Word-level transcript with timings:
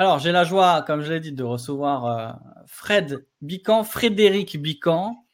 Alors, 0.00 0.18
j'ai 0.18 0.32
la 0.32 0.44
joie, 0.44 0.80
comme 0.80 1.02
je 1.02 1.12
l'ai 1.12 1.20
dit, 1.20 1.30
de 1.30 1.44
recevoir 1.44 2.06
euh, 2.06 2.32
Fred 2.64 3.26
Bican, 3.42 3.84
Frédéric 3.84 4.56
Bican, 4.56 5.26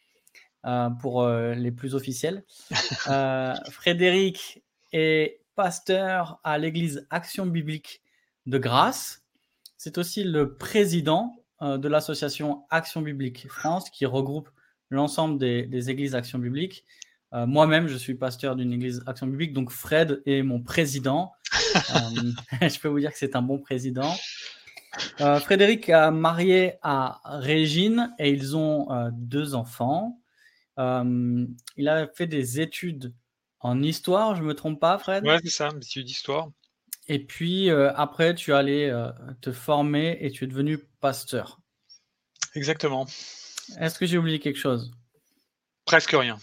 euh, 0.64 0.91
pour 0.91 1.22
euh, 1.22 1.54
les 1.54 1.70
plus 1.70 1.95
officiels. 1.95 2.42
Frédéric 3.70 4.64
est 4.92 5.38
pasteur 5.55 6.41
à 6.42 6.58
l'église 6.58 7.06
Action 7.10 7.46
Biblique 7.46 8.02
de 8.46 8.58
Grasse. 8.58 9.22
C'est 9.77 9.98
aussi 9.98 10.24
le 10.24 10.56
président 10.56 11.33
de 11.60 11.86
l'association 11.86 12.64
Action 12.69 13.02
Biblique 13.02 13.46
France, 13.48 13.88
qui 13.88 14.05
regroupe 14.05 14.50
l'ensemble 14.91 15.38
des, 15.38 15.91
églises 15.91 16.16
Action 16.16 16.41
Biblique. 16.41 16.84
Moi-même, 17.32 17.86
je 17.86 17.96
suis 17.96 18.14
pasteur 18.14 18.56
d'une 18.56 18.72
église 18.72 19.02
Action 19.06 19.26
Biblique, 19.26 19.52
donc 19.52 19.70
Fred 19.70 20.22
est 20.24 20.42
mon 20.42 20.62
président. 20.62 21.32
je 21.52 22.80
peux 22.80 22.88
vous 22.88 23.00
dire 23.00 23.12
que 23.12 23.18
c'est 23.18 23.36
un 23.36 23.42
bon 23.42 23.58
président. 23.58 24.14
Euh, 25.20 25.40
Frédéric 25.40 25.90
a 25.90 26.10
marié 26.10 26.74
à 26.82 27.20
Régine 27.24 28.14
et 28.18 28.30
ils 28.30 28.56
ont 28.56 28.90
euh, 28.90 29.10
deux 29.12 29.55
enfants. 29.55 30.20
Euh, 30.78 31.46
il 31.77 31.88
a 31.88 32.06
fait 32.08 32.27
des 32.27 32.60
études 32.60 33.14
en 33.61 33.83
histoire, 33.83 34.36
je 34.36 34.42
ne 34.42 34.46
me 34.46 34.55
trompe 34.55 34.80
pas, 34.80 34.98
Fred? 34.98 35.24
Ouais, 35.24 35.38
c'est 35.42 35.50
ça, 35.50 35.70
études 35.77 36.05
d'histoire. 36.05 36.50
Et 37.08 37.18
puis 37.20 37.70
après, 37.70 38.34
tu 38.34 38.50
es 38.50 38.55
allé 38.55 39.11
te 39.40 39.52
former 39.52 40.18
et 40.20 40.30
tu 40.30 40.44
es 40.44 40.46
devenu 40.46 40.78
pasteur. 41.00 41.61
Exactement. 42.55 43.06
Est-ce 43.78 43.98
que 43.98 44.06
j'ai 44.06 44.18
oublié 44.18 44.40
quelque 44.40 44.58
chose? 44.58 44.92
Presque 45.84 46.11
rien. 46.11 46.36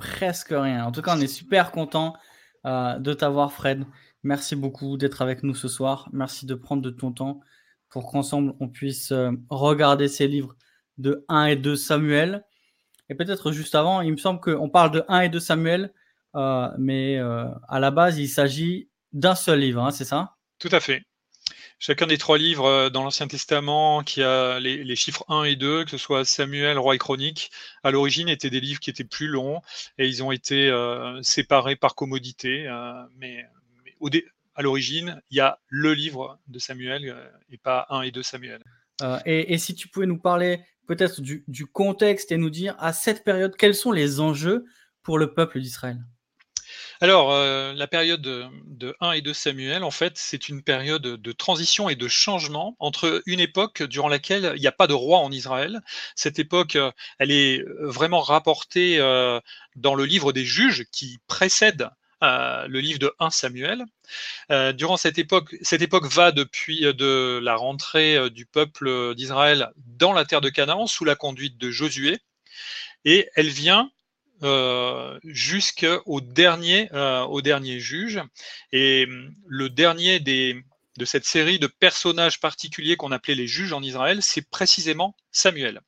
Presque 0.00 0.50
rien. 0.50 0.84
En 0.84 0.92
tout 0.92 1.02
cas, 1.02 1.16
on 1.16 1.20
est 1.20 1.26
super 1.26 1.70
content 1.72 2.16
de 2.64 3.14
t'avoir, 3.14 3.52
Fred. 3.52 3.84
Merci 4.22 4.54
beaucoup 4.54 4.98
d'être 4.98 5.22
avec 5.22 5.42
nous 5.42 5.54
ce 5.54 5.68
soir. 5.68 6.08
Merci 6.12 6.44
de 6.44 6.54
prendre 6.54 6.82
de 6.82 6.90
ton 6.90 7.12
temps 7.12 7.40
pour 7.88 8.10
qu'ensemble 8.10 8.54
on 8.60 8.68
puisse 8.68 9.12
euh, 9.12 9.32
regarder 9.48 10.08
ces 10.08 10.28
livres 10.28 10.56
de 10.98 11.24
1 11.28 11.46
et 11.46 11.56
2 11.56 11.74
Samuel. 11.74 12.44
Et 13.08 13.14
peut-être 13.14 13.50
juste 13.50 13.74
avant, 13.74 14.00
il 14.02 14.12
me 14.12 14.16
semble 14.16 14.40
qu'on 14.40 14.68
parle 14.68 14.92
de 14.92 15.04
1 15.08 15.20
et 15.20 15.28
2 15.28 15.40
Samuel, 15.40 15.92
euh, 16.36 16.68
mais 16.78 17.18
euh, 17.18 17.46
à 17.68 17.80
la 17.80 17.90
base, 17.90 18.18
il 18.18 18.28
s'agit 18.28 18.88
d'un 19.12 19.34
seul 19.34 19.60
livre, 19.60 19.82
hein, 19.82 19.90
c'est 19.90 20.04
ça? 20.04 20.36
Tout 20.58 20.68
à 20.70 20.80
fait. 20.80 21.02
Chacun 21.80 22.06
des 22.06 22.18
trois 22.18 22.38
livres 22.38 22.90
dans 22.90 23.02
l'Ancien 23.02 23.26
Testament 23.26 24.02
qui 24.02 24.22
a 24.22 24.60
les, 24.60 24.96
chiffres 24.96 25.24
1 25.28 25.44
et 25.44 25.56
2, 25.56 25.84
que 25.84 25.90
ce 25.90 25.96
soit 25.96 26.24
Samuel, 26.24 26.78
Roi 26.78 26.94
et 26.94 26.98
Chronique, 26.98 27.50
à 27.82 27.90
l'origine 27.90 28.28
étaient 28.28 28.50
des 28.50 28.60
livres 28.60 28.80
qui 28.80 28.90
étaient 28.90 29.02
plus 29.02 29.26
longs 29.26 29.62
et 29.98 30.06
ils 30.06 30.22
ont 30.22 30.30
été 30.30 30.70
séparés 31.22 31.76
par 31.76 31.94
commodité. 31.94 32.68
mais, 33.18 33.44
mais 33.84 33.98
à 34.60 34.62
l'origine, 34.62 35.20
il 35.30 35.38
y 35.38 35.40
a 35.40 35.58
le 35.68 35.94
livre 35.94 36.38
de 36.48 36.58
Samuel 36.58 37.08
euh, 37.08 37.26
et 37.50 37.56
pas 37.56 37.86
un 37.88 38.02
et 38.02 38.10
deux 38.10 38.22
Samuel. 38.22 38.62
Euh, 39.00 39.18
et, 39.24 39.56
si 39.56 39.74
tu 39.74 39.88
pouvais 39.88 40.04
nous 40.04 40.18
parler 40.18 40.60
peut-être 40.86 41.22
du, 41.22 41.66
contexte 41.66 42.30
et 42.30 42.36
nous 42.36 42.50
dire 42.50 42.76
à 42.78 42.92
cette 42.92 43.24
période 43.24 43.56
quels 43.56 43.74
sont 43.74 43.92
les 43.92 44.20
enjeux 44.20 44.66
pour 45.02 45.18
le 45.18 45.32
peuple 45.32 45.60
d'Israël? 45.60 45.96
Alors, 47.00 47.32
euh, 47.32 47.72
la 47.72 47.86
période 47.86 48.20
de, 48.20 48.96
1 49.00 49.12
et 49.12 49.20
2 49.22 49.32
Samuel, 49.32 49.84
en 49.84 49.90
fait, 49.90 50.12
c'est 50.16 50.48
une 50.48 50.62
période 50.62 51.02
de 51.02 51.32
transition 51.32 51.88
et 51.88 51.96
de 51.96 52.08
changement 52.08 52.76
entre 52.78 53.22
une 53.26 53.40
époque 53.40 53.82
durant 53.82 54.08
laquelle 54.08 54.52
il 54.56 54.60
n'y 54.60 54.66
a 54.66 54.72
pas 54.72 54.86
de 54.86 54.94
roi 54.94 55.18
en 55.18 55.32
Israël. 55.32 55.80
Cette 56.14 56.38
époque, 56.38 56.76
elle 57.18 57.30
est 57.30 57.62
vraiment 57.80 58.20
rapportée 58.20 58.98
dans 59.76 59.94
le 59.94 60.04
livre 60.04 60.32
des 60.32 60.44
juges 60.44 60.84
qui 60.92 61.18
précède 61.26 61.90
le 62.22 62.80
livre 62.80 62.98
de 62.98 63.12
1 63.18 63.30
Samuel. 63.30 63.84
Euh, 64.50 64.72
durant 64.72 64.96
cette 64.96 65.18
époque, 65.18 65.56
cette 65.62 65.82
époque 65.82 66.06
va 66.06 66.32
depuis 66.32 66.84
euh, 66.84 66.92
de 66.92 67.40
la 67.42 67.56
rentrée 67.56 68.16
euh, 68.16 68.30
du 68.30 68.46
peuple 68.46 69.14
d'Israël 69.14 69.70
dans 69.76 70.12
la 70.12 70.24
terre 70.24 70.40
de 70.40 70.48
Canaan 70.48 70.86
sous 70.86 71.04
la 71.04 71.14
conduite 71.14 71.58
de 71.58 71.70
Josué, 71.70 72.18
et 73.04 73.28
elle 73.34 73.48
vient 73.48 73.90
jusqu'au 75.24 76.20
dernier, 76.20 76.88
au 76.92 77.40
dernier 77.42 77.80
juge. 77.80 78.20
Et 78.72 79.06
hum, 79.08 79.34
le 79.46 79.68
dernier 79.68 80.20
des, 80.20 80.62
de 80.96 81.04
cette 81.04 81.24
série 81.24 81.58
de 81.58 81.66
personnages 81.66 82.40
particuliers 82.40 82.96
qu'on 82.96 83.12
appelait 83.12 83.34
les 83.34 83.46
juges 83.46 83.72
en 83.72 83.82
Israël, 83.82 84.18
c'est 84.22 84.48
précisément 84.48 85.16
Samuel. 85.32 85.80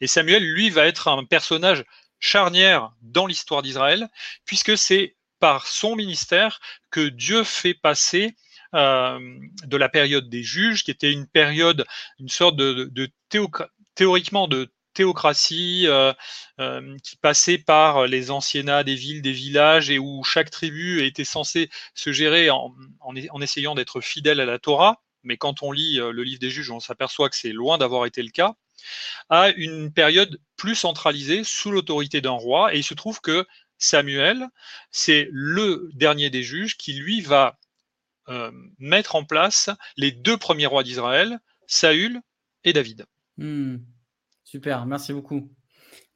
Et 0.00 0.06
Samuel, 0.06 0.44
lui, 0.44 0.70
va 0.70 0.86
être 0.86 1.08
un 1.08 1.24
personnage 1.24 1.84
charnière 2.18 2.92
dans 3.02 3.26
l'histoire 3.26 3.62
d'Israël, 3.62 4.08
puisque 4.44 4.76
c'est 4.76 5.16
par 5.38 5.66
son 5.66 5.96
ministère 5.96 6.60
que 6.90 7.08
Dieu 7.08 7.44
fait 7.44 7.74
passer 7.74 8.34
euh, 8.74 9.38
de 9.64 9.76
la 9.76 9.88
période 9.88 10.28
des 10.28 10.42
juges, 10.42 10.82
qui 10.82 10.90
était 10.90 11.12
une 11.12 11.26
période, 11.26 11.86
une 12.18 12.28
sorte 12.28 12.56
de, 12.56 12.90
théoriquement 13.94 14.48
de 14.48 14.68
théocratie 14.96 15.86
euh, 15.86 16.12
euh, 16.60 16.96
qui 17.02 17.16
passait 17.16 17.58
par 17.58 18.06
les 18.06 18.30
anciennats 18.30 18.82
des 18.82 18.94
villes, 18.94 19.22
des 19.22 19.32
villages, 19.32 19.90
et 19.90 19.98
où 19.98 20.24
chaque 20.24 20.50
tribu 20.50 21.04
était 21.04 21.24
censée 21.24 21.70
se 21.94 22.12
gérer 22.12 22.50
en, 22.50 22.74
essayant 23.40 23.74
d'être 23.74 24.00
fidèle 24.00 24.40
à 24.40 24.44
la 24.44 24.58
Torah. 24.58 25.02
Mais 25.22 25.36
quand 25.36 25.62
on 25.62 25.72
lit 25.72 25.96
le 25.96 26.22
livre 26.22 26.40
des 26.40 26.50
juges, 26.50 26.70
on 26.70 26.80
s'aperçoit 26.80 27.28
que 27.28 27.36
c'est 27.36 27.52
loin 27.52 27.78
d'avoir 27.78 28.06
été 28.06 28.22
le 28.22 28.30
cas 28.30 28.54
à 29.28 29.50
une 29.50 29.92
période 29.92 30.40
plus 30.56 30.74
centralisée 30.74 31.42
sous 31.44 31.70
l'autorité 31.70 32.20
d'un 32.20 32.30
roi. 32.30 32.74
Et 32.74 32.78
il 32.78 32.84
se 32.84 32.94
trouve 32.94 33.20
que 33.20 33.46
Samuel, 33.78 34.46
c'est 34.90 35.28
le 35.32 35.90
dernier 35.94 36.30
des 36.30 36.42
juges 36.42 36.76
qui, 36.76 36.94
lui, 36.94 37.20
va 37.20 37.58
euh, 38.28 38.50
mettre 38.78 39.14
en 39.14 39.24
place 39.24 39.70
les 39.96 40.12
deux 40.12 40.36
premiers 40.36 40.66
rois 40.66 40.82
d'Israël, 40.82 41.38
Saül 41.66 42.20
et 42.64 42.72
David. 42.72 43.06
Hmm. 43.36 43.76
Super, 44.46 44.86
merci 44.86 45.12
beaucoup. 45.12 45.52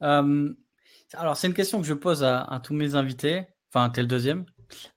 Euh, 0.01 0.51
alors, 1.13 1.37
c'est 1.37 1.45
une 1.45 1.53
question 1.53 1.79
que 1.79 1.87
je 1.87 1.93
pose 1.93 2.23
à, 2.23 2.59
tous 2.63 2.73
mes 2.73 2.95
invités. 2.95 3.45
Enfin, 3.69 3.91
tu 3.91 3.99
es 3.99 4.03
le 4.03 4.07
deuxième, 4.07 4.45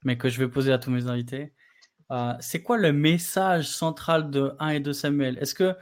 mais 0.03 0.17
que 0.17 0.31
je 0.31 0.39
vais 0.39 0.49
poser 0.49 0.72
à 0.72 0.78
tous 0.78 0.91
mes 0.91 1.06
invités. 1.09 1.53
Euh, 2.11 2.33
c'est 2.41 2.62
quoi 2.62 2.78
le 2.78 2.93
message 2.93 3.69
central 3.69 4.31
de 4.31 4.55
1 4.59 4.69
et 4.71 4.81
2 4.81 4.93
Samuel? 4.94 5.37
Est-ce 5.39 5.55
que, 5.55 5.75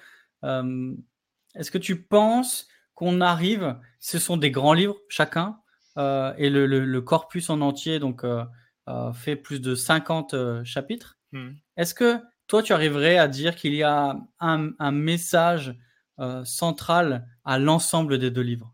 est-ce 1.55 1.71
que 1.71 1.79
tu 1.79 2.03
penses 2.03 2.67
qu'on 2.95 3.21
arrive, 3.21 3.79
ce 4.01 4.19
sont 4.19 4.37
des 4.37 4.51
grands 4.51 4.75
livres 4.75 4.97
chacun, 5.09 5.59
euh, 5.99 6.33
et 6.39 6.51
le, 6.51 7.01
corpus 7.01 7.51
en 7.51 7.61
entier 7.61 7.99
donc, 7.99 8.25
euh, 8.25 8.45
euh, 8.89 9.13
fait 9.13 9.37
plus 9.37 9.61
de 9.61 9.75
50 9.75 10.65
chapitres. 10.65 11.19
Hmm. 11.33 11.53
Est-ce 11.77 11.95
que 11.95 12.19
toi, 12.47 12.63
tu 12.63 12.73
arriverais 12.73 13.19
à 13.19 13.29
dire 13.29 13.57
qu'il 13.57 13.75
y 13.75 13.83
a 13.83 14.17
un, 14.41 14.93
message 14.93 15.75
central 16.45 17.27
à 17.45 17.59
l'ensemble 17.59 18.19
des 18.19 18.31
deux 18.31 18.43
livres? 18.43 18.73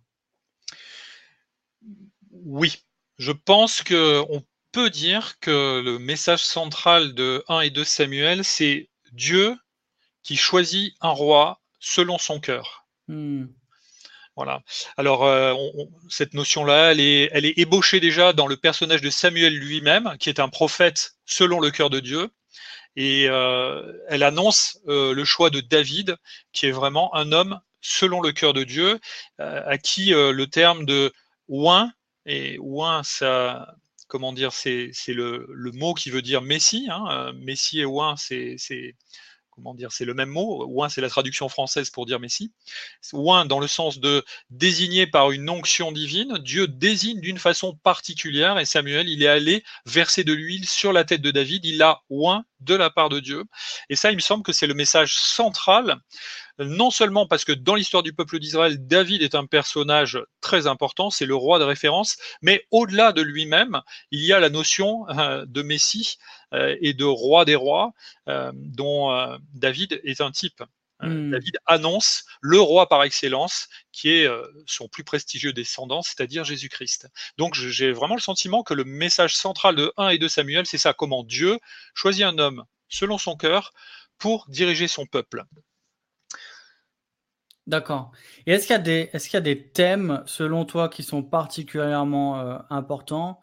Oui, 2.31 2.83
je 3.19 3.33
pense 3.33 3.83
qu'on 3.83 4.45
peut 4.73 4.91
dire 4.91 5.39
que 5.41 5.81
le 5.84 5.99
message 5.99 6.45
central 6.45 7.15
de 7.15 7.45
1 7.49 7.61
et 7.61 7.71
2 7.71 7.84
Samuel, 7.84 8.45
c'est 8.45 8.89
Dieu 9.12 9.56
qui 10.23 10.37
choisit 10.37 10.95
un 11.01 11.11
roi 11.11 11.61
selon 11.81 12.19
son 12.19 12.41
cœur. 12.41 12.87
Hmm. 13.09 13.47
Voilà. 14.37 14.62
Alors, 14.97 15.25
euh, 15.25 15.55
cette 16.09 16.32
notion-là, 16.32 16.93
elle 16.93 17.00
est, 17.00 17.29
elle 17.32 17.44
est 17.44 17.59
ébauchée 17.59 17.99
déjà 17.99 18.32
dans 18.32 18.47
le 18.47 18.56
personnage 18.56 19.00
de 19.00 19.11
Samuel 19.11 19.53
lui-même, 19.56 20.17
qui 20.21 20.29
est 20.29 20.38
un 20.38 20.49
prophète 20.49 21.17
selon 21.26 21.59
le 21.59 21.73
cœur 21.73 21.91
de 21.91 21.99
Dieu. 21.99 22.31
Et 22.94 23.26
euh, 23.29 23.93
elle 24.09 24.23
annonce 24.23 24.79
euh, 24.87 25.12
le 25.12 25.25
choix 25.25 25.50
de 25.50 25.59
David, 25.59 26.17
qui 26.53 26.67
est 26.67 26.71
vraiment 26.71 27.12
un 27.17 27.32
homme 27.32 27.61
selon 27.80 28.20
le 28.20 28.32
cœur 28.32 28.52
de 28.52 28.64
Dieu, 28.64 28.98
à 29.38 29.78
qui 29.78 30.10
le 30.10 30.44
terme 30.46 30.84
de 30.84 31.12
ouin, 31.48 31.92
et 32.26 32.58
ouin, 32.58 33.02
ça, 33.02 33.75
comment 34.06 34.32
dire, 34.32 34.52
c'est 34.52 34.92
le, 35.08 35.46
le, 35.50 35.72
mot 35.72 35.94
qui 35.94 36.10
veut 36.10 36.22
dire 36.22 36.42
Messie. 36.42 36.88
Hein, 36.90 37.32
Messie 37.34 37.80
et 37.80 37.84
ouin, 37.84 38.16
c'est 38.16 38.56
comment 39.58 39.75
dire, 39.75 39.90
c'est 39.90 40.04
le 40.04 40.14
même 40.14 40.28
mot. 40.28 40.64
Ouin, 40.66 40.88
c'est 40.88 41.00
la 41.00 41.08
traduction 41.08 41.48
française 41.48 41.90
pour 41.90 42.06
dire 42.06 42.20
Messie. 42.20 42.52
Ouin, 43.12 43.44
dans 43.44 43.58
le 43.58 43.66
sens 43.66 43.98
de 43.98 44.25
désigner 44.50 45.06
par 45.08 45.32
une 45.32 45.50
onction 45.50 45.90
divine, 45.90 46.38
Dieu 46.38 46.69
désigne 46.69 47.20
d'une 47.20 47.38
façon 47.38 47.75
particulière. 47.82 48.58
Et 48.58 48.64
Samuel, 48.64 49.08
il 49.08 49.22
est 49.22 49.28
allé 49.28 49.64
verser 49.84 50.22
de 50.22 50.32
l'huile 50.32 50.69
sur 50.69 50.92
la 50.92 51.04
tête 51.04 51.22
de 51.22 51.32
David. 51.32 51.64
Il 51.64 51.82
a 51.82 52.02
ouin 52.08 52.44
de 52.60 52.76
la 52.76 52.88
part 52.88 53.08
de 53.08 53.19
Dieu. 53.19 53.44
Et 53.90 53.96
ça, 53.96 54.12
il 54.12 54.16
me 54.16 54.20
semble 54.20 54.44
que 54.44 54.52
c'est 54.52 54.69
le 54.69 54.75
message 54.75 55.16
central 55.16 55.98
non 56.58 56.90
seulement 56.90 57.26
parce 57.26 57.44
que 57.44 57.52
dans 57.52 57.75
l'histoire 57.75 58.02
du 58.02 58.12
peuple 58.12 58.38
d'Israël, 58.38 58.87
David 58.87 59.22
est 59.22 59.34
un 59.34 59.46
personnage 59.46 60.19
très 60.40 60.66
important, 60.66 61.10
c'est 61.10 61.26
le 61.26 61.34
roi 61.34 61.58
de 61.58 61.64
référence, 61.64 62.16
mais 62.43 62.66
au-delà 62.70 63.12
de 63.12 63.22
lui-même, 63.22 63.81
il 64.10 64.25
y 64.25 64.32
a 64.32 64.40
la 64.40 64.50
notion 64.50 65.08
euh, 65.10 65.44
de 65.46 65.62
Messie 65.62 66.19
euh, 66.52 66.76
et 66.81 66.94
de 66.94 67.05
roi 67.05 67.44
des 67.44 67.55
rois, 67.55 67.93
euh, 68.28 68.50
dont 68.55 69.38
David 69.55 70.00
est 70.05 70.20
un 70.20 70.31
type. 70.31 70.62
Hmm. 71.00 71.31
David 71.31 71.58
annonce 71.66 72.25
le 72.40 72.61
roi 72.61 72.88
par 72.88 73.04
excellence, 73.04 73.69
qui 73.93 74.11
est 74.11 74.28
son 74.66 74.88
plus 74.88 75.04
prestigieux 75.04 75.52
descendant, 75.52 76.02
c'est-à-dire 76.02 76.43
Jésus-Christ. 76.43 77.08
Donc 77.37 77.54
j'ai 77.54 77.93
vraiment 77.93 78.16
le 78.16 78.20
sentiment 78.20 78.64
que 78.64 78.75
le 78.75 78.84
message 78.84 79.37
central 79.37 79.76
de 79.76 79.93
1 79.96 80.08
et 80.08 80.19
2 80.19 80.28
Samuel, 80.28 80.66
c'est 80.66 80.78
ça, 80.78 80.93
comment 80.93 81.22
Dieu 81.22 81.61
choisit 81.94 82.25
un 82.25 82.38
homme 82.38 82.64
selon 82.88 83.16
son 83.16 83.37
cœur 83.37 83.72
pour 84.19 84.46
diriger 84.49 84.88
son 84.88 85.06
peuple. 85.06 85.44
D'accord. 87.69 88.12
Et 88.47 88.53
est-ce 88.53 88.67
qu'il 88.67 88.75
y, 88.75 88.79
a 88.79 88.82
des, 88.82 89.11
est-ce 89.12 89.29
qu'il 89.29 89.37
y 89.37 89.37
a 89.37 89.43
des 89.43 89.69
thèmes, 89.69 90.23
selon 90.25 90.65
toi, 90.65 90.88
qui 90.88 91.03
sont 91.03 91.23
particulièrement 91.23 92.41
euh, 92.41 92.59
importants? 92.70 93.41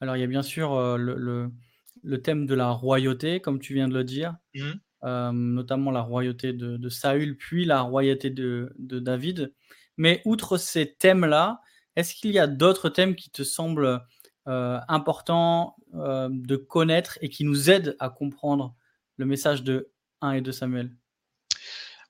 Alors, 0.00 0.16
il 0.16 0.20
y 0.20 0.22
a 0.22 0.28
bien 0.28 0.42
sûr 0.42 0.74
euh, 0.74 0.96
le, 0.96 1.50
le, 2.04 2.22
thème 2.22 2.46
de 2.46 2.54
la 2.54 2.70
royauté, 2.70 3.40
comme 3.40 3.58
tu 3.58 3.74
viens 3.74 3.88
de 3.88 3.94
le 3.94 4.04
dire, 4.04 4.36
mmh. 4.54 4.70
euh, 5.02 5.32
notamment 5.32 5.90
la 5.90 6.02
royauté 6.02 6.52
de, 6.52 6.88
Saül, 6.88 7.36
puis 7.36 7.64
la 7.64 7.80
royauté 7.80 8.30
de, 8.30 8.72
de, 8.78 9.00
David. 9.00 9.52
Mais 9.96 10.22
outre 10.24 10.56
ces 10.56 10.94
thèmes-là, 10.94 11.60
est-ce 11.96 12.14
qu'il 12.14 12.30
y 12.30 12.38
a 12.38 12.46
d'autres 12.46 12.90
thèmes 12.90 13.16
qui 13.16 13.30
te 13.30 13.42
semblent 13.42 14.00
importants 14.46 15.74
de 15.92 16.56
connaître 16.56 17.18
et 17.22 17.28
qui 17.28 17.44
nous 17.44 17.70
aident 17.70 17.96
à 17.98 18.10
comprendre 18.10 18.76
le 19.16 19.26
message 19.26 19.64
de 19.64 19.90
1 20.20 20.32
et 20.32 20.40
2 20.42 20.52
Samuel? 20.52 20.92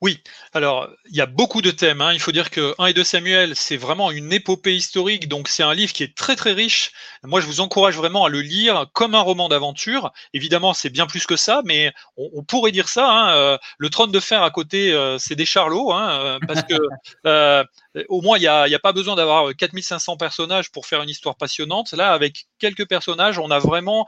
Oui, 0.00 0.20
alors 0.52 0.88
il 1.10 1.16
y 1.16 1.20
a 1.20 1.26
beaucoup 1.26 1.62
de 1.62 1.70
thèmes. 1.70 2.00
Hein. 2.00 2.12
Il 2.12 2.20
faut 2.20 2.32
dire 2.32 2.50
que 2.50 2.74
1 2.78 2.86
et 2.86 2.92
2 2.92 3.04
Samuel, 3.04 3.56
c'est 3.56 3.76
vraiment 3.76 4.10
une 4.10 4.32
épopée 4.32 4.74
historique, 4.74 5.28
donc 5.28 5.48
c'est 5.48 5.62
un 5.62 5.74
livre 5.74 5.92
qui 5.92 6.02
est 6.02 6.14
très 6.14 6.36
très 6.36 6.52
riche. 6.52 6.92
Moi, 7.22 7.40
je 7.40 7.46
vous 7.46 7.60
encourage 7.60 7.96
vraiment 7.96 8.24
à 8.24 8.28
le 8.28 8.40
lire 8.40 8.86
comme 8.92 9.14
un 9.14 9.20
roman 9.20 9.48
d'aventure. 9.48 10.12
Évidemment, 10.32 10.74
c'est 10.74 10.90
bien 10.90 11.06
plus 11.06 11.26
que 11.26 11.36
ça, 11.36 11.62
mais 11.64 11.92
on, 12.16 12.42
pourrait 12.42 12.72
dire 12.72 12.88
ça. 12.88 13.10
Hein. 13.10 13.34
Euh, 13.34 13.58
le 13.78 13.90
trône 13.90 14.12
de 14.12 14.20
fer 14.20 14.42
à 14.42 14.50
côté, 14.50 14.92
euh, 14.92 15.18
c'est 15.18 15.36
des 15.36 15.46
charlots, 15.46 15.92
hein, 15.92 16.10
euh, 16.10 16.38
parce 16.46 16.62
que 16.62 16.74
au 18.08 18.20
moins, 18.20 18.38
il 18.38 18.42
n'y 18.42 18.46
a, 18.46 18.78
pas 18.78 18.92
besoin 18.92 19.16
d'avoir 19.16 19.54
4500 19.54 20.16
personnages 20.16 20.70
pour 20.70 20.86
faire 20.86 21.02
une 21.02 21.08
histoire 21.08 21.36
passionnante. 21.36 21.92
Là, 21.92 22.12
avec 22.12 22.46
quelques 22.58 22.86
personnages, 22.86 23.38
on 23.38 23.50
a 23.50 23.58
vraiment 23.58 24.06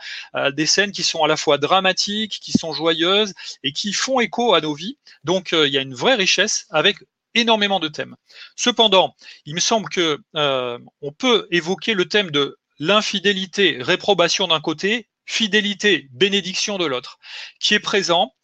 des 0.52 0.66
scènes 0.66 0.92
qui 0.92 1.02
sont 1.02 1.22
à 1.22 1.28
la 1.28 1.36
fois 1.36 1.58
dramatiques, 1.58 2.40
qui 2.42 2.52
sont 2.52 2.72
joyeuses 2.72 3.34
et 3.62 3.72
qui 3.72 3.92
font 3.92 4.20
écho 4.20 4.54
à 4.54 4.60
nos 4.60 4.74
vies. 4.74 4.98
Donc, 5.24 5.52
il 5.52 5.72
y 5.72 5.78
a 5.78 5.82
une 5.82 5.94
vraie 5.94 6.14
richesse 6.14 6.66
avec 6.70 6.96
énormément 7.36 7.78
de 7.78 7.88
thèmes. 7.88 8.16
Cependant, 8.56 9.14
il 9.44 9.54
me 9.54 9.60
semble 9.60 9.88
que 9.88 10.18
euh, 10.34 10.78
on 11.02 11.12
peut 11.12 11.46
évoquer 11.50 11.94
le 11.94 12.08
thème 12.08 12.30
de 12.30 12.58
l'infidélité, 12.78 13.78
réprobation 13.80 14.48
d'un 14.48 14.60
côté, 14.60 15.08
fidélité, 15.26 16.08
bénédiction 16.10 16.78
de 16.78 16.86
l'autre, 16.86 17.18
qui 17.60 17.74
est 17.74 17.80
présent 17.80 18.34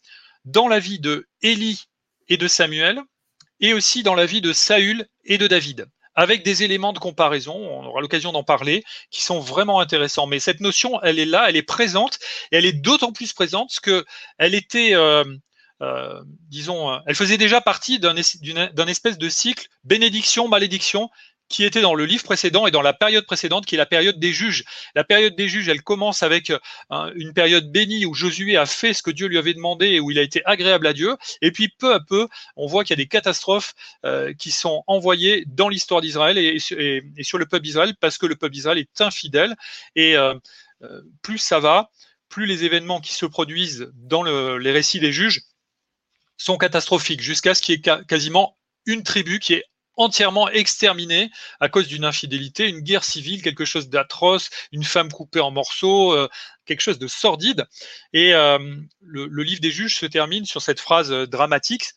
dans 0.45 0.67
la 0.67 0.79
vie 0.79 0.99
de 0.99 1.27
Élie 1.41 1.85
et 2.29 2.37
de 2.37 2.47
Samuel, 2.47 3.01
et 3.59 3.73
aussi 3.73 4.03
dans 4.03 4.15
la 4.15 4.25
vie 4.25 4.41
de 4.41 4.53
Saül 4.53 5.07
et 5.25 5.37
de 5.37 5.47
David, 5.47 5.87
avec 6.15 6.43
des 6.43 6.63
éléments 6.63 6.93
de 6.93 6.99
comparaison, 6.99 7.55
on 7.55 7.85
aura 7.85 8.01
l'occasion 8.01 8.31
d'en 8.31 8.43
parler, 8.43 8.83
qui 9.09 9.23
sont 9.23 9.39
vraiment 9.39 9.79
intéressants. 9.79 10.27
Mais 10.27 10.39
cette 10.39 10.59
notion, 10.59 11.01
elle 11.01 11.19
est 11.19 11.25
là, 11.25 11.45
elle 11.49 11.55
est 11.55 11.63
présente, 11.63 12.19
et 12.51 12.57
elle 12.57 12.65
est 12.65 12.73
d'autant 12.73 13.11
plus 13.11 13.33
présente 13.33 13.79
que 13.81 14.05
elle 14.37 14.53
était 14.53 14.93
euh, 14.93 15.23
euh, 15.81 16.21
disons, 16.49 16.91
euh, 16.91 16.99
elle 17.07 17.15
faisait 17.15 17.37
déjà 17.37 17.59
partie 17.59 17.99
d'un 17.99 18.15
espèce 18.15 19.17
de 19.17 19.29
cycle 19.29 19.67
bénédiction-malédiction 19.83 21.09
qui 21.49 21.63
était 21.63 21.81
dans 21.81 21.93
le 21.93 22.05
livre 22.05 22.23
précédent 22.23 22.65
et 22.67 22.71
dans 22.71 22.81
la 22.81 22.93
période 22.93 23.25
précédente, 23.25 23.65
qui 23.65 23.75
est 23.75 23.77
la 23.77 23.85
période 23.85 24.19
des 24.19 24.33
juges. 24.33 24.63
La 24.95 25.03
période 25.03 25.35
des 25.35 25.47
juges, 25.47 25.67
elle 25.67 25.83
commence 25.83 26.23
avec 26.23 26.49
euh, 26.49 27.11
une 27.15 27.33
période 27.33 27.71
bénie 27.71 28.05
où 28.05 28.13
Josué 28.13 28.57
a 28.57 28.65
fait 28.65 28.93
ce 28.93 29.03
que 29.03 29.11
Dieu 29.11 29.27
lui 29.27 29.37
avait 29.37 29.53
demandé 29.53 29.87
et 29.87 29.99
où 29.99 30.11
il 30.11 30.19
a 30.19 30.21
été 30.21 30.41
agréable 30.45 30.87
à 30.87 30.93
Dieu. 30.93 31.15
Et 31.41 31.51
puis 31.51 31.69
peu 31.69 31.93
à 31.93 31.99
peu, 31.99 32.27
on 32.55 32.67
voit 32.67 32.83
qu'il 32.83 32.91
y 32.91 32.99
a 32.99 33.03
des 33.03 33.07
catastrophes 33.07 33.73
qui 34.37 34.51
sont 34.51 34.83
envoyées 34.87 35.43
dans 35.47 35.69
l'histoire 35.69 36.01
d'Israël 36.01 36.37
et, 36.37 36.59
sur 36.59 37.37
le 37.37 37.45
peuple 37.45 37.63
d'Israël 37.63 37.93
parce 37.99 38.17
que 38.17 38.25
le 38.25 38.35
peuple 38.35 38.53
d'Israël 38.53 38.77
est 38.77 39.01
infidèle. 39.01 39.55
Et 39.95 40.15
plus 41.21 41.37
ça 41.37 41.59
va, 41.59 41.89
plus 42.29 42.45
les 42.45 42.63
événements 42.63 42.99
qui 42.99 43.13
se 43.13 43.25
produisent 43.25 43.91
dans 43.93 44.23
les 44.23 44.71
récits 44.71 44.99
des 44.99 45.11
juges 45.11 45.41
sont 46.37 46.57
catastrophiques, 46.57 47.21
jusqu'à 47.21 47.53
ce 47.53 47.61
qu'il 47.61 47.75
y 47.75 47.77
ait 47.77 48.05
quasiment 48.07 48.57
une 48.85 49.03
tribu 49.03 49.39
qui 49.39 49.53
est 49.53 49.65
entièrement 49.95 50.49
exterminée 50.49 51.29
à 51.59 51.69
cause 51.69 51.87
d'une 51.87 52.05
infidélité, 52.05 52.67
une 52.67 52.79
guerre 52.79 53.03
civile, 53.03 53.41
quelque 53.41 53.65
chose 53.65 53.89
d'atroce, 53.89 54.49
une 54.71 54.83
femme 54.83 55.11
coupée 55.11 55.39
en 55.39 55.51
morceaux, 55.51 56.13
euh, 56.13 56.27
quelque 56.65 56.81
chose 56.81 56.99
de 56.99 57.07
sordide. 57.07 57.65
Et 58.13 58.33
euh, 58.33 58.59
le, 59.01 59.43
livre 59.43 59.61
des 59.61 59.71
juges 59.71 59.97
se 59.97 60.05
termine 60.05 60.45
sur 60.45 60.61
cette 60.61 60.79
phrase 60.79 61.11
euh, 61.11 61.27
dramatique. 61.27 61.91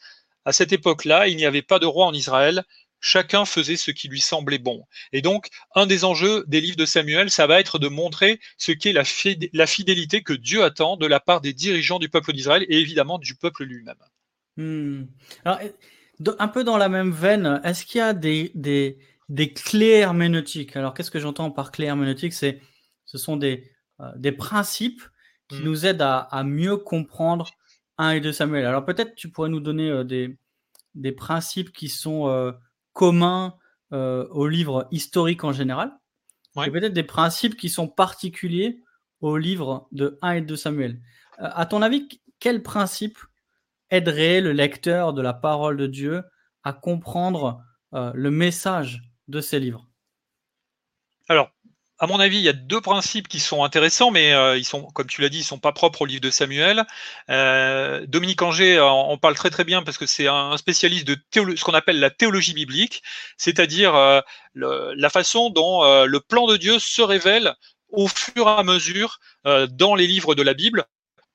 À 0.45 0.53
cette 0.53 0.73
époque-là, 0.73 1.29
il 1.29 1.37
n'y 1.37 1.47
avait 1.47 1.63
pas 1.63 1.79
de 1.79 1.87
roi 1.87 2.07
en 2.07 2.13
Israël, 2.13 2.65
chacun 3.01 3.45
faisait 3.45 3.77
ce 3.77 3.91
qui 3.91 4.09
lui 4.09 4.21
semblait 4.21 4.59
bon. 4.59 4.85
Et 5.13 5.23
donc, 5.23 5.49
un 5.75 5.87
des 5.87 6.05
enjeux 6.05 6.45
des 6.47 6.61
livres 6.61 6.77
de 6.77 6.87
Samuel, 6.87 7.31
ça 7.31 7.47
va 7.47 7.61
être 7.61 7.79
de 7.79 7.89
montrer 7.89 8.41
ce 8.59 8.73
qu'est 8.73 8.93
la, 8.93 9.05
fidélité 9.67 10.23
que 10.23 10.33
Dieu 10.33 10.65
attend 10.65 10.97
de 10.97 11.07
la 11.07 11.21
part 11.21 11.41
des 11.41 11.53
dirigeants 11.53 11.99
du 11.99 12.09
peuple 12.09 12.33
d'Israël 12.33 12.65
et 12.69 12.79
évidemment 12.79 13.19
du 13.19 13.35
peuple 13.35 13.65
lui-même. 13.65 13.97
Hmm. 14.57 15.05
Un 16.39 16.49
peu 16.49 16.65
dans 16.65 16.77
la 16.77 16.89
même 16.89 17.11
veine, 17.11 17.61
est-ce 17.65 17.85
qu'il 17.85 17.99
y 17.99 18.03
a 18.03 18.15
des, 18.15 18.51
des, 18.55 18.99
des 19.29 19.53
clés 19.53 19.99
herméneutiques 19.99 20.77
Alors, 20.77 20.95
qu'est-ce 20.95 21.11
que 21.11 21.19
j'entends 21.19 21.51
par 21.51 21.73
clés 21.73 21.87
herméneutiques 21.87 22.33
C'est, 22.33 22.61
Ce 23.05 23.19
sont 23.19 23.37
des, 23.37 23.71
euh, 24.01 24.11
des 24.17 24.33
principes 24.33 25.03
qui 25.49 25.61
hmm. 25.61 25.65
nous 25.65 25.87
aident 25.87 26.03
à, 26.03 26.19
à, 26.19 26.45
mieux 26.45 26.77
comprendre 26.77 27.51
1 27.99 28.11
et 28.11 28.21
2 28.21 28.33
Samuel. 28.33 28.67
Alors, 28.67 28.85
peut-être 28.85 29.15
tu 29.15 29.31
pourrais 29.31 29.49
nous 29.49 29.61
donner 29.61 29.91
euh, 29.91 30.05
des, 30.05 30.39
des 30.95 31.13
principes 31.13 31.73
qui 31.73 31.89
sont 31.89 32.29
euh, 32.29 32.53
communs 32.93 33.57
au 33.93 34.49
livre 34.49 34.89
historique 34.91 35.45
en 35.45 35.53
général, 35.53 35.93
et 36.67 36.71
peut-être 36.71 36.93
des 36.93 37.05
principes 37.05 37.57
qui 37.57 37.71
sont 37.71 37.87
particuliers 37.87 38.83
au 39.21 39.37
livre 39.37 39.87
de 39.93 40.19
1 40.23 40.33
et 40.33 40.41
2 40.41 40.57
Samuel. 40.57 41.01
à 41.39 41.65
ton 41.67 41.83
avis, 41.83 42.09
quels 42.41 42.65
principes 42.65 43.19
aiderait 43.91 44.41
le 44.41 44.53
lecteur 44.53 45.13
de 45.13 45.23
la 45.23 45.35
parole 45.35 45.77
de 45.77 45.87
Dieu 45.87 46.23
à 46.65 46.73
comprendre 46.73 47.63
euh, 47.95 48.11
le 48.15 48.31
message 48.31 49.01
de 49.29 49.41
ces 49.41 49.61
livres 49.61 49.87
Alors, 51.29 51.51
à 51.99 52.07
mon 52.07 52.19
avis, 52.19 52.39
il 52.39 52.43
y 52.43 52.49
a 52.49 52.53
deux 52.53 52.81
principes 52.81 53.29
qui 53.29 53.39
sont 53.39 53.63
intéressants, 53.63 54.11
mais 54.11 54.33
euh, 54.33 54.59
ils 54.59 54.65
sont, 54.65 54.83
comme 54.83 55.07
tu 55.07 55.23
l'as 55.23 55.29
dit, 55.29 55.39
ils 55.39 55.45
sont 55.45 55.59
pas 55.59 55.73
propres 55.73 56.03
au 56.03 56.07
livre 56.07 56.21
de 56.21 56.31
Samuel. 56.31 56.85
Euh, 57.31 58.05
Dominique 58.07 58.43
Anger 58.43 58.81
en, 58.81 59.17
parle 59.17 59.35
très 59.35 59.51
très 59.51 59.65
bien 59.65 59.83
parce 59.83 59.97
que 59.97 60.07
c'est 60.07 60.27
un 60.27 60.57
spécialiste 60.57 61.07
de 61.07 61.17
ce 61.33 61.65
qu'on 61.65 61.73
appelle 61.73 62.01
la 62.01 62.11
théologie 62.11 62.53
biblique, 62.53 63.03
c'est-à-dire 63.39 63.95
la 64.55 65.11
façon 65.11 65.51
dont 65.51 66.05
le 66.05 66.21
plan 66.21 66.47
de 66.47 66.57
Dieu 66.57 66.79
se 66.79 67.03
révèle 67.03 67.55
au 67.89 68.09
fur 68.09 68.49
et 68.49 68.51
à 68.51 68.63
mesure 68.63 69.21
dans 69.45 69.95
les 69.95 70.07
livres 70.07 70.35
de 70.35 70.43
la 70.43 70.53
Bible 70.53 70.87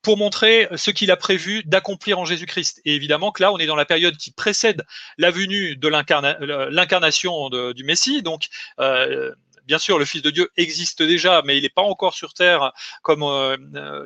pour 0.02 0.16
montrer 0.16 0.68
ce 0.74 0.90
qu'il 0.90 1.10
a 1.10 1.16
prévu 1.16 1.62
d'accomplir 1.64 2.18
en 2.18 2.24
Jésus-Christ. 2.24 2.80
Et 2.84 2.94
évidemment 2.94 3.30
que 3.30 3.42
là, 3.42 3.52
on 3.52 3.58
est 3.58 3.66
dans 3.66 3.76
la 3.76 3.84
période 3.84 4.16
qui 4.16 4.32
précède 4.32 4.84
la 5.16 5.30
venue 5.30 5.76
de 5.76 5.88
l'incarnation 5.88 7.48
du 7.72 7.84
Messie. 7.84 8.22
Donc, 8.22 8.48
euh, 8.80 9.32
bien 9.66 9.78
sûr, 9.78 9.98
le 9.98 10.04
Fils 10.04 10.22
de 10.22 10.30
Dieu 10.30 10.50
existe 10.56 11.02
déjà, 11.02 11.42
mais 11.44 11.56
il 11.56 11.62
n'est 11.62 11.68
pas 11.68 11.82
encore 11.82 12.14
sur 12.14 12.34
terre 12.34 12.72
comme 13.02 13.22
euh, 13.22 13.56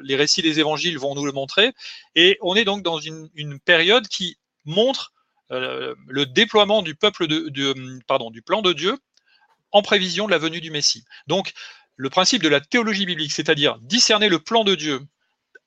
les 0.02 0.16
récits 0.16 0.42
des 0.42 0.60
évangiles 0.60 0.98
vont 0.98 1.14
nous 1.14 1.24
le 1.24 1.32
montrer. 1.32 1.72
Et 2.14 2.38
on 2.42 2.54
est 2.54 2.64
donc 2.64 2.82
dans 2.82 2.98
une, 2.98 3.30
période 3.64 4.06
qui 4.08 4.36
montre 4.66 5.12
euh, 5.50 5.94
le 6.08 6.26
déploiement 6.26 6.82
du 6.82 6.94
peuple 6.94 7.26
du 7.26 8.42
plan 8.42 8.60
de 8.60 8.72
Dieu 8.74 8.98
en 9.72 9.82
prévision 9.82 10.26
de 10.26 10.30
la 10.30 10.38
venue 10.38 10.60
du 10.60 10.70
Messie. 10.70 11.04
Donc, 11.26 11.52
le 11.96 12.10
principe 12.10 12.42
de 12.42 12.48
la 12.48 12.60
théologie 12.60 13.06
biblique, 13.06 13.32
c'est-à-dire 13.32 13.78
discerner 13.80 14.28
le 14.28 14.38
plan 14.38 14.64
de 14.64 14.74
Dieu 14.74 15.00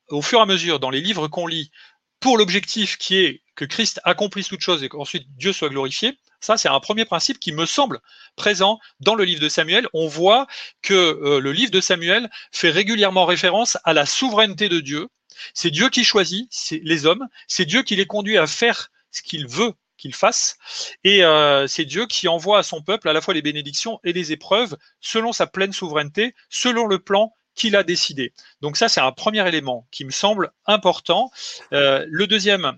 au 0.09 0.21
fur 0.21 0.39
et 0.39 0.41
à 0.41 0.45
mesure 0.45 0.79
dans 0.79 0.89
les 0.89 1.01
livres 1.01 1.27
qu'on 1.27 1.47
lit 1.47 1.71
pour 2.19 2.37
l'objectif 2.37 2.97
qui 2.97 3.17
est 3.17 3.43
que 3.55 3.65
Christ 3.65 3.99
accomplisse 4.03 4.47
toute 4.47 4.61
chose 4.61 4.83
et 4.83 4.89
qu'ensuite 4.89 5.27
Dieu 5.35 5.53
soit 5.53 5.69
glorifié, 5.69 6.17
ça 6.39 6.57
c'est 6.57 6.69
un 6.69 6.79
premier 6.79 7.05
principe 7.05 7.39
qui 7.39 7.51
me 7.51 7.65
semble 7.65 7.99
présent 8.35 8.79
dans 8.99 9.15
le 9.15 9.23
livre 9.23 9.41
de 9.41 9.49
Samuel. 9.49 9.87
On 9.93 10.07
voit 10.07 10.47
que 10.81 10.93
euh, 10.93 11.39
le 11.39 11.51
livre 11.51 11.71
de 11.71 11.81
Samuel 11.81 12.29
fait 12.51 12.69
régulièrement 12.69 13.25
référence 13.25 13.77
à 13.83 13.93
la 13.93 14.05
souveraineté 14.05 14.69
de 14.69 14.79
Dieu. 14.79 15.07
C'est 15.53 15.71
Dieu 15.71 15.89
qui 15.89 16.03
choisit 16.03 16.49
les 16.71 17.05
hommes, 17.05 17.27
c'est 17.47 17.65
Dieu 17.65 17.83
qui 17.83 17.95
les 17.95 18.05
conduit 18.05 18.37
à 18.37 18.47
faire 18.47 18.91
ce 19.11 19.21
qu'il 19.21 19.47
veut 19.47 19.73
qu'ils 19.97 20.15
fassent. 20.15 20.57
Et 21.03 21.23
euh, 21.23 21.67
c'est 21.67 21.85
Dieu 21.85 22.07
qui 22.07 22.27
envoie 22.27 22.59
à 22.59 22.63
son 22.63 22.81
peuple 22.81 23.09
à 23.09 23.13
la 23.13 23.21
fois 23.21 23.33
les 23.33 23.41
bénédictions 23.41 23.99
et 24.03 24.13
les 24.13 24.31
épreuves 24.31 24.77
selon 25.01 25.33
sa 25.33 25.45
pleine 25.45 25.73
souveraineté, 25.73 26.33
selon 26.49 26.87
le 26.87 26.99
plan 26.99 27.35
qu'il 27.59 27.75
a 27.75 27.83
décidé. 27.83 28.33
Donc 28.61 28.77
ça, 28.77 28.89
c'est 28.89 29.01
un 29.01 29.11
premier 29.11 29.47
élément 29.47 29.87
qui 29.91 30.05
me 30.05 30.11
semble 30.11 30.51
important. 30.65 31.29
Euh, 31.73 32.05
le 32.09 32.25
deuxième 32.25 32.77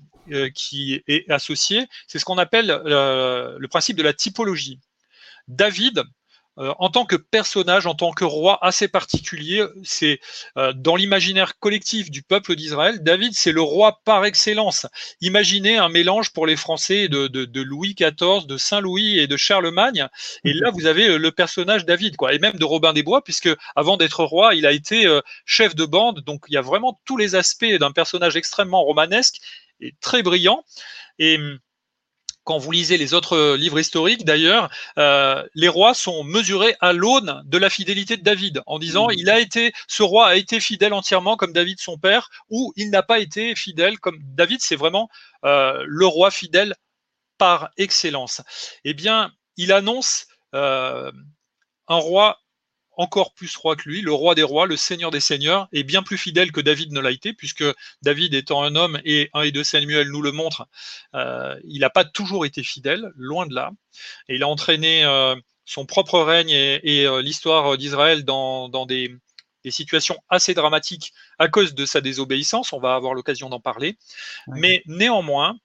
qui 0.54 1.02
est 1.08 1.30
associé, 1.32 1.88
c'est 2.08 2.20
ce 2.20 2.26
qu'on 2.26 2.38
appelle 2.38 2.68
le 2.86 3.68
principe 3.68 3.98
de 3.98 4.04
la 4.04 4.14
typologie. 4.14 4.80
David, 5.48 6.04
euh, 6.58 6.74
en 6.80 6.90
tant 6.90 7.06
que 7.06 7.16
personnage, 7.16 7.86
en 7.86 7.96
tant 7.96 8.12
que 8.12 8.26
roi 8.26 8.60
assez 8.62 8.90
particulier, 8.90 9.66
c'est 9.84 10.20
euh, 10.58 10.74
dans 10.74 10.98
l'imaginaire 10.98 11.58
collectif 11.60 12.12
du 12.12 12.24
peuple 12.24 12.56
d'Israël, 12.56 13.02
David, 13.02 13.34
c'est 13.34 13.54
le 13.54 13.62
roi 13.62 14.02
par 14.04 14.26
excellence. 14.26 14.86
Imaginez 15.22 15.78
un 15.78 15.88
mélange 15.88 16.34
pour 16.34 16.46
les 16.46 16.58
Français 16.58 17.08
de, 17.08 17.62
Louis 17.62 17.96
XIV, 17.96 18.48
de 18.48 18.58
Saint-Louis 18.58 19.20
et 19.20 19.28
de 19.28 19.38
Charlemagne. 19.38 20.08
Et 20.44 20.54
là, 20.54 20.72
vous 20.72 20.88
avez 20.88 21.10
euh, 21.10 21.18
le 21.18 21.32
personnage 21.32 21.86
David, 21.86 22.18
quoi, 22.18 22.34
et 22.34 22.40
même 22.40 22.58
de 22.58 22.66
Robin 22.66 22.92
des 22.92 23.04
Bois, 23.04 23.24
puisque 23.24 23.50
avant 23.78 23.96
d'être 23.96 24.24
roi, 24.26 24.54
il 24.54 24.66
a 24.66 24.74
été 24.74 25.08
chef 25.46 25.74
de 25.74 25.86
bande. 25.86 26.20
Donc, 26.26 26.44
il 26.50 26.54
y 26.54 26.58
a 26.58 26.62
vraiment 26.62 27.00
tous 27.06 27.16
les 27.16 27.36
aspects 27.36 27.66
d'un 27.80 27.92
personnage 27.92 28.36
extrêmement 28.36 28.84
romanesque 28.84 29.38
et 29.80 29.96
très 30.02 30.22
brillant. 30.22 30.64
Et 31.18 31.38
hum, 31.38 31.60
quand 32.44 32.58
vous 32.58 32.72
lisez 32.72 32.98
les 32.98 33.14
autres 33.14 33.36
euh, 33.36 33.58
livres 33.58 33.80
historiques, 33.80 34.26
d'ailleurs, 34.26 34.70
euh, 34.98 35.46
les 35.54 35.68
rois 35.68 35.94
sont 35.94 36.24
mesurés 36.24 36.76
à 36.80 36.94
l'aune 36.94 37.42
de 37.46 37.58
la 37.58 37.70
fidélité 37.70 38.18
de 38.18 38.24
David, 38.24 38.62
en 38.66 38.80
disant 38.80 39.08
mmh. 39.08 39.14
il 39.18 39.30
a 39.30 39.40
été, 39.40 39.74
ce 39.88 40.04
roi 40.04 40.28
a 40.28 40.36
été 40.36 40.60
fidèle 40.60 40.94
entièrement 40.94 41.38
comme 41.38 41.54
David 41.54 41.80
son 41.80 41.98
père, 41.98 42.30
ou 42.50 42.74
il 42.76 42.90
n'a 42.90 43.04
pas 43.04 43.20
été 43.20 43.56
fidèle 43.56 44.00
comme 44.00 44.20
David. 44.22 44.60
C'est 44.62 44.76
vraiment 44.76 45.10
euh, 45.46 45.84
le 45.86 46.06
roi 46.06 46.32
fidèle 46.32 46.76
par 47.38 47.70
excellence. 47.78 48.42
Eh 48.84 48.94
bien, 48.94 49.32
il 49.58 49.72
annonce 49.72 50.28
un 50.54 51.12
roi 51.88 52.40
encore 52.98 53.34
plus 53.34 53.56
roi 53.56 53.76
que 53.76 53.88
lui, 53.88 54.02
le 54.02 54.12
roi 54.12 54.36
des 54.36 54.44
rois, 54.44 54.66
le 54.66 54.76
seigneur 54.76 55.12
des 55.12 55.20
seigneurs, 55.20 55.68
est 55.72 55.84
bien 55.84 56.04
plus 56.04 56.18
fidèle 56.18 56.52
que 56.52 56.62
David 56.62 56.92
ne 56.92 57.00
l'a 57.00 57.12
été, 57.12 57.34
puisque 57.34 57.64
David 58.02 58.34
étant 58.34 58.64
un 58.64 58.76
homme, 58.76 59.00
et 59.06 59.30
un 59.34 59.42
et 59.42 59.52
deux 59.52 59.64
Samuel 59.64 60.10
nous 60.10 60.22
le 60.22 60.32
montre, 60.32 60.68
euh, 61.16 61.58
il 61.64 61.80
n'a 61.80 61.90
pas 61.90 62.06
toujours 62.06 62.46
été 62.46 62.64
fidèle, 62.64 63.12
loin 63.16 63.46
de 63.48 63.56
là, 63.56 63.72
et 64.28 64.36
il 64.36 64.44
a 64.44 64.48
entraîné 64.48 65.06
euh, 65.06 65.36
son 65.66 65.86
propre 65.86 66.20
règne 66.20 66.52
et, 66.52 67.06
euh, 67.06 67.22
l'histoire 67.22 67.78
d'Israël 67.78 68.24
dans, 68.24 68.86
des, 68.86 69.16
situations 69.70 70.18
assez 70.30 70.54
dramatiques 70.54 71.14
à 71.38 71.48
cause 71.48 71.76
de 71.76 71.86
sa 71.86 72.02
désobéissance, 72.02 72.74
on 72.74 72.80
va 72.80 72.96
avoir 72.96 73.14
l'occasion 73.14 73.50
d'en 73.50 73.60
parler, 73.60 73.98
mais 74.48 74.82
néanmoins, 74.86 75.56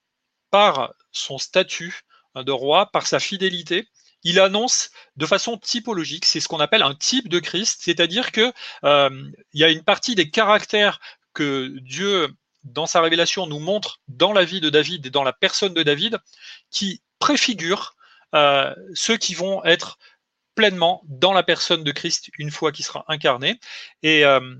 par 0.50 0.92
son 1.12 1.38
statut 1.38 2.02
de 2.36 2.52
roi, 2.52 2.86
par 2.92 3.06
sa 3.06 3.18
fidélité, 3.18 3.88
il 4.26 4.40
annonce 4.40 4.90
de 5.16 5.24
façon 5.24 5.56
typologique, 5.56 6.24
c'est 6.24 6.40
ce 6.40 6.48
qu'on 6.48 6.58
appelle 6.58 6.82
un 6.82 6.96
type 6.96 7.28
de 7.28 7.38
Christ, 7.38 7.82
c'est-à-dire 7.84 8.32
que 8.32 8.52
euh, 8.82 9.30
il 9.52 9.60
y 9.60 9.62
a 9.62 9.70
une 9.70 9.84
partie 9.84 10.16
des 10.16 10.30
caractères 10.30 10.98
que 11.32 11.68
Dieu 11.78 12.34
dans 12.64 12.86
sa 12.86 13.00
révélation 13.00 13.46
nous 13.46 13.60
montre 13.60 14.00
dans 14.08 14.32
la 14.32 14.44
vie 14.44 14.60
de 14.60 14.68
David 14.68 15.06
et 15.06 15.10
dans 15.10 15.22
la 15.22 15.32
personne 15.32 15.74
de 15.74 15.84
David 15.84 16.18
qui 16.72 17.02
préfigurent 17.20 17.94
euh, 18.34 18.74
ceux 18.94 19.16
qui 19.16 19.34
vont 19.34 19.64
être 19.64 19.96
pleinement 20.56 21.04
dans 21.06 21.32
la 21.32 21.44
personne 21.44 21.84
de 21.84 21.92
Christ 21.92 22.30
une 22.36 22.50
fois 22.50 22.72
qu'il 22.72 22.84
sera 22.84 23.04
incarné. 23.06 23.60
Et 24.02 24.24
euh, 24.24 24.56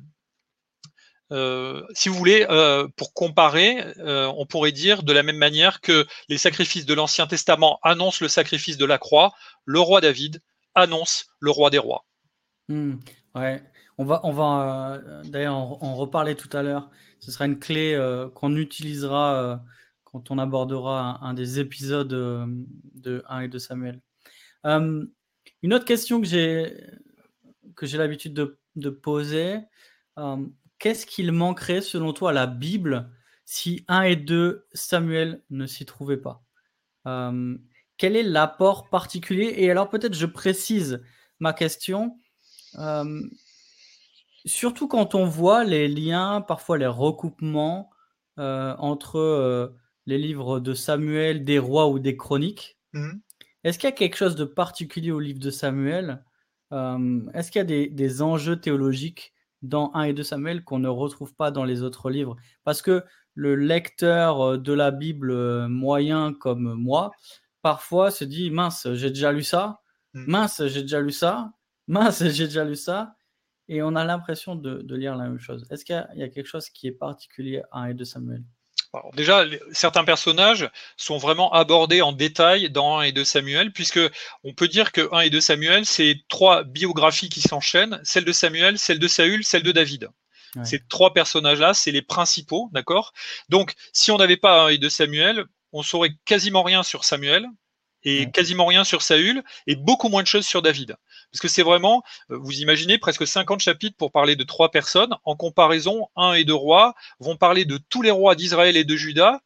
euh, 1.33 1.83
si 1.92 2.09
vous 2.09 2.14
voulez, 2.14 2.47
euh, 2.49 2.87
pour 2.97 3.12
comparer, 3.12 3.85
euh, 3.99 4.33
on 4.37 4.47
pourrait 4.47 4.73
dire 4.73 5.02
de 5.02 5.12
la 5.12 5.23
même 5.23 5.37
manière 5.37 5.80
que 5.80 6.06
les 6.28 6.38
sacrifices 6.38 6.87
de 6.87 6.95
l'Ancien 6.95 7.26
Testament 7.26 7.78
annoncent 7.83 8.18
le 8.25 8.28
sacrifice 8.28 8.76
de 8.76 8.85
la 8.85 8.99
croix, 8.99 9.33
le 9.64 9.80
roi 9.80 10.00
David 10.00 10.40
annonce 10.75 11.26
le 11.40 11.50
roi 11.50 11.71
des 11.71 11.78
rois. 11.78 12.04
Hmm, 12.68 12.95
ouais, 13.35 13.62
on 13.99 14.04
va, 14.04 14.21
on 14.25 14.33
va 14.33 15.00
d'ailleurs 15.25 15.54
en, 15.54 15.95
reparler 15.97 16.37
tout 16.37 16.54
à 16.56 16.62
l'heure. 16.62 16.90
Ce 17.18 17.30
sera 17.33 17.47
une 17.47 17.59
clé 17.59 17.99
qu'on 18.35 18.54
utilisera 18.56 19.61
quand 20.04 20.30
on 20.30 20.38
abordera 20.38 21.18
un, 21.25 21.35
des 21.35 21.59
épisodes 21.59 22.09
de 22.09 23.25
1 23.28 23.40
et 23.40 23.49
2 23.49 23.59
Samuel. 23.59 24.00
une 24.64 25.75
autre 25.75 25.85
question 25.85 26.21
que 26.21 26.26
j'ai 26.26 26.76
que 27.75 27.85
j'ai 27.87 27.99
l'habitude 27.99 28.33
de, 28.33 28.59
de 28.76 28.90
poser 28.90 29.59
qu'est-ce 30.78 31.06
qu'il 31.06 31.33
manquerait 31.33 31.80
selon 31.80 32.12
toi 32.12 32.30
à 32.30 32.33
la 32.33 32.47
Bible 32.47 33.11
si 33.45 33.85
1 33.88 34.02
et 34.02 34.16
2 34.16 34.66
Samuel 34.73 35.42
ne 35.50 35.66
s'y 35.66 35.87
trouvaient 35.87 36.16
pas? 36.16 36.42
Euh, 37.06 37.56
Quel 37.97 38.16
est 38.16 38.23
l'apport 38.23 38.88
particulier? 38.90 39.54
Et 39.56 39.71
alors 39.71 39.88
peut-être 39.88 40.14
je 40.14 40.26
précise 40.26 41.02
ma 41.38 41.52
question. 41.52 42.18
Euh, 42.78 43.23
surtout 44.45 44.88
quand 44.88 45.14
on 45.14 45.25
voit 45.25 45.64
les 45.64 45.88
liens, 45.88 46.40
parfois 46.40 46.78
les 46.78 46.87
recoupements 46.87 47.90
euh, 48.38 48.75
entre 48.78 49.75
les 50.06 50.18
livres 50.18 50.61
de 50.61 50.75
Samuel, 50.75 51.45
des 51.45 51.59
rois 51.59 51.88
ou 51.88 51.99
des 51.99 52.16
chroniques. 52.16 52.78
Mmh. 52.92 53.12
Est-ce 53.64 53.78
qu'il 53.78 53.88
y 53.88 53.92
a 53.92 53.97
quelque 53.97 54.16
chose 54.16 54.37
de 54.37 54.45
particulier 54.45 55.11
au 55.11 55.18
livre 55.18 55.40
de 55.40 55.50
Samuel? 55.50 56.25
Est-ce 56.71 57.50
qu'il 57.50 57.59
y 57.59 57.85
a 57.85 57.88
des 57.88 58.23
enjeux 58.23 58.61
théologiques 58.61 59.33
dans 59.68 59.92
1 59.94 60.04
et 60.04 60.12
2 60.12 60.23
Samuel 60.23 60.64
qu'on 60.64 60.78
ne 60.78 60.88
retrouve 60.88 61.35
pas 61.35 61.50
dans 61.50 61.64
les 61.64 61.82
autres 61.82 62.11
livres. 62.11 62.37
Parce 62.64 62.82
que 62.82 63.04
le 63.35 63.54
lecteur 63.54 64.40
euh, 64.40 64.58
de 64.58 64.73
la 64.73 64.90
Bible 64.90 65.30
euh, 65.30 65.68
moyen 65.68 66.32
comme 66.32 66.75
moi, 66.75 67.12
parfois 67.62 68.11
se 68.11 68.25
dit 68.25 68.50
mince, 68.50 68.88
j'ai 68.94 69.11
déjà 69.11 69.32
lu 69.32 69.42
ça, 69.42 69.80
mmh. 70.14 70.25
mince, 70.26 70.66
j'ai 70.66 70.82
déjà 70.82 71.00
lu 71.00 71.12
ça, 71.12 71.52
mince, 71.87 72.25
j'ai 72.28 72.46
déjà 72.46 72.64
lu 72.64 72.76
ça. 72.76 73.16
Et 73.68 73.82
on 73.82 73.96
a 73.96 74.04
l'impression 74.04 74.54
de, 74.54 74.94
lire 74.94 75.16
la 75.16 75.25
même 75.25 75.40
chose. 75.40 75.66
Est-ce 75.70 75.85
qu'il 75.85 76.06
y, 76.14 76.23
a 76.23 76.28
quelque 76.28 76.46
chose 76.46 76.70
qui 76.70 76.87
est 76.87 76.92
particulier 76.92 77.62
à 77.73 77.80
1 77.80 77.87
et 77.87 77.94
2 77.94 78.04
Samuel? 78.04 78.44
Déjà, 79.15 79.45
certains 79.73 80.05
personnages 80.05 80.69
sont 80.97 81.19
vraiment 81.19 81.53
abordés 81.53 82.03
en 82.03 82.12
détail 82.12 82.71
dans 82.71 82.99
1 82.99 83.03
et 83.03 83.12
2 83.12 83.25
Samuel, 83.25 83.73
puisque 83.73 84.00
on 84.45 84.55
peut 84.55 84.69
dire 84.69 84.93
que 84.93 85.09
1 85.12 85.21
et 85.21 85.31
2 85.31 85.41
Samuel, 85.41 85.87
c'est 85.87 86.21
trois 86.29 86.65
biographies 86.65 87.29
qui 87.29 87.41
s'enchaînent, 87.41 88.00
celle 88.05 88.25
de 88.25 88.33
Samuel, 88.33 88.79
celle 88.79 88.99
de 88.99 89.09
Saül, 89.09 89.45
celle 89.45 89.62
de 89.62 89.73
David. 89.73 90.09
Ces 90.65 90.81
trois 90.88 91.12
personnages-là, 91.12 91.75
c'est 91.75 91.91
les 91.91 92.00
principaux, 92.00 92.71
d'accord? 92.73 93.12
Donc, 93.50 93.75
si 93.93 94.11
on 94.11 94.17
n'avait 94.17 94.38
pas 94.38 94.62
1 94.65 94.69
et 94.69 94.79
2 94.79 94.88
Samuel, 94.88 95.45
on 95.73 95.83
saurait 95.83 96.12
quasiment 96.25 96.62
rien 96.62 96.83
sur 96.83 97.05
Samuel, 97.05 97.47
et 98.06 98.30
quasiment 98.30 98.66
rien 98.66 98.84
sur 98.84 99.02
Saül, 99.02 99.42
et 99.66 99.75
beaucoup 99.75 100.08
moins 100.08 100.22
de 100.22 100.28
choses 100.28 100.46
sur 100.46 100.62
David. 100.62 100.96
Parce 101.32 101.40
que 101.40 101.48
c'est 101.48 101.62
vraiment, 101.62 102.02
euh, 102.30 102.38
vous 102.40 102.60
imaginez, 102.60 102.98
presque 102.98 103.26
50 103.26 103.60
chapitres 103.60 103.96
pour 103.98 104.12
parler 104.12 104.36
de 104.36 104.44
trois 104.44 104.70
personnes. 104.70 105.14
En 105.25 105.34
comparaison, 105.34 106.08
un 106.16 106.32
et 106.32 106.44
deux 106.44 106.54
rois 106.54 106.94
vont 107.18 107.36
parler 107.36 107.64
de 107.64 107.78
tous 107.90 108.02
les 108.02 108.12
rois 108.12 108.36
d'Israël 108.36 108.76
et 108.76 108.84
de 108.84 108.96
Juda 108.96 109.40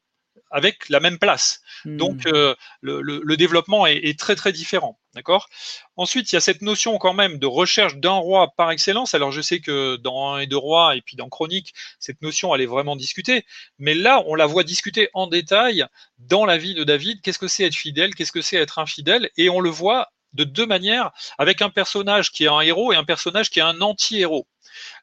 avec 0.50 0.88
la 0.88 1.00
même 1.00 1.18
place. 1.18 1.60
Hmm. 1.84 1.96
Donc 1.96 2.26
euh, 2.26 2.54
le, 2.80 3.36
développement 3.36 3.86
est, 3.86 4.18
très 4.18 4.36
très 4.36 4.52
différent. 4.52 4.98
D'accord? 5.14 5.48
Ensuite, 5.96 6.30
il 6.30 6.36
y 6.36 6.38
a 6.38 6.40
cette 6.40 6.62
notion 6.62 6.96
quand 6.98 7.14
même 7.14 7.38
de 7.38 7.46
recherche 7.46 7.96
d'un 7.96 8.12
roi 8.12 8.52
par 8.56 8.70
excellence. 8.70 9.14
Alors 9.14 9.32
je 9.32 9.40
sais 9.40 9.60
que 9.60 9.96
dans 9.96 10.34
un 10.34 10.38
et 10.38 10.46
deux 10.46 10.56
rois 10.56 10.94
et 10.96 11.00
puis 11.00 11.16
dans 11.16 11.28
Chronique, 11.28 11.74
cette 11.98 12.22
notion 12.22 12.54
elle 12.54 12.60
est 12.60 12.66
vraiment 12.66 12.96
discutée. 12.96 13.44
Mais 13.78 13.94
là, 13.94 14.22
on 14.26 14.34
la 14.34 14.46
voit 14.46 14.64
discuter 14.64 15.08
en 15.14 15.26
détail 15.26 15.84
dans 16.18 16.44
la 16.44 16.58
vie 16.58 16.74
de 16.74 16.84
David. 16.84 17.20
Qu'est-ce 17.22 17.38
que 17.38 17.48
c'est 17.48 17.64
être 17.64 17.74
fidèle? 17.74 18.14
Qu'est-ce 18.14 18.32
que 18.32 18.42
c'est 18.42 18.56
être 18.56 18.78
infidèle? 18.78 19.30
Et 19.36 19.48
on 19.50 19.60
le 19.60 19.70
voit 19.70 20.08
de 20.32 20.44
deux 20.44 20.66
manières, 20.66 21.10
avec 21.38 21.62
un 21.62 21.70
personnage 21.70 22.30
qui 22.30 22.44
est 22.44 22.48
un 22.48 22.60
héros 22.60 22.92
et 22.92 22.96
un 22.96 23.04
personnage 23.04 23.50
qui 23.50 23.58
est 23.58 23.62
un 23.62 23.80
anti-héros. 23.80 24.46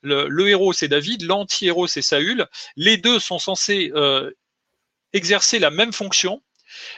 Le, 0.02 0.48
héros, 0.48 0.74
c'est 0.74 0.88
David, 0.88 1.24
l'anti-héros, 1.24 1.88
c'est 1.88 2.02
Saül. 2.02 2.48
Les 2.76 2.98
deux 2.98 3.20
sont 3.20 3.40
censés 3.40 3.92
euh, 3.96 4.32
exercer 5.18 5.60
la 5.60 5.72
même 5.72 5.94
fonction, 5.94 6.42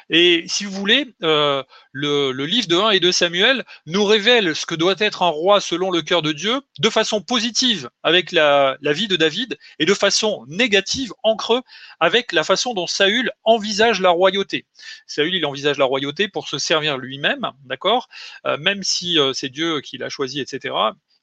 et 0.10 0.44
si 0.48 0.66
vous 0.66 0.72
voulez, 0.72 1.14
euh, 1.24 1.64
le, 1.92 2.32
livre 2.46 2.68
de 2.68 2.76
1 2.76 2.92
et 2.92 3.00
de 3.00 3.12
Samuel 3.12 3.66
nous 3.86 4.04
révèle 4.06 4.56
ce 4.56 4.66
que 4.66 4.76
doit 4.76 4.96
être 5.00 5.24
un 5.24 5.30
roi 5.30 5.62
selon 5.62 5.92
le 5.92 6.02
cœur 6.02 6.22
de 6.22 6.32
Dieu, 6.32 6.62
de 6.80 6.90
façon 6.90 7.22
positive 7.22 7.90
avec 8.04 8.32
la, 8.32 8.78
vie 8.82 9.08
de 9.08 9.16
David, 9.16 9.58
et 9.80 9.86
de 9.86 9.94
façon 9.94 10.46
négative, 10.48 11.14
en 11.24 11.36
creux, 11.36 11.62
avec 12.00 12.32
la 12.32 12.44
façon 12.44 12.74
dont 12.74 12.88
Saül 12.88 13.32
envisage 13.44 14.02
la 14.02 14.10
royauté. 14.10 14.66
Saül, 15.08 15.36
il 15.36 15.46
envisage 15.46 15.78
la 15.78 15.86
royauté 15.86 16.28
pour 16.28 16.48
se 16.48 16.58
servir 16.58 16.98
lui-même, 16.98 17.52
d'accord? 17.66 18.10
Euh, 18.46 18.58
Même 18.58 18.84
si 18.84 19.20
euh, 19.20 19.34
c'est 19.34 19.50
Dieu 19.50 19.82
qui 19.82 19.98
l'a 19.98 20.10
choisi, 20.10 20.40
etc. 20.40 20.76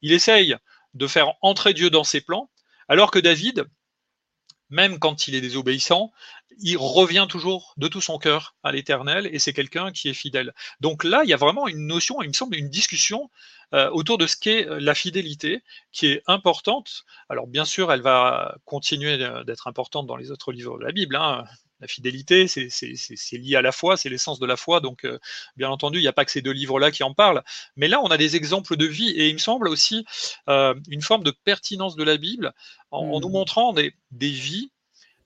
Il 0.02 0.12
essaye 0.12 0.56
de 0.94 1.06
faire 1.06 1.32
entrer 1.42 1.74
Dieu 1.74 1.90
dans 1.90 2.04
ses 2.04 2.20
plans, 2.20 2.50
alors 2.88 3.10
que 3.10 3.18
David, 3.18 3.66
même 4.70 4.98
quand 4.98 5.28
il 5.28 5.34
est 5.34 5.40
désobéissant, 5.40 6.12
il 6.58 6.76
revient 6.76 7.26
toujours 7.28 7.74
de 7.76 7.88
tout 7.88 8.00
son 8.00 8.18
cœur 8.18 8.54
à 8.62 8.72
l'éternel 8.72 9.28
et 9.30 9.38
c'est 9.38 9.52
quelqu'un 9.52 9.92
qui 9.92 10.08
est 10.08 10.14
fidèle. 10.14 10.54
Donc 10.80 11.04
là, 11.04 11.22
il 11.24 11.30
y 11.30 11.34
a 11.34 11.36
vraiment 11.36 11.68
une 11.68 11.86
notion, 11.86 12.22
il 12.22 12.28
me 12.28 12.32
semble, 12.32 12.56
une 12.56 12.70
discussion 12.70 13.30
euh, 13.74 13.90
autour 13.90 14.16
de 14.18 14.26
ce 14.26 14.36
qu'est 14.36 14.66
euh, 14.66 14.78
la 14.80 14.94
fidélité 14.94 15.62
qui 15.92 16.06
est 16.06 16.22
importante. 16.26 17.04
Alors 17.28 17.46
bien 17.46 17.64
sûr, 17.64 17.92
elle 17.92 18.02
va 18.02 18.56
continuer 18.64 19.18
d'être 19.44 19.66
importante 19.66 20.06
dans 20.06 20.16
les 20.16 20.30
autres 20.30 20.52
livres 20.52 20.78
de 20.78 20.84
la 20.84 20.92
Bible. 20.92 21.16
Hein. 21.16 21.44
La 21.80 21.86
fidélité, 21.86 22.48
c'est 22.48 23.36
lié 23.38 23.56
à 23.56 23.62
la 23.62 23.72
foi, 23.72 23.96
c'est 23.96 24.08
l'essence 24.08 24.38
de 24.38 24.46
la 24.46 24.56
foi. 24.56 24.80
Donc, 24.80 25.04
euh, 25.04 25.18
bien 25.56 25.68
entendu, 25.68 25.98
il 25.98 26.02
n'y 26.02 26.08
a 26.08 26.12
pas 26.12 26.24
que 26.24 26.30
ces 26.30 26.42
deux 26.42 26.52
livres-là 26.52 26.90
qui 26.90 27.02
en 27.02 27.12
parlent. 27.12 27.42
Mais 27.76 27.88
là, 27.88 28.00
on 28.02 28.08
a 28.08 28.16
des 28.16 28.34
exemples 28.36 28.76
de 28.76 28.86
vie 28.86 29.10
et 29.10 29.28
il 29.28 29.34
me 29.34 29.38
semble 29.38 29.68
aussi 29.68 30.04
une 30.46 31.02
forme 31.02 31.22
de 31.22 31.30
pertinence 31.30 31.96
de 31.96 32.04
la 32.04 32.16
Bible 32.16 32.52
en, 32.90 33.20
nous 33.20 33.28
mmh. 33.28 33.32
montrant 33.32 33.72
des, 33.72 33.94
des 34.10 34.30
vies 34.30 34.70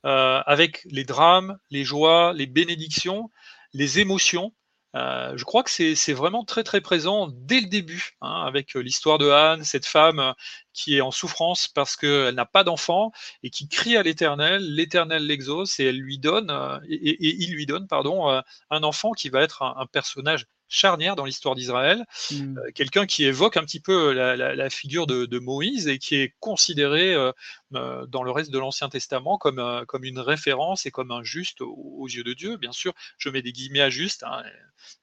avec 0.03 0.83
les 0.91 1.05
drames, 1.05 1.59
les 1.71 1.85
joies, 1.85 2.33
les 2.35 2.47
bénédictions, 2.47 3.31
les 3.73 4.01
émotions. 4.01 4.53
Euh, 4.97 5.37
je 5.37 5.45
crois 5.45 5.63
que 5.63 5.71
c'est 5.71 6.13
vraiment 6.13 6.45
très 6.45 6.65
très 6.65 6.81
présent 6.81 7.29
dès 7.33 7.61
le 7.61 7.69
début, 7.69 8.17
hein, 8.21 8.43
avec 8.45 8.75
euh, 8.77 8.81
l'histoire 8.81 9.19
de 9.19 9.31
Anne, 9.31 9.63
cette 9.63 9.87
femme 9.87 10.19
euh, 10.19 10.33
qui 10.73 10.97
est 10.97 11.01
en 11.01 11.13
souffrance 11.13 11.69
parce 11.69 11.95
qu'elle 11.97 12.35
n'a 12.35 12.47
pas 12.47 12.65
d'enfant 12.65 13.13
et 13.45 13.51
qui 13.51 13.69
crie 13.69 13.97
à 13.97 14.03
l'Éternel, 14.03 14.63
l'Éternel 14.75 15.27
l'exauce 15.27 15.79
et 15.79 15.85
elle 15.85 15.99
lui 15.99 16.19
donne 16.19 16.51
et, 16.89 17.17
il 17.45 17.53
lui 17.55 17.67
donne 17.67 17.87
pardon 17.87 18.43
un 18.71 18.83
enfant 18.83 19.13
qui 19.13 19.29
va 19.29 19.43
être 19.43 19.63
un 19.63 19.87
personnage 19.87 20.47
charnière 20.71 21.17
dans 21.17 21.25
l'histoire 21.25 21.55
d'Israël, 21.55 22.07
mmh. 22.31 22.59
euh, 22.59 22.71
quelqu'un 22.75 23.05
qui 23.05 23.25
évoque 23.25 23.57
un 23.57 23.65
petit 23.65 23.81
peu 23.81 24.13
la, 24.13 24.71
figure 24.71 25.07
de, 25.07 25.39
Moïse 25.39 25.89
et 25.89 25.99
qui 25.99 26.15
est 26.15 26.35
considéré 26.39 27.13
euh, 27.13 27.33
euh, 27.75 28.07
dans 28.07 28.23
le 28.23 28.31
reste 28.31 28.51
de 28.51 28.59
l'Ancien 28.59 28.89
Testament 28.89 29.37
comme, 29.37 29.85
comme 29.89 30.05
une 30.05 30.21
référence 30.21 30.87
et 30.87 30.91
comme 30.91 31.11
un 31.11 31.23
juste 31.23 31.61
aux, 31.61 32.07
yeux 32.07 32.23
de 32.23 32.33
Dieu. 32.33 32.57
Bien 32.57 32.73
sûr, 32.73 32.95
je 33.19 33.29
mets 33.29 33.43
des 33.43 33.53
guillemets 33.53 33.81
à 33.81 33.91
juste, 33.91 34.23
hein, 34.23 34.43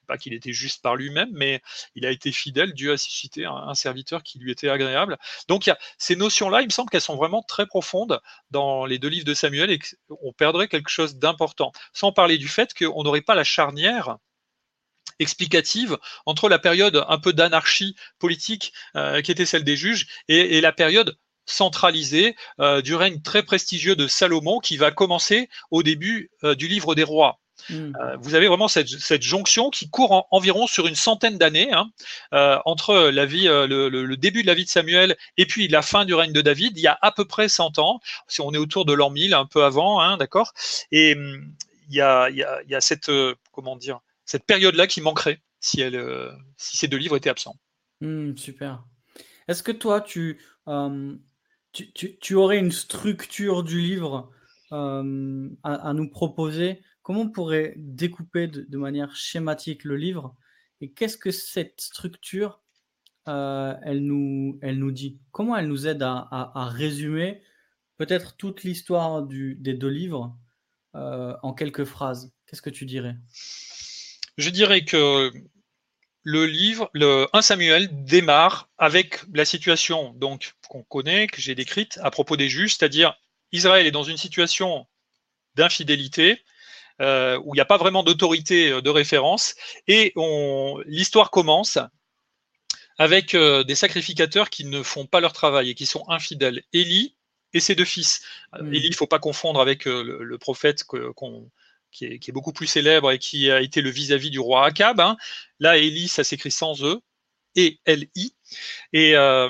pas 0.07 0.17
qu'il 0.17 0.33
était 0.33 0.53
juste 0.53 0.81
par 0.81 0.95
lui-même, 0.95 1.29
mais 1.33 1.61
il 1.95 2.05
a 2.05 2.11
été 2.11 2.31
fidèle, 2.31 2.73
Dieu 2.73 2.93
a 2.93 2.97
suscité 2.97 3.45
un, 3.45 3.75
serviteur 3.75 4.23
qui 4.23 4.39
lui 4.39 4.51
était 4.51 4.69
agréable. 4.69 5.17
Donc 5.49 5.67
y 5.67 5.69
a, 5.69 5.77
ces 5.97 6.15
notions-là, 6.15 6.61
il 6.61 6.67
me 6.67 6.71
semble 6.71 6.89
qu'elles 6.89 7.01
sont 7.01 7.17
vraiment 7.17 7.43
très 7.43 7.67
profondes 7.67 8.21
dans 8.51 8.85
les 8.85 8.99
deux 8.99 9.09
livres 9.09 9.25
de 9.25 9.33
Samuel 9.33 9.69
et 9.69 9.79
qu'on 10.07 10.31
perdrait 10.31 10.69
quelque 10.69 10.89
chose 10.89 11.17
d'important, 11.17 11.73
sans 11.93 12.13
parler 12.13 12.37
du 12.37 12.47
fait 12.47 12.73
qu'on 12.73 13.03
n'aurait 13.03 13.21
pas 13.21 13.35
la 13.35 13.43
charnière 13.43 14.17
explicative 15.19 15.97
entre 16.25 16.49
la 16.49 16.59
période 16.59 17.03
un 17.07 17.17
peu 17.17 17.33
d'anarchie 17.33 17.95
politique 18.19 18.73
euh, 18.95 19.21
qui 19.21 19.31
était 19.31 19.45
celle 19.45 19.63
des 19.63 19.75
juges 19.75 20.07
et, 20.27 20.61
la 20.61 20.71
période 20.71 21.17
centralisée 21.45 22.35
euh, 22.59 22.81
du 22.81 22.95
règne 22.95 23.21
très 23.21 23.43
prestigieux 23.43 23.95
de 23.95 24.07
Salomon 24.07 24.59
qui 24.59 24.77
va 24.77 24.91
commencer 24.91 25.49
au 25.71 25.83
début 25.83 26.29
euh, 26.43 26.55
du 26.55 26.67
livre 26.67 26.95
des 26.95 27.03
rois. 27.03 27.39
Hmm. 27.71 27.91
vous 28.19 28.35
avez 28.35 28.47
vraiment 28.47 28.67
cette, 28.67 29.23
jonction 29.23 29.71
qui 29.71 29.89
court 29.89 30.27
environ 30.29 30.67
sur 30.67 30.85
une 30.85 30.95
centaine 30.95 31.39
d'années 31.39 31.73
hein, 31.73 31.89
entre 32.65 33.09
la 33.09 33.25
vie, 33.25 33.45
le, 33.47 34.15
début 34.15 34.43
de 34.43 34.47
la 34.47 34.53
vie 34.53 34.63
de 34.63 34.69
Samuel 34.69 35.17
et 35.37 35.47
puis 35.47 35.67
la 35.67 35.81
fin 35.81 36.05
du 36.05 36.13
règne 36.13 36.31
de 36.31 36.41
David. 36.41 36.77
Il 36.77 36.81
y 36.81 36.87
a 36.87 36.99
à 37.01 37.11
peu 37.11 37.25
près 37.25 37.49
100 37.49 37.79
ans, 37.79 37.99
si 38.27 38.41
on 38.41 38.53
est 38.53 38.59
autour 38.59 38.85
de 38.85 38.93
l'an 38.93 39.09
1000, 39.09 39.33
un 39.33 39.47
peu 39.47 39.63
avant, 39.63 39.99
hein, 39.99 40.17
d'accord. 40.17 40.53
Et 40.91 41.15
hum, 41.15 41.51
il 41.89 41.95
y 41.95 42.01
a, 42.01 42.29
il 42.29 42.37
y 42.69 42.75
a 42.75 42.79
cette 42.79 43.09
comment 43.51 43.75
dire 43.75 44.01
cette 44.27 44.45
période-là 44.45 44.85
qui 44.85 45.01
manquerait 45.01 45.41
euh, 45.79 46.31
si 46.57 46.77
ces 46.77 46.87
deux 46.87 46.97
livres 46.97 47.17
étaient 47.17 47.29
absents. 47.29 47.55
Hmm, 48.01 48.35
super. 48.35 48.85
Est-ce 49.47 49.63
que 49.63 49.71
toi, 49.71 50.01
tu, 50.01 50.39
euh, 50.67 51.15
tu, 51.71 52.35
aurais 52.35 52.59
une 52.59 52.71
structure 52.71 53.63
du 53.63 53.79
livre 53.79 54.29
euh, 54.73 55.49
à, 55.63 55.93
nous 55.93 56.09
proposer? 56.09 56.81
Comment 57.01 57.21
on 57.21 57.29
pourrait 57.29 57.73
découper 57.77 58.47
de, 58.47 58.77
manière 58.77 59.15
schématique 59.15 59.85
le 59.85 59.95
livre? 59.95 60.35
Et 60.81 60.91
qu'est-ce 60.91 61.17
que 61.17 61.31
cette 61.31 61.79
structure, 61.79 62.61
elle 63.25 64.05
nous 64.05 64.91
dit? 64.91 65.19
Comment 65.31 65.55
elle 65.55 65.67
nous 65.67 65.87
aide 65.87 66.03
à, 66.03 66.69
résumer 66.69 67.41
peut-être 67.95 68.35
toute 68.35 68.63
l'histoire 68.63 69.23
des 69.23 69.73
deux 69.73 69.87
livres 69.87 70.37
en 70.93 71.53
quelques 71.53 71.85
phrases? 71.85 72.33
Qu'est-ce 72.45 72.61
que 72.61 72.69
tu 72.69 72.85
dirais? 72.85 73.15
Je 74.37 74.49
dirais 74.49 74.83
que 74.85 75.31
le 76.23 76.45
livre, 76.45 76.89
le 76.93 77.27
1 77.33 77.41
Samuel, 77.41 77.89
démarre 78.03 78.69
avec 78.77 79.21
la 79.33 79.45
situation 79.45 80.13
donc 80.13 80.53
qu'on 80.67 80.83
connaît, 80.83 81.27
que 81.27 81.41
j'ai 81.41 81.55
décrite 81.55 81.99
à 82.03 82.11
propos 82.11 82.35
des 82.35 82.49
juges, 82.49 82.75
c'est-à-dire 82.75 83.17
Israël 83.53 83.87
est 83.87 83.91
dans 83.91 84.03
une 84.03 84.17
situation 84.17 84.85
d'infidélité, 85.55 86.41
euh, 87.01 87.39
où 87.45 87.53
il 87.53 87.57
n'y 87.57 87.61
a 87.61 87.65
pas 87.65 87.77
vraiment 87.77 88.03
d'autorité 88.03 88.71
euh, 88.71 88.81
de 88.81 88.89
référence, 88.89 89.55
et 89.87 90.13
l'histoire 90.85 91.31
commence 91.31 91.77
avec 92.97 93.35
euh, 93.35 93.63
des 93.63 93.75
sacrificateurs 93.75 94.49
qui 94.49 94.65
ne 94.65 94.83
font 94.83 95.05
pas 95.05 95.21
leur 95.21 95.31
travail 95.31 95.69
et 95.69 95.75
qui 95.75 95.85
sont 95.85 96.03
infidèles. 96.09 96.63
Élie 96.73 97.15
et 97.53 97.59
ses 97.59 97.75
deux 97.75 97.85
fils. 97.85 98.21
Hmm. 98.59 98.73
Élie, 98.73 98.87
il 98.87 98.91
ne 98.91 98.95
faut 98.95 99.07
pas 99.07 99.19
confondre 99.19 99.61
avec 99.61 99.85
le, 99.85 100.37
prophète 100.37 100.83
qu'on 100.83 101.49
qui 101.97 102.29
est, 102.29 102.31
beaucoup 102.31 102.53
plus 102.53 102.67
célèbre 102.67 103.11
et 103.11 103.19
qui 103.19 103.49
a 103.49 103.61
été 103.61 103.81
le 103.81 103.89
vis-à-vis 103.89 104.29
du 104.29 104.39
roi 104.39 104.65
Akab. 104.65 104.99
Hein. 104.99 105.17
Là, 105.59 105.77
Élie, 105.77 106.07
ça 106.07 106.23
s'écrit 106.23 106.51
sans 106.51 106.83
E, 106.83 107.01
et 107.55 107.79
L-I. 107.85 108.33
Et 108.93 109.15
euh, 109.15 109.49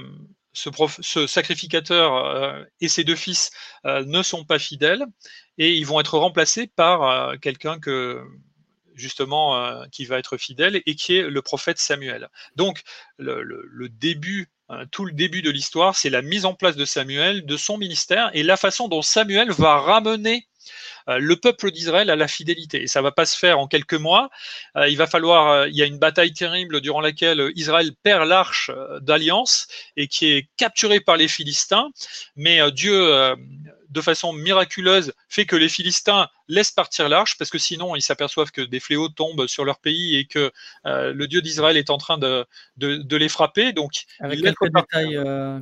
ce, 0.54 1.28
sacrificateur 1.28 2.16
euh, 2.16 2.64
et 2.80 2.88
ses 2.88 3.04
deux 3.04 3.16
fils 3.16 3.52
euh, 3.86 4.04
ne 4.06 4.24
sont 4.24 4.46
pas 4.46 4.60
fidèles 4.60 5.06
et 5.58 5.76
ils 5.76 5.86
vont 5.86 6.00
être 6.00 6.18
remplacés 6.18 6.68
par 6.68 7.40
quelqu'un 7.40 7.80
que 7.80 8.24
justement 8.94 9.84
qui 9.92 10.06
va 10.06 10.20
être 10.20 10.38
fidèle 10.38 10.82
et 10.86 10.96
qui 10.96 11.16
est 11.16 11.24
le 11.24 11.42
prophète 11.42 11.80
Samuel. 11.80 12.30
Donc 12.56 12.84
le 13.18 13.90
début 13.90 14.50
tout 14.92 15.06
le 15.06 15.14
début 15.14 15.42
de 15.42 15.50
l'histoire, 15.50 15.96
c'est 15.96 16.10
la 16.10 16.22
mise 16.22 16.46
en 16.46 16.54
place 16.54 16.76
de 16.76 16.86
Samuel, 16.86 17.46
de 17.46 17.58
son 17.58 17.78
ministère 17.78 18.30
et 18.34 18.44
la 18.44 18.58
façon 18.58 18.88
dont 18.88 19.02
Samuel 19.02 19.52
va 19.52 19.80
ramener 19.80 20.48
le 21.08 21.36
peuple 21.36 21.72
d'Israël 21.72 22.10
à 22.10 22.16
la 22.16 22.28
fidélité. 22.28 22.84
Et 22.84 22.88
ça 22.88 23.02
va 23.02 23.12
pas 23.12 23.26
se 23.26 23.38
faire 23.38 23.60
en 23.60 23.68
quelques 23.68 23.94
mois. 23.94 24.30
Euh, 24.76 24.88
il 24.88 24.98
va 24.98 25.08
falloir, 25.08 25.50
euh, 25.50 25.68
il 25.70 25.76
y 25.76 25.82
a 25.82 25.86
une 25.86 26.00
bataille 26.00 26.34
terrible 26.34 26.82
durant 26.82 27.02
laquelle 27.02 27.52
Israël 27.56 27.92
perd 28.04 28.28
l'arche 28.28 28.72
d'alliance 29.02 29.68
et 29.96 30.08
qui 30.08 30.28
est 30.28 30.50
capturée 30.58 31.00
par 31.00 31.18
les 31.18 31.28
Philistins. 31.28 31.90
Mais 32.36 32.60
Dieu 32.72 33.36
de 33.90 34.02
façon 34.02 34.34
miraculeuse 34.34 35.14
fait 35.30 35.46
que 35.46 35.56
les 35.56 35.70
Philistins 35.70 36.28
laissent 36.48 36.72
partir 36.72 37.08
l'arche 37.08 37.38
parce 37.38 37.50
que 37.50 37.58
sinon 37.58 37.96
ils 37.96 38.02
s'aperçoivent 38.02 38.52
que 38.52 38.62
des 38.62 38.80
fléaux 38.80 39.08
tombent 39.10 39.48
sur 39.48 39.66
leur 39.66 39.80
pays 39.80 40.18
et 40.18 40.26
que 40.26 40.52
le 40.86 41.26
Dieu 41.26 41.42
d'Israël 41.42 41.78
est 41.78 41.90
en 41.90 41.98
train 41.98 42.18
de, 42.18 42.46
de, 42.78 43.18
les 43.18 43.30
frapper. 43.30 43.74
Donc, 43.74 43.92
Avec 44.20 44.42
quelques 44.42 44.72
détails, 44.74 45.20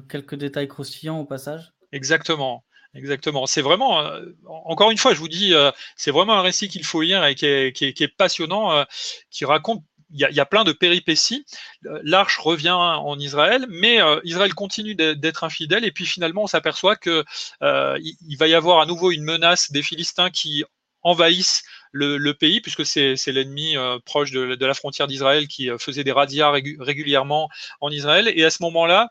quelques 0.10 0.36
détails 0.36 0.68
croustillants 0.68 1.20
au 1.20 1.26
passage. 1.26 1.74
Exactement. 1.92 2.64
Exactement. 2.96 3.46
C'est 3.46 3.62
vraiment, 3.62 4.00
euh, 4.00 4.22
encore 4.46 4.90
une 4.90 4.98
fois, 4.98 5.14
je 5.14 5.20
vous 5.20 5.28
dis, 5.28 5.54
euh, 5.54 5.70
c'est 5.98 6.12
vraiment 6.12 6.34
un 6.34 6.42
récit 6.42 6.70
qu'il 6.70 6.86
faut 6.86 7.02
lire 7.02 7.26
et 7.26 7.36
qui 7.36 7.46
est, 7.46 8.18
passionnant, 8.18 8.72
euh, 8.72 8.84
qui 9.30 9.44
raconte. 9.44 9.84
Il 10.12 10.20
y, 10.20 10.40
a, 10.40 10.46
plein 10.46 10.64
de 10.64 10.72
péripéties. 10.72 11.46
L'arche 11.82 12.38
revient 12.38 12.72
en 12.72 13.20
Israël, 13.20 13.66
mais 13.68 14.00
Israël 14.24 14.54
continue 14.54 14.96
d'être 14.96 15.44
infidèle. 15.44 15.84
Et 15.84 15.92
puis 15.92 16.06
finalement, 16.06 16.44
on 16.44 16.48
s'aperçoit 16.48 16.96
que 16.96 17.26
il, 17.62 18.38
va 18.38 18.48
y 18.48 18.54
avoir 18.54 18.80
à 18.80 18.86
nouveau 18.86 19.12
une 19.12 19.24
menace 19.24 19.72
des 19.72 19.82
Philistins 19.82 20.30
qui 20.30 20.64
envahissent 21.02 21.64
le, 21.92 22.32
pays, 22.34 22.62
puisque 22.62 22.86
c'est 22.86 23.18
l'ennemi 23.28 23.76
proche 24.06 24.32
de, 24.32 24.66
la 24.66 24.74
frontière 24.76 25.08
d'Israël 25.08 25.48
qui 25.48 25.70
faisait 25.80 26.04
des 26.06 26.14
radias 26.14 26.52
régulièrement 26.52 27.50
en 27.82 27.90
Israël. 27.90 28.32
Et 28.34 28.46
à 28.46 28.52
ce 28.52 28.62
moment-là, 28.62 29.10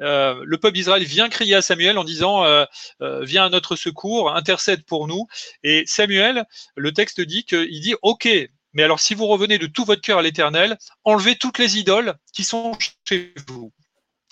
euh, 0.00 0.42
le 0.44 0.58
peuple 0.58 0.74
d'Israël 0.74 1.04
vient 1.04 1.28
crier 1.28 1.54
à 1.54 1.62
Samuel 1.62 1.98
en 1.98 2.04
disant 2.04 2.44
euh, 2.44 2.64
euh, 3.02 3.24
Viens 3.24 3.44
à 3.44 3.48
notre 3.48 3.76
secours, 3.76 4.34
intercède 4.34 4.84
pour 4.84 5.06
nous. 5.06 5.26
Et 5.62 5.84
Samuel, 5.86 6.44
le 6.76 6.92
texte 6.92 7.20
dit 7.20 7.44
qu'il 7.44 7.80
dit 7.80 7.94
Ok, 8.02 8.28
mais 8.72 8.82
alors 8.82 9.00
si 9.00 9.14
vous 9.14 9.26
revenez 9.26 9.58
de 9.58 9.66
tout 9.66 9.84
votre 9.84 10.02
cœur 10.02 10.18
à 10.18 10.22
l'Éternel, 10.22 10.78
enlevez 11.04 11.36
toutes 11.36 11.58
les 11.58 11.78
idoles 11.78 12.14
qui 12.32 12.44
sont 12.44 12.76
chez 13.08 13.32
vous. 13.46 13.72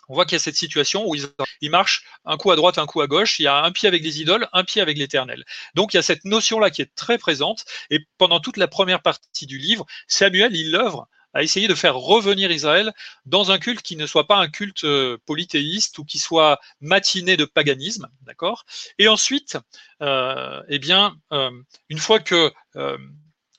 On 0.09 0.15
voit 0.15 0.27
qu'il 0.27 0.35
y 0.35 0.37
a 0.37 0.41
cette 0.41 0.57
situation 0.57 1.09
où 1.09 1.15
il 1.15 1.71
marche 1.71 2.05
un 2.25 2.37
coup 2.37 2.51
à 2.51 2.57
droite, 2.57 2.77
un 2.77 2.87
coup 2.87 3.01
à 3.01 3.07
gauche. 3.07 3.39
Il 3.39 3.45
y 3.45 3.47
a 3.47 3.63
un 3.63 3.71
pied 3.71 3.89
avec 3.89 4.03
les 4.03 4.21
idoles, 4.21 4.49
un 4.53 4.65
pied 4.65 4.83
avec 4.83 4.99
l'Éternel. 4.99 5.45
Donc 5.75 5.95
il 5.95 5.97
y 5.97 6.01
a 6.01 6.03
cette 6.03 6.25
notion-là 6.25 6.71
qui 6.71 6.83
est 6.83 6.95
très 6.97 7.19
présente. 7.19 7.65
Et 7.89 8.01
pendant 8.19 8.41
toute 8.41 8.57
la 8.57 8.69
première 8.69 9.01
partie 9.01 9.47
du 9.47 9.59
livre, 9.59 9.87
Samuel, 10.09 10.55
il 10.55 10.73
l'œuvre 10.73 11.09
à 11.35 11.43
essayer 11.43 11.69
de 11.69 11.75
faire 11.75 11.97
revenir 11.97 12.51
Israël 12.51 12.93
dans 13.27 13.51
un 13.51 13.59
culte 13.59 13.83
qui 13.83 13.97
ne 13.97 14.07
soit 14.07 14.27
pas 14.27 14.37
un 14.37 14.49
culte 14.49 14.85
euh, 14.85 15.19
polythéiste 15.27 15.99
ou 15.99 16.05
qui 16.05 16.19
soit 16.19 16.61
matiné 16.81 17.37
de 17.37 17.45
paganisme, 17.45 18.09
d'accord? 18.23 18.65
Et 18.99 19.09
ensuite, 19.09 19.59
euh, 20.03 20.63
eh 20.69 20.79
bien, 20.79 21.17
euh, 21.33 21.51
une 21.89 21.99
fois 21.99 22.21
que 22.21 22.53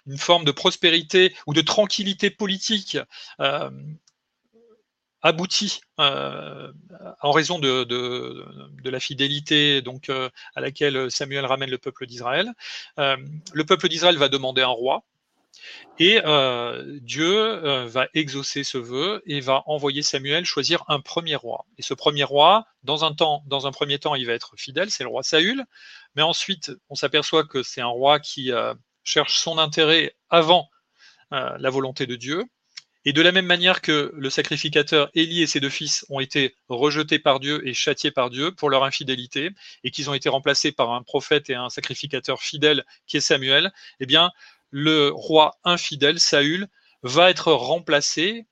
une 0.05 0.17
forme 0.17 0.43
de 0.43 0.51
prospérité 0.51 1.33
ou 1.47 1.53
de 1.53 1.61
tranquillité 1.61 2.29
politique 2.29 2.97
aboutit 5.21 5.79
en 5.97 7.31
raison 7.31 7.59
de, 7.59 8.89
la 8.89 8.99
fidélité 8.99 9.81
donc 9.81 10.09
à 10.09 10.61
laquelle 10.61 11.09
Samuel 11.09 11.45
ramène 11.45 11.69
le 11.69 11.77
peuple 11.77 12.05
d'Israël. 12.05 12.51
le 12.97 13.63
peuple 13.63 13.87
d'Israël 13.87 14.17
va 14.17 14.27
demander 14.27 14.61
un 14.61 14.67
roi. 14.67 15.03
Et 15.99 16.19
euh, 16.25 16.99
Dieu 17.01 17.31
euh, 17.31 17.85
va 17.85 18.07
exaucer 18.13 18.63
ce 18.63 18.77
vœu 18.77 19.21
et 19.25 19.39
va 19.39 19.63
envoyer 19.67 20.01
Samuel 20.01 20.45
choisir 20.45 20.83
un 20.87 20.99
premier 20.99 21.35
roi. 21.35 21.65
Et 21.77 21.81
ce 21.81 21.93
premier 21.93 22.23
roi, 22.23 22.65
dans 22.83 23.05
un 23.05 23.13
temps, 23.13 23.43
dans 23.47 23.67
un 23.67 23.71
premier 23.71 23.99
temps, 23.99 24.15
il 24.15 24.25
va 24.25 24.33
être 24.33 24.55
fidèle, 24.57 24.89
c'est 24.89 25.03
le 25.03 25.09
roi 25.09 25.23
Saül. 25.23 25.63
Mais 26.15 26.21
ensuite, 26.21 26.71
on 26.89 26.95
s'aperçoit 26.95 27.43
que 27.43 27.63
c'est 27.63 27.81
un 27.81 27.87
roi 27.87 28.19
qui 28.19 28.51
euh, 28.51 28.73
cherche 29.03 29.37
son 29.37 29.57
intérêt 29.57 30.15
avant 30.29 30.69
la 31.31 31.71
volonté 31.71 32.05
de 32.05 32.15
Dieu. 32.15 32.45
Et 33.05 33.11
de 33.11 33.21
la 33.21 33.31
même 33.31 33.45
manière 33.45 33.81
que 33.81 34.13
le 34.15 34.29
sacrificateur 34.29 35.09
Élie 35.13 35.41
et 35.41 35.47
ses 35.47 35.59
deux 35.59 35.69
fils 35.69 36.05
ont 36.09 36.19
été 36.19 36.55
rejetés 36.69 37.19
par 37.19 37.39
Dieu 37.39 37.67
et 37.67 37.73
châtiés 37.73 38.11
par 38.11 38.29
Dieu 38.29 38.53
pour 38.53 38.69
leur 38.69 38.83
infidélité, 38.83 39.49
et 39.83 39.91
qu'ils 39.91 40.09
ont 40.09 40.13
été 40.13 40.29
remplacés 40.29 40.71
par 40.71 40.91
un 40.91 41.01
prophète 41.01 41.49
et 41.49 41.55
un 41.55 41.69
sacrificateur 41.69 42.41
fidèle 42.41 42.85
qui 43.07 43.17
est 43.17 43.21
Samuel, 43.21 43.73
eh 43.99 44.05
bien, 44.05 44.31
le 44.73 45.11
roi 45.13 45.59
infidèle, 45.63 46.19
Saül, 46.19 46.67
va 47.03 47.29
être 47.29 47.53
remplacé 47.53 48.47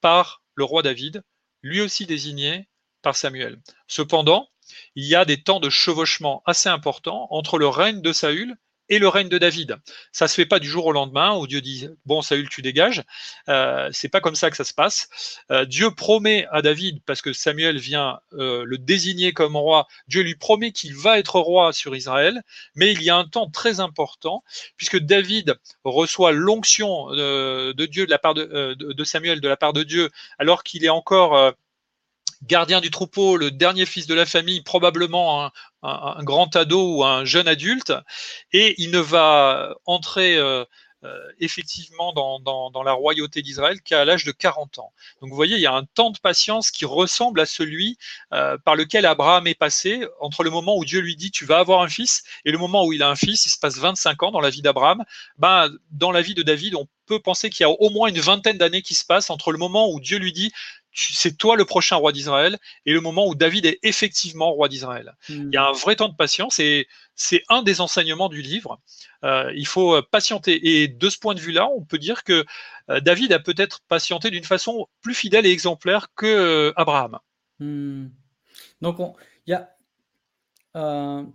par 0.00 0.42
le 0.54 0.62
roi 0.62 0.82
David, 0.82 1.24
lui 1.62 1.80
aussi 1.80 2.06
désigné 2.06 2.68
par 3.02 3.16
Samuel. 3.16 3.60
Cependant, 3.88 4.48
il 4.94 5.04
y 5.04 5.16
a 5.16 5.24
des 5.24 5.42
temps 5.42 5.58
de 5.58 5.70
chevauchement 5.70 6.44
assez 6.46 6.68
importants 6.68 7.26
entre 7.30 7.58
le 7.58 7.66
règne 7.66 8.02
de 8.02 8.12
Saül 8.12 8.56
et 8.88 8.98
le 8.98 9.08
règne 9.08 9.28
de 9.28 9.38
David. 9.38 9.76
Ça 10.12 10.28
se 10.28 10.34
fait 10.34 10.46
pas 10.46 10.58
du 10.58 10.68
jour 10.68 10.86
au 10.86 10.92
lendemain 10.92 11.36
où 11.36 11.46
Dieu 11.46 11.60
dit 11.60 11.88
bon 12.04 12.22
Saül 12.22 12.48
tu 12.48 12.62
dégages. 12.62 13.02
Euh, 13.48 13.88
c'est 13.92 14.08
pas 14.08 14.20
comme 14.20 14.34
ça 14.34 14.50
que 14.50 14.56
ça 14.56 14.64
se 14.64 14.74
passe. 14.74 15.08
Euh, 15.50 15.64
Dieu 15.64 15.90
promet 15.90 16.46
à 16.50 16.62
David 16.62 17.00
parce 17.06 17.22
que 17.22 17.32
Samuel 17.32 17.78
vient 17.78 18.20
euh, 18.34 18.64
le 18.66 18.78
désigner 18.78 19.32
comme 19.32 19.56
roi. 19.56 19.86
Dieu 20.08 20.22
lui 20.22 20.34
promet 20.34 20.72
qu'il 20.72 20.94
va 20.94 21.18
être 21.18 21.40
roi 21.40 21.72
sur 21.72 21.96
Israël, 21.96 22.42
mais 22.74 22.92
il 22.92 23.02
y 23.02 23.10
a 23.10 23.16
un 23.16 23.26
temps 23.26 23.50
très 23.50 23.80
important 23.80 24.44
puisque 24.76 24.98
David 24.98 25.56
reçoit 25.84 26.32
l'onction 26.32 27.08
euh, 27.12 27.72
de 27.72 27.86
Dieu 27.86 28.06
de, 28.06 29.04
Samuel 29.04 29.40
de 29.40 29.48
la 29.48 29.56
part 29.56 29.72
de 29.72 29.82
Dieu 29.82 30.10
alors 30.38 30.62
qu'il 30.62 30.84
est 30.84 30.90
encore 30.90 31.54
gardien 32.46 32.80
du 32.80 32.90
troupeau, 32.90 33.36
le 33.36 33.50
dernier 33.50 33.86
fils 33.86 34.06
de 34.06 34.14
la 34.14 34.26
famille, 34.26 34.62
probablement 34.62 35.50
un, 35.82 36.22
grand 36.22 36.54
ado 36.56 36.96
ou 36.96 37.04
un 37.04 37.24
jeune 37.24 37.48
adulte, 37.48 37.92
et 38.52 38.74
il 38.78 38.90
ne 38.90 38.98
va 38.98 39.74
entrer 39.86 40.36
euh, 40.36 40.64
euh, 41.04 41.18
effectivement 41.38 42.14
dans, 42.14 42.82
la 42.82 42.92
royauté 42.92 43.42
d'Israël 43.42 43.82
qu'à 43.82 44.06
l'âge 44.06 44.24
de 44.24 44.32
40 44.32 44.78
ans. 44.78 44.92
Donc 45.20 45.28
vous 45.28 45.36
voyez, 45.36 45.56
il 45.56 45.60
y 45.60 45.66
a 45.66 45.74
un 45.74 45.84
temps 45.84 46.10
de 46.10 46.18
patience 46.18 46.70
qui 46.70 46.86
ressemble 46.86 47.40
à 47.40 47.46
celui 47.46 47.98
euh, 48.32 48.56
par 48.64 48.74
lequel 48.74 49.04
Abraham 49.04 49.46
est 49.46 49.54
passé 49.54 50.06
entre 50.20 50.44
le 50.44 50.50
moment 50.50 50.78
où 50.78 50.84
Dieu 50.86 51.00
lui 51.00 51.14
dit 51.14 51.30
tu 51.30 51.44
vas 51.44 51.58
avoir 51.58 51.82
un 51.82 51.88
fils 51.88 52.22
et 52.46 52.52
le 52.52 52.58
moment 52.58 52.86
où 52.86 52.92
il 52.94 53.02
a 53.02 53.10
un 53.10 53.16
fils, 53.16 53.44
il 53.44 53.50
se 53.50 53.58
passe 53.58 53.76
25 53.76 54.22
ans 54.22 54.30
dans 54.30 54.40
la 54.40 54.48
vie 54.48 54.62
d'Abraham. 54.62 55.04
Ben, 55.36 55.70
dans 55.90 56.10
la 56.10 56.22
vie 56.22 56.34
de 56.34 56.42
David, 56.42 56.74
on 56.74 56.86
peut 57.04 57.20
penser 57.20 57.50
qu'il 57.50 57.64
y 57.64 57.66
a 57.66 57.70
au 57.70 57.90
moins 57.90 58.08
une 58.08 58.20
vingtaine 58.20 58.56
d'années 58.56 58.82
qui 58.82 58.94
se 58.94 59.04
passent 59.04 59.28
entre 59.28 59.52
le 59.52 59.58
moment 59.58 59.90
où 59.90 60.00
Dieu 60.00 60.18
lui 60.18 60.32
dit 60.32 60.52
c'est 60.94 61.36
toi 61.36 61.56
le 61.56 61.64
prochain 61.64 61.96
roi 61.96 62.12
d'Israël 62.12 62.58
et 62.86 62.92
le 62.92 63.00
moment 63.00 63.26
où 63.26 63.34
David 63.34 63.66
est 63.66 63.78
effectivement 63.82 64.52
roi 64.52 64.68
d'Israël. 64.68 65.14
Il 65.28 65.50
y 65.52 65.56
a 65.56 65.66
un 65.66 65.72
vrai 65.72 65.96
temps 65.96 66.08
de 66.08 66.14
patience 66.14 66.60
et 66.60 66.86
c'est 67.16 67.42
un 67.48 67.62
des 67.62 67.80
enseignements 67.80 68.28
du 68.28 68.42
livre. 68.42 68.80
Euh, 69.24 69.52
il 69.56 69.66
faut 69.66 70.00
patienter. 70.02 70.82
Et 70.82 70.88
de 70.88 71.08
ce 71.08 71.18
point 71.18 71.34
de 71.34 71.40
vue-là, 71.40 71.68
on 71.68 71.84
peut 71.84 71.98
dire 71.98 72.22
que 72.22 72.44
euh, 72.90 73.00
David 73.00 73.32
a 73.32 73.40
peut-être 73.40 73.80
patienté 73.88 74.30
d'une 74.30 74.44
façon 74.44 74.86
plus 75.00 75.14
fidèle 75.14 75.46
et 75.46 75.50
exemplaire 75.50 76.08
que 76.14 76.26
euh, 76.26 76.72
Abraham. 76.76 77.18
Hmm. 77.58 78.08
Donc, 78.80 78.98
il 79.46 79.50
y 79.50 79.54
a, 79.54 79.70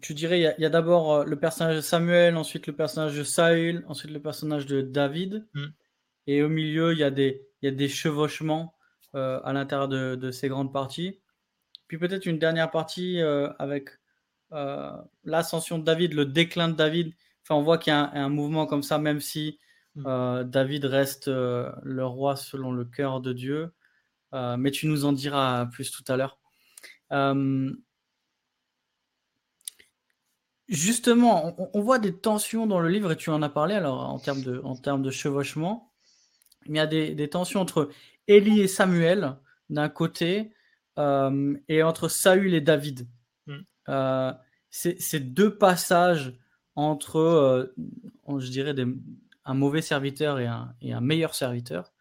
tu 0.02 0.14
dirais, 0.14 0.40
il 0.40 0.62
y 0.62 0.66
a, 0.66 0.70
d'abord 0.70 1.26
le 1.26 1.40
personnage 1.40 1.76
de 1.76 1.82
Samuel, 1.82 2.38
ensuite 2.38 2.68
le 2.68 2.76
personnage 2.76 3.16
de 3.16 3.24
Saül, 3.24 3.84
ensuite 3.88 4.12
le 4.12 4.22
personnage 4.22 4.66
de 4.66 4.82
David. 4.82 5.48
Hmm. 5.54 5.68
Et 6.28 6.44
au 6.44 6.50
milieu, 6.50 6.94
il 6.94 7.00
y 7.00 7.04
a 7.04 7.12
des, 7.12 7.48
il 7.62 7.66
y 7.66 7.70
a 7.70 7.76
des 7.76 7.90
chevauchements 7.90 8.76
euh, 9.16 9.40
à 9.44 9.54
l'intérieur 9.54 9.88
de, 9.88 10.32
ces 10.32 10.50
grandes 10.50 10.72
parties. 10.72 11.20
Puis 11.88 11.98
peut-être 11.98 12.26
une 12.28 12.38
dernière 12.38 12.70
partie 12.70 13.20
euh, 13.22 13.50
avec 13.58 13.90
euh, 14.52 14.92
l'ascension 15.24 15.80
de 15.80 15.84
David, 15.84 16.14
le 16.14 16.26
déclin 16.26 16.70
de 16.70 16.76
David. 16.76 17.14
Enfin, 17.44 17.56
on 17.56 17.64
voit 17.64 17.80
qu'il 17.80 17.92
y 17.92 17.96
a 17.96 18.12
un, 18.12 18.30
mouvement 18.30 18.68
comme 18.68 18.84
ça, 18.84 19.00
même 19.00 19.20
si 19.20 19.60
mm. 19.96 20.44
David 20.44 20.86
reste 20.86 21.28
le 21.28 22.06
roi 22.06 22.36
selon 22.36 22.72
le 22.72 22.86
cœur 22.86 23.22
de 23.22 23.34
Dieu. 23.34 23.74
mais 24.34 24.72
tu 24.72 24.88
nous 24.88 25.06
en 25.06 25.14
diras 25.14 25.66
plus 25.66 25.90
tout 25.92 26.04
à 26.08 26.16
l'heure. 26.16 26.40
Justement, 30.70 31.56
on, 31.74 31.82
voit 31.82 31.98
des 31.98 32.16
tensions 32.16 32.68
dans 32.68 32.80
le 32.80 32.90
livre 32.90 33.12
et 33.12 33.18
tu 33.18 33.32
en 33.32 33.42
as 33.42 33.50
parlé 33.50 33.74
alors 33.74 34.08
en 34.08 34.20
termes 34.20 34.44
de, 34.44 34.62
en 34.64 34.76
termes 34.76 35.02
de 35.02 35.10
chevauchement. 35.10 35.92
Il 36.68 36.76
y 36.76 36.80
a 36.80 36.86
des, 36.86 37.16
des 37.16 37.28
tensions 37.28 37.60
entre 37.60 37.90
Élie 38.30 38.62
et 38.62 38.68
Samuel 38.68 39.36
d'un 39.70 39.90
côté 39.90 40.54
euh, 41.00 41.58
et 41.68 41.84
entre 41.84 42.08
Saül 42.08 42.54
et 42.54 42.62
David. 42.62 43.08
Mm. 43.48 43.58
Euh, 43.90 44.34
ces 44.70 45.20
deux 45.20 45.58
passages 45.58 46.38
entre, 46.76 47.18
euh, 47.18 47.74
je 48.38 48.50
dirais, 48.50 48.76
un 49.46 49.54
mauvais 49.56 49.82
serviteur 49.82 50.40
et 50.40 50.46
un, 50.46 50.74
et 50.82 50.94
un 50.94 51.02
meilleur 51.02 51.34
serviteur. 51.34 51.92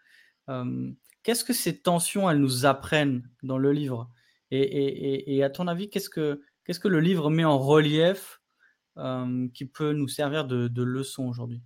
qu'est-ce 1.22 1.44
que 1.44 1.54
ces 1.54 1.80
tensions, 1.80 2.30
elles 2.30 2.40
nous 2.40 2.66
apprennent 2.66 3.28
dans 3.42 3.58
le 3.58 3.72
livre? 3.72 4.10
Et, 4.50 5.36
et, 5.36 5.42
à 5.42 5.50
ton 5.50 5.66
avis, 5.66 5.90
qu'est-ce 5.90 6.10
que, 6.10 6.42
qu'est-ce 6.64 6.80
que 6.80 6.88
le 6.88 7.00
livre 7.00 7.30
met 7.30 7.44
en 7.44 7.58
relief 7.58 8.40
qui 9.54 9.64
peut 9.66 9.92
nous 9.92 10.08
servir 10.08 10.46
de, 10.46 10.68
de 10.68 10.82
leçon 10.82 11.26
aujourd'hui? 11.26 11.62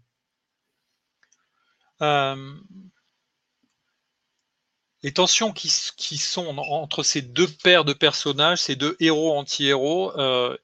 Les 5.03 5.13
tensions 5.13 5.53
qui, 5.53 5.69
sont 5.69 6.47
entre 6.59 7.03
ces 7.03 7.23
deux 7.23 7.49
paires 7.49 7.85
de 7.85 7.93
personnages, 7.93 8.61
ces 8.61 8.77
deux 8.77 8.97
héros 9.01 9.37
anti-héros, 9.37 10.17
euh, 10.19 10.57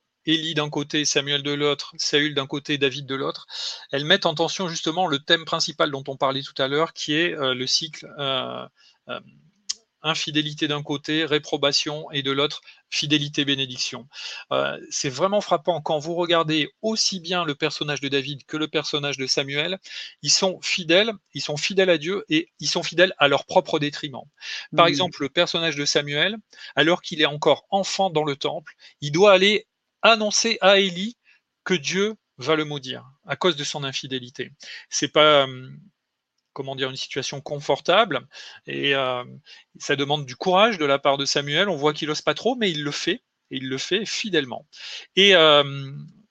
d'un 0.55 0.69
côté, 0.69 1.05
Samuel 1.07 1.43
de 1.43 1.53
l'autre, 1.53 1.95
Saül 1.97 2.35
d'un 2.35 2.47
côté, 2.47 2.77
David 2.77 3.07
de 3.07 3.15
l'autre, 3.15 3.47
elles 3.91 4.05
mettent 4.05 4.27
en 4.27 4.35
tension 4.35 4.69
justement 4.69 5.07
le 5.07 5.19
thème 5.19 5.47
principal 5.47 5.91
dont 5.91 6.05
on 6.07 6.17
parlait 6.17 6.43
tout 6.43 6.61
à 6.61 6.69
l'heure, 6.69 6.93
qui 6.93 7.15
est 7.15 7.35
euh, 7.35 7.55
le 7.55 7.67
cycle 7.67 8.07
euh, 8.19 8.67
euh 9.09 9.21
infidélité 10.03 10.69
d'un 10.69 10.83
côté, 10.83 11.25
réprobation, 11.25 12.11
et 12.13 12.23
de 12.23 12.31
l'autre, 12.31 12.61
fidélité, 12.91 13.45
bénédiction. 13.45 14.09
Euh, 14.53 14.79
c'est 14.91 15.09
vraiment 15.09 15.41
frappant 15.41 15.81
quand 15.81 15.99
vous 15.99 16.15
regardez 16.15 16.71
aussi 16.83 17.21
bien 17.21 17.45
le 17.45 17.55
personnage 17.55 18.01
de 18.01 18.09
David 18.09 18.45
que 18.47 18.57
le 18.57 18.69
personnage 18.69 19.17
de 19.17 19.27
Samuel, 19.27 19.79
ils 20.23 20.31
sont 20.31 20.61
fidèles, 20.63 21.13
ils 21.35 21.43
sont 21.43 21.57
fidèles 21.57 21.91
à 21.91 21.99
Dieu 21.99 22.25
et 22.29 22.51
ils 22.61 22.69
sont 22.69 22.83
fidèles 22.83 23.15
à 23.19 23.29
leur 23.29 23.45
propre 23.45 23.79
détriment. 23.79 24.23
Par 24.77 24.87
mmh. 24.87 24.89
exemple, 24.89 25.23
le 25.23 25.29
personnage 25.29 25.77
de 25.77 25.85
Samuel, 25.85 26.37
alors 26.77 27.03
qu'il 27.03 27.21
est 27.21 27.27
encore 27.27 27.67
enfant 27.71 28.11
dans 28.11 28.25
le 28.25 28.37
temple, 28.37 28.75
il 29.01 29.13
doit 29.13 29.33
aller 29.33 29.67
annoncer 30.03 30.59
à 30.61 30.79
Élie 30.79 31.17
que 31.65 31.75
Dieu 31.75 32.15
va 32.39 32.55
le 32.55 32.65
maudire 32.65 33.05
à 33.27 33.37
cause 33.37 33.57
de 33.57 33.65
son 33.65 33.85
infidélité. 33.85 34.53
C'est 34.89 35.09
pas 35.09 35.45
hum, 35.45 35.79
comment 36.59 36.75
dire, 36.75 36.91
une 36.91 36.97
situation 36.97 37.41
confortable. 37.41 38.27
Et 38.67 38.93
euh, 38.97 39.23
ça 39.79 39.95
demande 39.95 40.27
du 40.27 40.35
courage 40.35 40.77
de 40.77 40.85
la 40.85 40.99
part 40.99 41.17
de 41.17 41.25
Samuel. 41.25 41.69
On 41.69 41.77
voit 41.77 41.93
qu'il 41.93 42.09
n'ose 42.09 42.21
pas 42.21 42.35
trop, 42.35 42.57
mais 42.57 42.69
il 42.69 42.83
le 42.83 42.91
fait. 42.91 43.23
Et 43.53 43.59
il 43.59 43.69
le 43.69 43.79
fait 43.79 44.05
fidèlement. 44.05 44.67
Et 45.15 45.37
euh, 45.37 45.63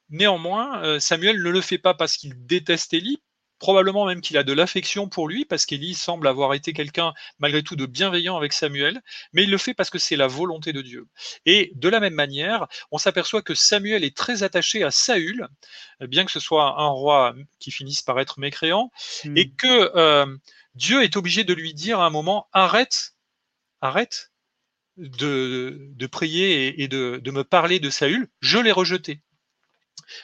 néanmoins, 0.10 0.84
euh, 0.84 1.00
Samuel 1.00 1.42
ne 1.42 1.50
le 1.50 1.62
fait 1.62 1.78
pas 1.78 1.94
parce 1.94 2.18
qu'il 2.18 2.46
déteste 2.46 2.94
Élie, 2.94 3.22
probablement 3.60 4.06
même 4.06 4.22
qu'il 4.22 4.38
a 4.38 4.44
de 4.44 4.54
l'affection 4.54 5.08
pour 5.08 5.28
lui, 5.28 5.46
parce 5.46 5.66
qu'Élie 5.66 5.94
semble 5.94 6.28
avoir 6.28 6.54
été 6.54 6.74
quelqu'un, 6.74 7.14
malgré 7.40 7.64
tout, 7.64 7.76
de 7.76 7.86
bienveillant 7.86 8.38
avec 8.38 8.54
Samuel, 8.54 9.02
mais 9.34 9.44
il 9.44 9.52
le 9.52 9.58
fait 9.58 9.74
parce 9.74 9.90
que 9.90 10.00
c'est 10.00 10.16
la 10.16 10.28
volonté 10.28 10.74
de 10.74 10.82
Dieu. 10.82 11.08
Et 11.46 11.72
de 11.76 11.90
la 11.90 12.00
même 12.00 12.14
manière, 12.14 12.68
on 12.92 12.98
s'aperçoit 12.98 13.42
que 13.42 13.56
Samuel 13.56 14.04
est 14.04 14.16
très 14.16 14.44
attaché 14.44 14.84
à 14.84 14.92
Saül, 14.92 15.48
bien 16.02 16.26
que 16.26 16.32
ce 16.32 16.40
soit 16.40 16.80
un 16.80 16.88
roi 16.88 17.36
qui 17.60 17.72
finisse 17.72 18.02
par 18.02 18.20
être 18.20 18.40
mécréant, 18.40 18.92
hmm. 19.26 19.38
et 19.38 19.50
que 19.50 19.92
euh, 19.96 20.26
Dieu 20.76 21.04
est 21.04 21.18
obligé 21.18 21.44
de 21.44 21.54
lui 21.54 21.74
dire 21.74 22.00
à 22.00 22.06
un 22.06 22.12
moment, 22.12 22.48
arrête, 22.54 23.16
arrête 23.82 24.32
de, 24.98 25.78
de 25.96 26.08
prier 26.08 26.82
et, 26.82 26.88
de, 26.88 27.20
de 27.24 27.32
me 27.32 27.44
parler 27.44 27.80
de 27.80 27.90
Saül, 27.90 28.28
je 28.42 28.58
l'ai 28.58 28.72
rejeté. 28.72 29.22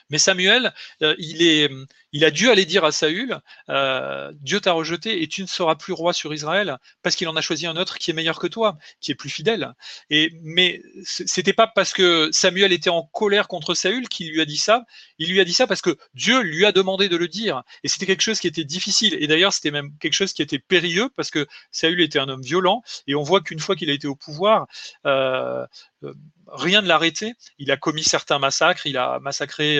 Mais 0.09 0.17
Samuel, 0.17 0.73
euh, 1.01 1.15
il, 1.17 1.41
est, 1.41 1.69
il 2.13 2.23
a 2.23 2.31
dû 2.31 2.49
aller 2.49 2.65
dire 2.65 2.85
à 2.85 2.91
Saül, 2.91 3.39
euh, 3.69 4.31
Dieu 4.35 4.61
t'a 4.61 4.71
rejeté 4.71 5.23
et 5.23 5.27
tu 5.27 5.41
ne 5.41 5.47
seras 5.47 5.75
plus 5.75 5.93
roi 5.93 6.13
sur 6.13 6.33
Israël 6.33 6.77
parce 7.01 7.15
qu'il 7.15 7.27
en 7.27 7.35
a 7.35 7.41
choisi 7.41 7.65
un 7.65 7.75
autre 7.75 7.97
qui 7.97 8.11
est 8.11 8.13
meilleur 8.13 8.39
que 8.39 8.47
toi, 8.47 8.77
qui 9.01 9.11
est 9.11 9.15
plus 9.15 9.31
fidèle. 9.31 9.73
Et 10.11 10.31
mais 10.43 10.81
c'était 11.03 11.53
pas 11.53 11.67
parce 11.67 11.91
que 11.91 12.29
Samuel 12.31 12.71
était 12.71 12.91
en 12.91 13.03
colère 13.03 13.47
contre 13.47 13.73
Saül 13.73 14.07
qu'il 14.07 14.31
lui 14.31 14.41
a 14.41 14.45
dit 14.45 14.57
ça. 14.57 14.85
Il 15.17 15.29
lui 15.31 15.41
a 15.41 15.45
dit 15.45 15.53
ça 15.53 15.65
parce 15.65 15.81
que 15.81 15.97
Dieu 16.13 16.41
lui 16.41 16.65
a 16.65 16.71
demandé 16.71 17.09
de 17.09 17.17
le 17.17 17.27
dire. 17.27 17.63
Et 17.83 17.87
c'était 17.87 18.05
quelque 18.05 18.21
chose 18.21 18.39
qui 18.39 18.47
était 18.47 18.63
difficile. 18.63 19.17
Et 19.19 19.25
d'ailleurs, 19.25 19.51
c'était 19.51 19.71
même 19.71 19.91
quelque 19.99 20.13
chose 20.13 20.33
qui 20.33 20.43
était 20.43 20.59
périlleux 20.59 21.09
parce 21.15 21.31
que 21.31 21.47
Saül 21.71 21.99
était 21.99 22.19
un 22.19 22.29
homme 22.29 22.43
violent. 22.43 22.83
Et 23.07 23.15
on 23.15 23.23
voit 23.23 23.41
qu'une 23.41 23.59
fois 23.59 23.75
qu'il 23.75 23.89
a 23.89 23.93
été 23.93 24.07
au 24.07 24.15
pouvoir, 24.15 24.67
euh, 25.07 25.65
euh, 26.03 26.13
rien 26.47 26.83
ne 26.83 26.87
l'a 26.87 26.95
arrêté. 26.95 27.33
Il 27.57 27.71
a 27.71 27.77
commis 27.77 28.03
certains 28.03 28.37
massacres, 28.37 28.85
il 28.85 28.97
a 28.97 29.19
massacré 29.19 29.79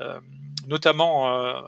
euh, 0.00 0.20
notamment 0.66 1.62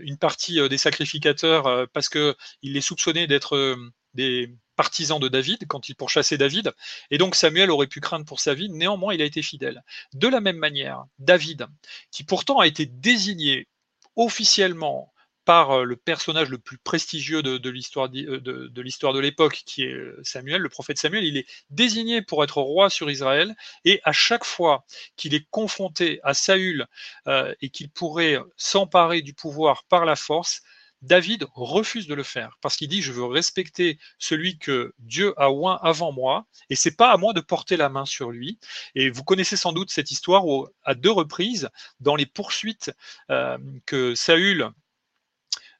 une 0.00 0.18
partie 0.18 0.66
des 0.68 0.78
sacrificateurs 0.78 1.88
parce 1.92 2.08
qu'il 2.08 2.34
les 2.62 2.80
soupçonnait 2.80 3.26
d'être 3.26 3.76
des 4.14 4.54
partisans 4.76 5.18
de 5.18 5.28
David 5.28 5.66
quand 5.66 5.88
il 5.88 5.94
pourchassait 5.96 6.38
David. 6.38 6.72
Et 7.10 7.18
donc 7.18 7.34
Samuel 7.34 7.70
aurait 7.70 7.88
pu 7.88 8.00
craindre 8.00 8.24
pour 8.24 8.40
sa 8.40 8.54
vie, 8.54 8.70
néanmoins 8.70 9.12
il 9.12 9.22
a 9.22 9.24
été 9.24 9.42
fidèle. 9.42 9.82
De 10.14 10.28
la 10.28 10.40
même 10.40 10.56
manière, 10.56 11.04
David, 11.18 11.66
qui 12.10 12.24
pourtant 12.24 12.60
a 12.60 12.66
été 12.66 12.86
désigné 12.86 13.66
officiellement 14.16 15.12
par 15.48 15.82
le 15.82 15.96
personnage 15.96 16.50
le 16.50 16.58
plus 16.58 16.76
prestigieux 16.76 17.42
de, 17.42 17.70
l'histoire 17.70 18.10
de, 18.10 18.82
l'histoire 18.82 19.14
de 19.14 19.18
l'époque, 19.18 19.62
qui 19.64 19.82
est 19.82 19.98
Samuel, 20.22 20.60
le 20.60 20.68
prophète 20.68 20.98
Samuel. 20.98 21.24
Il 21.24 21.38
est 21.38 21.46
désigné 21.70 22.20
pour 22.20 22.44
être 22.44 22.60
roi 22.60 22.90
sur 22.90 23.10
Israël, 23.10 23.56
et 23.86 24.02
à 24.04 24.12
chaque 24.12 24.44
fois 24.44 24.84
qu'il 25.16 25.32
est 25.32 25.46
confronté 25.50 26.20
à 26.22 26.34
Saül 26.34 26.86
et 27.26 27.70
qu'il 27.70 27.88
pourrait 27.88 28.38
s'emparer 28.58 29.22
du 29.22 29.32
pouvoir 29.32 29.84
par 29.84 30.04
la 30.04 30.16
force, 30.16 30.60
David 31.00 31.46
refuse 31.54 32.08
de 32.08 32.14
le 32.14 32.24
faire 32.24 32.58
parce 32.60 32.76
qu'il 32.76 32.88
dit 32.88 33.00
je 33.00 33.12
veux 33.12 33.24
respecter 33.24 33.98
celui 34.18 34.58
que 34.58 34.92
Dieu 34.98 35.32
a 35.40 35.50
oint 35.50 35.78
avant 35.80 36.12
moi 36.12 36.44
et 36.68 36.76
c'est 36.76 36.96
pas 36.96 37.10
à 37.10 37.16
moi 37.16 37.32
de 37.32 37.40
porter 37.40 37.78
la 37.78 37.88
main 37.88 38.04
sur 38.04 38.32
lui. 38.32 38.58
Et 38.94 39.08
vous 39.08 39.24
connaissez 39.24 39.56
sans 39.56 39.72
doute 39.72 39.90
cette 39.90 40.10
histoire 40.10 40.46
où 40.46 40.68
à 40.82 40.94
deux 40.94 41.12
reprises 41.12 41.70
dans 42.00 42.16
les 42.16 42.26
poursuites 42.26 42.90
euh, 43.30 43.56
que 43.86 44.14
Saül 44.14 44.72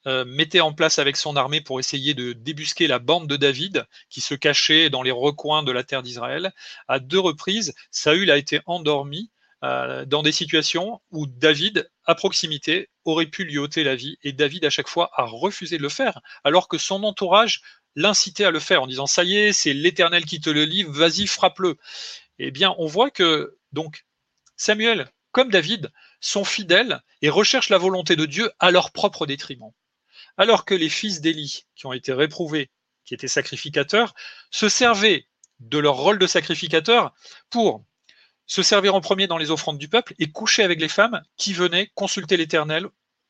euh, 0.09 0.25
mettait 0.25 0.61
en 0.61 0.73
place 0.73 0.99
avec 0.99 1.16
son 1.16 1.37
armée 1.37 1.61
pour 1.61 1.79
essayer 1.79 2.14
de 2.14 2.33
débusquer 2.33 2.87
la 2.87 2.99
bande 2.99 3.27
de 3.27 3.37
David 3.37 3.87
qui 4.09 4.23
se 4.23 4.35
cachait 4.35 4.88
dans 4.88 5.03
les 5.03 5.11
recoins 5.11 5.62
de 5.62 5.71
la 5.71 5.85
terre 5.85 6.03
d'Israël. 6.03 6.53
À 6.88 6.99
deux 6.99 7.18
reprises, 7.21 7.75
Saül 7.90 8.31
a 8.31 8.38
été 8.38 8.61
endormi 8.64 9.31
euh, 9.64 10.07
dans 10.07 10.23
des 10.23 10.33
situations 10.33 11.03
où 11.11 11.27
David, 11.27 11.90
à 12.07 12.14
proximité, 12.14 12.88
aurait 13.05 13.27
pu 13.27 13.44
lui 13.44 13.59
ôter 13.59 13.85
la 13.85 13.97
vie, 13.97 14.16
et 14.23 14.33
David, 14.33 14.64
à 14.64 14.71
chaque 14.71 14.88
fois, 14.88 15.11
a 15.14 15.25
refusé 15.25 15.77
de 15.77 15.83
le 15.83 15.88
faire, 15.88 16.21
alors 16.42 16.68
que 16.68 16.79
son 16.79 17.03
entourage 17.05 17.61
l'incitait 17.94 18.44
à 18.44 18.51
le 18.51 18.61
faire 18.61 18.83
en 18.83 18.87
disant 18.87 19.07
Ça 19.07 19.25
y 19.25 19.37
est, 19.37 19.53
c'est 19.53 19.75
l'Éternel 19.75 20.25
qui 20.25 20.40
te 20.40 20.49
le 20.49 20.64
livre, 20.64 20.92
vas-y, 20.92 21.27
frappe-le. 21.27 21.77
Eh 22.38 22.51
bien, 22.51 22.75
on 22.79 22.87
voit 22.87 23.11
que, 23.11 23.59
donc, 23.73 24.07
Samuel, 24.57 25.11
comme 25.33 25.51
David, 25.51 25.90
sont 26.21 26.44
fidèles 26.44 27.03
et 27.21 27.29
recherchent 27.29 27.68
la 27.68 27.79
volonté 27.79 28.16
de 28.16 28.27
Dieu 28.27 28.51
à 28.59 28.71
leur 28.71 28.92
propre 28.92 29.27
détriment. 29.27 29.73
Alors 30.38 30.64
que 30.64 30.74
les 30.74 30.88
fils 30.88 31.20
d'Élie, 31.20 31.66
qui 31.74 31.87
ont 31.87 31.92
été 31.92 32.12
réprouvés, 32.12 32.70
qui 33.05 33.14
étaient 33.14 33.29
sacrificateurs, 33.29 34.14
se 34.51 34.68
servaient 34.68 35.27
de 35.61 35.79
leur 35.79 35.96
rôle 35.96 36.18
de 36.18 36.27
sacrificateur 36.27 37.12
pour 37.51 37.85
se 38.46 38.62
servir 38.62 38.94
en 38.94 39.01
premier 39.01 39.27
dans 39.27 39.37
les 39.37 39.51
offrandes 39.51 39.79
du 39.79 39.88
peuple 39.88 40.14
et 40.18 40.31
coucher 40.31 40.62
avec 40.62 40.81
les 40.81 40.88
femmes 40.88 41.22
qui 41.37 41.53
venaient 41.53 41.90
consulter 41.94 42.37
l'Éternel 42.37 42.87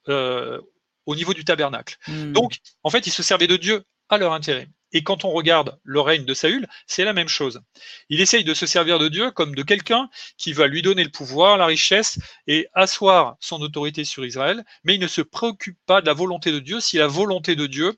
euh, 0.08 0.60
au 1.06 1.16
niveau 1.16 1.34
du 1.34 1.44
tabernacle. 1.44 1.96
Hmm. 2.06 2.32
Donc, 2.32 2.58
en 2.82 2.90
fait, 2.90 3.06
ils 3.06 3.12
se 3.12 3.22
servaient 3.22 3.46
de 3.46 3.56
Dieu 3.56 3.82
à 4.08 4.18
leur 4.18 4.32
intérêt. 4.32 4.68
Et 4.92 5.02
quand 5.02 5.24
on 5.24 5.30
regarde 5.30 5.78
le 5.84 6.00
règne 6.00 6.24
de 6.24 6.34
Saül, 6.34 6.66
c'est 6.86 7.04
la 7.04 7.12
même 7.12 7.28
chose. 7.28 7.60
Il 8.08 8.20
essaye 8.20 8.44
de 8.44 8.54
se 8.54 8.66
servir 8.66 8.98
de 8.98 9.08
Dieu 9.08 9.30
comme 9.30 9.54
de 9.54 9.62
quelqu'un 9.62 10.08
qui 10.36 10.52
va 10.52 10.66
lui 10.66 10.82
donner 10.82 11.04
le 11.04 11.10
pouvoir, 11.10 11.58
la 11.58 11.66
richesse 11.66 12.18
et 12.46 12.68
asseoir 12.74 13.36
son 13.40 13.60
autorité 13.60 14.04
sur 14.04 14.24
Israël, 14.24 14.64
mais 14.84 14.94
il 14.94 15.00
ne 15.00 15.06
se 15.06 15.20
préoccupe 15.20 15.78
pas 15.86 16.00
de 16.00 16.06
la 16.06 16.14
volonté 16.14 16.52
de 16.52 16.58
Dieu 16.58 16.80
si 16.80 16.96
la 16.96 17.06
volonté 17.06 17.54
de 17.54 17.66
Dieu 17.66 17.94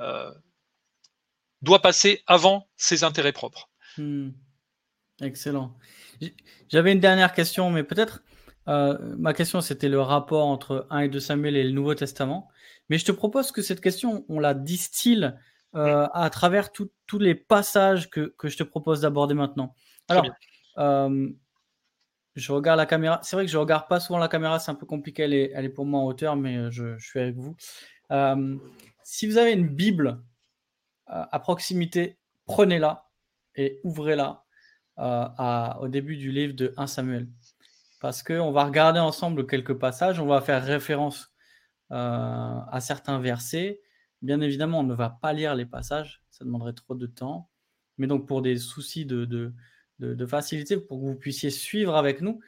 euh, 0.00 0.30
doit 1.62 1.80
passer 1.80 2.22
avant 2.26 2.68
ses 2.76 3.04
intérêts 3.04 3.32
propres. 3.32 3.70
Hmm. 3.96 4.30
Excellent. 5.20 5.76
J'avais 6.68 6.92
une 6.92 7.00
dernière 7.00 7.32
question, 7.32 7.70
mais 7.70 7.82
peut-être 7.82 8.22
euh, 8.68 8.98
ma 9.16 9.32
question 9.32 9.60
c'était 9.60 9.88
le 9.88 10.00
rapport 10.00 10.46
entre 10.46 10.86
1 10.90 11.00
et 11.00 11.08
2 11.08 11.18
Samuel 11.20 11.56
et 11.56 11.64
le 11.64 11.70
Nouveau 11.70 11.94
Testament. 11.94 12.48
Mais 12.88 12.98
je 12.98 13.04
te 13.04 13.12
propose 13.12 13.50
que 13.50 13.62
cette 13.62 13.80
question, 13.80 14.24
on 14.28 14.40
la 14.40 14.54
distille 14.54 15.34
euh, 15.74 16.06
à 16.12 16.30
travers 16.30 16.72
tous 16.72 17.18
les 17.18 17.34
passages 17.34 18.10
que, 18.10 18.34
que, 18.38 18.48
je 18.48 18.56
te 18.56 18.62
propose 18.62 19.00
d'aborder 19.00 19.34
maintenant. 19.34 19.74
Alors, 20.08 20.26
euh, 20.78 21.30
je 22.36 22.52
regarde 22.52 22.78
la 22.78 22.86
caméra. 22.86 23.20
C'est 23.22 23.36
vrai 23.36 23.44
que 23.44 23.50
je 23.50 23.58
regarde 23.58 23.88
pas 23.88 24.00
souvent 24.00 24.18
la 24.18 24.28
caméra, 24.28 24.58
c'est 24.58 24.70
un 24.70 24.76
peu 24.76 24.86
compliqué. 24.86 25.24
Elle 25.24 25.34
est, 25.34 25.50
elle 25.54 25.64
est 25.64 25.70
pour 25.70 25.84
moi 25.86 26.00
en 26.00 26.04
hauteur, 26.04 26.36
mais 26.36 26.70
je, 26.70 26.96
je 26.98 27.06
suis 27.06 27.20
avec 27.20 27.36
vous. 27.36 27.56
si 29.02 29.26
vous 29.26 29.38
avez 29.38 29.52
une 29.52 29.68
Bible 29.68 30.22
à 31.06 31.38
proximité, 31.40 32.18
prenez-la 32.46 33.08
et 33.54 33.80
ouvrez-la 33.82 34.44
euh, 34.98 35.74
au 35.80 35.88
début 35.88 36.16
du 36.16 36.32
livre 36.32 36.54
de 36.54 36.74
1 36.76 36.86
Samuel. 36.86 37.28
Parce 38.00 38.22
qu'on 38.22 38.50
va 38.50 38.64
regarder 38.64 38.98
ensemble 39.00 39.46
quelques 39.46 39.74
passages, 39.74 40.18
on 40.20 40.26
va 40.26 40.40
faire 40.40 40.64
référence 40.64 41.32
euh, 41.92 41.94
à 42.70 42.80
certains 42.80 43.20
versets. 43.20 43.80
Bien 44.22 44.40
évidemment, 44.40 44.80
on 44.80 44.84
ne 44.84 44.94
va 44.94 45.10
pas 45.10 45.32
lire 45.32 45.54
les 45.54 45.66
passages, 45.66 46.22
ça 46.30 46.44
demanderait 46.44 46.72
trop 46.72 46.94
de 46.94 47.06
temps. 47.06 47.50
Mais 47.98 48.06
donc, 48.06 48.26
pour 48.26 48.42
des 48.42 48.58
soucis 48.58 49.04
de, 49.04 49.24
de, 49.24 50.26
facilité, 50.26 50.76
pour 50.76 51.00
que 51.00 51.06
vous 51.06 51.14
puissiez 51.14 51.50
suivre 51.50 51.96
avec 51.96 52.20
nous, 52.20 52.40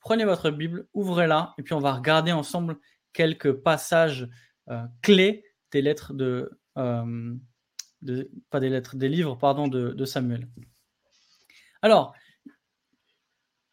prenez 0.00 0.24
votre 0.24 0.50
Bible, 0.50 0.86
ouvrez-la, 0.94 1.54
et 1.58 1.62
puis 1.62 1.74
on 1.74 1.80
va 1.80 1.92
regarder 1.92 2.32
ensemble 2.32 2.78
quelques 3.12 3.52
passages 3.52 4.28
euh, 4.68 4.84
clés 5.02 5.44
des 5.70 5.82
lettres 5.82 6.14
de, 6.14 6.50
pas 6.74 8.60
des 8.60 8.70
lettres, 8.70 8.96
des 8.96 9.08
livres, 9.08 9.36
pardon, 9.36 9.68
de 9.68 10.04
Samuel. 10.04 10.48
Alors, 11.82 12.14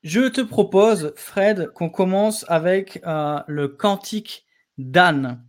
je 0.03 0.27
te 0.27 0.41
propose, 0.41 1.13
Fred, 1.15 1.71
qu'on 1.73 1.89
commence 1.89 2.43
avec 2.49 2.99
euh, 3.05 3.39
le 3.47 3.67
cantique 3.67 4.47
d'Anne. 4.79 5.45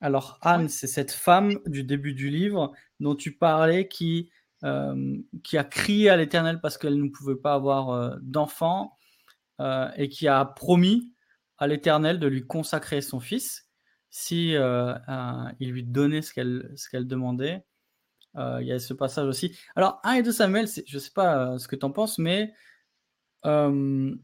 Alors, 0.00 0.38
Anne, 0.42 0.68
c'est 0.68 0.86
cette 0.86 1.10
femme 1.10 1.58
du 1.66 1.84
début 1.84 2.14
du 2.14 2.30
livre 2.30 2.72
dont 3.00 3.14
tu 3.14 3.36
parlais 3.36 3.88
qui, 3.88 4.30
euh, 4.64 5.16
qui 5.42 5.58
a 5.58 5.64
crié 5.64 6.10
à 6.10 6.16
l'Éternel 6.16 6.60
parce 6.60 6.78
qu'elle 6.78 7.02
ne 7.02 7.08
pouvait 7.08 7.36
pas 7.36 7.54
avoir 7.54 7.90
euh, 7.90 8.16
d'enfant 8.22 8.96
et 9.98 10.08
qui 10.08 10.26
a 10.26 10.42
promis 10.46 11.12
à 11.58 11.66
l'Éternel 11.66 12.18
de 12.18 12.26
lui 12.26 12.46
consacrer 12.46 13.02
son 13.02 13.20
fils 13.20 13.68
si 14.08 14.52
il 14.52 15.70
lui 15.70 15.84
donnait 15.84 16.22
ce 16.22 16.32
qu'elle 16.32 16.72
ce 16.76 16.88
qu'elle 16.88 17.06
demandait. 17.06 17.66
Euh, 18.36 18.58
il 18.60 18.68
y 18.68 18.72
a 18.72 18.78
ce 18.78 18.94
passage 18.94 19.26
aussi. 19.26 19.56
Alors, 19.74 20.00
1 20.04 20.14
et 20.14 20.22
2 20.22 20.32
Samuel, 20.32 20.68
je 20.68 20.94
ne 20.94 21.00
sais 21.00 21.10
pas 21.10 21.54
euh, 21.54 21.58
ce 21.58 21.68
que 21.68 21.76
tu 21.76 21.84
en 21.84 21.90
penses, 21.90 22.18
mais 22.18 22.52
euh, 23.44 24.14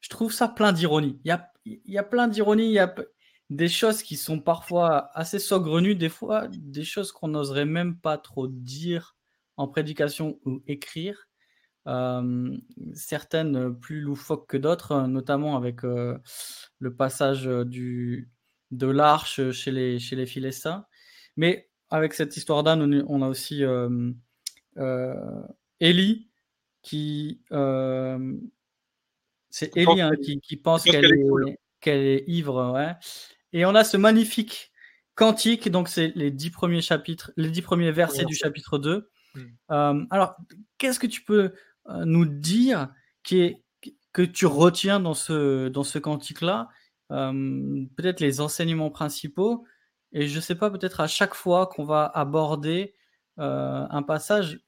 je 0.00 0.08
trouve 0.08 0.32
ça 0.32 0.48
plein 0.48 0.72
d'ironie. 0.72 1.18
Il 1.24 1.28
y 1.28 1.30
a, 1.30 1.50
y 1.64 1.98
a 1.98 2.02
plein 2.02 2.28
d'ironie, 2.28 2.66
il 2.66 2.72
y 2.72 2.78
a 2.78 2.94
des 3.50 3.68
choses 3.68 4.02
qui 4.02 4.16
sont 4.16 4.40
parfois 4.40 5.10
assez 5.14 5.38
saugrenues, 5.38 5.94
des 5.94 6.08
fois 6.08 6.48
des 6.48 6.84
choses 6.84 7.12
qu'on 7.12 7.28
n'oserait 7.28 7.64
même 7.64 7.96
pas 7.96 8.18
trop 8.18 8.48
dire 8.48 9.16
en 9.56 9.68
prédication 9.68 10.38
ou 10.44 10.62
écrire. 10.66 11.28
certaines 12.94 13.74
plus 13.78 14.00
loufoques 14.00 14.48
que 14.48 14.56
d'autres, 14.58 15.06
notamment 15.06 15.56
avec 15.56 15.82
le 15.82 16.94
passage 16.96 17.44
du, 17.46 18.30
de 18.70 18.86
l'arche 18.86 19.50
chez 19.52 19.70
les, 19.70 19.98
chez 19.98 20.16
les 20.16 20.26
Philistins. 20.26 20.86
Mais 21.36 21.68
avec 21.90 22.14
cette 22.14 22.36
histoire 22.36 22.62
d'Anne, 22.62 23.04
on 23.08 23.22
a 23.22 23.28
aussi 23.28 23.64
euh, 23.64 24.10
euh, 24.76 25.42
Ellie 25.80 26.28
qui. 26.82 27.40
Euh, 27.52 28.36
c'est 29.50 29.74
Ellie 29.76 30.00
hein, 30.00 30.12
qui, 30.42 30.56
pense 30.56 30.84
qu'elle 30.84 31.06
est, 31.86 32.24
ivre. 32.26 32.72
Ouais. 32.72 32.94
Et 33.52 33.64
on 33.64 33.74
a 33.74 33.84
ce 33.84 33.96
magnifique 33.96 34.72
cantique, 35.14 35.70
donc 35.70 35.88
c'est 35.88 36.12
les 36.14 36.30
dix 36.30 36.50
premiers 36.50 36.82
chapitres, 36.82 37.32
les 37.36 37.50
dix 37.50 37.62
premiers 37.62 37.92
versets 37.92 38.24
du 38.24 38.34
chapitre 38.34 38.78
2. 38.78 39.10
Hmm. 39.34 40.06
alors, 40.10 40.36
qu'est-ce 40.78 40.98
que 40.98 41.06
tu 41.06 41.22
peux 41.22 41.52
nous 42.04 42.24
dire 42.24 42.88
qui 43.22 43.40
est, 43.40 43.62
que 44.12 44.22
tu 44.22 44.46
retiens 44.46 45.00
dans 45.00 45.14
ce, 45.14 45.68
dans 45.68 45.84
ce 45.84 45.98
cantique-là? 45.98 46.68
Peut-être 47.08 48.20
les 48.20 48.40
enseignements 48.40 48.90
principaux 48.90 49.64
et 50.12 50.26
je 50.26 50.36
ne 50.36 50.40
sais 50.40 50.54
pas, 50.54 50.70
peut-être 50.70 51.00
à 51.00 51.06
chaque 51.06 51.34
fois 51.34 51.66
qu'on 51.66 51.84
va 51.84 52.06
aborder 52.06 52.94
euh, 53.38 53.86
un 53.90 54.02
passage, 54.02 54.60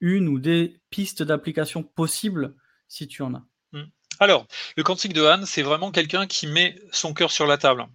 une 0.00 0.28
ou 0.28 0.38
des 0.38 0.80
pistes 0.90 1.22
d'application 1.22 1.82
possibles, 1.82 2.54
si 2.88 3.06
tu 3.06 3.22
en 3.22 3.34
as. 3.34 3.44
Alors, 4.20 4.46
le 4.76 4.82
cantique 4.82 5.12
de 5.12 5.24
Anne, 5.24 5.46
c'est 5.46 5.62
vraiment 5.62 5.90
quelqu'un 5.90 6.26
qui 6.26 6.46
met 6.46 6.76
son 6.92 7.14
cœur 7.14 7.30
sur 7.30 7.46
la 7.46 7.58
table. 7.58 7.86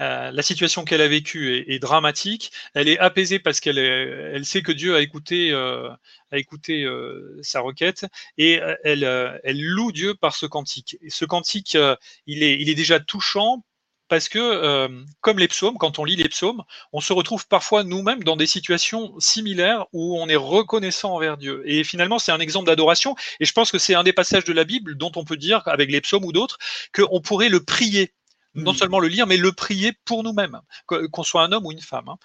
Euh, 0.00 0.30
la 0.30 0.42
situation 0.42 0.84
qu'elle 0.84 1.00
a 1.00 1.08
vécue 1.08 1.64
est, 1.68 1.78
dramatique. 1.78 2.52
Elle 2.74 2.88
est 2.88 2.98
apaisée 2.98 3.38
parce 3.38 3.60
qu'elle 3.60 3.78
elle 3.78 4.44
sait 4.44 4.62
que 4.62 4.72
Dieu 4.72 4.94
a 4.94 5.00
écouté, 5.00 5.50
euh, 5.52 5.90
a 6.30 6.38
écouté 6.38 6.86
sa 7.42 7.60
requête 7.60 8.06
et 8.38 8.60
elle, 8.84 9.04
elle, 9.42 9.60
loue 9.60 9.92
Dieu 9.92 10.14
par 10.14 10.34
ce 10.34 10.46
cantique. 10.46 10.96
Et 11.02 11.10
ce 11.10 11.24
cantique, 11.24 11.76
il, 12.26 12.42
est, 12.42 12.60
il 12.60 12.68
est 12.68 12.74
déjà 12.74 13.00
touchant 13.00 13.64
parce 14.08 14.28
que, 14.28 14.38
euh, 14.38 14.88
comme 15.20 15.38
les 15.38 15.48
psaumes, 15.48 15.76
quand 15.78 15.98
on 15.98 16.04
lit 16.04 16.16
les 16.16 16.28
psaumes, 16.28 16.62
on 16.92 17.00
se 17.00 17.12
retrouve 17.12 17.46
parfois 17.48 17.84
nous-mêmes 17.84 18.22
dans 18.22 18.36
des 18.36 18.46
situations 18.46 19.14
similaires 19.18 19.86
où 19.92 20.18
on 20.20 20.28
est 20.28 20.36
reconnaissant 20.36 21.14
envers 21.14 21.36
Dieu. 21.36 21.62
Et 21.64 21.84
finalement, 21.84 22.18
c'est 22.18 22.32
un 22.32 22.40
exemple 22.40 22.66
d'adoration. 22.66 23.16
Et 23.40 23.44
je 23.44 23.52
pense 23.52 23.70
que 23.72 23.78
c'est 23.78 23.94
un 23.94 24.02
des 24.02 24.12
passages 24.12 24.44
de 24.44 24.52
la 24.52 24.64
Bible 24.64 24.96
dont 24.96 25.12
on 25.16 25.24
peut 25.24 25.36
dire, 25.36 25.62
avec 25.66 25.90
les 25.90 26.00
psaumes 26.00 26.24
ou 26.24 26.32
d'autres, 26.32 26.58
qu'on 26.94 27.20
pourrait 27.20 27.48
le 27.48 27.64
prier 27.64 28.12
non 28.54 28.72
hmm. 28.72 28.76
seulement 28.76 29.00
le 29.00 29.08
lire, 29.08 29.26
mais 29.26 29.36
le 29.36 29.50
prier 29.52 29.92
pour 30.04 30.22
nous-mêmes, 30.22 30.60
qu'on 30.86 31.22
soit 31.24 31.42
un 31.42 31.50
homme 31.50 31.66
ou 31.66 31.72
une 31.72 31.80
femme. 31.80 32.08
Hein. 32.08 32.16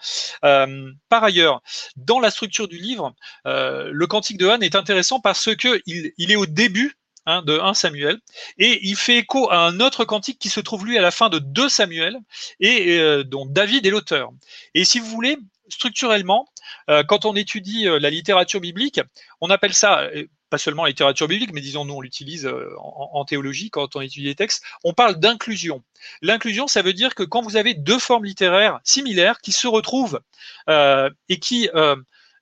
Euh, 0.46 0.92
par 1.10 1.24
ailleurs, 1.24 1.62
dans 1.96 2.20
la 2.20 2.30
structure 2.30 2.68
du 2.68 2.78
livre, 2.78 3.16
euh, 3.48 3.90
le 3.92 4.06
Cantique 4.06 4.38
de 4.38 4.48
Anne 4.48 4.62
est 4.62 4.76
intéressant 4.76 5.20
parce 5.20 5.56
que 5.56 5.82
il 5.88 6.32
est 6.32 6.36
au 6.36 6.46
début 6.46 6.99
hein, 7.26 7.42
de 7.44 7.58
1 7.58 7.74
Samuel, 7.74 8.20
et 8.58 8.80
il 8.84 8.96
fait 8.96 9.18
écho 9.18 9.50
à 9.52 9.60
un 9.60 9.80
autre 9.80 10.06
cantique 10.06 10.40
qui 10.40 10.50
se 10.50 10.60
trouve 10.60 10.86
lui 10.86 10.98
à 10.98 11.02
la 11.02 11.12
fin 11.12 11.30
de 11.30 11.40
2 11.40 11.70
Samuel, 11.70 12.18
et 12.60 13.00
euh, 13.00 13.24
dont 13.24 13.46
David 13.46 13.86
est 13.86 13.90
l'auteur. 13.90 14.32
Et 14.74 14.86
si 14.86 15.00
vous 15.00 15.08
voulez, 15.08 15.38
structurellement, 15.70 16.48
euh, 16.90 17.04
quand 17.04 17.26
on 17.26 17.36
étudie 17.36 17.88
euh, 17.88 18.00
la 18.00 18.10
littérature 18.10 18.60
biblique, 18.60 19.02
on 19.42 19.50
appelle 19.50 19.74
ça, 19.74 20.10
pas 20.50 20.58
seulement 20.58 20.84
la 20.84 20.90
littérature 20.90 21.28
biblique, 21.28 21.54
mais 21.54 21.62
disons 21.62 21.86
nous 21.86 21.94
on 21.94 22.02
l'utilise 22.02 22.48
en, 22.48 23.10
en, 23.14 23.26
théologie 23.26 23.70
quand 23.70 23.96
on 23.96 24.02
étudie 24.02 24.26
les 24.26 24.36
textes, 24.36 24.64
on 24.84 24.94
parle 24.94 25.20
d'inclusion. 25.20 25.84
L'inclusion, 26.22 26.68
ça 26.68 26.82
veut 26.82 26.94
dire 26.94 27.14
que 27.14 27.24
quand 27.24 27.42
vous 27.42 27.56
avez 27.56 27.76
deux 27.76 28.00
formes 28.00 28.26
littéraires 28.26 28.80
similaires 28.84 29.42
qui 29.42 29.52
se 29.52 29.68
retrouvent 29.68 30.22
et 30.68 31.40
qui 31.40 31.70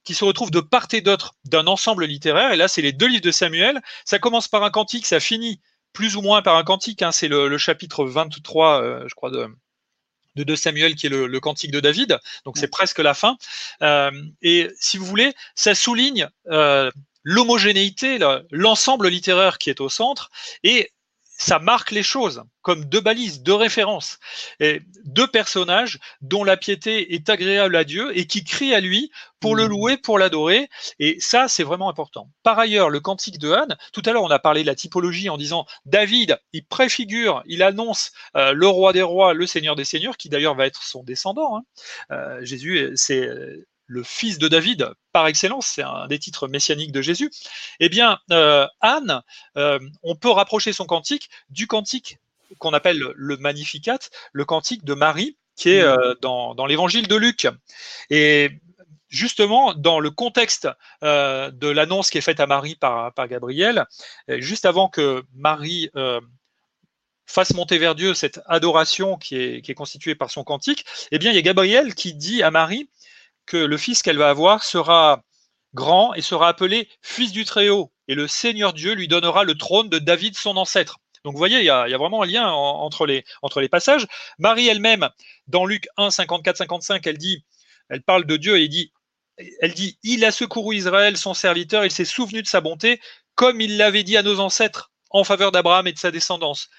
qui 0.08 0.14
se 0.14 0.24
retrouvent 0.24 0.52
de 0.52 0.62
part 0.62 0.88
et 0.94 1.02
d'autre 1.02 1.36
d'un 1.44 1.68
ensemble 1.68 2.06
littéraire. 2.06 2.54
Et 2.54 2.56
là, 2.56 2.70
c'est 2.70 2.82
les 2.82 2.94
deux 2.94 3.08
livres 3.08 3.22
de 3.22 3.32
Samuel. 3.32 3.82
Ça 4.06 4.20
commence 4.20 4.48
par 4.48 4.64
un 4.64 4.70
cantique, 4.70 5.06
ça 5.06 5.20
finit 5.20 5.60
plus 5.92 6.16
ou 6.16 6.22
moins 6.22 6.42
par 6.42 6.56
un 6.56 6.64
cantique. 6.64 7.02
Hein. 7.02 7.12
c'est 7.12 7.28
le, 7.28 7.58
chapitre 7.58 8.06
23, 8.06 8.82
euh, 8.82 9.04
je 9.06 9.16
crois, 9.16 9.32
de, 9.32 9.50
de, 10.38 10.56
Samuel, 10.56 10.96
qui 10.96 11.08
est 11.08 11.10
le, 11.10 11.40
cantique 11.42 11.72
de 11.72 11.82
David. 11.82 12.20
Donc, 12.46 12.58
c'est 12.58 12.70
presque 12.70 13.00
la 13.00 13.14
fin. 13.14 13.36
Euh, 13.82 14.12
et 14.42 14.70
si 14.80 14.98
vous 14.98 15.06
voulez, 15.06 15.34
ça 15.56 15.76
souligne 15.76 16.30
euh, 16.52 16.90
l'homogénéité, 17.24 18.18
l'ensemble 18.50 19.10
littéraire 19.10 19.58
qui 19.58 19.70
est 19.70 19.82
au 19.82 19.90
centre. 19.90 20.30
Et 20.64 20.90
ça 21.38 21.60
marque 21.60 21.92
les 21.92 22.04
choses 22.04 22.44
comme 22.62 22.84
deux 22.84 23.00
balises, 23.00 23.44
deux 23.44 23.54
références, 23.54 24.20
et 24.60 24.82
deux 25.06 25.28
personnages 25.28 26.00
dont 26.20 26.44
la 26.44 26.58
piété 26.58 27.14
est 27.14 27.30
agréable 27.30 27.78
à 27.78 27.86
Dieu 27.86 28.18
et 28.18 28.28
qui 28.28 28.44
crient 28.44 28.74
à 28.74 28.82
lui 28.82 29.10
pour 29.40 29.56
le 29.56 29.66
mmh. 29.66 29.70
louer, 29.70 29.98
pour 29.98 30.20
l'adorer. 30.20 30.68
Et 31.00 31.18
ça, 31.22 31.48
c'est 31.48 31.64
vraiment 31.64 31.90
important. 31.90 32.30
Par 32.44 32.60
ailleurs, 32.60 32.90
le 32.90 33.00
cantique 33.00 33.40
de 33.40 33.52
Anne, 33.52 33.78
tout 33.94 34.02
à 34.06 34.12
l'heure, 34.12 34.24
on 34.24 34.32
a 34.32 34.40
parlé 34.40 34.64
de 34.64 34.68
la 34.68 34.76
typologie 34.76 35.30
en 35.30 35.38
disant 35.38 35.66
David, 35.86 36.40
il 36.52 36.66
préfigure, 36.66 37.42
il 37.46 37.64
annonce 37.64 38.12
euh, 38.36 38.52
le 38.52 38.68
roi 38.68 38.92
des 38.92 39.04
rois, 39.04 39.34
le 39.34 39.48
seigneur 39.48 39.78
des 39.78 39.86
seigneurs, 39.86 40.18
qui 40.18 40.28
d'ailleurs 40.28 40.56
va 40.56 40.66
être 40.66 40.84
son 40.84 41.04
descendant. 41.04 41.58
Hein. 41.58 41.62
Euh, 42.12 42.44
Jésus, 42.44 42.92
c'est 42.96 43.30
le 43.88 44.04
fils 44.04 44.38
de 44.38 44.48
David 44.48 44.92
par 45.14 45.28
excellence, 45.28 45.66
c'est 45.66 45.82
un 45.82 46.08
des 46.08 46.20
titres 46.20 46.48
messianiques 46.48 46.92
de 46.92 47.02
Jésus, 47.02 47.32
eh 47.80 47.90
bien, 47.90 48.20
euh, 48.32 48.68
Anne, 48.82 49.22
euh, 49.56 49.80
on 50.04 50.16
peut 50.16 50.30
rapprocher 50.30 50.74
son 50.74 50.86
cantique 50.86 51.30
du 51.50 51.66
cantique 51.66 52.20
qu'on 52.60 52.74
appelle 52.74 53.00
le 53.16 53.38
Magnificat, 53.38 54.00
le 54.32 54.46
cantique 54.46 54.86
de 54.86 54.94
Marie, 54.94 55.38
qui 55.56 55.70
est 55.70 55.82
euh, 55.82 56.14
dans, 56.22 56.66
l'évangile 56.66 57.08
de 57.08 57.16
Luc. 57.16 57.48
Et 58.10 58.52
justement, 59.10 59.74
dans 59.74 60.00
le 60.00 60.12
contexte 60.12 60.68
de 61.02 61.68
l'annonce 61.68 62.10
qui 62.10 62.18
est 62.18 62.22
faite 62.22 62.40
à 62.40 62.48
Marie 62.48 62.76
par, 62.76 63.14
par 63.14 63.28
Gabriel, 63.28 63.86
juste 64.28 64.66
avant 64.66 64.88
que 64.88 65.24
Marie 65.34 65.90
fasse 67.26 67.54
monter 67.54 67.78
vers 67.78 67.96
Dieu 67.96 68.14
cette 68.14 68.40
adoration 68.46 69.18
qui 69.18 69.36
est, 69.36 69.62
qui 69.62 69.72
est 69.72 69.76
constituée 69.76 70.16
par 70.16 70.32
son 70.32 70.44
cantique, 70.44 70.86
eh 71.12 71.20
bien, 71.20 71.32
il 71.32 71.36
y 71.36 71.40
a 71.40 71.42
Gabriel 71.42 71.94
qui 71.94 72.14
dit 72.14 72.42
à 72.42 72.52
Marie, 72.52 72.90
que 73.48 73.58
le 73.58 73.78
fils 73.78 74.04
qu'elle 74.04 74.18
va 74.18 74.30
avoir 74.30 74.64
sera 74.64 75.24
grand 75.74 76.14
et 76.14 76.22
sera 76.22 76.50
appelé 76.50 76.88
fils 77.02 77.32
du 77.32 77.46
Très-Haut. 77.46 77.92
Et 78.08 78.16
le 78.16 78.28
Seigneur 78.28 78.74
Dieu 78.74 78.94
lui 78.94 79.08
donnera 79.08 79.44
le 79.44 79.56
trône 79.56 79.90
de 79.90 80.00
David, 80.00 80.38
son 80.38 80.58
ancêtre. 80.58 81.00
Donc 81.24 81.34
vous 81.34 81.40
voyez, 81.40 81.60
il 81.60 81.66
y 81.66 81.70
a, 81.70 81.98
vraiment 81.98 82.24
un 82.24 82.26
lien 82.26 82.48
entre, 82.50 83.06
les, 83.06 83.24
passages. 83.70 84.08
Marie 84.38 84.68
elle-même, 84.68 85.10
dans 85.48 85.66
Luc 85.66 85.88
1, 85.98 86.12
54, 86.12 86.58
55, 86.58 87.06
elle 87.08 87.18
dit, 87.18 87.44
elle 87.90 88.02
parle 88.02 88.26
de 88.26 88.38
Dieu 88.38 88.60
et 88.60 88.68
dit, 88.68 88.94
elle 89.60 89.74
dit, 89.74 89.98
il 90.04 90.24
a 90.24 90.32
secouru 90.32 90.78
Israël, 90.78 91.18
son 91.18 91.34
serviteur, 91.34 91.86
il 91.86 91.92
s'est 91.92 92.06
souvenu 92.06 92.42
de 92.42 92.48
sa 92.48 92.62
bonté, 92.62 93.02
comme 93.36 93.62
il 93.62 93.78
l'avait 93.78 94.04
dit 94.04 94.18
à 94.18 94.24
nos 94.24 94.40
ancêtres, 94.40 94.92
en 95.10 95.24
faveur 95.24 95.52
d'Abraham 95.52 95.88
et 95.88 95.94
de 95.94 96.00
sa 96.00 96.12
descendance. 96.12 96.70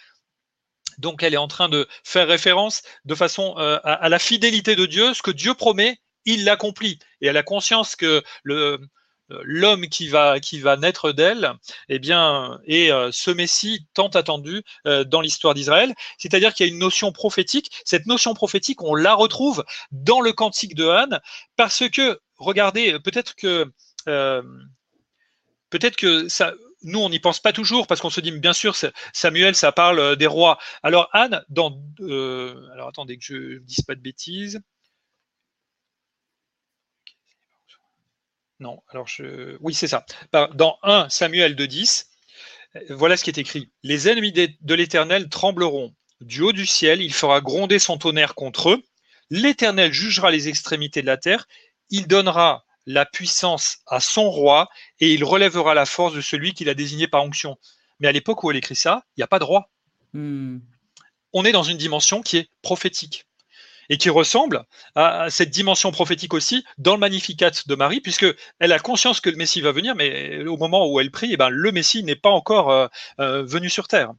Donc 0.99 1.23
elle 1.23 1.35
est 1.35 1.39
en 1.39 1.49
train 1.49 1.69
de 1.69 1.87
faire 2.03 2.27
référence 2.27 2.83
de 3.05 3.15
façon 3.15 3.55
euh, 3.59 3.79
à, 3.85 4.09
la 4.09 4.19
fidélité 4.19 4.77
de 4.77 4.87
Dieu, 4.87 5.15
ce 5.15 5.23
que 5.23 5.31
Dieu 5.31 5.55
promet, 5.55 5.99
il 6.29 6.45
l'accomplit. 6.45 6.99
Et 7.21 7.27
elle 7.27 7.37
a 7.37 7.43
conscience 7.43 7.97
que 7.97 8.23
le, 8.43 8.79
l'homme 9.29 9.89
qui 9.89 10.09
va, 10.09 10.39
naître 10.77 11.13
d'elle, 11.13 11.53
eh 11.89 11.99
bien, 11.99 12.61
est 12.67 12.91
euh, 12.91 13.11
ce 13.13 13.31
Messie 13.31 13.87
tant 13.95 14.09
attendu 14.09 14.63
euh, 14.87 15.05
dans 15.05 15.21
l'histoire 15.21 15.55
d'Israël. 15.55 15.95
C'est-à-dire 16.19 16.55
qu'il 16.55 16.67
y 16.67 16.71
a 16.71 16.73
une 16.73 16.79
notion 16.79 17.13
prophétique. 17.13 17.71
Cette 17.85 18.07
notion 18.07 18.35
prophétique, 18.35 18.83
on 18.83 18.95
la 18.95 19.15
retrouve 19.15 19.65
dans 19.91 20.21
le 20.21 20.33
cantique 20.33 20.75
de 20.75 20.87
Anne, 20.87 21.21
parce 21.57 21.89
que, 21.89 22.21
regardez, 22.37 22.99
peut-être 23.01 23.35
que, 23.35 23.71
euh, 24.09 24.43
peut-être 25.71 25.97
que 25.97 26.29
ça, 26.29 26.55
nous, 26.83 27.01
on 27.01 27.11
n'y 27.11 27.19
pense 27.21 27.41
pas 27.41 27.53
toujours 27.53 27.87
parce 27.87 28.01
qu'on 28.01 28.11
se 28.11 28.21
dit, 28.21 28.31
bien 28.31 28.53
sûr, 28.53 28.77
Samuel, 29.13 29.55
ça 29.55 29.73
parle 29.73 30.17
des 30.17 30.27
rois. 30.27 30.59
Alors 30.83 31.09
Anne, 31.13 31.45
dans, 31.49 31.77
alors 32.73 32.89
attendez 32.89 33.19
que 33.19 33.25
je 33.25 33.35
ne 33.35 33.59
dise 33.59 33.83
pas 33.83 33.95
de 33.95 34.01
bêtises. 34.01 34.61
Non, 38.61 38.83
alors 38.89 39.07
je. 39.07 39.57
Oui, 39.61 39.75
c'est 39.75 39.89
ça. 39.89 40.05
Dans 40.33 40.79
1 40.83 41.09
Samuel 41.09 41.55
2.10, 41.55 42.07
voilà 42.91 43.17
ce 43.17 43.25
qui 43.25 43.31
est 43.31 43.39
écrit. 43.39 43.71
Les 43.83 44.09
ennemis 44.09 44.33
de 44.33 44.75
l'Éternel 44.75 45.29
trembleront. 45.29 45.95
Du 46.21 46.43
haut 46.43 46.53
du 46.53 46.67
ciel, 46.67 47.01
il 47.01 47.15
fera 47.15 47.41
gronder 47.41 47.79
son 47.79 47.97
tonnerre 47.97 48.35
contre 48.35 48.71
eux. 48.71 48.83
L'Éternel 49.31 49.93
jugera 49.93 50.33
les 50.33 50.49
extrémités 50.49 51.01
de 51.01 51.07
la 51.07 51.17
terre. 51.17 51.47
Il 51.91 52.09
donnera 52.09 52.65
la 52.87 53.07
puissance 53.07 53.79
à 53.87 54.01
son 54.01 54.31
roi 54.31 54.69
et 54.99 55.13
il 55.13 55.23
relèvera 55.23 55.75
la 55.75 55.87
force 55.87 56.15
de 56.15 56.21
celui 56.21 56.55
qu'il 56.55 56.69
a 56.69 56.75
désigné 56.75 57.07
par 57.07 57.23
onction. 57.23 57.57
Mais 58.01 58.09
à 58.09 58.13
l'époque 58.13 58.43
où 58.43 58.51
elle 58.51 58.57
écrit 58.57 58.77
ça, 58.77 59.05
il 59.11 59.21
n'y 59.21 59.25
a 59.25 59.29
pas 59.29 59.39
de 59.39 59.45
roi. 59.45 59.71
Hmm. 60.13 60.59
On 61.33 61.45
est 61.45 61.53
dans 61.53 61.63
une 61.63 61.77
dimension 61.77 62.23
qui 62.23 62.39
est 62.39 62.51
prophétique 62.63 63.28
et 63.89 63.97
qui 63.97 64.11
ressemble 64.11 64.65
à, 64.95 65.31
cette 65.31 65.51
dimension 65.51 65.91
prophétique 65.91 66.35
aussi 66.35 66.65
dans 66.79 66.95
le 66.95 67.01
Magnificat 67.01 67.51
de 67.67 67.75
Marie, 67.75 68.01
puisque 68.01 68.27
elle 68.59 68.73
a 68.73 68.79
conscience 68.79 69.21
que 69.21 69.31
le 69.31 69.37
Messie 69.37 69.61
va 69.61 69.73
venir, 69.73 69.95
mais 69.95 70.45
au 70.47 70.57
moment 70.57 70.91
où 70.91 71.01
elle 71.01 71.11
prie, 71.11 71.33
eh 71.33 71.37
ben, 71.37 71.49
le 71.49 71.73
Messie 71.73 72.03
n'est 72.03 72.17
pas 72.17 72.31
encore 72.31 72.71
euh, 72.71 72.87
euh, 73.21 73.43
venu 73.43 73.71
sur 73.71 73.89
terre. 73.89 74.13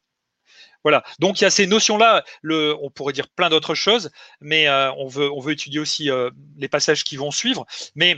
Voilà. 0.83 1.03
Donc 1.19 1.41
il 1.41 1.43
y 1.43 1.47
a 1.47 1.49
ces 1.49 1.67
notions-là. 1.67 2.23
On 2.43 2.89
pourrait 2.89 3.13
dire 3.13 3.27
plein 3.27 3.49
d'autres 3.49 3.75
choses, 3.75 4.11
mais 4.39 4.67
euh, 4.67 4.91
on, 4.93 5.07
veut, 5.07 5.29
on 5.29 5.39
veut 5.39 5.51
étudier 5.51 5.79
aussi 5.79 6.09
les 6.57 6.69
passages 6.69 7.03
qui 7.03 7.17
vont 7.17 7.31
suivre. 7.31 7.65
Mais 7.95 8.17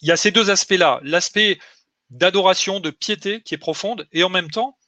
il 0.00 0.08
y 0.08 0.12
a 0.12 0.16
ces 0.16 0.30
deux 0.30 0.50
aspects-là. 0.50 1.00
L'aspect 1.02 1.58
d'adoration, 2.10 2.78
de 2.78 2.90
piété 2.90 3.42
qui 3.42 3.54
est 3.54 3.58
profonde, 3.58 4.06
et 4.12 4.22
en 4.22 4.28
même 4.28 4.50
temps, 4.50 4.78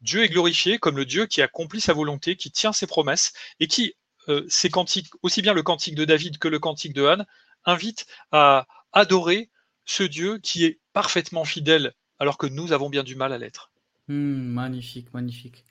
Dieu 0.00 0.22
est 0.22 0.28
glorifié 0.28 0.78
comme 0.78 0.96
le 0.96 1.04
Dieu 1.04 1.26
qui 1.26 1.42
accomplit 1.42 1.80
sa 1.80 1.92
volonté, 1.92 2.36
qui 2.36 2.50
tient 2.50 2.72
ses 2.72 2.86
promesses 2.86 3.32
et 3.58 3.66
qui, 3.66 3.94
euh, 4.28 4.44
ces 4.48 4.70
cantiques, 4.70 5.10
aussi 5.22 5.42
bien 5.42 5.52
le 5.52 5.62
cantique 5.62 5.94
de 5.94 6.04
David 6.04 6.38
que 6.38 6.48
le 6.48 6.58
cantique 6.58 6.94
de 6.94 7.04
Anne, 7.04 7.26
invite 7.64 8.06
à 8.32 8.66
adorer 8.92 9.50
ce 9.84 10.02
Dieu 10.02 10.38
qui 10.38 10.64
est 10.64 10.80
parfaitement 10.92 11.44
fidèle 11.44 11.92
alors 12.18 12.38
que 12.38 12.46
nous 12.46 12.72
avons 12.72 12.88
bien 12.88 13.02
du 13.02 13.14
mal 13.14 13.32
à 13.32 13.38
l'être. 13.38 13.70
Hmm, 14.08 14.52
magnifique, 14.52 15.12
magnifique. 15.12 15.64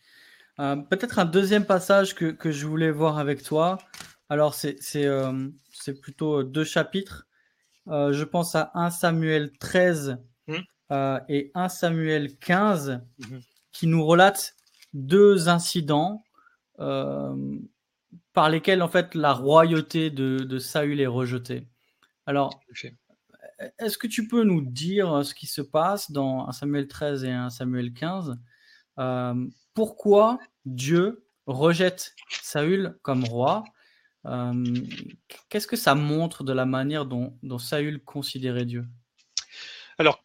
Euh, 0.60 0.76
peut-être 0.76 1.20
un 1.20 1.26
deuxième 1.26 1.66
passage 1.66 2.16
que, 2.16 2.52
je 2.52 2.68
voulais 2.68 2.92
voir 2.92 3.18
avec 3.18 3.44
toi. 3.44 3.78
Alors, 4.30 4.54
c'est 4.54 4.78
euh, 4.96 5.50
plutôt 6.02 6.44
deux 6.44 6.64
chapitres. 6.64 7.28
je 7.88 8.24
pense 8.24 8.56
à 8.56 8.72
1 8.76 8.90
Samuel 8.92 9.52
13 9.58 10.18
hmm. 10.48 11.18
et 11.30 11.52
1 11.56 11.70
Samuel 11.70 12.36
15 12.38 13.02
qui 13.80 13.88
nous 13.88 14.06
relate 14.06 14.58
deux 14.94 15.48
incidents 15.48 16.26
euh, 16.80 17.58
par 18.34 18.50
lesquels 18.50 18.84
en 18.84 18.90
fait 18.90 19.16
la 19.16 19.32
royauté 19.32 20.10
de, 20.10 20.60
Saül 20.60 21.00
est 21.00 21.08
rejetée. 21.08 21.66
Alors, 22.26 22.60
est-ce 23.78 23.98
que 23.98 24.08
tu 24.08 24.28
peux 24.28 24.44
nous 24.44 24.60
dire 24.60 25.26
ce 25.26 25.34
qui 25.34 25.48
se 25.48 25.62
passe 25.62 26.12
dans 26.12 26.46
1 26.50 26.52
Samuel 26.52 26.90
13 26.90 27.24
et 27.24 27.32
1 27.32 27.50
Samuel 27.52 27.94
15 27.94 28.38
euh, 28.98 29.48
Pourquoi 29.74 30.40
Dieu 30.66 31.26
rejette 31.46 32.16
Saül 32.42 32.98
comme 33.02 33.24
roi 33.24 33.64
euh, 34.26 34.76
Qu'est-ce 35.48 35.68
que 35.68 35.78
ça 35.78 35.96
montre 35.96 36.44
de 36.44 36.52
la 36.52 36.66
manière 36.66 37.06
dont, 37.06 37.38
dont 37.44 37.60
Saül 37.60 38.04
considérait 38.04 38.66
Dieu? 38.66 38.86
Alors, 39.98 40.22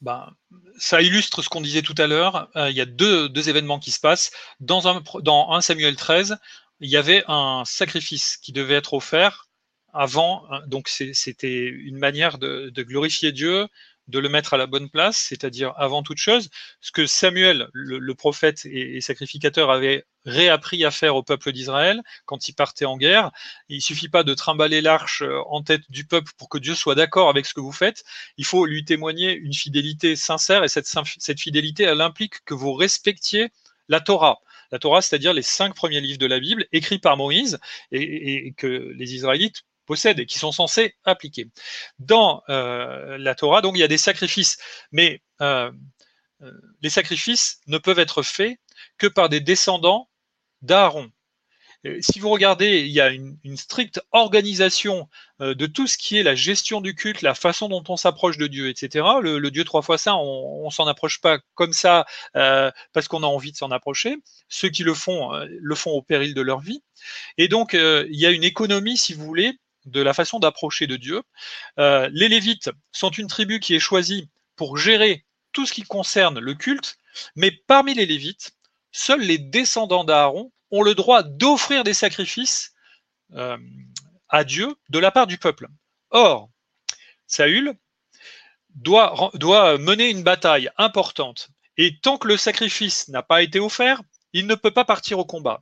bah, 0.00 0.30
ça 0.78 1.00
illustre 1.02 1.42
ce 1.42 1.48
qu'on 1.48 1.60
disait 1.60 1.82
tout 1.82 1.94
à 1.98 2.06
l'heure. 2.06 2.48
Euh, 2.56 2.70
il 2.70 2.76
y 2.76 2.80
a 2.80 2.86
deux, 2.86 3.48
événements 3.48 3.78
qui 3.78 3.90
se 3.90 4.00
passent. 4.00 4.30
Dans 4.60 4.88
un, 4.88 5.02
dans 5.22 5.52
1 5.52 5.60
Samuel 5.60 5.96
13, 5.96 6.36
il 6.80 6.90
y 6.90 6.96
avait 6.96 7.24
un 7.28 7.62
sacrifice 7.64 8.36
qui 8.36 8.52
devait 8.52 8.74
être 8.74 8.94
offert 8.94 9.48
avant. 9.92 10.44
Hein, 10.50 10.62
donc 10.66 10.88
c'était 10.88 11.64
une 11.64 11.98
manière 11.98 12.38
de, 12.38 12.70
glorifier 12.76 13.32
Dieu 13.32 13.68
de 14.08 14.18
le 14.18 14.28
mettre 14.28 14.54
à 14.54 14.56
la 14.56 14.66
bonne 14.66 14.88
place, 14.88 15.16
c'est-à-dire 15.16 15.72
avant 15.76 16.02
toute 16.02 16.18
chose, 16.18 16.48
ce 16.80 16.92
que 16.92 17.06
Samuel, 17.06 17.68
le, 17.72 18.14
prophète 18.14 18.64
et, 18.66 19.00
sacrificateur, 19.00 19.70
avait 19.70 20.04
réappris 20.24 20.84
à 20.84 20.90
faire 20.90 21.16
au 21.16 21.22
peuple 21.22 21.52
d'Israël 21.52 22.02
quand 22.24 22.48
il 22.48 22.54
partait 22.54 22.84
en 22.84 22.96
guerre. 22.96 23.30
Il 23.68 23.82
suffit 23.82 24.08
pas 24.08 24.22
de 24.22 24.34
trimballer 24.34 24.80
l'arche 24.80 25.22
euh, 25.22 25.40
en 25.46 25.62
tête 25.62 25.82
du 25.88 26.04
peuple 26.04 26.32
pour 26.38 26.48
que 26.48 26.58
Dieu 26.58 26.74
soit 26.74 26.94
d'accord 26.94 27.28
avec 27.28 27.46
ce 27.46 27.54
que 27.54 27.60
vous 27.60 27.72
faites. 27.72 28.04
Il 28.36 28.44
faut 28.44 28.66
lui 28.66 28.84
témoigner 28.84 29.34
une 29.34 29.54
fidélité 29.54 30.16
sincère 30.16 30.64
et 30.64 30.68
cette, 30.68 30.88
cette 31.18 31.40
fidélité, 31.40 31.84
elle 31.84 32.00
implique 32.00 32.44
que 32.44 32.54
vous 32.54 32.74
respectiez 32.74 33.50
la 33.88 34.00
Torah. 34.00 34.38
La 34.72 34.78
Torah, 34.80 35.00
c'est-à-dire 35.00 35.32
les 35.32 35.42
cinq 35.42 35.74
premiers 35.74 36.00
livres 36.00 36.18
de 36.18 36.26
la 36.26 36.40
Bible 36.40 36.66
écrits 36.72 36.98
par 36.98 37.16
Moïse 37.16 37.58
et 37.92 38.52
que 38.56 38.92
les 38.96 39.14
Israélites 39.14 39.62
possèdent 39.86 40.18
et 40.18 40.26
qui 40.26 40.38
sont 40.38 40.52
censés 40.52 40.96
appliquer. 41.04 41.48
Dans 41.98 42.42
euh, 42.48 43.16
la 43.18 43.34
Torah, 43.34 43.62
donc, 43.62 43.76
il 43.76 43.80
y 43.80 43.84
a 43.84 43.88
des 43.88 43.98
sacrifices, 43.98 44.58
mais 44.92 45.22
euh, 45.40 45.72
euh, 46.42 46.52
les 46.82 46.90
sacrifices 46.90 47.60
ne 47.66 47.78
peuvent 47.78 47.98
être 47.98 48.22
faits 48.22 48.58
que 48.98 49.06
par 49.06 49.28
des 49.28 49.40
descendants 49.40 50.10
d'Aaron. 50.60 51.10
Si 52.00 52.18
vous 52.18 52.30
regardez, 52.30 52.80
il 52.80 52.90
y 52.90 53.00
a 53.00 53.10
une, 53.10 53.56
stricte 53.56 54.00
organisation 54.10 55.08
de 55.38 55.66
tout 55.66 55.86
ce 55.86 55.96
qui 55.96 56.16
est 56.16 56.24
la 56.24 56.34
gestion 56.34 56.80
du 56.80 56.96
culte, 56.96 57.22
la 57.22 57.34
façon 57.34 57.68
dont 57.68 57.84
on 57.88 57.96
s'approche 57.96 58.38
de 58.38 58.48
Dieu, 58.48 58.68
etc. 58.68 59.06
Le, 59.22 59.50
Dieu 59.52 59.62
trois 59.62 59.82
fois 59.82 59.96
saint, 59.96 60.16
on, 60.16 60.64
ne 60.64 60.70
s'en 60.70 60.88
approche 60.88 61.20
pas 61.20 61.38
comme 61.54 61.72
ça 61.72 62.04
parce 62.32 63.06
qu'on 63.06 63.22
a 63.22 63.26
envie 63.26 63.52
de 63.52 63.56
s'en 63.56 63.70
approcher. 63.70 64.16
Ceux 64.48 64.68
qui 64.68 64.82
le 64.82 64.94
font 64.94 65.30
le 65.48 65.74
font 65.76 65.92
au 65.92 66.02
péril 66.02 66.34
de 66.34 66.40
leur 66.40 66.58
vie. 66.58 66.82
Et 67.38 67.46
donc, 67.46 67.74
il 67.74 68.18
y 68.18 68.26
a 68.26 68.30
une 68.30 68.42
économie, 68.42 68.96
si 68.96 69.14
vous 69.14 69.24
voulez, 69.24 69.56
de 69.86 70.00
la 70.00 70.14
façon 70.14 70.38
d'approcher 70.38 70.86
de 70.86 70.96
Dieu. 70.96 71.22
Euh, 71.78 72.10
les 72.12 72.28
Lévites 72.28 72.70
sont 72.92 73.10
une 73.10 73.28
tribu 73.28 73.60
qui 73.60 73.74
est 73.74 73.80
choisie 73.80 74.28
pour 74.56 74.76
gérer 74.76 75.24
tout 75.52 75.66
ce 75.66 75.72
qui 75.72 75.82
concerne 75.82 76.38
le 76.38 76.54
culte, 76.54 76.98
mais 77.34 77.50
parmi 77.50 77.94
les 77.94 78.06
Lévites, 78.06 78.52
seuls 78.92 79.22
les 79.22 79.38
descendants 79.38 80.04
d'Aaron 80.04 80.52
ont 80.70 80.82
le 80.82 80.94
droit 80.94 81.22
d'offrir 81.22 81.84
des 81.84 81.94
sacrifices 81.94 82.74
euh, 83.32 83.56
à 84.28 84.44
Dieu 84.44 84.74
de 84.90 84.98
la 84.98 85.10
part 85.10 85.26
du 85.26 85.38
peuple. 85.38 85.68
Or, 86.10 86.50
Saül 87.26 87.74
doit, 88.74 89.30
doit 89.34 89.78
mener 89.78 90.10
une 90.10 90.22
bataille 90.22 90.70
importante, 90.76 91.48
et 91.76 91.98
tant 92.00 92.18
que 92.18 92.28
le 92.28 92.36
sacrifice 92.36 93.08
n'a 93.08 93.22
pas 93.22 93.42
été 93.42 93.60
offert, 93.60 94.02
il 94.32 94.46
ne 94.46 94.54
peut 94.54 94.70
pas 94.70 94.84
partir 94.84 95.18
au 95.18 95.24
combat. 95.24 95.60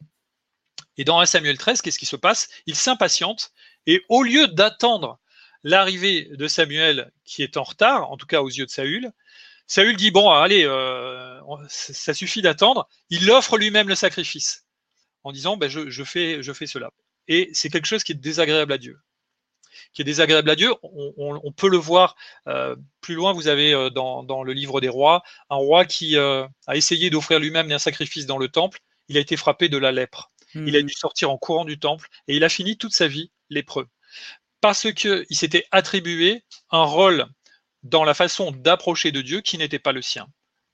Et 0.96 1.04
dans 1.04 1.20
1 1.20 1.26
Samuel 1.26 1.58
13, 1.58 1.82
qu'est-ce 1.82 1.98
qui 1.98 2.06
se 2.06 2.16
passe? 2.16 2.48
Il 2.66 2.76
s'impatiente 2.76 3.52
et 3.86 4.02
au 4.08 4.22
lieu 4.22 4.48
d'attendre 4.48 5.18
l'arrivée 5.62 6.28
de 6.32 6.46
Samuel 6.46 7.10
qui 7.24 7.42
est 7.42 7.56
en 7.56 7.62
retard, 7.62 8.10
en 8.10 8.16
tout 8.16 8.26
cas 8.26 8.42
aux 8.42 8.48
yeux 8.48 8.66
de 8.66 8.70
Saül, 8.70 9.12
Saül 9.66 9.96
dit 9.96 10.10
bon, 10.10 10.30
allez, 10.30 10.64
euh, 10.64 11.40
ça 11.68 12.14
suffit 12.14 12.42
d'attendre. 12.42 12.88
Il 13.10 13.30
offre 13.30 13.56
lui-même 13.56 13.88
le 13.88 13.94
sacrifice 13.94 14.66
en 15.22 15.32
disant 15.32 15.56
ben, 15.56 15.68
je, 15.68 16.04
fais, 16.04 16.42
je 16.42 16.52
fais 16.52 16.66
cela. 16.66 16.90
Et 17.28 17.48
c'est 17.54 17.70
quelque 17.70 17.86
chose 17.86 18.04
qui 18.04 18.12
est 18.12 18.16
désagréable 18.16 18.72
à 18.72 18.78
Dieu. 18.78 18.98
Qui 19.94 20.02
est 20.02 20.04
désagréable 20.04 20.50
à 20.50 20.56
Dieu. 20.56 20.72
On, 20.82 21.52
peut 21.52 21.68
le 21.68 21.78
voir 21.78 22.16
euh, 22.46 22.76
plus 23.00 23.14
loin. 23.14 23.32
Vous 23.32 23.48
avez 23.48 23.72
euh, 23.72 23.90
dans, 23.90 24.42
le 24.42 24.52
livre 24.52 24.80
des 24.80 24.88
rois 24.88 25.22
un 25.48 25.56
roi 25.56 25.84
qui 25.84 26.18
a 26.18 26.48
essayé 26.74 27.10
d'offrir 27.10 27.38
lui-même 27.38 27.70
un 27.72 27.78
sacrifice 27.78 28.26
dans 28.26 28.38
le 28.38 28.48
temple. 28.48 28.80
Il 29.08 29.16
a 29.16 29.20
été 29.20 29.36
frappé 29.36 29.68
de 29.68 29.78
la 29.78 29.92
lèpre. 29.92 30.30
Il 30.54 30.76
a 30.76 30.80
hmm. 30.80 30.86
dû 30.86 30.92
sortir 30.92 31.30
en 31.30 31.38
courant 31.38 31.64
du 31.64 31.78
temple 31.78 32.08
et 32.28 32.36
il 32.36 32.44
a 32.44 32.48
fini 32.48 32.76
toute 32.76 32.92
sa 32.92 33.08
vie 33.08 33.30
lépreux. 33.54 33.88
Parce 34.60 34.92
qu'il 34.92 35.26
s'était 35.30 35.66
attribué 35.70 36.44
un 36.70 36.84
rôle 36.84 37.26
dans 37.82 38.04
la 38.04 38.14
façon 38.14 38.50
d'approcher 38.50 39.12
de 39.12 39.22
Dieu 39.22 39.40
qui 39.40 39.58
n'était 39.58 39.78
pas 39.78 39.92
le 39.92 40.02
sien. 40.02 40.26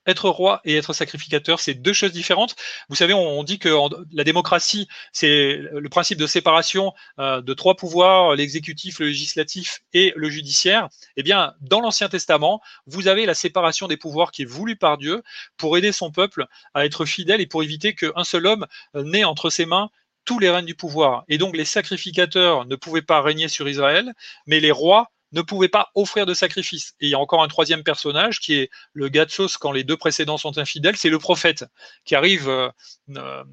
Être 0.06 0.30
roi 0.30 0.62
et 0.64 0.76
être 0.76 0.94
sacrificateur, 0.94 1.60
c'est 1.60 1.74
deux 1.74 1.92
choses 1.92 2.12
différentes. 2.12 2.56
Vous 2.88 2.96
savez, 2.96 3.12
on, 3.12 3.44
dit 3.44 3.58
que 3.58 3.68
la 4.12 4.24
démocratie, 4.24 4.88
c'est 5.12 5.58
le 5.58 5.88
principe 5.90 6.18
de 6.18 6.26
séparation 6.26 6.94
euh, 7.18 7.42
de 7.42 7.52
trois 7.52 7.76
pouvoirs, 7.76 8.34
l'exécutif, 8.34 8.98
le 9.00 9.08
législatif 9.08 9.80
et 9.92 10.14
le 10.16 10.30
judiciaire. 10.30 10.88
Eh 11.16 11.22
bien, 11.22 11.52
dans 11.60 11.80
l'Ancien 11.80 12.08
Testament, 12.08 12.62
vous 12.86 13.08
avez 13.08 13.26
la 13.26 13.34
séparation 13.34 13.88
des 13.88 13.98
pouvoirs 13.98 14.30
qui 14.30 14.42
est 14.42 14.46
voulue 14.46 14.76
par 14.76 14.96
Dieu 14.96 15.22
pour 15.58 15.76
aider 15.76 15.92
son 15.92 16.10
peuple 16.10 16.46
à 16.72 16.86
être 16.86 17.04
fidèle 17.04 17.42
et 17.42 17.46
pour 17.46 17.62
éviter 17.62 17.94
qu'un 17.94 18.24
seul 18.24 18.46
homme 18.46 18.66
euh, 18.96 19.02
n'ait 19.02 19.24
entre 19.24 19.50
ses 19.50 19.66
mains 19.66 19.90
tous 20.24 20.38
les 20.38 20.50
règnes 20.50 20.66
du 20.66 20.74
pouvoir. 20.74 21.24
Et 21.28 21.38
donc 21.38 21.56
les 21.56 21.64
sacrificateurs 21.64 22.66
ne 22.66 22.76
pouvaient 22.76 23.02
pas 23.02 23.20
régner 23.20 23.48
sur 23.48 23.68
Israël, 23.68 24.12
mais 24.46 24.60
les 24.60 24.70
rois 24.70 25.10
ne 25.32 25.42
pouvaient 25.42 25.68
pas 25.68 25.90
offrir 25.94 26.26
de 26.26 26.34
sacrifice. 26.34 26.94
Et 27.00 27.06
il 27.06 27.10
y 27.10 27.14
a 27.14 27.18
encore 27.18 27.42
un 27.42 27.48
troisième 27.48 27.82
personnage 27.82 28.40
qui 28.40 28.54
est 28.54 28.70
le 28.92 29.10
sauce 29.28 29.56
quand 29.56 29.72
les 29.72 29.84
deux 29.84 29.96
précédents 29.96 30.38
sont 30.38 30.58
infidèles, 30.58 30.96
c'est 30.96 31.08
le 31.08 31.18
prophète 31.18 31.64
qui 32.04 32.14
arrive 32.14 32.48
euh, 32.48 33.44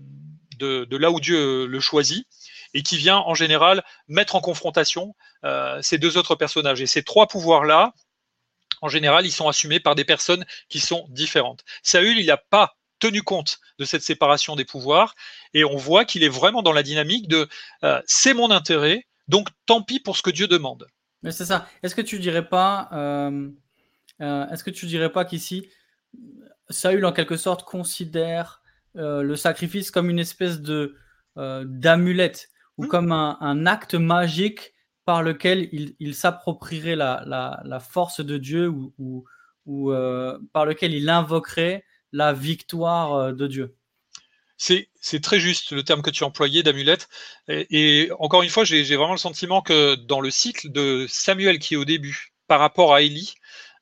de, 0.57 0.97
là 0.97 1.11
où 1.11 1.19
Dieu 1.19 1.67
le 1.67 1.79
choisit 1.79 2.27
et 2.73 2.83
qui 2.83 2.97
vient 2.97 3.17
en 3.17 3.33
général 3.33 3.83
mettre 4.07 4.35
en 4.35 4.41
confrontation 4.41 5.15
euh, 5.43 5.81
ces 5.81 5.97
deux 5.97 6.17
autres 6.17 6.35
personnages. 6.35 6.81
Et 6.81 6.87
ces 6.87 7.03
trois 7.03 7.27
pouvoirs-là, 7.27 7.93
en 8.81 8.89
général, 8.89 9.25
ils 9.25 9.31
sont 9.31 9.47
assumés 9.47 9.79
par 9.79 9.95
des 9.95 10.05
personnes 10.05 10.45
qui 10.69 10.79
sont 10.79 11.05
différentes. 11.09 11.63
Saül, 11.83 12.19
il 12.19 12.25
n'a 12.27 12.37
pas 12.37 12.75
tenu 12.99 13.21
compte 13.21 13.59
de 13.79 13.85
cette 13.85 14.01
séparation 14.01 14.55
des 14.55 14.65
pouvoirs 14.65 15.15
et 15.53 15.63
on 15.63 15.77
voit 15.77 16.05
qu'il 16.05 16.23
est 16.23 16.29
vraiment 16.29 16.61
dans 16.61 16.73
la 16.73 16.83
dynamique 16.83 17.27
de 17.27 17.47
euh, 17.83 18.01
c'est 18.05 18.33
mon 18.33 18.51
intérêt, 18.51 19.05
donc 19.27 19.49
tant 19.65 19.81
pis 19.81 19.99
pour 19.99 20.17
ce 20.17 20.21
que 20.21 20.29
Dieu 20.29 20.47
demande. 20.47 20.87
Mais 21.23 21.31
c'est 21.31 21.45
ça. 21.45 21.67
Est-ce 21.83 21.95
que 21.95 22.01
tu 22.01 22.19
dirais 22.19 22.47
pas, 22.47 22.89
euh, 22.93 23.49
euh, 24.21 24.47
est-ce 24.49 24.63
que 24.63 24.69
tu 24.69 24.85
dirais 24.85 25.11
pas 25.11 25.25
qu'ici 25.25 25.69
Saül 26.69 27.05
en 27.05 27.13
quelque 27.13 27.37
sorte 27.37 27.63
considère 27.63 28.61
le 28.95 29.35
sacrifice 29.35 29.91
comme 29.91 30.09
une 30.09 30.17
espèce 30.17 30.59
de 30.59 30.95
d'amulette 31.35 32.49
ou 32.77 32.85
hmm. 32.85 32.87
comme 32.87 33.11
un, 33.11 33.65
acte 33.67 33.93
magique 33.93 34.73
par 35.05 35.21
lequel 35.21 35.69
il, 35.99 36.15
s'approprierait 36.15 36.95
la, 36.95 37.79
force 37.79 38.21
de 38.21 38.37
Dieu 38.37 38.69
ou, 38.69 39.23
ou 39.67 39.91
par 40.51 40.65
lequel 40.65 40.95
il 40.95 41.09
invoquerait 41.09 41.85
la 42.11 42.33
victoire 42.33 43.13
euh, 43.13 43.31
de 43.33 43.47
Dieu. 43.47 43.75
C'est, 44.57 44.89
très 45.21 45.39
juste 45.39 45.71
le 45.71 45.83
terme 45.83 46.01
que 46.01 46.09
tu 46.09 46.23
employais 46.23 46.63
d'amulette. 46.63 47.07
Et, 47.47 48.09
encore 48.19 48.41
une 48.41 48.49
fois, 48.49 48.63
j'ai, 48.63 48.83
vraiment 48.83 49.11
le 49.11 49.19
sentiment 49.19 49.61
que 49.61 49.95
dans 49.95 50.19
le 50.19 50.31
cycle 50.31 50.71
de 50.71 51.05
Samuel 51.07 51.59
qui 51.59 51.75
est 51.75 51.77
au 51.77 51.85
début, 51.85 52.33
par 52.47 52.59
rapport 52.59 52.93
à 52.95 53.03
Élie, 53.03 53.35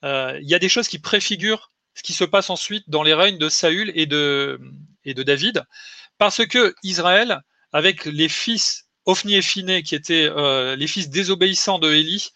euh, 0.04 0.38
il 0.42 0.50
y 0.50 0.54
a 0.54 0.60
des 0.60 0.68
choses 0.68 0.90
qui 0.90 1.00
préfigurent 1.00 1.72
ce 1.94 2.04
qui 2.04 2.12
se 2.12 2.26
passe 2.26 2.50
ensuite 2.50 2.90
dans 2.90 3.04
les 3.04 3.14
règnes 3.14 3.38
de 3.38 3.48
Saül 3.48 3.92
et 3.96 4.06
de, 4.06 4.60
et 5.06 5.14
de 5.14 5.24
David. 5.24 5.64
Parce 6.18 6.46
que 6.46 6.76
Israël, 6.84 7.40
avec 7.72 8.06
les 8.06 8.28
fils 8.28 8.86
Ophni 9.06 9.36
et 9.36 9.42
Phiné, 9.42 9.84
qui 9.84 9.96
étaient 9.96 10.30
euh, 10.30 10.76
les 10.76 10.88
fils 10.88 11.10
désobéissants 11.10 11.80
de 11.80 11.94
Élie, 11.94 12.32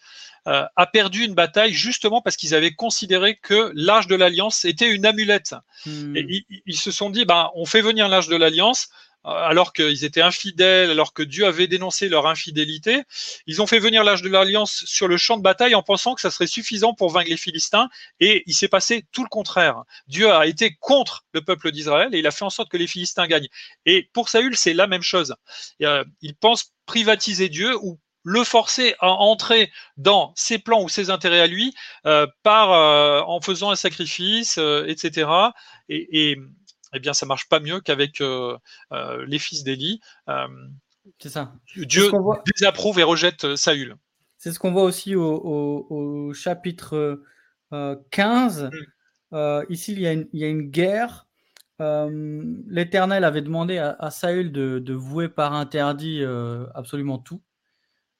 euh, 0.46 0.64
a 0.76 0.86
perdu 0.86 1.24
une 1.24 1.34
bataille 1.34 1.72
justement 1.72 2.22
parce 2.22 2.36
qu'ils 2.36 2.54
avaient 2.54 2.74
considéré 2.74 3.36
que 3.36 3.72
l'âge 3.74 4.06
de 4.06 4.14
l'alliance 4.14 4.64
était 4.64 4.88
une 4.88 5.06
amulette. 5.06 5.54
Hmm. 5.86 6.16
Et 6.16 6.44
ils, 6.66 6.78
se 6.78 6.90
sont 6.90 7.10
dit, 7.10 7.24
ben, 7.24 7.50
on 7.54 7.66
fait 7.66 7.82
venir 7.82 8.08
l'âge 8.08 8.28
de 8.28 8.36
l'alliance 8.36 8.88
euh, 9.26 9.30
alors 9.30 9.74
qu'ils 9.74 10.04
étaient 10.04 10.22
infidèles, 10.22 10.90
alors 10.90 11.12
que 11.12 11.22
Dieu 11.22 11.44
avait 11.44 11.66
dénoncé 11.66 12.08
leur 12.08 12.26
infidélité. 12.26 13.02
Ils 13.46 13.60
ont 13.60 13.66
fait 13.66 13.78
venir 13.78 14.02
l'âge 14.02 14.22
de 14.22 14.30
l'alliance 14.30 14.82
sur 14.86 15.08
le 15.08 15.18
champ 15.18 15.36
de 15.36 15.42
bataille 15.42 15.74
en 15.74 15.82
pensant 15.82 16.14
que 16.14 16.22
ça 16.22 16.30
serait 16.30 16.46
suffisant 16.46 16.94
pour 16.94 17.10
vaincre 17.10 17.28
les 17.28 17.36
Philistins. 17.36 17.90
Et 18.18 18.42
il 18.46 18.54
s'est 18.54 18.68
passé 18.68 19.04
tout 19.12 19.22
le 19.22 19.28
contraire. 19.28 19.82
Dieu 20.06 20.32
a 20.32 20.46
été 20.46 20.74
contre 20.80 21.26
le 21.34 21.42
peuple 21.42 21.70
d'Israël 21.70 22.14
et 22.14 22.18
il 22.18 22.26
a 22.26 22.30
fait 22.30 22.46
en 22.46 22.50
sorte 22.50 22.70
que 22.70 22.78
les 22.78 22.86
Philistins 22.86 23.26
gagnent. 23.26 23.48
Et 23.84 24.08
pour 24.14 24.30
Saül, 24.30 24.56
c'est 24.56 24.72
la 24.72 24.86
même 24.86 25.02
chose. 25.02 25.34
Euh, 25.82 26.02
il 26.22 26.34
pense 26.34 26.72
privatiser 26.86 27.50
Dieu 27.50 27.76
ou 27.82 27.98
le 28.22 28.44
forcer 28.44 28.94
à 29.00 29.08
entrer 29.08 29.70
dans 29.96 30.32
ses 30.36 30.58
plans 30.58 30.82
ou 30.82 30.88
ses 30.88 31.10
intérêts 31.10 31.40
à 31.40 31.46
lui 31.46 31.74
euh, 32.06 32.26
par 32.42 32.72
euh, 32.72 33.22
en 33.26 33.40
faisant 33.40 33.70
un 33.70 33.76
sacrifice, 33.76 34.58
euh, 34.58 34.84
etc. 34.86 35.30
Et, 35.88 36.30
et, 36.30 36.40
eh 36.92 36.98
bien, 36.98 37.12
ça 37.12 37.24
marche 37.24 37.48
pas 37.48 37.60
mieux 37.60 37.80
qu'avec 37.80 38.20
les 38.20 39.38
fils 39.38 39.62
d'Élie. 39.62 40.00
c'est 41.20 41.28
ça. 41.28 41.52
Dieu 41.76 42.10
désapprouve 42.56 42.98
et 42.98 43.04
rejette 43.04 43.54
Saül. 43.54 43.96
C'est 44.38 44.52
ce 44.52 44.58
qu'on 44.58 44.72
voit 44.72 44.82
aussi 44.82 45.14
au, 45.14 46.32
chapitre 46.34 47.22
15. 48.10 48.70
Mm. 49.30 49.62
ici, 49.68 49.92
il 49.92 50.00
y, 50.00 50.06
a 50.08 50.12
une, 50.12 50.28
il 50.32 50.40
y, 50.40 50.44
a 50.44 50.48
une, 50.48 50.68
guerre. 50.68 51.28
L'Éternel 51.78 53.22
avait 53.22 53.42
demandé 53.42 53.78
à, 53.78 53.94
à 54.00 54.10
Saül 54.10 54.50
de, 54.50 54.80
de, 54.80 54.92
vouer 54.92 55.28
par 55.28 55.52
interdit 55.52 56.24
absolument 56.74 57.18
tout 57.18 57.40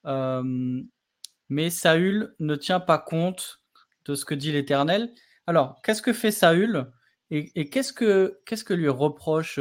mais 0.04 1.70
Saül 1.70 2.34
ne 2.38 2.56
tient 2.56 2.80
pas 2.80 2.98
compte 2.98 3.60
de 4.04 4.14
ce 4.14 4.24
que 4.24 4.34
dit 4.34 4.52
l'Éternel. 4.52 5.12
Alors, 5.46 5.80
qu'est-ce 5.82 6.02
que 6.02 6.12
fait 6.12 6.32
Saül 6.32 6.90
et, 7.32 7.70
qu'est-ce 7.70 7.92
que 7.92 8.40
qu'est-ce 8.44 8.64
que 8.64 8.74
lui 8.74 8.88
reproche 8.88 9.60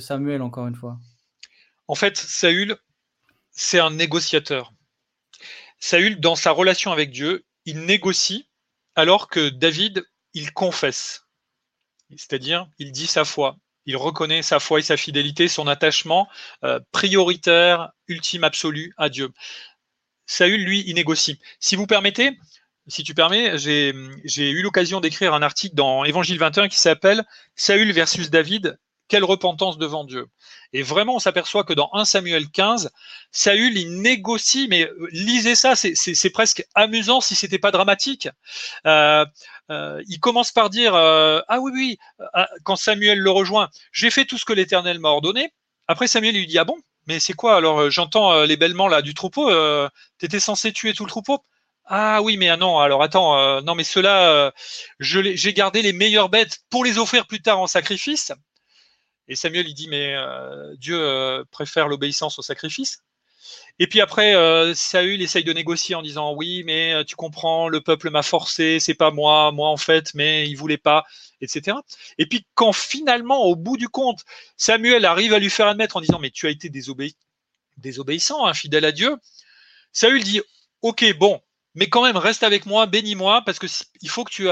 Samuel 0.00 0.40
encore 0.42 0.66
une 0.66 0.74
fois? 0.74 0.98
En 1.86 1.94
fait, 1.94 2.16
Saül, 2.16 2.76
c'est 3.50 3.78
un 3.78 3.90
négociateur. 3.90 4.72
Saül, 5.78 6.18
dans 6.18 6.34
sa 6.34 6.50
relation 6.50 6.92
avec 6.92 7.10
Dieu, 7.10 7.44
il 7.66 7.80
négocie 7.80 8.48
alors 8.94 9.28
que 9.28 9.50
David, 9.50 10.06
il 10.32 10.52
confesse. 10.52 11.26
C'est-à-dire, 12.10 12.68
il 12.78 12.92
dit 12.92 13.06
sa 13.06 13.24
foi. 13.24 13.58
Il 13.86 13.96
reconnaît 13.96 14.42
sa 14.42 14.60
foi 14.60 14.78
et 14.78 14.82
sa 14.82 14.96
fidélité, 14.96 15.48
son 15.48 15.66
attachement 15.66 16.28
euh, 16.64 16.80
prioritaire, 16.92 17.90
ultime, 18.08 18.44
absolu 18.44 18.92
à 18.96 19.08
Dieu. 19.08 19.30
Saül, 20.26 20.64
lui, 20.64 20.84
il 20.86 20.94
négocie. 20.94 21.38
Si 21.60 21.76
vous 21.76 21.86
permettez, 21.86 22.38
si 22.86 23.02
tu 23.02 23.14
permets, 23.14 23.56
j'ai 23.58 23.92
eu 24.50 24.62
l'occasion 24.62 25.00
d'écrire 25.00 25.34
un 25.34 25.42
article 25.42 25.74
dans 25.74 26.04
Évangile 26.04 26.38
21 26.38 26.68
qui 26.68 26.78
s'appelle 26.78 27.24
Saül 27.56 27.92
versus 27.92 28.30
David, 28.30 28.78
quelle 29.08 29.24
repentance 29.24 29.78
devant 29.78 30.04
Dieu. 30.04 30.26
Et 30.72 30.82
vraiment, 30.82 31.16
on 31.16 31.18
s'aperçoit 31.18 31.64
que 31.64 31.72
dans 31.72 31.90
1 31.92 32.04
Samuel 32.04 32.48
15, 32.48 32.90
Saül, 33.30 33.76
il 33.76 34.00
négocie, 34.00 34.66
mais 34.68 34.84
euh, 34.84 35.08
lisez 35.12 35.54
ça, 35.54 35.74
c'est 35.76 36.30
presque 36.30 36.64
amusant 36.74 37.20
si 37.20 37.34
c'était 37.34 37.58
pas 37.58 37.70
dramatique. 37.70 38.28
Euh, 38.86 39.24
euh, 39.70 40.02
il 40.08 40.20
commence 40.20 40.52
par 40.52 40.70
dire 40.70 40.94
Ah 40.94 41.60
oui, 41.60 41.72
oui, 41.74 41.98
quand 42.64 42.76
Samuel 42.76 43.18
le 43.18 43.30
rejoint, 43.30 43.68
j'ai 43.92 44.10
fait 44.10 44.24
tout 44.24 44.38
ce 44.38 44.44
que 44.44 44.52
l'Éternel 44.52 44.98
m'a 44.98 45.10
ordonné. 45.10 45.52
Après, 45.86 46.06
Samuel 46.06 46.34
lui 46.34 46.46
dit 46.46 46.58
Ah 46.58 46.64
bon 46.64 46.76
mais 47.06 47.20
c'est 47.20 47.34
quoi 47.34 47.56
alors 47.56 47.90
J'entends 47.90 48.44
les 48.44 48.56
bêlements 48.56 48.88
là 48.88 49.02
du 49.02 49.12
troupeau. 49.12 49.50
tu 50.18 50.24
étais 50.24 50.40
censé 50.40 50.72
tuer 50.72 50.94
tout 50.94 51.04
le 51.04 51.10
troupeau? 51.10 51.44
Ah 51.84 52.22
oui, 52.22 52.38
mais 52.38 52.48
ah 52.48 52.56
non, 52.56 52.78
alors 52.78 53.02
attends, 53.02 53.60
non, 53.60 53.74
mais 53.74 53.84
ceux-là, 53.84 54.52
j'ai 55.00 55.52
gardé 55.52 55.82
les 55.82 55.92
meilleures 55.92 56.30
bêtes 56.30 56.60
pour 56.70 56.82
les 56.82 56.96
offrir 56.96 57.26
plus 57.26 57.42
tard 57.42 57.60
en 57.60 57.66
sacrifice. 57.66 58.32
Et 59.28 59.36
Samuel, 59.36 59.68
il 59.68 59.74
dit, 59.74 59.88
mais 59.88 60.14
euh, 60.14 60.74
Dieu 60.76 60.98
euh, 61.00 61.44
préfère 61.50 61.88
l'obéissance 61.88 62.38
au 62.38 62.42
sacrifice. 62.42 62.98
Et 63.78 63.86
puis 63.86 64.00
après, 64.00 64.34
euh, 64.34 64.74
Saül 64.74 65.20
essaye 65.20 65.44
de 65.44 65.52
négocier 65.52 65.94
en 65.94 66.02
disant, 66.02 66.34
oui, 66.34 66.62
mais 66.64 67.04
tu 67.04 67.16
comprends, 67.16 67.68
le 67.68 67.80
peuple 67.80 68.10
m'a 68.10 68.22
forcé, 68.22 68.78
c'est 68.80 68.94
pas 68.94 69.10
moi, 69.10 69.52
moi 69.52 69.68
en 69.68 69.76
fait, 69.76 70.14
mais 70.14 70.48
il 70.48 70.54
voulait 70.54 70.78
pas, 70.78 71.04
etc. 71.40 71.76
Et 72.18 72.26
puis 72.26 72.46
quand 72.54 72.72
finalement, 72.72 73.44
au 73.44 73.56
bout 73.56 73.76
du 73.76 73.88
compte, 73.88 74.24
Samuel 74.56 75.04
arrive 75.04 75.34
à 75.34 75.38
lui 75.38 75.50
faire 75.50 75.66
admettre 75.66 75.96
en 75.96 76.00
disant, 76.00 76.18
mais 76.20 76.30
tu 76.30 76.46
as 76.46 76.50
été 76.50 76.70
désobéissant, 76.70 78.46
infidèle 78.46 78.84
à 78.84 78.92
Dieu, 78.92 79.16
Saül 79.92 80.22
dit, 80.22 80.40
ok, 80.82 81.16
bon, 81.18 81.40
mais 81.74 81.88
quand 81.88 82.04
même, 82.04 82.16
reste 82.16 82.44
avec 82.44 82.66
moi, 82.66 82.86
bénis-moi, 82.86 83.42
parce 83.44 83.58
que 83.58 83.66
il 84.00 84.08
faut 84.08 84.24
que 84.24 84.32
tu, 84.32 84.48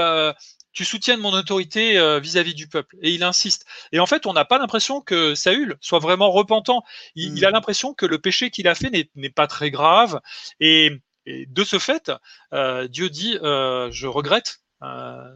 tu 0.73 0.85
soutiennes 0.85 1.19
mon 1.19 1.31
autorité 1.33 1.97
euh, 1.97 2.19
vis-à-vis 2.19 2.55
du 2.55 2.67
peuple. 2.67 2.97
Et 3.01 3.11
il 3.11 3.23
insiste. 3.23 3.65
Et 3.91 3.99
en 3.99 4.05
fait, 4.05 4.25
on 4.25 4.33
n'a 4.33 4.45
pas 4.45 4.57
l'impression 4.57 5.01
que 5.01 5.35
Saül 5.35 5.77
soit 5.79 5.99
vraiment 5.99 6.31
repentant. 6.31 6.83
Il, 7.15 7.45
a 7.45 7.49
hmm. 7.49 7.53
l'impression 7.53 7.93
que 7.93 8.05
le 8.05 8.19
péché 8.19 8.49
qu'il 8.49 8.67
a 8.67 8.75
fait 8.75 9.09
n'est 9.15 9.29
pas 9.29 9.47
très 9.47 9.71
grave. 9.71 10.19
Et, 10.59 10.91
de 11.25 11.63
ce 11.63 11.79
fait, 11.79 12.11
euh, 12.53 12.89
Dieu 12.89 13.09
dit, 13.09 13.37
euh, 13.41 13.89
je 13.91 14.07
regrette 14.07 14.59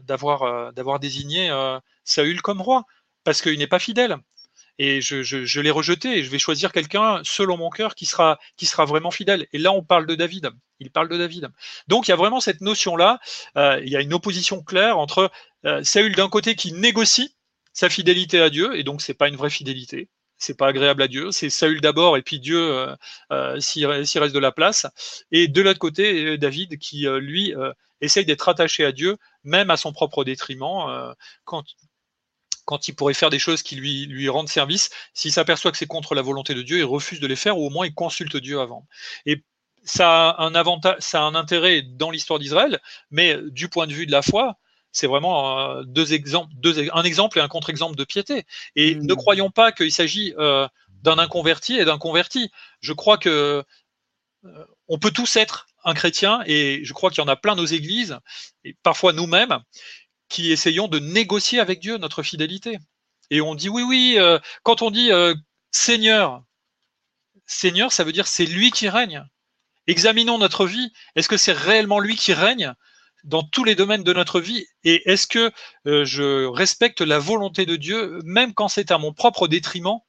d'avoir 0.02 0.74
d'avoir 0.74 1.00
désigné 1.00 1.50
Saül 2.04 2.42
comme 2.42 2.60
roi, 2.60 2.84
parce 3.24 3.40
qu'il 3.40 3.58
n'est 3.58 3.66
pas 3.66 3.78
fidèle 3.78 4.18
et 4.78 5.00
je, 5.00 5.60
l'ai 5.60 5.70
rejeté 5.70 6.18
et 6.18 6.24
je 6.24 6.30
vais 6.30 6.38
choisir 6.38 6.72
quelqu'un 6.72 7.20
selon 7.24 7.56
mon 7.56 7.70
cœur 7.70 7.94
qui 7.94 8.06
sera, 8.06 8.38
qui 8.56 8.66
sera 8.66 8.84
vraiment 8.84 9.10
fidèle. 9.10 9.46
Et 9.52 9.58
là, 9.58 9.72
on 9.72 9.82
parle 9.82 10.06
de 10.06 10.14
David. 10.14 10.50
Il 10.78 10.90
parle 10.90 11.08
de 11.08 11.16
David. 11.16 11.48
Donc, 11.88 12.06
il 12.06 12.12
y 12.12 12.14
a 12.14 12.16
vraiment 12.16 12.40
cette 12.40 12.60
notion-là. 12.60 13.18
Euh, 13.56 13.80
il 13.84 13.90
y 13.90 13.96
a 13.96 14.00
une 14.00 14.14
opposition 14.14 14.62
claire 14.62 14.98
entre 14.98 15.30
euh, 15.64 15.82
Saül 15.82 16.14
d'un 16.14 16.28
côté 16.28 16.54
qui 16.54 16.72
négocie 16.72 17.34
sa 17.72 17.88
fidélité 17.88 18.40
à 18.40 18.50
Dieu, 18.50 18.76
et 18.76 18.84
donc 18.84 19.02
c'est 19.02 19.14
pas 19.14 19.28
une 19.28 19.36
vraie 19.36 19.50
fidélité. 19.50 20.08
C'est 20.36 20.56
pas 20.56 20.68
agréable 20.68 21.02
à 21.02 21.08
Dieu. 21.08 21.32
C'est 21.32 21.50
Saül 21.50 21.80
d'abord, 21.80 22.16
et 22.16 22.22
puis 22.22 22.38
Dieu 22.38 22.60
euh, 22.60 22.96
euh 23.32 23.58
s'il 23.60 23.86
reste 23.86 24.34
de 24.34 24.38
la 24.38 24.52
place. 24.52 24.86
Et 25.32 25.48
de 25.48 25.62
l'autre 25.62 25.80
côté, 25.80 26.38
David 26.38 26.78
qui 26.78 27.06
lui 27.20 27.54
essaye 28.00 28.24
d'être 28.24 28.48
attaché 28.48 28.84
à 28.84 28.92
Dieu, 28.92 29.16
même 29.42 29.70
à 29.70 29.76
son 29.76 29.92
propre 29.92 30.22
détriment. 30.22 31.14
quand 31.44 31.64
quand 32.68 32.86
il 32.86 32.94
pourrait 32.94 33.14
faire 33.14 33.30
des 33.30 33.38
choses 33.38 33.62
qui 33.62 33.76
lui, 33.76 34.04
lui 34.04 34.28
rendent 34.28 34.50
service, 34.50 34.90
s'il 35.14 35.32
s'aperçoit 35.32 35.72
que 35.72 35.78
c'est 35.78 35.86
contre 35.86 36.14
la 36.14 36.20
volonté 36.20 36.52
de 36.52 36.60
Dieu, 36.60 36.76
il 36.76 36.84
refuse 36.84 37.18
de 37.18 37.26
les 37.26 37.34
faire, 37.34 37.56
ou 37.56 37.66
au 37.66 37.70
moins 37.70 37.86
il 37.86 37.94
consulte 37.94 38.36
Dieu 38.36 38.60
avant. 38.60 38.86
Et 39.24 39.42
ça 39.84 40.28
a 40.28 40.44
un 40.44 40.54
avantage, 40.54 40.96
ça 40.98 41.20
a 41.20 41.22
un 41.22 41.34
intérêt 41.34 41.80
dans 41.80 42.10
l'histoire 42.10 42.38
d'Israël, 42.38 42.78
mais 43.10 43.38
du 43.46 43.70
point 43.70 43.86
de 43.86 43.94
vue 43.94 44.04
de 44.04 44.12
la 44.12 44.20
foi, 44.20 44.58
c'est 44.92 45.06
vraiment 45.06 45.82
deux 45.84 46.12
exemples, 46.12 46.52
deux, 46.56 46.90
un 46.92 47.04
exemple 47.04 47.38
et 47.38 47.40
un 47.40 47.48
contre-exemple 47.48 47.96
de 47.96 48.04
piété. 48.04 48.44
Et 48.76 48.94
mmh. 48.94 49.06
ne 49.06 49.14
croyons 49.14 49.50
pas 49.50 49.72
qu'il 49.72 49.90
s'agit 49.90 50.34
euh, 50.38 50.68
d'un 51.02 51.18
inconverti 51.18 51.78
et 51.78 51.86
d'un 51.86 51.96
converti. 51.96 52.50
Je 52.80 52.92
crois 52.92 53.16
que 53.16 53.64
euh, 54.44 54.64
on 54.88 54.98
peut 54.98 55.10
tous 55.10 55.36
être 55.36 55.68
un 55.84 55.94
chrétien, 55.94 56.42
et 56.44 56.84
je 56.84 56.92
crois 56.92 57.08
qu'il 57.08 57.22
y 57.22 57.24
en 57.24 57.28
a 57.28 57.36
plein 57.36 57.54
nos 57.54 57.64
églises, 57.64 58.18
et 58.64 58.76
parfois 58.82 59.14
nous-mêmes, 59.14 59.58
qui 60.28 60.52
essayons 60.52 60.88
de 60.88 60.98
négocier 60.98 61.60
avec 61.60 61.80
Dieu 61.80 61.98
notre 61.98 62.22
fidélité. 62.22 62.78
Et 63.30 63.40
on 63.40 63.54
dit 63.54 63.68
oui, 63.68 63.82
oui, 63.82 64.16
euh, 64.18 64.38
quand 64.62 64.82
on 64.82 64.90
dit 64.90 65.12
euh, 65.12 65.34
Seigneur, 65.70 66.42
Seigneur, 67.46 67.92
ça 67.92 68.04
veut 68.04 68.12
dire 68.12 68.26
c'est 68.26 68.46
lui 68.46 68.70
qui 68.70 68.88
règne. 68.88 69.24
Examinons 69.86 70.38
notre 70.38 70.66
vie. 70.66 70.92
Est-ce 71.16 71.28
que 71.28 71.36
c'est 71.36 71.52
réellement 71.52 71.98
lui 71.98 72.16
qui 72.16 72.34
règne 72.34 72.74
dans 73.24 73.42
tous 73.42 73.64
les 73.64 73.74
domaines 73.74 74.04
de 74.04 74.12
notre 74.12 74.40
vie? 74.40 74.66
Et 74.84 75.10
est-ce 75.10 75.26
que 75.26 75.50
euh, 75.86 76.04
je 76.04 76.46
respecte 76.46 77.00
la 77.00 77.18
volonté 77.18 77.66
de 77.66 77.76
Dieu, 77.76 78.20
même 78.24 78.54
quand 78.54 78.68
c'est 78.68 78.90
à 78.90 78.98
mon 78.98 79.12
propre 79.12 79.48
détriment? 79.48 80.00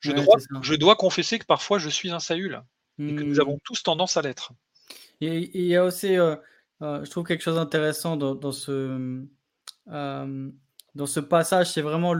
Je, 0.00 0.12
dois, 0.12 0.36
je, 0.62 0.74
dois, 0.74 0.96
confesser 0.96 1.38
que 1.38 1.44
parfois 1.44 1.78
je 1.78 1.90
suis 1.90 2.10
un 2.10 2.20
Saül 2.20 2.62
et 2.98 3.14
que 3.14 3.22
nous 3.22 3.36
hmm. 3.36 3.40
avons 3.40 3.58
tous 3.64 3.82
tendance 3.82 4.16
à 4.16 4.22
l'être. 4.22 4.52
Il 5.20 5.50
y 5.54 5.76
a 5.76 5.84
aussi 5.84 6.16
euh, 6.82 7.04
je 7.04 7.10
trouve 7.10 7.24
quelque 7.24 7.42
chose 7.42 7.56
d'intéressant 7.56 8.16
dans, 8.16 8.52
ce, 8.52 9.22
euh, 9.88 10.50
ce 11.06 11.20
passage, 11.20 11.72
c'est 11.72 11.82
vraiment 11.82 12.14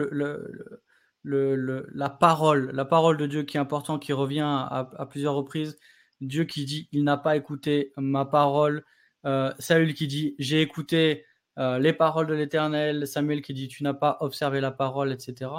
la 1.25 2.11
parole, 2.11 2.71
la 2.73 2.85
parole 2.85 3.17
de 3.17 3.27
Dieu 3.27 3.45
qui 3.45 3.57
est 3.57 3.61
importante, 3.61 4.03
qui 4.03 4.13
revient 4.13 4.45
à, 4.45 5.07
plusieurs 5.11 5.35
reprises. 5.35 5.79
Dieu 6.21 6.45
qui 6.45 6.67
dit, 6.67 6.89
il 6.93 7.05
n'a 7.05 7.17
pas 7.17 7.37
écouté 7.37 7.93
ma 7.97 8.27
parole. 8.27 8.85
Euh, 9.25 9.51
Saül 9.59 9.95
qui 9.95 10.07
dit, 10.07 10.35
j'ai 10.39 10.61
écouté 10.61 11.25
les 11.57 11.93
paroles 11.93 12.27
de 12.27 12.35
l'Éternel. 12.35 13.07
Samuel 13.07 13.43
qui 13.43 13.53
dit, 13.53 13.69
tu 13.69 13.83
n'as 13.83 13.93
pas 13.93 14.17
observé 14.21 14.63
la 14.63 14.71
parole, 14.71 15.13
etc. 15.13 15.51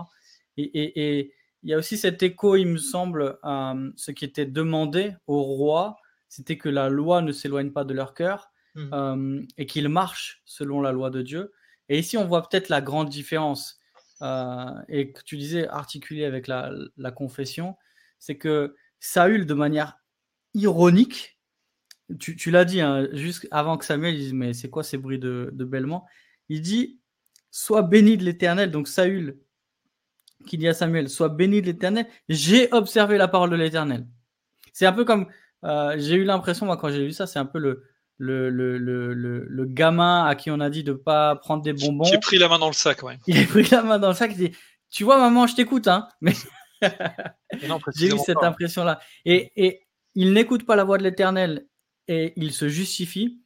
Et, 0.58 1.32
il 1.64 1.70
y 1.70 1.76
a 1.76 1.78
aussi 1.78 1.95
cet 1.95 2.24
écho, 2.24 2.56
il 2.56 2.66
me 2.66 2.78
semble, 2.78 3.38
ce 3.95 4.12
qui 4.12 4.26
était 4.26 4.47
demandé 4.47 5.14
au 5.28 5.43
roi, 5.43 5.97
c'était 6.28 6.58
que 6.58 6.70
la 6.70 6.89
loi 6.89 7.22
ne 7.22 7.32
s'éloigne 7.32 7.72
pas 7.72 7.84
de 7.84 7.93
leur 7.93 8.16
cœur. 8.16 8.51
Mmh. 8.74 9.41
et 9.57 9.65
qu'il 9.65 9.89
marche 9.89 10.41
selon 10.45 10.80
la 10.80 10.93
loi 10.93 11.09
de 11.09 11.22
Dieu. 11.22 11.51
Et 11.89 11.99
ici, 11.99 12.15
on 12.15 12.26
voit 12.26 12.47
peut-être 12.47 12.69
la 12.69 12.80
grande 12.80 13.09
différence, 13.09 13.82
et 14.88 15.11
que 15.11 15.22
tu 15.26 15.38
disais 15.38 15.67
articulé 15.67 16.26
avec 16.26 16.47
la, 16.47 17.11
confession, 17.13 17.76
c'est 18.19 18.38
que 18.38 18.76
Saül, 18.99 19.45
de 19.45 19.53
manière 19.53 19.97
ironique, 20.53 21.39
tu, 22.19 22.51
l'as 22.51 22.65
dit, 22.65 22.82
hein, 22.82 23.07
juste 23.13 23.47
avant 23.51 23.78
que 23.78 23.86
Samuel 23.86 24.15
dise 24.15 24.34
Mais 24.34 24.53
c'est 24.53 24.69
quoi 24.69 24.84
ces 24.84 24.97
bruits 24.97 25.19
de, 25.19 25.49
de 25.53 25.65
bêlement? 25.65 26.05
Il 26.49 26.61
dit 26.61 26.99
Sois 27.51 27.82
béni 27.82 28.17
de 28.17 28.24
l'éternel. 28.24 28.69
Donc 28.69 28.88
Saül, 28.88 29.39
qui 30.45 30.57
dit 30.57 30.67
à 30.67 30.74
Samuel 30.74 31.09
Sois 31.09 31.30
béni 31.30 31.61
de 31.61 31.67
l'éternel. 31.67 32.05
J'ai 32.30 32.72
observé 32.74 33.17
la 33.17 33.28
parole 33.28 33.49
de 33.49 33.55
l'éternel. 33.55 34.07
C'est 34.74 34.86
un 34.86 34.93
peu 34.93 35.05
comme. 35.05 35.28
j'ai 35.63 36.15
eu 36.15 36.24
l'impression, 36.24 36.65
moi, 36.65 36.78
quand 36.78 36.89
j'ai 36.89 37.05
lu 37.05 37.13
ça, 37.13 37.28
c'est 37.28 37.39
un 37.39 37.45
peu 37.45 37.59
le, 37.59 37.91
le, 38.22 38.51
le, 38.51 38.78
le, 38.78 39.45
le, 39.47 39.65
gamin 39.65 40.26
à 40.26 40.36
qui 40.36 40.51
on 40.51 40.59
a 40.59 40.69
dit 40.69 40.84
de 40.84 40.93
pas 40.93 41.36
prendre 41.38 41.63
des 41.63 41.74
bonbons. 41.74 42.03
J'ai 42.03 42.19
pris 42.19 42.38
la 42.38 42.47
main 42.47 42.59
dans 42.59 42.67
le 42.67 42.74
sac, 42.74 43.01
ouais. 43.01 43.17
Il 43.26 43.38
a 43.39 43.45
pris 43.45 43.63
la 43.63 43.82
main 43.82 43.97
dans 43.97 44.09
le 44.09 44.13
sac, 44.13 44.32
il 44.34 44.38
dit 44.38 44.55
Tu 44.91 45.03
vois, 45.03 45.17
maman, 45.17 45.47
je 45.47 45.55
t'écoute, 45.55 45.88
hein. 45.88 46.07
Mais 46.22 46.34
j'ai 47.95 48.07
eu 48.13 48.19
cette 48.19 48.43
impression-là. 48.43 48.99
Et, 49.26 49.51
et 49.55 49.88
il 50.13 50.34
n'écoute 50.34 50.67
pas 50.67 50.76
la 50.76 50.84
voix 50.84 50.99
de 50.99 51.03
l'éternel 51.03 51.65
et 52.07 52.34
il 52.36 52.51
se 52.53 52.67
justifie. 52.67 53.41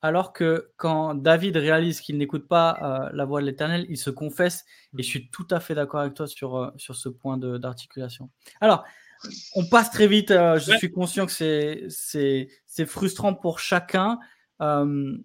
Alors 0.00 0.32
que 0.32 0.70
quand 0.76 1.14
David 1.14 1.56
réalise 1.56 2.00
qu'il 2.00 2.16
n'écoute 2.16 2.48
pas 2.48 2.78
euh, 2.82 3.10
la 3.14 3.24
voix 3.24 3.40
de 3.40 3.46
l'Éternel, 3.46 3.86
il 3.88 3.96
se 3.96 4.10
confesse. 4.10 4.66
Et 4.98 5.02
je 5.02 5.08
suis 5.08 5.30
tout 5.30 5.46
à 5.50 5.60
fait 5.60 5.74
d'accord 5.74 6.00
avec 6.00 6.12
toi 6.12 6.26
sur, 6.26 6.56
euh, 6.56 6.70
sur 6.76 6.94
ce 6.94 7.08
point 7.08 7.38
d'articulation. 7.38 8.28
Alors, 8.60 8.84
on 9.54 9.64
passe 9.64 9.90
très 9.90 10.06
vite. 10.06 10.30
Euh, 10.30 10.58
je 10.58 10.76
suis 10.76 10.90
conscient 10.90 11.26
que 11.26 11.32
c'est 11.32 12.86
frustrant 12.86 13.34
pour 13.34 13.58
chacun. 13.58 14.18
Euh, 14.60 15.16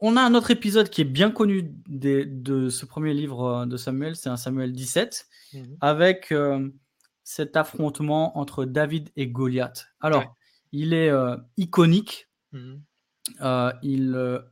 on 0.00 0.16
a 0.16 0.22
un 0.22 0.34
autre 0.34 0.50
épisode 0.50 0.90
qui 0.90 1.00
est 1.00 1.04
bien 1.04 1.30
connu 1.30 1.74
de 1.88 2.68
ce 2.68 2.86
premier 2.86 3.14
livre 3.14 3.44
euh, 3.44 3.66
de 3.66 3.76
Samuel, 3.76 4.16
c'est 4.16 4.28
un 4.28 4.36
Samuel 4.36 4.72
17, 4.72 5.26
mhm. 5.54 5.76
avec 5.80 6.34
cet 7.24 7.56
affrontement 7.56 8.38
entre 8.38 8.64
David 8.64 9.10
et 9.16 9.26
Goliath. 9.26 9.86
Alors, 10.00 10.34
il 10.72 10.94
est 10.94 11.12
iconique. 11.56 12.28
Mhm. 12.52 12.82
il, 13.82 14.42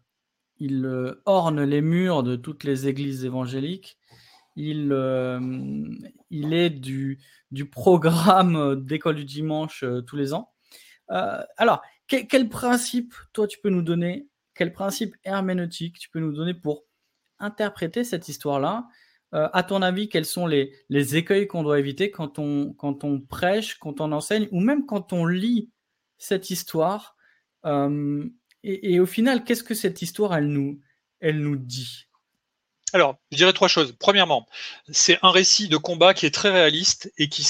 il 0.58 1.16
orne 1.24 1.62
les 1.62 1.80
murs 1.80 2.22
de 2.22 2.36
toutes 2.36 2.64
les 2.64 2.88
églises 2.88 3.24
évangéliques. 3.24 3.98
Il, 4.56 4.92
il 6.30 6.52
est 6.52 6.70
du, 6.70 7.20
programme 7.70 8.56
euh, 8.56 8.76
d'école 8.76 9.16
du 9.16 9.24
dimanche 9.24 9.82
euh, 9.82 10.02
tous 10.02 10.16
les 10.16 10.34
ans. 10.34 10.52
Euh, 11.10 11.42
alors, 11.56 11.82
quel, 12.08 12.48
principe, 12.48 13.14
toi, 13.32 13.46
tu 13.46 13.58
peux 13.60 13.70
nous 13.70 13.82
donner 13.82 14.28
quel 14.54 14.72
principe 14.72 15.16
herméneutique 15.24 15.98
tu 15.98 16.08
peux 16.08 16.20
nous 16.20 16.32
donner 16.32 16.54
pour 16.54 16.84
interpréter 17.38 18.04
cette 18.04 18.28
histoire-là? 18.28 18.86
Euh, 19.34 19.48
À 19.52 19.62
ton 19.62 19.82
avis, 19.82 20.08
quels 20.08 20.24
sont 20.24 20.46
les, 20.46 20.72
écueils 20.90 21.46
qu'on 21.46 21.62
doit 21.62 21.78
éviter 21.78 22.10
quand 22.10 22.38
on, 22.38 23.20
prêche, 23.28 23.76
quand 23.78 24.00
on 24.00 24.12
enseigne, 24.12 24.48
ou 24.52 24.60
même 24.60 24.86
quand 24.86 25.12
on 25.12 25.26
lit 25.26 25.70
cette 26.16 26.50
histoire? 26.50 27.16
Euh, 27.64 28.24
et, 28.62 28.98
au 29.00 29.06
final, 29.06 29.44
qu'est-ce 29.44 29.64
que 29.64 29.74
cette 29.74 30.02
histoire, 30.02 30.34
elle 30.34 30.48
nous 30.48 31.56
dit? 31.56 32.06
Alors, 32.96 33.18
je 33.30 33.36
dirais 33.36 33.52
trois 33.52 33.68
choses. 33.68 33.94
Premièrement, 33.98 34.46
c'est 34.90 35.18
un 35.20 35.30
récit 35.30 35.68
de 35.68 35.76
combat 35.76 36.14
qui 36.14 36.24
est 36.24 36.30
très 36.30 36.48
réaliste 36.48 37.12
et 37.18 37.28
qui, 37.28 37.44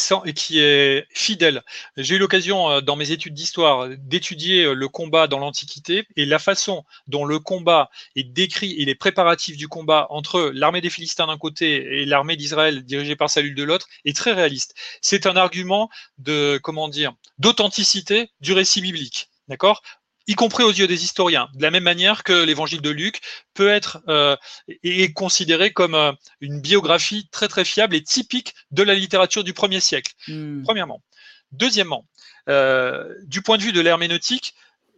est 0.58 1.06
fidèle. 1.14 1.62
J'ai 1.96 2.16
eu 2.16 2.18
l'occasion, 2.18 2.68
euh, 2.68 2.80
dans 2.80 2.96
mes 2.96 3.12
études 3.12 3.32
d'histoire, 3.32 3.88
d'étudier 3.96 4.64
euh, 4.64 4.74
le 4.74 4.88
combat 4.88 5.28
dans 5.28 5.38
l'Antiquité 5.38 6.08
et 6.16 6.26
la 6.26 6.40
façon 6.40 6.82
dont 7.06 7.24
le 7.24 7.38
combat 7.38 7.90
est 8.16 8.24
décrit 8.24 8.72
et 8.72 8.84
les 8.84 8.96
préparatifs 8.96 9.56
du 9.56 9.68
combat 9.68 10.08
entre 10.10 10.50
l'armée 10.52 10.80
des 10.80 10.90
Philistins 10.90 11.28
d'un 11.28 11.38
côté 11.38 12.00
et 12.00 12.06
l'armée 12.06 12.34
d'Israël 12.34 12.84
dirigée 12.84 13.14
par 13.14 13.30
Saül 13.30 13.54
de 13.54 13.62
l'autre 13.62 13.86
est 14.04 14.16
très 14.16 14.32
réaliste. 14.32 14.74
C'est 15.00 15.26
un 15.26 15.36
argument 15.36 15.90
de, 16.18 16.58
comment 16.60 16.88
dire, 16.88 17.12
d'authenticité 17.38 18.30
du 18.40 18.52
récit 18.52 18.80
biblique. 18.80 19.30
D'accord? 19.46 19.80
Y 20.26 20.34
compris 20.34 20.64
aux 20.64 20.72
yeux 20.72 20.86
des 20.86 21.04
historiens, 21.04 21.48
de 21.54 21.62
la 21.62 21.70
même 21.70 21.84
manière 21.84 22.24
que 22.24 22.32
l'évangile 22.32 22.80
de 22.80 22.90
Luc 22.90 23.20
peut 23.54 23.68
être 23.68 24.02
euh, 24.08 24.36
est 24.82 25.12
considéré 25.12 25.72
comme 25.72 25.94
euh, 25.94 26.12
une 26.40 26.60
biographie 26.60 27.28
très 27.30 27.48
très 27.48 27.64
fiable 27.64 27.94
et 27.94 28.02
typique 28.02 28.54
de 28.70 28.82
la 28.82 28.94
littérature 28.94 29.44
du 29.44 29.52
premier 29.52 29.80
siècle. 29.80 30.12
Hmm. 30.28 30.62
Premièrement. 30.62 31.02
Deuxièmement, 31.52 32.06
euh, 32.48 33.14
du 33.24 33.40
point 33.42 33.56
de 33.56 33.62
vue 33.62 33.72
de 33.72 33.80
l'herméneutique, 33.80 34.54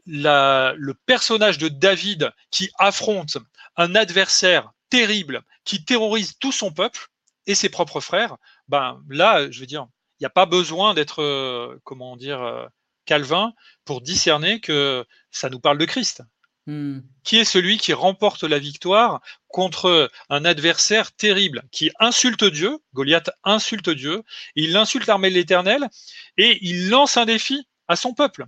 le 0.07 0.93
personnage 1.05 1.59
de 1.59 1.69
David 1.69 2.33
qui 2.51 2.71
affronte 2.79 3.37
un 3.77 3.95
adversaire 3.95 4.73
terrible 4.89 5.43
qui 5.65 5.85
terrorise 5.85 6.39
tout 6.41 6.53
son 6.53 6.73
peuple 6.73 7.09
et 7.47 7.55
ses 7.55 7.69
propres 7.69 8.01
frères, 8.01 8.37
ben 8.69 9.03
là, 9.11 9.51
je 9.51 9.61
veux 9.61 9.67
dire, 9.67 9.87
il 10.19 10.23
n'y 10.23 10.27
a 10.27 10.31
pas 10.31 10.47
besoin 10.47 10.95
d'être, 10.95 11.79
comment 11.85 12.17
dire, 12.17 12.71
Calvin 13.09 13.55
pour 13.87 14.03
discerner 14.03 14.61
que 14.61 15.07
ça 15.31 15.49
nous 15.49 15.61
parle 15.61 15.79
de 15.79 15.87
Christ. 15.87 16.23
Hmm. 16.67 17.01
Qui 17.25 17.39
est 17.39 17.47
celui 17.47 17.79
qui 17.79 17.95
remporte 17.95 18.43
la 18.43 18.59
victoire 18.59 19.23
contre 19.49 20.11
un 20.29 20.45
adversaire 20.45 21.13
terrible, 21.13 21.63
qui 21.73 21.91
insulte 21.99 22.45
Dieu, 22.45 22.79
Goliath 22.93 23.31
insulte 23.43 23.89
Dieu, 23.89 24.23
il 24.55 24.77
insulte 24.77 25.07
l'armée 25.07 25.31
de 25.31 25.35
l'Éternel, 25.35 25.89
et 26.37 26.59
il 26.61 26.91
lance 26.91 27.17
un 27.17 27.25
défi 27.25 27.67
à 27.89 27.97
son 27.97 28.13
peuple. 28.13 28.45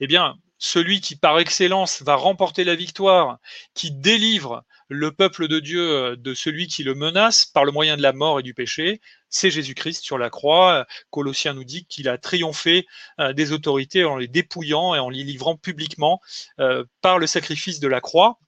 Eh 0.00 0.08
bien, 0.08 0.36
celui 0.58 1.00
qui 1.00 1.14
par 1.14 1.38
excellence 1.38 2.02
va 2.02 2.16
remporter 2.16 2.64
la 2.64 2.74
victoire, 2.74 3.38
qui 3.74 3.92
délivre 3.92 4.64
le 4.88 5.12
peuple 5.12 5.48
de 5.48 5.60
Dieu 5.60 5.90
euh, 5.90 6.16
de 6.16 6.34
celui 6.34 6.66
qui 6.66 6.82
le 6.82 6.94
menace 6.94 7.44
par 7.44 7.64
le 7.64 7.72
moyen 7.72 7.96
de 7.96 8.02
la 8.02 8.12
mort 8.12 8.40
et 8.40 8.42
du 8.42 8.54
péché, 8.54 9.00
c'est 9.28 9.50
Jésus-Christ 9.50 10.02
sur 10.02 10.18
la 10.18 10.30
croix. 10.30 10.86
Colossiens 11.10 11.54
nous 11.54 11.64
dit 11.64 11.84
qu'il 11.86 12.08
a 12.08 12.18
triomphé 12.18 12.86
euh, 13.20 13.32
des 13.32 13.52
autorités 13.52 14.04
en 14.04 14.16
les 14.16 14.28
dépouillant 14.28 14.94
et 14.94 14.98
en 14.98 15.10
les 15.10 15.24
livrant 15.24 15.56
publiquement 15.56 16.20
euh, 16.60 16.84
par 17.00 17.18
le 17.18 17.26
sacrifice 17.26 17.80
de 17.80 17.88
la 17.88 18.00
croix. 18.00 18.38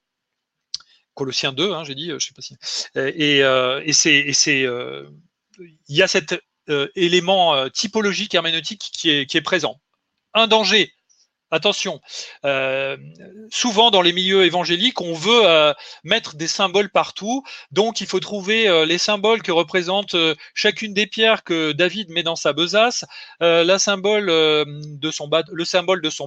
Colossiens 1.15 1.53
2, 1.53 1.73
hein, 1.73 1.85
j'ai 1.85 1.95
dit, 1.95 2.11
je 2.11 2.19
sais 2.19 2.33
pas 2.33 2.41
si. 2.41 2.57
Et, 2.95 3.93
c'est, 3.93 4.63
il 5.89 5.97
y 5.97 6.03
a 6.03 6.09
cet 6.09 6.41
élément 6.95 7.69
typologique 7.69 8.35
herméneutique 8.35 8.91
qui 8.93 9.11
est 9.11 9.43
présent. 9.43 9.81
Un 10.33 10.47
danger 10.47 10.95
Attention, 11.53 12.01
euh, 12.45 12.97
souvent 13.51 13.91
dans 13.91 14.03
les 14.03 14.13
milieux 14.13 14.45
évangéliques, 14.45 15.01
on 15.01 15.15
veut 15.15 15.43
euh, 15.45 15.75
mettre 16.05 16.37
des 16.37 16.47
symboles 16.47 16.91
partout, 16.91 17.43
donc 17.73 18.01
il 18.01 18.07
faut 18.07 18.21
trouver 18.21 18.69
euh, 18.69 18.87
les 18.87 18.99
symboles 18.99 19.43
que 19.43 19.51
représentent 19.51 20.17
chacune 20.55 20.95
des 20.95 21.09
pierres 21.09 21.43
que 21.43 21.73
David 21.73 22.11
met 22.11 22.23
dans 22.23 22.37
sa 22.37 22.53
besace, 22.53 23.05
le 23.41 23.79
symbole 23.79 24.27
de 24.27 25.11
son 25.11 25.27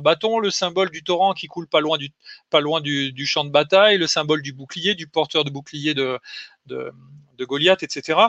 bâton, 0.01 0.39
le 0.39 0.51
symbole 0.51 0.89
du 0.89 1.03
torrent 1.03 1.33
qui 1.33 1.47
coule 1.47 1.67
pas 1.67 1.79
loin 1.79 1.97
du, 1.97 3.25
champ 3.25 3.45
de 3.45 3.49
bataille, 3.49 3.97
le 3.97 4.07
symbole 4.07 4.41
du 4.41 4.51
bouclier, 4.51 4.93
du 4.93 5.07
porteur 5.07 5.45
de 5.45 5.49
bouclier 5.49 5.93
de 5.93 6.19
Goliath, 7.39 7.83
etc 7.83 8.27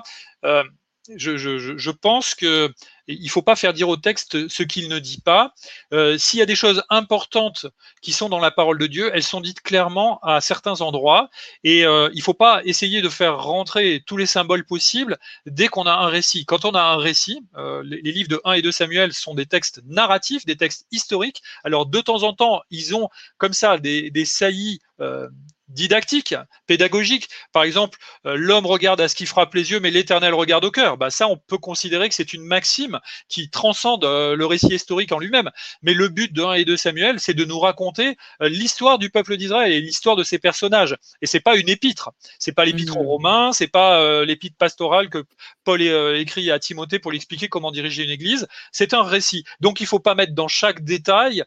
je, 1.16 1.36
je, 1.36 1.76
je, 1.76 1.90
pense 1.90 2.34
que 2.34 2.72
il 3.06 3.28
faut 3.28 3.42
pas 3.42 3.56
faire 3.56 3.74
dire 3.74 3.88
au 3.88 3.96
texte 3.96 4.48
ce 4.48 4.62
qu'il 4.62 4.88
ne 4.88 4.98
dit 4.98 5.20
pas. 5.20 5.52
Euh, 5.92 6.16
S'il 6.16 6.38
y 6.38 6.42
a 6.42 6.46
des 6.46 6.54
choses 6.54 6.82
importantes 6.88 7.66
qui 8.00 8.12
sont 8.12 8.28
dans 8.28 8.38
la 8.38 8.50
parole 8.50 8.78
de 8.78 8.86
Dieu, 8.86 9.10
elles 9.12 9.22
sont 9.22 9.42
dites 9.42 9.60
clairement 9.60 10.18
à 10.22 10.40
certains 10.40 10.80
endroits, 10.80 11.28
et 11.62 11.84
euh, 11.84 12.08
il 12.14 12.22
faut 12.22 12.34
pas 12.34 12.62
essayer 12.64 13.02
de 13.02 13.08
faire 13.08 13.42
rentrer 13.42 14.02
tous 14.06 14.16
les 14.16 14.26
symboles 14.26 14.64
possibles 14.64 15.18
dès 15.46 15.68
qu'on 15.68 15.86
a 15.86 15.92
un 15.92 16.06
récit. 16.06 16.46
Quand 16.46 16.64
on 16.64 16.72
a 16.72 16.82
un 16.82 16.96
récit, 16.96 17.44
euh, 17.56 17.82
les, 17.84 18.00
livres 18.00 18.30
de 18.30 18.40
1 18.44 18.52
et 18.54 18.62
2 18.62 18.72
Samuel 18.72 19.12
sont 19.12 19.34
des 19.34 19.46
textes 19.46 19.82
narratifs, 19.84 20.46
des 20.46 20.56
textes 20.56 20.86
historiques. 20.90 21.42
Alors 21.64 21.86
de 21.86 22.00
temps 22.00 22.22
en 22.22 22.32
temps, 22.32 22.62
ils 22.70 22.94
ont 22.94 23.10
comme 23.36 23.52
ça 23.52 23.76
des, 23.78 24.24
saillies 24.24 24.80
didactique, 25.68 26.34
pédagogique. 26.66 27.28
Par 27.52 27.64
exemple, 27.64 27.98
euh, 28.26 28.36
l'homme 28.36 28.66
regarde 28.66 29.00
à 29.00 29.08
ce 29.08 29.14
qui 29.14 29.26
frappe 29.26 29.54
les 29.54 29.70
yeux, 29.70 29.80
mais 29.80 29.90
l'éternel 29.90 30.34
regarde 30.34 30.64
au 30.64 30.70
cœur. 30.70 30.96
Bah, 30.96 31.10
ça, 31.10 31.28
on 31.28 31.36
peut 31.36 31.58
considérer 31.58 32.08
que 32.08 32.14
c'est 32.14 32.32
une 32.32 32.44
maxime 32.44 33.00
qui 33.28 33.50
transcende 33.50 34.04
euh, 34.04 34.36
le 34.36 34.46
récit 34.46 34.74
historique 34.74 35.12
en 35.12 35.18
lui-même. 35.18 35.50
Mais 35.82 35.94
le 35.94 36.08
but 36.08 36.32
de 36.32 36.42
1 36.42 36.54
et 36.54 36.64
2 36.64 36.76
Samuel, 36.76 37.20
c'est 37.20 37.34
de 37.34 37.44
nous 37.44 37.58
raconter 37.58 38.16
euh, 38.42 38.48
l'histoire 38.48 38.98
du 38.98 39.10
peuple 39.10 39.36
d'Israël 39.36 39.72
et 39.72 39.80
l'histoire 39.80 40.16
de 40.16 40.22
ses 40.22 40.38
personnages. 40.38 40.96
Et 41.22 41.26
c'est 41.26 41.40
pas 41.40 41.56
une 41.56 41.68
épître. 41.68 42.10
C'est 42.38 42.52
pas 42.52 42.64
l'épître 42.64 42.96
aux 42.96 43.04
mmh. 43.04 43.06
Romains, 43.06 43.52
c'est 43.52 43.68
pas 43.68 44.24
l'épître 44.24 44.56
pastorale 44.56 45.08
que 45.08 45.24
Paul 45.64 45.80
écrit 45.82 46.50
à 46.50 46.58
Timothée 46.58 46.98
pour 46.98 47.10
lui 47.10 47.16
expliquer 47.16 47.48
comment 47.48 47.70
diriger 47.70 48.04
une 48.04 48.10
église. 48.10 48.46
C'est 48.72 48.94
un 48.94 49.02
récit. 49.02 49.44
Donc, 49.60 49.80
il 49.80 49.86
faut 49.86 49.98
pas 49.98 50.14
mettre 50.14 50.34
dans 50.34 50.48
chaque 50.48 50.84
détail 50.84 51.44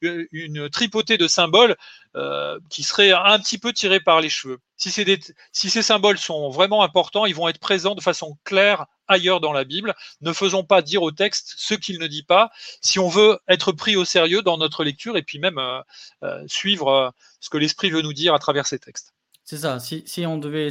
une 0.00 0.68
tripotée 0.70 1.16
de 1.18 1.28
symboles 1.28 1.76
euh, 2.16 2.60
qui 2.70 2.84
serait 2.84 3.10
un 3.10 3.40
petit 3.40 3.58
peu 3.58 3.72
tiré 3.72 3.98
par 3.98 4.20
les 4.20 4.28
cheveux. 4.28 4.60
Si, 4.76 4.92
ces 4.92 5.82
symboles 5.82 6.16
sont 6.16 6.48
vraiment 6.48 6.84
importants, 6.84 7.26
ils 7.26 7.34
vont 7.34 7.48
être 7.48 7.58
présents 7.58 7.96
de 7.96 8.00
façon 8.00 8.38
claire 8.44 8.86
ailleurs 9.08 9.40
dans 9.40 9.52
la 9.52 9.64
Bible. 9.64 9.96
Ne 10.20 10.32
faisons 10.32 10.62
pas 10.62 10.80
dire 10.80 11.02
au 11.02 11.10
texte 11.10 11.54
ce 11.56 11.74
qu'il 11.74 11.98
ne 11.98 12.06
dit 12.06 12.22
pas 12.22 12.52
si 12.80 13.00
on 13.00 13.08
veut 13.08 13.40
être 13.48 13.72
pris 13.72 13.96
au 13.96 14.04
sérieux 14.04 14.42
dans 14.42 14.58
notre 14.58 14.84
lecture 14.84 15.16
et 15.16 15.22
puis 15.22 15.40
même 15.40 15.58
euh, 15.58 15.80
euh, 16.22 16.44
suivre 16.46 17.12
ce 17.40 17.50
que 17.50 17.58
l'Esprit 17.58 17.90
veut 17.90 18.02
nous 18.02 18.12
dire 18.12 18.32
à 18.32 18.38
travers 18.38 18.68
ces 18.68 18.78
textes. 18.78 19.12
C'est 19.42 19.58
ça. 19.58 19.80
Si, 19.80 20.24
on 20.24 20.38
devait 20.38 20.68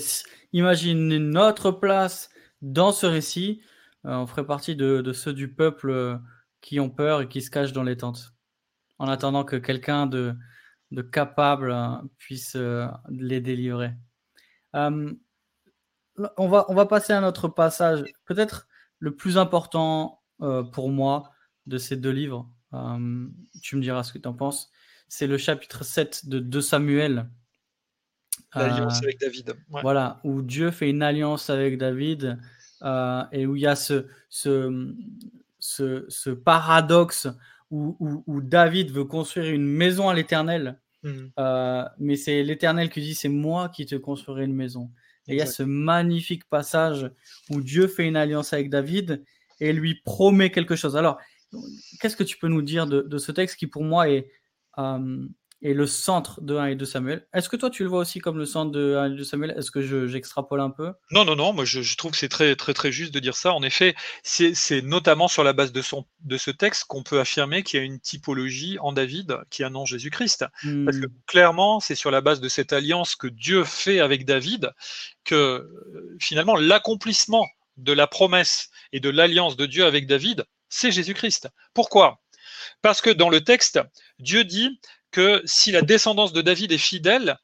imaginer 0.53 1.19
notre 1.19 1.71
place 1.71 2.29
dans 2.61 2.93
ce 2.93 3.05
récit, 3.05 3.61
on 4.05 4.27
ferait 4.27 4.45
partie 4.45 4.77
de, 4.77 5.11
ceux 5.11 5.33
du 5.33 5.53
peuple 5.53 6.19
qui 6.61 6.79
ont 6.79 6.89
peur 6.89 7.19
et 7.19 7.27
qui 7.27 7.41
se 7.41 7.51
cachent 7.51 7.73
dans 7.73 7.83
les 7.83 7.97
tentes, 7.97 8.31
en 8.97 9.09
attendant 9.09 9.43
que 9.43 9.57
quelqu'un 9.57 10.07
de, 10.07 10.33
de 10.93 11.01
capables 11.01 11.71
hein, 11.71 12.07
puissent 12.19 12.55
euh, 12.55 12.87
les 13.09 13.41
délivrer. 13.41 13.91
Euh, 14.75 15.11
on, 16.37 16.47
va, 16.47 16.65
on 16.69 16.75
va 16.75 16.85
passer 16.85 17.13
à 17.13 17.21
notre 17.21 17.47
passage, 17.47 18.03
peut-être 18.25 18.67
le 18.99 19.15
plus 19.15 19.37
important 19.37 20.21
euh, 20.41 20.63
pour 20.63 20.89
moi 20.89 21.31
de 21.65 21.77
ces 21.77 21.97
deux 21.97 22.11
livres. 22.11 22.47
tu 23.61 23.75
me 23.75 23.81
diras 23.81 24.03
ce 24.03 24.13
que 24.13 24.19
tu 24.19 24.27
en 24.27 24.33
penses. 24.33 24.71
C'est 25.07 25.27
le 25.27 25.37
chapitre 25.37 25.83
7 25.83 26.29
de 26.29 26.39
2 26.39 26.61
Samuel. 26.61 27.29
L'alliance 28.55 29.01
avec 29.01 29.19
David. 29.19 29.55
Voilà, 29.69 30.19
où 30.23 30.43
Dieu 30.43 30.69
fait 30.69 30.89
une 30.89 31.01
alliance 31.01 31.49
avec 31.49 31.79
David 31.79 32.39
et 33.31 33.47
où 33.47 33.55
il 33.55 33.61
y 33.61 33.67
a 33.67 33.75
ce, 33.75 34.05
ce, 34.29 34.93
ce, 35.59 36.29
paradoxe 36.29 37.27
où, 37.71 38.23
où, 38.27 38.41
David 38.41 38.91
veut 38.91 39.05
construire 39.05 39.51
une 39.51 39.65
maison 39.65 40.09
à 40.09 40.13
l'éternel 40.13 40.79
Mmh. 41.03 41.09
Euh, 41.39 41.83
mais 41.99 42.15
c'est 42.15 42.43
l'Éternel 42.43 42.89
qui 42.89 43.01
dit 43.01 43.13
c'est 43.13 43.29
moi 43.29 43.69
qui 43.69 43.85
te 43.85 43.95
construirai 43.95 44.45
une 44.45 44.55
maison. 44.55 44.89
Et 45.27 45.33
il 45.33 45.37
y 45.37 45.41
a 45.41 45.45
ce 45.45 45.63
magnifique 45.63 46.49
passage 46.49 47.09
où 47.49 47.61
Dieu 47.61 47.87
fait 47.87 48.05
une 48.05 48.17
alliance 48.17 48.51
avec 48.53 48.69
David 48.69 49.23
et 49.59 49.71
lui 49.71 50.01
promet 50.03 50.51
quelque 50.51 50.75
chose. 50.75 50.97
Alors, 50.97 51.17
qu'est-ce 52.01 52.17
que 52.17 52.23
tu 52.23 52.37
peux 52.37 52.49
nous 52.49 52.61
dire 52.61 52.87
de, 52.87 53.01
de 53.01 53.17
ce 53.17 53.31
texte 53.31 53.57
qui 53.57 53.67
pour 53.67 53.83
moi 53.83 54.09
est, 54.09 54.29
euh, 54.77 55.25
et 55.63 55.73
le 55.73 55.87
centre 55.87 56.41
de 56.41 56.57
1 56.57 56.65
et 56.67 56.75
2 56.75 56.85
Samuel. 56.85 57.25
Est-ce 57.33 57.47
que 57.47 57.55
toi 57.55 57.69
tu 57.69 57.83
le 57.83 57.89
vois 57.89 57.99
aussi 57.99 58.19
comme 58.19 58.37
le 58.37 58.45
centre 58.45 58.71
de 58.71 58.97
1 58.97 59.13
et 59.13 59.15
2 59.15 59.23
Samuel? 59.23 59.55
Est-ce 59.57 59.71
que 59.71 60.07
j'extrapole 60.07 60.59
un 60.59 60.69
peu? 60.69 60.91
Non, 61.09 61.23
non, 61.23 61.37
non, 61.37 61.53
moi 61.53 61.63
je, 61.63 61.95
trouve 61.95 62.11
que 62.11 62.17
c'est 62.17 62.29
très, 62.29 62.55
très, 62.57 62.73
très 62.73 62.91
juste 62.91 63.13
de 63.13 63.19
dire 63.19 63.35
ça. 63.35 63.53
En 63.53 63.63
effet, 63.63 63.95
c'est 64.23 64.81
notamment 64.81 65.29
sur 65.29 65.43
la 65.43 65.53
base 65.53 65.71
de, 65.71 65.81
son, 65.81 66.05
de 66.21 66.37
ce 66.37 66.51
texte 66.51 66.83
qu'on 66.85 67.01
peut 67.01 67.19
affirmer 67.19 67.63
qu'il 67.63 67.79
y 67.79 67.81
a 67.81 67.85
une 67.85 68.01
typologie 68.01 68.77
en 68.79 68.91
David 68.91 69.37
qui 69.49 69.63
annonce 69.63 69.89
Jésus-Christ. 69.89 70.45
Parce 70.85 70.97
que 70.97 71.07
hmm. 71.07 71.13
clairement, 71.27 71.79
c'est 71.79 71.95
sur 71.95 72.11
la 72.11 72.19
base 72.19 72.41
de 72.41 72.49
cette 72.49 72.73
alliance 72.73 73.15
que 73.15 73.27
Dieu 73.27 73.63
fait 73.63 74.01
avec 74.01 74.25
David 74.25 74.71
que 75.23 75.35
euh, 75.35 76.17
finalement 76.19 76.57
l'accomplissement 76.57 77.47
de 77.77 77.93
la 77.93 78.07
promesse 78.07 78.69
et 78.91 78.99
de 78.99 79.09
l'alliance 79.09 79.55
de 79.55 79.65
Dieu 79.65 79.85
avec 79.85 80.07
David, 80.07 80.45
c'est 80.67 80.91
Jésus-Christ. 80.91 81.47
Pourquoi? 81.73 82.19
Parce 82.81 83.01
que 83.01 83.09
dans 83.09 83.29
le 83.29 83.41
texte, 83.41 83.79
Dieu 84.19 84.43
dit 84.43 84.79
que 85.13 85.41
si 85.45 85.71
la 85.71 85.81
descendance 85.81 86.33
de 86.33 86.41
David 86.41 86.73
est 86.73 86.77
fidèle, 86.77 87.37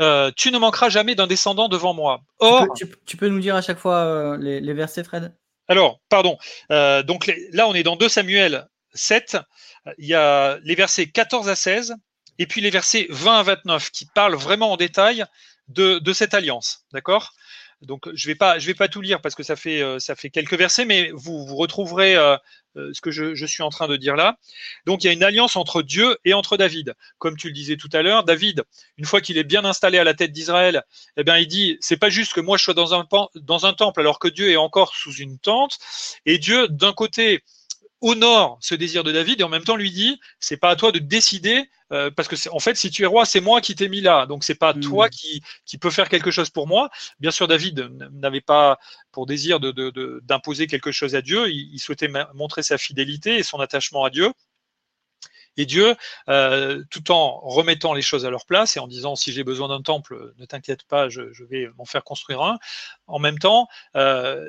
euh, 0.00 0.30
tu 0.36 0.50
ne 0.50 0.58
manqueras 0.58 0.88
jamais 0.88 1.14
d'un 1.14 1.26
descendant 1.26 1.68
devant 1.68 1.92
moi. 1.92 2.20
Or, 2.38 2.66
tu 3.04 3.16
peux, 3.16 3.28
nous 3.28 3.40
dire 3.40 3.56
à 3.56 3.62
chaque 3.62 3.78
fois 3.78 3.96
euh, 3.96 4.38
les, 4.38 4.72
versets, 4.72 5.04
Fred? 5.04 5.34
Alors, 5.68 6.00
pardon. 6.08 6.38
Euh, 6.70 7.02
donc 7.02 7.30
là, 7.52 7.66
on 7.68 7.74
est 7.74 7.82
dans 7.82 7.96
2 7.96 8.08
Samuel 8.08 8.66
7. 8.94 9.36
Il 9.98 10.06
y 10.06 10.14
a 10.14 10.58
les 10.62 10.74
versets 10.74 11.06
14 11.06 11.48
à 11.48 11.56
16 11.56 11.96
et 12.38 12.46
puis 12.46 12.60
les 12.60 12.70
versets 12.70 13.06
20 13.10 13.38
à 13.38 13.42
29 13.42 13.90
qui 13.90 14.06
parlent 14.06 14.36
vraiment 14.36 14.72
en 14.72 14.76
détail 14.76 15.24
de, 15.68 15.98
de 15.98 16.12
cette 16.12 16.34
alliance. 16.34 16.84
D'accord? 16.92 17.32
Donc 17.82 18.08
je 18.14 18.26
vais 18.26 18.36
vais 18.58 18.74
pas 18.74 18.88
tout 18.88 19.00
lire 19.00 19.20
parce 19.20 19.34
que 19.34 19.42
ça 19.42 19.56
fait, 19.56 19.82
euh, 19.82 19.98
ça 19.98 20.14
fait 20.14 20.30
quelques 20.30 20.54
versets, 20.54 20.84
mais 20.84 21.10
vous, 21.12 21.46
vous 21.46 21.56
retrouverez 21.56 22.16
euh, 22.16 22.36
euh, 22.76 22.90
ce 22.94 23.00
que 23.00 23.10
je, 23.10 23.46
suis 23.46 23.62
en 23.62 23.68
train 23.68 23.86
de 23.86 23.96
dire 23.96 24.16
là. 24.16 24.38
Donc 24.86 25.04
il 25.04 25.08
y 25.08 25.10
a 25.10 25.12
une 25.12 25.22
alliance 25.22 25.56
entre 25.56 25.82
Dieu 25.82 26.16
et 26.24 26.32
entre 26.32 26.56
David. 26.56 26.94
Comme 27.18 27.36
tu 27.36 27.48
le 27.48 27.52
disais 27.52 27.76
tout 27.76 27.90
à 27.92 28.02
l'heure, 28.02 28.24
David, 28.24 28.62
une 28.96 29.04
fois 29.04 29.20
qu'il 29.20 29.36
est 29.38 29.44
bien 29.44 29.64
installé 29.64 29.98
à 29.98 30.04
la 30.04 30.14
tête 30.14 30.32
d'Israël, 30.32 30.82
eh 31.16 31.24
bien 31.24 31.36
il 31.38 31.48
dit, 31.48 31.76
c'est 31.80 31.98
pas 31.98 32.10
juste 32.10 32.32
que 32.32 32.40
moi 32.40 32.56
je 32.56 32.64
sois 32.64 32.74
dans 32.74 32.94
un 33.66 33.72
temple 33.74 34.00
alors 34.00 34.18
que 34.18 34.28
Dieu 34.28 34.50
est 34.50 34.56
encore 34.56 34.94
sous 34.94 35.14
une 35.14 35.38
tente. 35.38 35.78
Et 36.24 36.38
Dieu, 36.38 36.68
d'un 36.68 36.92
côté, 36.92 37.42
honore 38.06 38.58
ce 38.60 38.74
désir 38.74 39.02
de 39.02 39.10
David 39.10 39.40
et 39.40 39.44
en 39.44 39.48
même 39.48 39.64
temps 39.64 39.76
lui 39.76 39.90
dit 39.90 40.20
c'est 40.38 40.56
pas 40.56 40.70
à 40.70 40.76
toi 40.76 40.92
de 40.92 40.98
décider 40.98 41.68
euh, 41.92 42.10
parce 42.10 42.28
que 42.28 42.36
en 42.50 42.60
fait 42.60 42.76
si 42.76 42.90
tu 42.90 43.02
es 43.02 43.06
roi 43.06 43.24
c'est 43.24 43.40
moi 43.40 43.60
qui 43.60 43.74
t'ai 43.74 43.88
mis 43.88 44.00
là. 44.00 44.26
Donc 44.26 44.44
c'est 44.44 44.54
pas 44.54 44.72
hmm. 44.72 44.80
toi 44.80 45.08
qui 45.08 45.42
qui 45.64 45.76
peut 45.76 45.90
faire 45.90 46.08
quelque 46.08 46.30
chose 46.30 46.50
pour 46.50 46.68
moi. 46.68 46.88
Bien 47.18 47.32
sûr 47.32 47.48
David 47.48 47.90
n'avait 48.12 48.40
pas 48.40 48.78
pour 49.10 49.26
désir 49.26 49.58
de 49.60 50.20
d'imposer 50.20 50.68
quelque 50.68 50.92
chose 50.92 51.14
à 51.16 51.22
Dieu. 51.22 51.50
Il 51.50 51.78
souhaitait 51.78 52.10
montrer 52.34 52.62
sa 52.62 52.78
fidélité 52.78 53.36
et 53.38 53.42
son 53.42 53.58
attachement 53.58 54.04
à 54.04 54.10
Dieu 54.10 54.32
et 55.56 55.66
Dieu, 55.66 55.94
euh, 56.28 56.82
tout 56.90 57.10
en 57.10 57.40
remettant 57.40 57.94
les 57.94 58.02
choses 58.02 58.24
à 58.26 58.30
leur 58.30 58.46
place 58.46 58.76
et 58.76 58.80
en 58.80 58.86
disant 58.86 59.16
si 59.16 59.32
j'ai 59.32 59.44
besoin 59.44 59.68
d'un 59.68 59.82
temple, 59.82 60.32
ne 60.38 60.44
t'inquiète 60.44 60.84
pas, 60.84 61.08
je, 61.08 61.22
vais 61.48 61.68
m'en 61.78 61.84
faire 61.84 62.04
construire 62.04 62.42
un. 62.42 62.58
En 63.06 63.18
même 63.18 63.38
temps, 63.38 63.68
euh, 63.94 64.48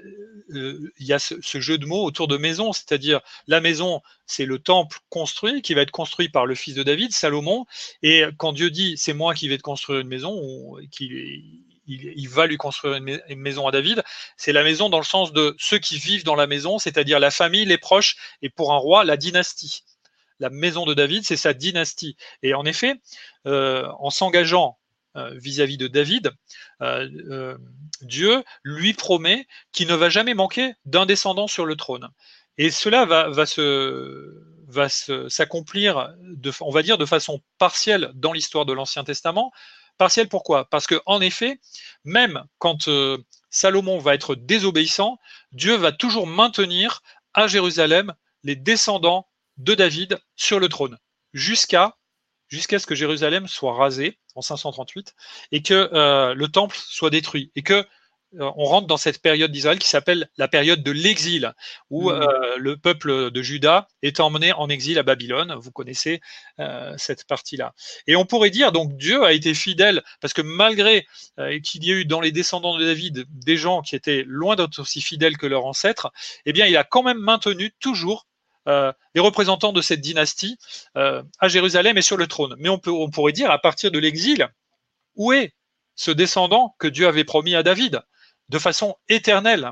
euh, 0.52 0.92
il 0.98 1.06
y 1.06 1.14
a 1.14 1.20
ce, 1.20 1.36
jeu 1.60 1.78
de 1.78 1.86
mots 1.86 2.04
autour 2.04 2.28
de 2.28 2.38
maison, 2.38 2.74
c'est-à-dire 2.74 3.22
la 3.48 3.62
maison, 3.62 4.02
c'est 4.26 4.46
le 4.46 4.60
temple 4.60 5.00
construit 5.10 5.62
qui 5.62 5.74
va 5.74 5.82
être 5.82 5.92
construit 5.92 6.30
par 6.30 6.46
le 6.46 6.56
fils 6.56 6.76
de 6.76 6.84
David, 6.84 7.14
Salomon. 7.14 7.66
Et 8.04 8.24
quand 8.38 8.54
Dieu 8.54 8.70
dit 8.70 8.98
c'est 8.98 9.14
moi 9.14 9.34
qui 9.34 9.48
vais 9.48 9.58
te 9.58 9.64
construire 9.64 10.00
une 10.00 10.08
maison, 10.08 10.34
ou 10.34 10.80
qu'il 10.92 11.64
il, 11.88 12.30
va 12.30 12.48
lui 12.48 12.58
construire 12.58 12.96
une, 12.96 13.40
maison 13.40 13.68
à 13.68 13.72
David. 13.72 14.04
C'est 14.36 14.52
la 14.52 14.64
maison 14.64 14.90
dans 14.90 14.98
le 14.98 15.06
sens 15.06 15.32
de 15.32 15.56
ceux 15.58 15.80
qui 15.80 15.98
vivent 15.98 16.26
dans 16.26 16.36
la 16.36 16.48
maison, 16.48 16.80
c'est-à-dire 16.80 17.20
la 17.20 17.32
famille, 17.32 17.66
les 17.66 17.78
proches, 17.78 18.18
et 18.42 18.50
pour 18.50 18.74
un 18.74 18.78
roi, 18.78 19.06
la 19.06 19.18
dynastie 19.18 19.84
la 20.40 20.50
maison 20.50 20.86
de 20.86 20.94
David, 20.94 21.26
c'est 21.26 21.38
sa 21.38 21.54
dynastie. 21.54 22.16
Et 22.44 22.54
en 22.54 22.66
effet, 22.66 22.96
euh, 23.46 23.88
en 24.00 24.10
s'engageant 24.10 24.78
euh, 25.16 25.32
vis-à-vis 25.36 25.78
de 25.78 25.88
David, 25.88 26.32
euh, 26.82 27.58
Dieu 28.02 28.44
lui 28.64 28.94
promet 28.94 29.48
qu'il 29.72 29.88
ne 29.88 29.96
va 29.96 30.10
jamais 30.10 30.34
manquer 30.34 30.74
d'un 30.86 31.06
descendant 31.06 31.48
sur 31.48 31.66
le 31.66 31.76
trône. 31.76 32.10
Et 32.58 32.72
cela 32.72 33.06
va, 33.06 33.46
se 33.46 35.28
s'accomplir, 35.30 36.14
on 36.62 36.72
va 36.72 36.84
dire, 36.84 36.98
de 36.98 37.06
façon 37.06 37.42
partielle 37.58 38.12
dans 38.16 38.34
l'histoire 38.34 38.66
de 38.66 38.74
l'Ancien 38.74 39.04
Testament. 39.04 39.52
Partielle 39.98 40.28
pourquoi? 40.28 40.66
Parce 40.70 40.88
que 40.88 41.00
en 41.06 41.22
effet, 41.22 41.60
même 42.04 42.44
quand 42.58 42.90
Salomon 43.50 44.00
va 44.00 44.16
être 44.16 44.36
désobéissant, 44.36 45.20
Dieu 45.52 45.76
va 45.76 45.92
toujours 45.92 46.26
maintenir 46.26 47.02
à 47.34 47.48
Jérusalem 47.48 48.14
les 48.44 48.56
descendants 48.56 49.28
de 49.58 49.74
David 49.76 50.20
sur 50.36 50.60
le 50.60 50.70
trône, 50.70 50.98
jusqu'à 51.34 51.96
jusqu'à 52.48 52.80
ce 52.80 52.88
que 52.88 52.96
Jérusalem 52.96 53.48
soit 53.48 53.74
rasée 53.74 54.20
en 54.36 54.42
538 54.42 55.14
et 55.52 55.62
que 55.62 55.90
euh, 55.94 56.34
le 56.34 56.48
temple 56.48 56.78
soit 56.80 57.10
détruit 57.10 57.52
et 57.56 57.62
que 57.62 57.86
euh, 58.40 58.52
on 58.58 58.66
rentre 58.66 58.88
dans 58.88 58.98
cette 58.98 59.22
période 59.22 59.52
d'Israël 59.52 59.80
qui 59.80 59.88
s'appelle 59.88 60.30
la 60.38 60.50
période 60.50 60.84
de 60.84 60.92
l'exil, 60.92 61.54
où 61.90 62.10
mmh. 62.10 62.14
euh, 62.14 62.58
le 62.58 62.76
peuple 62.76 63.32
de 63.32 63.42
Juda 63.42 63.88
est 64.02 64.20
emmené 64.20 64.52
en 64.52 64.68
exil 64.68 65.00
à 65.00 65.04
Babylone. 65.04 65.56
Vous 65.58 65.72
connaissez 65.72 66.20
cette 66.98 67.26
partie-là. 67.26 67.74
Et 68.06 68.18
on 68.18 68.26
pourrait 68.26 68.50
dire 68.50 68.74
donc 68.74 68.98
Dieu 68.98 69.24
a 69.24 69.32
été 69.32 69.54
fidèle 69.54 70.04
parce 70.20 70.34
que 70.34 70.42
malgré 70.42 71.08
qu'il 71.64 71.86
y 71.86 71.92
ait 71.92 72.02
eu 72.02 72.06
dans 72.06 72.20
les 72.20 72.34
descendants 72.34 72.78
de 72.78 72.84
David 72.84 73.26
des 73.30 73.56
gens 73.56 73.82
qui 73.82 73.96
étaient 73.96 74.26
loin 74.28 74.58
d'être 74.58 74.80
aussi 74.80 75.02
fidèles 75.02 75.38
que 75.38 75.48
leurs 75.48 75.66
ancêtres, 75.66 76.12
eh 76.46 76.52
bien 76.52 76.66
il 76.66 76.76
a 76.76 76.84
quand 76.84 77.04
même 77.04 77.20
maintenu 77.20 77.72
toujours 77.80 78.28
euh, 78.68 78.92
les 79.16 79.22
représentants 79.22 79.72
de 79.72 79.82
cette 79.82 80.02
dynastie 80.02 80.58
euh, 80.98 81.24
à 81.40 81.48
Jérusalem 81.48 81.98
et 81.98 82.02
sur 82.02 82.18
le 82.18 82.28
trône. 82.28 82.56
Mais 82.60 82.70
on, 82.70 82.80
pourrait 82.80 83.32
dire, 83.32 83.50
à 83.50 83.60
partir 83.60 83.92
de 83.92 84.00
l'exil, 84.00 84.50
où 85.16 85.32
est 85.32 85.54
ce 85.96 86.12
descendant 86.12 86.76
que 86.78 86.88
Dieu 86.88 87.08
avait 87.08 87.24
promis 87.24 87.56
à 87.56 87.64
David 87.64 88.02
de 88.50 88.60
façon 88.60 88.98
éternelle? 89.10 89.72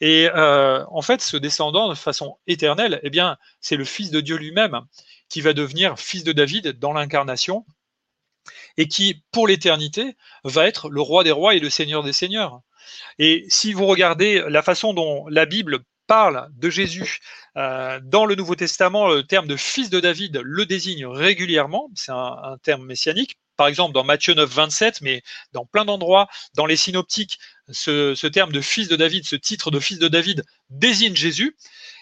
Et 0.00 0.28
euh, 0.34 0.84
en 0.88 1.02
fait, 1.02 1.20
ce 1.20 1.36
descendant 1.36 1.88
de 1.88 1.94
façon 1.94 2.38
éternelle, 2.46 3.00
eh 3.02 3.10
bien, 3.10 3.36
c'est 3.60 3.76
le 3.76 3.84
Fils 3.84 4.10
de 4.10 4.20
Dieu 4.20 4.36
lui-même 4.36 4.80
qui 5.28 5.40
va 5.40 5.52
devenir 5.52 5.98
Fils 5.98 6.24
de 6.24 6.32
David 6.32 6.78
dans 6.78 6.92
l'incarnation 6.92 7.64
et 8.76 8.88
qui, 8.88 9.22
pour 9.30 9.46
l'éternité, 9.46 10.16
va 10.44 10.66
être 10.66 10.88
le 10.88 11.00
roi 11.00 11.22
des 11.22 11.30
rois 11.30 11.54
et 11.54 11.60
le 11.60 11.70
seigneur 11.70 12.02
des 12.02 12.12
seigneurs. 12.12 12.62
Et 13.18 13.44
si 13.48 13.74
vous 13.74 13.86
regardez 13.86 14.42
la 14.48 14.62
façon 14.62 14.94
dont 14.94 15.26
la 15.28 15.46
Bible 15.46 15.84
parle 16.12 16.50
de 16.58 16.68
Jésus 16.68 17.20
euh, 17.56 17.98
dans 18.04 18.26
le 18.26 18.34
Nouveau 18.34 18.54
Testament, 18.54 19.08
le 19.08 19.22
terme 19.22 19.46
de 19.46 19.56
fils 19.56 19.88
de 19.88 19.98
David 19.98 20.42
le 20.44 20.66
désigne 20.66 21.06
régulièrement, 21.06 21.88
c'est 21.94 22.12
un, 22.12 22.58
terme 22.62 22.84
messianique. 22.84 23.38
Par 23.56 23.68
exemple, 23.68 23.92
dans 23.92 24.04
Matthieu 24.04 24.34
9, 24.34 24.48
27, 24.50 25.00
mais 25.02 25.22
dans 25.52 25.66
plein 25.66 25.84
d'endroits, 25.84 26.28
dans 26.54 26.66
les 26.66 26.76
synoptiques, 26.76 27.38
ce, 27.70 28.26
terme 28.26 28.52
de 28.52 28.60
fils 28.60 28.88
de 28.88 28.96
David, 28.96 29.24
ce 29.24 29.36
titre 29.36 29.70
de 29.70 29.80
fils 29.80 29.98
de 29.98 30.08
David 30.08 30.44
désigne 30.70 31.14
Jésus. 31.14 31.56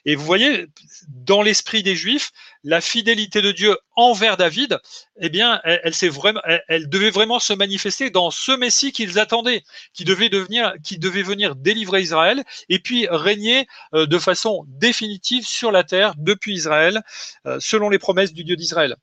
Et 0.06 0.14
vous 0.14 0.24
voyez, 0.24 0.66
dans 1.08 1.42
l'esprit 1.42 1.82
des 1.82 1.94
Juifs, 1.94 2.30
la 2.64 2.80
fidélité 2.80 3.42
de 3.42 3.52
Dieu 3.52 3.76
envers 3.96 4.38
David, 4.38 4.78
eh 5.20 5.28
bien, 5.28 5.60
elle, 5.64 6.88
devait 6.88 7.10
vraiment 7.10 7.38
se 7.38 7.52
manifester 7.52 8.08
dans 8.08 8.30
ce 8.30 8.52
Messie 8.52 8.92
qu'ils 8.92 9.18
attendaient, 9.18 9.62
qui 9.92 10.04
devait 10.04 10.30
venir 10.30 11.54
délivrer 11.56 12.00
Israël 12.00 12.44
et 12.70 12.78
puis 12.78 13.06
régner 13.10 13.66
euh, 13.92 14.06
de 14.06 14.18
façon 14.18 14.64
définitive 14.68 15.46
sur 15.46 15.70
la 15.70 15.84
terre 15.84 16.14
depuis 16.16 16.54
Israël, 16.54 17.02
euh, 17.46 17.58
selon 17.60 17.90
les 17.90 17.98
promesses 17.98 18.32
du 18.32 18.44
Dieu 18.44 18.56
d'Israël. 18.56 18.96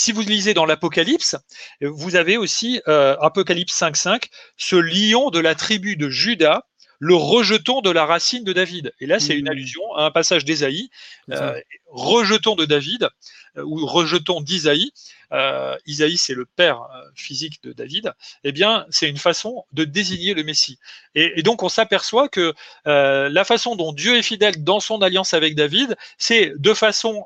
Si 0.00 0.12
vous 0.12 0.22
lisez 0.22 0.54
dans 0.54 0.64
l'Apocalypse, 0.64 1.36
vous 1.82 2.16
avez 2.16 2.38
aussi 2.38 2.80
euh, 2.88 3.16
Apocalypse 3.20 3.78
5.5, 3.78 4.24
ce 4.56 4.76
lion 4.76 5.28
de 5.28 5.38
la 5.38 5.54
tribu 5.54 5.96
de 5.96 6.08
Judas 6.08 6.64
le 7.00 7.14
rejeton 7.14 7.80
de 7.80 7.90
la 7.90 8.04
racine 8.04 8.44
de 8.44 8.52
David. 8.52 8.92
Et 9.00 9.06
là, 9.06 9.18
c'est 9.18 9.34
une 9.34 9.46
mmh. 9.46 9.52
allusion 9.52 9.94
à 9.96 10.04
un 10.04 10.10
passage 10.10 10.44
d'Ésaïe, 10.44 10.90
euh, 11.30 11.58
rejeton 11.88 12.56
de 12.56 12.66
David, 12.66 13.08
euh, 13.56 13.62
ou 13.62 13.86
rejeton 13.86 14.42
d'Isaïe. 14.42 14.92
Euh, 15.32 15.76
Isaïe, 15.86 16.18
c'est 16.18 16.34
le 16.34 16.44
père 16.44 16.86
physique 17.14 17.62
de 17.62 17.72
David. 17.72 18.12
Eh 18.44 18.52
bien, 18.52 18.86
c'est 18.90 19.08
une 19.08 19.16
façon 19.16 19.64
de 19.72 19.84
désigner 19.84 20.34
le 20.34 20.44
Messie. 20.44 20.78
Et, 21.14 21.42
donc, 21.42 21.62
on 21.62 21.70
s'aperçoit 21.70 22.28
que 22.28 22.52
la 22.84 23.44
façon 23.44 23.76
dont 23.76 23.92
Dieu 23.92 24.16
est 24.16 24.22
fidèle 24.22 24.62
dans 24.62 24.80
son 24.80 25.00
alliance 25.00 25.32
avec 25.32 25.54
David, 25.54 25.96
c'est 26.18 26.52
de 26.56 26.74
façon 26.74 27.24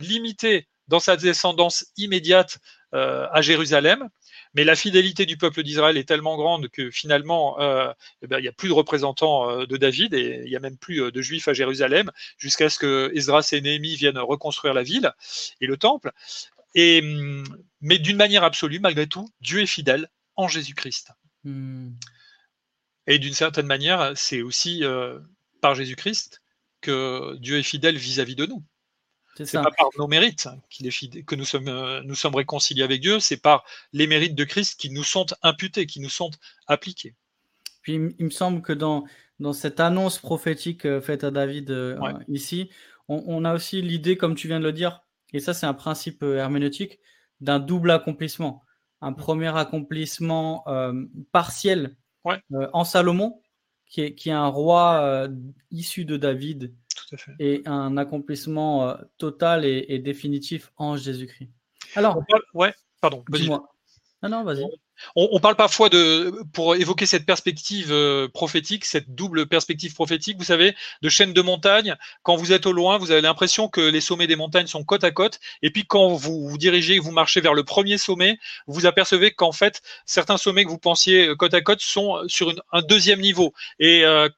limitée 0.00 0.66
dans 0.88 1.00
sa 1.00 1.16
descendance 1.16 1.86
immédiate 1.96 2.58
à 2.92 3.42
Jérusalem, 3.42 4.08
mais 4.54 4.64
la 4.64 4.76
fidélité 4.76 5.26
du 5.26 5.36
peuple 5.36 5.62
d'Israël 5.62 5.96
est 5.96 6.08
tellement 6.08 6.36
grande 6.36 6.68
que 6.68 6.90
finalement, 6.90 7.60
euh, 7.60 7.92
eh 8.22 8.26
ben, 8.26 8.38
il 8.38 8.42
n'y 8.42 8.48
a 8.48 8.52
plus 8.52 8.68
de 8.68 8.74
représentants 8.74 9.50
euh, 9.50 9.66
de 9.66 9.76
David 9.76 10.14
et 10.14 10.42
il 10.44 10.48
n'y 10.48 10.56
a 10.56 10.60
même 10.60 10.76
plus 10.76 11.02
euh, 11.02 11.10
de 11.10 11.20
juifs 11.20 11.48
à 11.48 11.52
Jérusalem 11.52 12.10
jusqu'à 12.38 12.70
ce 12.70 12.78
que 12.78 13.12
Esdras 13.14 13.48
et 13.52 13.60
Néhémie 13.60 13.96
viennent 13.96 14.18
reconstruire 14.18 14.74
la 14.74 14.82
ville 14.82 15.12
et 15.60 15.66
le 15.66 15.76
temple. 15.76 16.12
Et, 16.74 17.00
hum, 17.02 17.44
mais 17.80 17.98
d'une 17.98 18.16
manière 18.16 18.44
absolue, 18.44 18.80
malgré 18.80 19.06
tout, 19.06 19.28
Dieu 19.40 19.60
est 19.60 19.66
fidèle 19.66 20.08
en 20.36 20.48
Jésus-Christ. 20.48 21.10
Hmm. 21.44 21.90
Et 23.06 23.18
d'une 23.18 23.34
certaine 23.34 23.66
manière, 23.66 24.12
c'est 24.16 24.42
aussi 24.42 24.82
par 25.62 25.74
Jésus-Christ 25.74 26.42
que 26.82 27.36
Dieu 27.36 27.58
est 27.58 27.62
fidèle 27.62 27.96
vis-à-vis 27.96 28.36
de 28.36 28.44
nous. 28.44 28.62
C'est 29.44 29.62
pas 29.62 29.70
par 29.70 29.88
nos 29.98 30.06
mérites 30.06 30.48
est 30.80 31.22
que 31.22 31.34
nous 31.34 31.44
sommes, 31.44 31.68
euh, 31.68 32.02
nous 32.04 32.14
sommes 32.14 32.34
réconciliés 32.34 32.82
avec 32.82 33.00
Dieu, 33.00 33.20
c'est 33.20 33.36
par 33.36 33.64
les 33.92 34.06
mérites 34.06 34.34
de 34.34 34.44
Christ 34.44 34.80
qui 34.80 34.90
nous 34.90 35.04
sont 35.04 35.26
imputés, 35.42 35.86
qui 35.86 36.00
nous 36.00 36.08
sont 36.08 36.30
appliqués. 36.66 37.14
Puis 37.82 37.94
il 38.18 38.24
me 38.24 38.30
semble 38.30 38.62
que 38.62 38.72
dans, 38.72 39.04
dans 39.38 39.52
cette 39.52 39.80
annonce 39.80 40.18
prophétique 40.18 40.84
euh, 40.84 41.00
faite 41.00 41.24
à 41.24 41.30
David 41.30 41.70
euh, 41.70 41.98
ici, 42.28 42.70
on, 43.10 43.46
a 43.46 43.54
aussi 43.54 43.80
l'idée, 43.80 44.18
comme 44.18 44.34
tu 44.34 44.48
viens 44.48 44.60
de 44.60 44.66
le 44.66 44.72
dire, 44.72 45.00
et 45.32 45.40
ça 45.40 45.54
c'est 45.54 45.64
un 45.64 45.72
principe 45.72 46.22
herméneutique, 46.22 46.98
d'un 47.40 47.58
double 47.58 47.90
accomplissement. 47.90 48.64
Un 49.00 49.14
premier 49.14 49.56
accomplissement 49.56 50.66
partiel 51.32 51.96
en 52.50 52.84
Salomon, 52.84 53.40
qui 53.86 54.02
est, 54.02 54.14
qui 54.14 54.28
est 54.28 54.32
un 54.32 54.48
roi 54.48 55.26
issu 55.70 56.04
de 56.04 56.18
David, 56.18 56.74
et 57.38 57.62
un 57.66 57.96
accomplissement 57.96 58.88
euh, 58.88 58.94
total 59.18 59.64
et, 59.64 59.98
définitif 59.98 60.72
en 60.76 60.96
Jésus-Christ. 60.96 61.50
Alors, 61.94 62.22
ouais, 62.54 62.74
pardon. 63.00 63.24
Dis-moi. 63.28 63.68
Non, 64.22 64.28
non, 64.30 64.44
vas-y. 64.44 64.64
On, 65.14 65.38
parle 65.38 65.54
parfois 65.54 65.88
de, 65.88 66.34
pour 66.52 66.74
évoquer 66.74 67.06
cette 67.06 67.24
perspective 67.24 67.92
euh, 67.92 68.26
prophétique, 68.26 68.84
cette 68.84 69.14
double 69.14 69.46
perspective 69.46 69.94
prophétique, 69.94 70.36
vous 70.38 70.44
savez, 70.44 70.74
de 71.02 71.08
chaînes 71.08 71.32
de 71.32 71.40
montagnes. 71.40 71.94
Quand 72.24 72.34
vous 72.34 72.52
êtes 72.52 72.66
au 72.66 72.72
loin, 72.72 72.98
vous 72.98 73.12
avez 73.12 73.20
l'impression 73.20 73.68
que 73.68 73.80
les 73.80 74.00
sommets 74.00 74.26
des 74.26 74.34
montagnes 74.34 74.66
sont 74.66 74.82
côte 74.82 75.04
à 75.04 75.12
côte. 75.12 75.38
Et 75.62 75.70
puis 75.70 75.86
quand 75.86 76.08
vous 76.14 76.48
vous 76.48 76.58
dirigez, 76.58 76.98
vous 76.98 77.12
marchez 77.12 77.40
vers 77.40 77.54
le 77.54 77.62
premier 77.62 77.96
sommet, 77.96 78.38
vous 78.66 78.86
apercevez 78.86 79.30
qu'en 79.30 79.52
fait, 79.52 79.82
certains 80.04 80.36
sommets 80.36 80.64
que 80.64 80.70
vous 80.70 80.78
pensiez 80.78 81.36
côte 81.36 81.54
à 81.54 81.60
côte 81.60 81.80
sont 81.80 82.18
sur 82.26 82.52
un 82.72 82.82
deuxième 82.82 83.20
niveau. 83.20 83.52
Et 83.78 84.04
euh, 84.04 84.28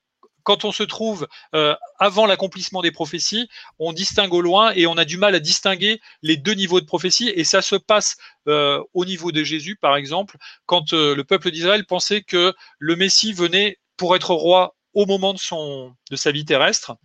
quand 0.51 0.65
on 0.65 0.73
se 0.73 0.83
trouve 0.83 1.29
euh, 1.55 1.77
avant 2.01 2.27
l'accomplissement 2.27 2.83
des 2.83 2.91
prophéties, 2.91 3.49
on 3.79 3.93
distingue 3.93 4.35
au 4.35 4.41
loin 4.41 4.73
et 4.75 4.89
on 4.89 4.97
a 4.97 5.05
du 5.05 5.17
mal 5.17 5.37
à 5.37 5.39
distinguer 5.39 6.01
les 6.23 6.37
deux 6.37 6.55
niveaux 6.55 6.81
de 6.81 6.87
prophétie. 6.87 7.29
Et 7.37 7.45
ça 7.45 7.63
se 7.63 7.77
passe 7.77 8.17
euh, 8.49 8.83
au 8.93 9.05
niveau 9.05 9.31
de 9.31 9.45
Jésus, 9.45 9.77
par 9.77 9.95
exemple, 9.95 10.39
quand 10.67 10.93
euh, 10.93 11.15
le 11.15 11.23
peuple 11.23 11.53
d'Israël 11.53 11.87
pensait 11.87 12.23
que 12.23 12.53
le 12.81 12.97
Messie 12.97 13.33
venait 13.33 13.79
pour 13.97 14.17
être 14.17 14.35
roi 14.35 14.75
au 14.93 15.07
moment 15.07 15.35
de, 15.35 16.17
sa 16.17 16.33
vie 16.33 16.45
terrestre. 16.45 16.97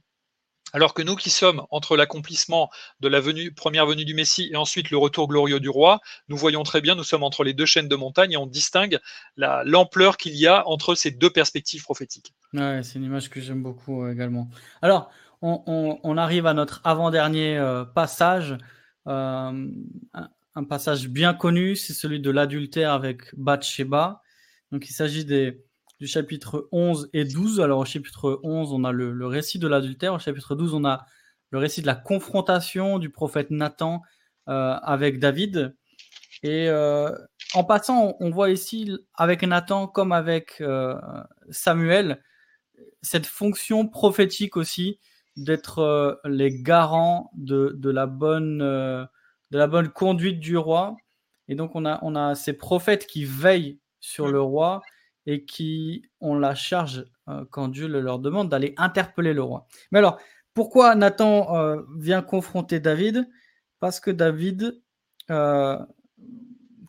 Alors 0.76 0.94
que 0.94 1.02
nous 1.02 1.16
qui 1.16 1.30
sommes 1.30 1.66
entre 1.72 1.96
l'accomplissement 1.96 2.70
de 3.00 3.08
la 3.08 3.22
première 3.56 3.86
venue 3.86 4.04
du 4.04 4.14
Messie 4.14 4.50
et 4.52 4.58
ensuite 4.58 4.92
le 4.92 4.98
retour 4.98 5.30
glorieux 5.30 5.62
du 5.62 5.70
roi, 5.70 6.02
nous 6.28 6.36
voyons 6.36 6.64
très 6.64 6.82
bien, 6.82 6.96
nous 6.96 7.06
sommes 7.06 7.24
entre 7.24 7.46
les 7.46 7.54
deux 7.54 7.66
chaînes 7.66 7.88
de 7.88 7.96
montagne 7.96 8.34
et 8.34 8.38
on 8.38 8.46
distingue 8.46 9.00
l'ampleur 9.38 10.18
qu'il 10.18 10.36
y 10.36 10.48
a 10.48 10.68
entre 10.68 10.94
ces 10.96 11.12
deux 11.12 11.30
perspectives 11.30 11.82
prophétiques. 11.82 12.34
C'est 12.52 12.96
une 12.96 13.06
image 13.06 13.30
que 13.30 13.40
j'aime 13.40 13.64
beaucoup 13.64 14.04
euh, 14.04 14.12
également. 14.12 14.50
Alors, 14.82 15.10
on, 15.42 16.18
arrive 16.18 16.46
à 16.46 16.54
notre 16.54 16.82
avant-dernier 16.84 17.58
euh, 17.58 17.86
passage, 17.86 18.58
euh, 19.08 19.70
un, 20.56 20.64
passage 20.66 21.08
bien 21.08 21.34
connu, 21.34 21.78
c'est 21.78 21.94
celui 21.94 22.20
de 22.20 22.32
l'adultère 22.32 22.92
avec 22.92 23.34
Bathsheba. 23.38 24.22
Donc, 24.74 24.90
il 24.90 24.94
s'agit 24.94 25.24
des, 25.24 25.64
du 26.00 26.08
chapitre 26.08 26.68
11 26.72 27.10
et 27.14 27.26
12. 27.26 27.62
Alors 27.62 27.80
au 27.80 27.86
chapitre 27.86 28.40
11, 28.44 28.74
on 28.74 28.84
a 28.84 28.92
le, 28.92 29.26
récit 29.26 29.60
de 29.60 29.68
l'adultère. 29.68 30.14
Au 30.14 30.20
chapitre 30.20 30.56
12, 30.56 30.74
on 30.74 30.86
a 30.86 31.06
le 31.52 31.60
récit 31.60 31.82
de 31.82 31.88
la 31.88 31.96
confrontation 31.96 33.00
du 33.00 33.10
prophète 33.10 33.50
Nathan 33.52 34.02
euh, 34.50 34.74
avec 34.82 35.20
David. 35.20 35.76
Et 36.44 36.68
euh, 36.70 37.12
en 37.54 37.64
passant, 37.64 38.16
on, 38.20 38.30
voit 38.30 38.50
ici, 38.50 38.92
avec 39.16 39.44
Nathan 39.44 39.88
comme 39.88 40.12
avec 40.12 40.58
euh, 40.62 40.96
Samuel, 41.50 42.22
cette 43.02 43.26
fonction 43.26 43.88
prophétique 43.88 44.58
aussi 44.58 45.00
d'être 45.38 46.20
les 46.26 46.62
garants 46.62 47.30
de, 47.36 47.90
la 47.90 48.06
bonne, 48.06 48.60
de 48.60 49.58
la 49.58 49.68
bonne 49.68 49.90
conduite 49.90 50.40
du 50.40 50.58
roi. 50.58 50.96
Et 51.48 51.56
donc, 51.56 51.72
on 51.76 51.86
a, 51.86 52.00
on 52.04 52.16
a 52.16 52.36
ces 52.36 52.54
prophètes 52.54 53.06
qui 53.06 53.26
veillent 53.26 53.80
sur 54.00 54.28
le 54.28 54.42
roi 54.42 54.82
et 55.26 55.46
qui 55.46 56.10
ont 56.22 56.36
la 56.36 56.56
charge, 56.56 57.06
euh, 57.30 57.46
quand 57.50 57.68
Dieu 57.68 57.88
le 57.88 58.02
leur 58.02 58.20
demande, 58.20 58.50
d'aller 58.50 58.74
interpeller 58.78 59.34
le 59.34 59.44
roi. 59.44 59.68
Mais 59.92 60.00
alors, 60.00 60.20
pourquoi 60.54 60.96
Nathan 60.96 61.56
euh, 61.56 61.82
vient 61.98 62.22
confronter 62.22 62.80
David? 62.80 63.28
Parce 63.80 64.00
que 64.00 64.12
David 64.12 64.82
euh, 65.30 65.78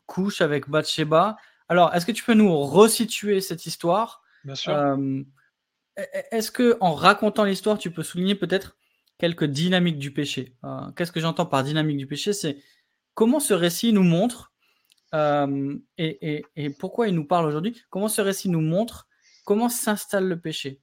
couche 0.07 0.41
avec 0.41 0.69
Bathsheba. 0.69 1.37
Alors, 1.69 1.95
est-ce 1.95 2.07
que 2.07 2.13
tu 2.13 2.23
peux 2.23 2.35
nous 2.35 2.57
resituer 2.59 3.41
cette 3.41 3.67
histoire? 3.67 4.23
Bien 4.45 4.55
sûr. 4.55 4.99
est-ce 6.31 6.53
que 6.53 6.77
en 6.81 6.95
racontant 6.95 7.43
l'histoire, 7.43 7.79
tu 7.79 7.91
peux 7.91 8.05
souligner 8.05 8.37
peut-être 8.37 8.77
quelques 9.19 9.45
dynamiques 9.47 9.99
du 9.99 10.13
péché? 10.13 10.55
Qu'est-ce 10.95 11.11
que 11.11 11.19
j'entends 11.19 11.47
par 11.47 11.65
dynamique 11.65 11.97
du 11.97 12.07
péché? 12.07 12.33
C'est 12.33 12.59
comment 13.15 13.41
ce 13.41 13.53
récit 13.53 13.93
nous 13.93 14.05
montre 14.05 14.53
euh, 15.15 15.77
et, 15.99 16.45
pourquoi 16.79 17.09
il 17.09 17.15
nous 17.15 17.25
parle 17.25 17.47
aujourd'hui? 17.47 17.83
Comment 17.91 18.09
ce 18.09 18.21
récit 18.21 18.49
nous 18.49 18.61
montre 18.61 19.09
comment 19.45 19.69
s'installe 19.69 20.27
le 20.27 20.39
péché? 20.39 20.81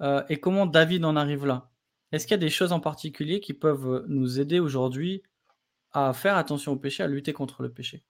Euh, 0.00 0.22
et 0.28 0.38
comment 0.38 0.66
David 0.66 1.04
en 1.04 1.16
arrive 1.16 1.46
là? 1.46 1.70
Est-ce 2.12 2.26
qu'il 2.26 2.32
y 2.32 2.34
a 2.34 2.38
des 2.38 2.50
choses 2.50 2.72
en 2.72 2.80
particulier 2.80 3.40
qui 3.40 3.52
peuvent 3.52 4.04
nous 4.08 4.40
aider 4.40 4.58
aujourd'hui 4.58 5.22
à 5.92 6.12
faire 6.12 6.36
attention 6.36 6.72
au 6.72 6.76
péché, 6.76 7.02
à 7.02 7.06
lutter 7.06 7.32
contre 7.32 7.62
le 7.62 7.70
péché? 7.70 8.02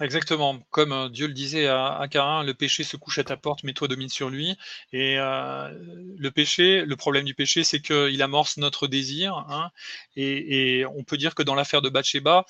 Exactement. 0.00 0.58
Comme 0.70 0.92
euh, 0.92 1.08
Dieu 1.10 1.26
le 1.26 1.34
disait 1.34 1.66
à, 1.66 2.06
Cain, 2.10 2.42
le 2.42 2.54
péché 2.54 2.84
se 2.84 2.96
couche 2.96 3.18
à 3.18 3.24
ta 3.24 3.36
porte, 3.36 3.64
mais 3.64 3.74
toi 3.74 3.86
domine 3.86 4.08
sur 4.08 4.30
lui. 4.30 4.56
Et 4.92 5.16
le 5.16 6.28
péché, 6.30 6.84
le 6.86 6.96
problème 6.96 7.24
du 7.24 7.34
péché, 7.34 7.64
c'est 7.64 7.80
qu'il 7.80 8.22
amorce 8.22 8.56
notre 8.56 8.86
désir. 8.86 9.34
Hein. 9.34 9.70
et, 10.16 10.78
et, 10.78 10.86
on 10.86 11.04
peut 11.04 11.18
dire 11.18 11.34
que 11.34 11.42
dans 11.42 11.54
l'affaire 11.54 11.82
de 11.82 11.90
Bathsheba, 11.90 12.46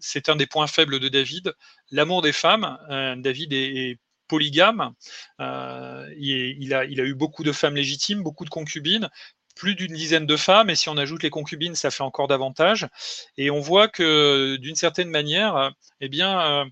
c'est 0.00 0.28
un 0.28 0.36
des 0.36 0.46
points 0.46 0.66
faibles 0.66 1.00
de 1.00 1.08
David. 1.08 1.54
L'amour 1.90 2.22
des 2.22 2.32
femmes. 2.32 2.78
Euh, 2.90 3.16
David 3.16 3.52
est, 3.52 3.98
polygame. 4.26 4.94
Euh, 5.38 6.10
il, 6.16 6.72
a, 6.72 6.84
eu 6.86 7.14
beaucoup 7.14 7.44
de 7.44 7.52
femmes 7.52 7.76
légitimes, 7.76 8.22
beaucoup 8.22 8.46
de 8.46 8.50
concubines, 8.50 9.10
plus 9.54 9.74
d'une 9.74 9.92
dizaine 9.92 10.26
de 10.26 10.36
femmes, 10.36 10.70
et 10.70 10.76
si 10.76 10.88
on 10.88 10.96
ajoute 10.96 11.22
les 11.22 11.30
concubines, 11.30 11.74
ça 11.74 11.90
fait 11.90 12.02
encore 12.02 12.26
davantage. 12.26 12.88
Et 13.36 13.50
on 13.50 13.60
voit 13.60 13.86
que 13.86 14.56
d'une 14.56 14.76
certaine 14.76 15.10
manière, 15.10 15.72
eh 16.00 16.08
bien, 16.08 16.66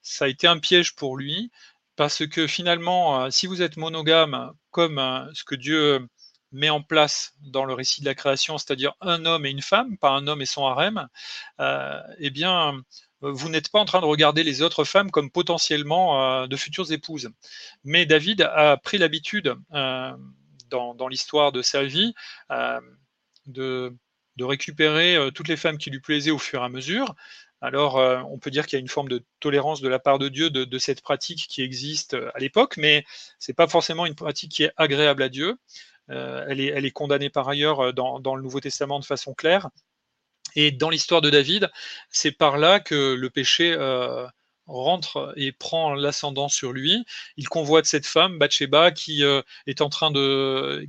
ça 0.00 0.24
a 0.24 0.28
été 0.28 0.46
un 0.46 0.58
piège 0.58 0.94
pour 0.96 1.18
lui, 1.18 1.50
parce 1.94 2.26
que 2.26 2.46
finalement, 2.46 3.30
si 3.30 3.46
vous 3.46 3.60
êtes 3.60 3.76
monogame, 3.76 4.52
comme 4.70 5.28
ce 5.34 5.44
que 5.44 5.54
Dieu 5.54 6.08
met 6.54 6.70
en 6.70 6.80
place 6.80 7.34
dans 7.40 7.64
le 7.64 7.74
récit 7.74 8.00
de 8.00 8.06
la 8.06 8.14
création, 8.14 8.56
c'est-à-dire 8.58 8.94
un 9.00 9.26
homme 9.26 9.44
et 9.44 9.50
une 9.50 9.60
femme, 9.60 9.98
pas 9.98 10.10
un 10.10 10.26
homme 10.28 10.40
et 10.40 10.46
son 10.46 10.64
harem, 10.66 11.08
euh, 11.60 12.00
eh 12.18 12.30
bien, 12.30 12.80
vous 13.20 13.48
n'êtes 13.48 13.70
pas 13.70 13.80
en 13.80 13.84
train 13.84 14.00
de 14.00 14.06
regarder 14.06 14.44
les 14.44 14.62
autres 14.62 14.84
femmes 14.84 15.10
comme 15.10 15.30
potentiellement 15.30 16.22
euh, 16.22 16.46
de 16.46 16.56
futures 16.56 16.92
épouses. 16.92 17.30
Mais 17.82 18.06
David 18.06 18.42
a 18.42 18.76
pris 18.76 18.98
l'habitude, 18.98 19.56
euh, 19.72 20.12
dans, 20.70 21.08
l'histoire 21.08 21.52
de 21.52 21.62
sa 21.62 21.84
vie, 21.84 22.14
de, 23.46 23.92
récupérer 24.40 25.30
toutes 25.34 25.46
les 25.46 25.56
femmes 25.56 25.78
qui 25.78 25.90
lui 25.90 26.00
plaisaient 26.00 26.32
au 26.32 26.38
fur 26.38 26.62
et 26.62 26.64
à 26.64 26.68
mesure. 26.68 27.14
Alors, 27.60 27.94
on 27.96 28.38
peut 28.38 28.50
dire 28.50 28.66
qu'il 28.66 28.76
y 28.76 28.78
a 28.78 28.80
une 28.80 28.88
forme 28.88 29.08
de 29.08 29.24
tolérance 29.38 29.80
de 29.80 29.88
la 29.88 30.00
part 30.00 30.18
de 30.18 30.28
Dieu 30.28 30.50
de, 30.50 30.64
de 30.64 30.78
cette 30.78 31.00
pratique 31.00 31.46
qui 31.48 31.62
existe 31.62 32.14
à 32.14 32.38
l'époque, 32.40 32.76
mais 32.76 33.04
ce 33.38 33.52
n'est 33.52 33.54
pas 33.54 33.68
forcément 33.68 34.04
une 34.04 34.16
pratique 34.16 34.50
qui 34.50 34.64
est 34.64 34.72
agréable 34.76 35.22
à 35.22 35.28
Dieu. 35.28 35.56
Euh, 36.10 36.44
elle, 36.48 36.60
est, 36.60 36.90
condamnée 36.90 37.30
par 37.30 37.48
ailleurs 37.48 37.80
euh, 37.80 37.92
dans, 37.92 38.36
le 38.36 38.42
Nouveau 38.42 38.60
Testament 38.60 39.00
de 39.00 39.04
façon 39.04 39.34
claire. 39.34 39.70
Et 40.56 40.70
dans 40.70 40.90
l'histoire 40.90 41.20
de 41.20 41.30
David, 41.30 41.70
c'est 42.10 42.32
par 42.32 42.58
là 42.58 42.78
que 42.78 43.14
le 43.14 43.30
péché 43.30 43.72
euh, 43.72 44.26
rentre 44.66 45.32
et 45.36 45.50
prend 45.50 45.94
l'ascendant 45.94 46.48
sur 46.48 46.72
lui. 46.72 47.04
Il 47.36 47.48
convoite 47.48 47.86
cette 47.86 48.06
femme, 48.06 48.38
Bathsheba, 48.38 48.92
qui 48.92 49.24
est 49.66 49.80
en 49.80 49.88
train 49.88 50.10
de... 50.10 50.86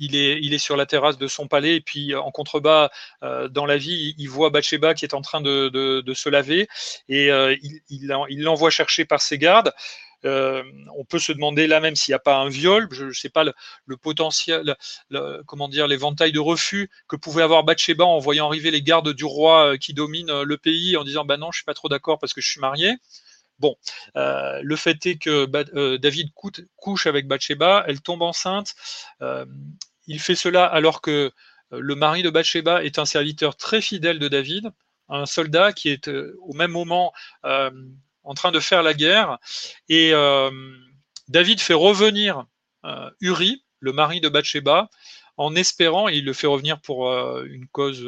Il 0.00 0.16
est, 0.16 0.58
sur 0.58 0.76
la 0.76 0.86
terrasse 0.86 1.18
de 1.18 1.26
son 1.26 1.46
palais, 1.46 1.76
et 1.76 1.80
puis 1.80 2.14
en 2.14 2.30
contrebas, 2.30 2.90
dans 3.20 3.66
la 3.66 3.76
vie, 3.76 4.14
il 4.16 4.28
voit 4.28 4.50
Bathsheba 4.50 4.94
qui 4.94 5.04
est 5.04 5.14
en 5.14 5.20
train 5.20 5.40
de, 5.40 6.02
se 6.14 6.28
laver, 6.30 6.68
et 7.08 7.28
il 7.90 8.42
l'envoie 8.42 8.70
chercher 8.70 9.04
par 9.04 9.20
ses 9.20 9.38
gardes. 9.38 9.72
Euh, 10.24 10.62
on 10.96 11.04
peut 11.04 11.18
se 11.18 11.32
demander 11.32 11.66
là 11.66 11.80
même 11.80 11.96
s'il 11.96 12.12
n'y 12.12 12.16
a 12.16 12.20
pas 12.20 12.36
un 12.36 12.48
viol, 12.48 12.88
je 12.92 13.06
ne 13.06 13.12
sais 13.12 13.28
pas 13.28 13.44
le, 13.44 13.96
potentiel, 13.96 14.76
comment 15.46 15.68
dire, 15.68 15.86
l'éventail 15.86 16.32
de 16.32 16.38
refus 16.38 16.90
que 17.08 17.16
pouvait 17.16 17.42
avoir 17.42 17.64
Bathsheba 17.64 18.04
en 18.04 18.18
voyant 18.18 18.46
arriver 18.46 18.70
les 18.70 18.82
gardes 18.82 19.12
du 19.12 19.24
roi 19.24 19.72
euh, 19.72 19.76
qui 19.76 19.94
dominent 19.94 20.30
euh, 20.30 20.44
le 20.44 20.56
pays 20.56 20.96
en 20.96 21.04
disant 21.04 21.24
bah 21.24 21.36
non, 21.36 21.50
je 21.50 21.58
suis 21.58 21.64
pas 21.64 21.74
trop 21.74 21.88
d'accord 21.88 22.18
parce 22.18 22.32
que 22.32 22.40
je 22.40 22.48
suis 22.48 22.60
marié. 22.60 22.94
Bon, 23.58 23.76
le 24.16 24.76
fait 24.76 25.06
est 25.06 25.16
que 25.16 25.46
David 25.96 26.32
couche 26.76 27.06
avec 27.06 27.28
Bathsheba, 27.28 27.84
elle 27.86 28.00
tombe 28.00 28.22
enceinte. 28.22 28.74
il 30.08 30.18
fait 30.18 30.34
cela 30.34 30.64
alors 30.66 31.00
que 31.00 31.30
le 31.70 31.94
mari 31.94 32.24
de 32.24 32.30
Bathsheba 32.30 32.82
est 32.82 32.98
un 32.98 33.04
serviteur 33.04 33.56
très 33.56 33.80
fidèle 33.80 34.18
de 34.18 34.26
David, 34.26 34.70
un 35.08 35.26
soldat 35.26 35.72
qui 35.72 35.90
est 35.90 36.08
au 36.08 36.54
même 36.54 36.72
moment 36.72 37.12
en 38.24 38.34
train 38.34 38.52
de 38.52 38.60
faire 38.60 38.82
la 38.82 38.94
guerre. 38.94 39.38
Et 39.88 40.12
euh, 40.12 40.50
David 41.28 41.60
fait 41.60 41.74
revenir 41.74 42.44
euh, 42.84 43.10
Uri, 43.20 43.64
le 43.80 43.92
mari 43.92 44.20
de 44.20 44.28
Bathsheba, 44.28 44.88
en 45.38 45.56
espérant, 45.56 46.08
et 46.08 46.16
il 46.16 46.24
le 46.24 46.34
fait 46.34 46.46
revenir 46.46 46.80
pour 46.80 47.08
euh, 47.08 47.44
une 47.48 47.66
cause, 47.66 48.06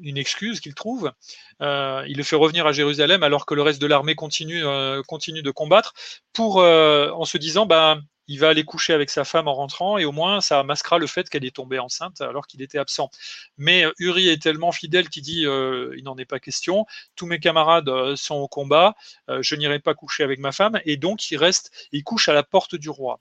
une 0.00 0.16
excuse 0.16 0.60
qu'il 0.60 0.74
trouve, 0.74 1.12
il 1.60 2.14
le 2.16 2.22
fait 2.22 2.36
revenir 2.36 2.66
à 2.66 2.72
Jérusalem 2.72 3.22
alors 3.22 3.46
que 3.46 3.54
le 3.54 3.62
reste 3.62 3.80
de 3.80 3.86
l'armée 3.86 4.14
continue, 4.14 4.64
continue 5.06 5.42
de 5.42 5.50
combattre, 5.50 5.92
pour, 6.32 6.56
en 6.56 7.24
se 7.24 7.38
disant, 7.38 7.66
bah, 7.66 7.98
il 8.28 8.40
va 8.40 8.48
aller 8.48 8.64
coucher 8.64 8.92
avec 8.92 9.10
sa 9.10 9.24
femme 9.24 9.48
en 9.48 9.54
rentrant 9.54 9.98
et 9.98 10.04
au 10.04 10.12
moins 10.12 10.40
ça 10.40 10.62
masquera 10.62 10.98
le 10.98 11.06
fait 11.06 11.28
qu'elle 11.28 11.44
est 11.44 11.54
tombée 11.54 11.78
enceinte 11.78 12.20
alors 12.20 12.46
qu'il 12.46 12.62
était 12.62 12.78
absent. 12.78 13.10
Mais 13.56 13.84
euh, 13.84 13.92
Uri 13.98 14.28
est 14.28 14.42
tellement 14.42 14.72
fidèle 14.72 15.08
qu'il 15.08 15.22
dit 15.22 15.46
euh, 15.46 15.94
il 15.96 16.04
n'en 16.04 16.16
est 16.16 16.24
pas 16.24 16.40
question, 16.40 16.86
tous 17.14 17.26
mes 17.26 17.38
camarades 17.38 17.88
euh, 17.88 18.16
sont 18.16 18.36
au 18.36 18.48
combat, 18.48 18.94
je 19.28 19.54
n'irai 19.54 19.78
pas 19.78 19.94
coucher 19.94 20.22
avec 20.22 20.38
ma 20.38 20.52
femme 20.52 20.80
et 20.84 20.96
donc 20.96 21.30
il 21.30 21.36
reste, 21.36 21.88
il 21.92 22.04
couche 22.04 22.28
à 22.28 22.32
la 22.32 22.42
porte 22.42 22.74
du 22.74 22.90
roi. 22.90 23.20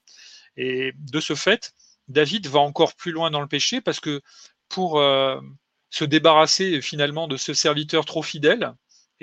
Et 0.58 0.94
de 0.98 1.20
ce 1.20 1.36
fait, 1.36 1.74
David 2.08 2.48
va 2.48 2.60
encore 2.60 2.96
plus 2.96 3.12
loin 3.12 3.32
dans 3.32 3.42
le 3.42 3.48
péché 3.48 3.82
parce 3.82 4.00
que 4.00 4.22
pour 4.70 5.02
se 5.90 6.06
débarrasser 6.06 6.82
finalement 6.82 7.28
de 7.28 7.38
ce 7.38 7.54
serviteur 7.54 8.06
trop 8.06 8.24
fidèle 8.24 8.74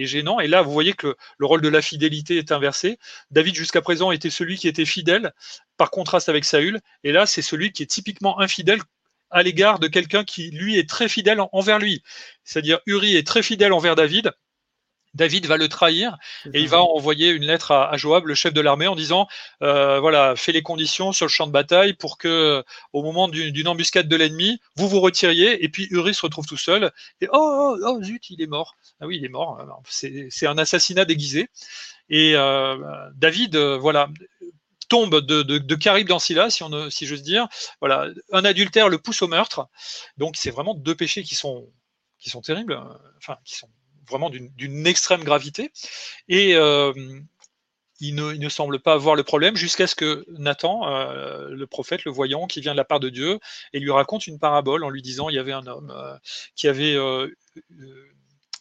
gênant. 0.07 0.41
Et 0.41 0.49
là, 0.49 0.63
vous 0.63 0.73
voyez 0.73 0.93
que 0.93 1.17
le, 1.39 1.47
rôle 1.47 1.61
de 1.61 1.69
la 1.69 1.83
fidélité 1.83 2.39
est 2.39 2.53
inversé. 2.53 2.99
David, 3.31 3.55
jusqu'à 3.55 3.83
présent, 3.83 4.11
était 4.11 4.31
celui 4.31 4.57
qui 4.57 4.69
était 4.69 4.85
fidèle, 4.85 5.33
par 5.77 5.91
contraste 5.91 6.29
avec 6.29 6.45
Saül. 6.45 6.81
Et 7.05 7.13
là, 7.13 7.27
c'est 7.27 7.43
celui 7.43 7.73
qui 7.73 7.83
est 7.83 7.87
typiquement 7.87 8.41
infidèle 8.41 8.81
à 9.31 9.43
l'égard 9.43 9.79
de 9.79 9.89
quelqu'un 9.89 10.25
qui, 10.25 10.51
lui, 10.51 10.79
est 10.79 10.89
très 10.89 11.09
fidèle 11.09 11.41
envers 11.53 11.79
lui. 11.79 12.03
C'est-à-dire, 12.45 12.81
Uri 12.87 13.17
est 13.17 13.27
très 13.27 13.43
fidèle 13.43 13.73
envers 13.73 13.97
David, 13.97 14.33
David 15.15 15.47
va 15.47 15.57
le 15.57 15.69
trahir 15.69 16.17
et 16.55 16.61
il 16.61 16.69
va 16.69 16.83
envoyer 16.83 17.31
une 17.31 17.45
lettre 17.45 17.71
à, 17.73 17.97
Joab, 17.97 18.27
le 18.27 18.35
chef 18.35 18.55
de 18.55 18.61
l'armée, 18.61 18.87
en 18.87 18.97
disant 18.97 19.29
euh, 19.63 20.01
voilà, 20.01 20.35
fais 20.37 20.53
les 20.53 20.63
conditions 20.63 21.13
sur 21.13 21.27
le 21.27 21.31
champ 21.31 21.47
de 21.47 21.53
bataille 21.53 21.93
pour 21.93 22.17
que, 22.17 22.65
au 22.93 23.03
moment 23.03 23.29
d'une 23.29 23.69
embuscade 23.69 24.09
de 24.09 24.17
l'ennemi, 24.17 24.61
vous 24.77 24.89
vous 24.89 25.01
retiriez 25.01 25.63
et 25.65 25.69
puis 25.69 25.87
Uri 25.91 26.15
se 26.15 26.23
retrouve 26.23 26.47
tout 26.47 26.57
seul 26.57 26.93
et 27.21 27.29
oh, 27.33 27.77
oh, 27.79 27.79
oh 27.85 28.03
zut, 28.03 28.31
il 28.31 28.41
est 28.41 28.47
mort. 28.47 28.75
Ah 29.01 29.07
oui, 29.07 29.19
il 29.19 29.25
est 29.25 29.29
mort. 29.29 29.59
C'est 29.89 30.47
un 30.47 30.59
assassinat 30.59 31.05
déguisé. 31.05 31.49
Et 32.09 32.35
euh, 32.35 32.77
David, 33.15 33.57
euh, 33.57 33.79
voilà, 33.79 34.09
tombe 34.89 35.21
de, 35.21 35.43
de, 35.43 35.59
de 35.59 35.75
Carib 35.75 36.09
dans 36.09 36.19
Scylla, 36.19 36.51
si, 36.51 36.63
on, 36.63 36.91
si 36.91 37.07
j'ose 37.07 37.23
dire. 37.23 37.49
Voilà, 37.81 38.09
un 38.33 38.45
adultère 38.45 38.89
le 38.89 38.99
pousse 38.99 39.23
au 39.23 39.29
meurtre. 39.29 39.69
Donc 40.17 40.37
c'est 40.37 40.51
vraiment 40.51 40.75
deux 40.75 40.95
péchés 40.95 41.23
qui 41.23 41.35
sont 41.35 41.69
qui 42.19 42.31
sont 42.31 42.41
terribles, 42.41 42.81
enfin 43.19 43.37
qui 43.45 43.57
sont 43.57 43.69
vraiment 44.09 44.31
d'une 44.31 44.87
extrême 44.87 45.25
gravité. 45.25 45.73
Et 46.29 46.55
euh, 46.55 46.93
il, 48.01 48.15
ne, 48.15 48.49
semble 48.49 48.81
pas 48.81 48.95
avoir 48.95 49.15
le 49.15 49.23
problème 49.23 49.57
jusqu'à 49.57 49.87
ce 49.87 49.95
que 49.95 50.25
Nathan, 50.39 50.89
euh, 50.89 51.49
le 51.51 51.67
prophète, 51.67 52.05
le 52.05 52.13
voyant, 52.13 52.47
qui 52.47 52.61
vient 52.61 52.73
de 52.73 52.77
la 52.77 52.85
part 52.85 53.01
de 53.01 53.09
Dieu, 53.09 53.39
et 53.73 53.81
lui 53.81 53.91
raconte 53.91 54.27
une 54.27 54.39
parabole 54.39 54.85
en 54.85 54.91
lui 54.91 55.03
disant 55.03 55.29
il 55.29 55.37
y 55.37 55.39
avait 55.39 55.53
un 55.53 55.67
homme 55.67 55.93
euh, 55.95 56.17
qui 56.57 56.69
avait 56.69 56.97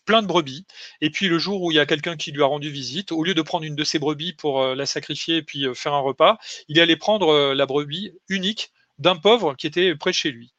plein 0.05 0.21
de 0.21 0.27
brebis. 0.27 0.65
Et 0.99 1.09
puis 1.09 1.27
le 1.27 1.39
jour 1.39 1.61
où 1.61 1.71
il 1.71 1.75
y 1.75 1.79
a 1.79 1.85
quelqu'un 1.85 2.17
qui 2.17 2.31
lui 2.31 2.43
a 2.43 2.47
rendu 2.47 2.69
visite, 2.69 3.11
au 3.11 3.23
lieu 3.23 3.33
de 3.33 3.41
prendre 3.41 3.65
une 3.65 3.75
de 3.75 3.83
ses 3.83 3.99
brebis 3.99 4.33
pour 4.33 4.63
la 4.63 4.85
sacrifier 4.85 5.37
et 5.37 5.43
puis 5.43 5.65
faire 5.75 5.93
un 5.93 5.99
repas, 5.99 6.37
il 6.67 6.77
est 6.77 6.81
allé 6.81 6.95
prendre 6.95 7.53
la 7.53 7.65
brebis 7.65 8.13
unique 8.29 8.71
d'un 8.99 9.15
pauvre 9.15 9.55
qui 9.55 9.67
était 9.67 9.95
près 9.95 10.11
de 10.11 10.15
chez 10.15 10.31
lui. 10.31 10.53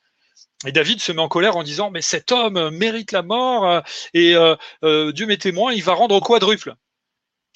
Et 0.66 0.72
David 0.72 1.00
se 1.00 1.12
met 1.12 1.22
en 1.22 1.28
colère 1.28 1.56
en 1.56 1.62
disant 1.62 1.90
Mais 1.90 2.02
cet 2.02 2.32
homme 2.32 2.70
mérite 2.70 3.12
la 3.12 3.22
mort 3.22 3.68
euh, 3.68 3.80
et 4.14 4.34
euh, 4.34 4.56
euh, 4.84 5.12
Dieu 5.12 5.26
m'est 5.26 5.40
témoin, 5.40 5.72
il 5.72 5.82
va 5.82 5.94
rendre 5.94 6.20
quadruple. 6.20 6.74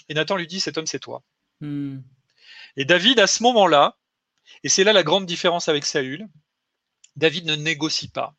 Et 0.09 0.15
Nathan 0.15 0.37
lui 0.37 0.47
dit 0.47 0.61
Cet 0.61 0.79
homme, 0.79 0.87
c'est 0.87 0.99
toi. 0.99 1.23
Hmm. 1.61 1.99
Et 2.77 2.85
David, 2.85 3.21
à 3.21 3.27
ce 3.27 3.43
moment-là, 3.45 3.97
et 4.63 4.69
c'est 4.69 4.85
là 4.85 4.93
la 4.93 5.03
grande 5.03 5.27
différence 5.27 5.69
avec 5.69 5.85
Saül, 5.85 6.27
David 7.17 7.47
ne 7.47 7.57
négocie 7.57 8.09
pas. 8.09 8.35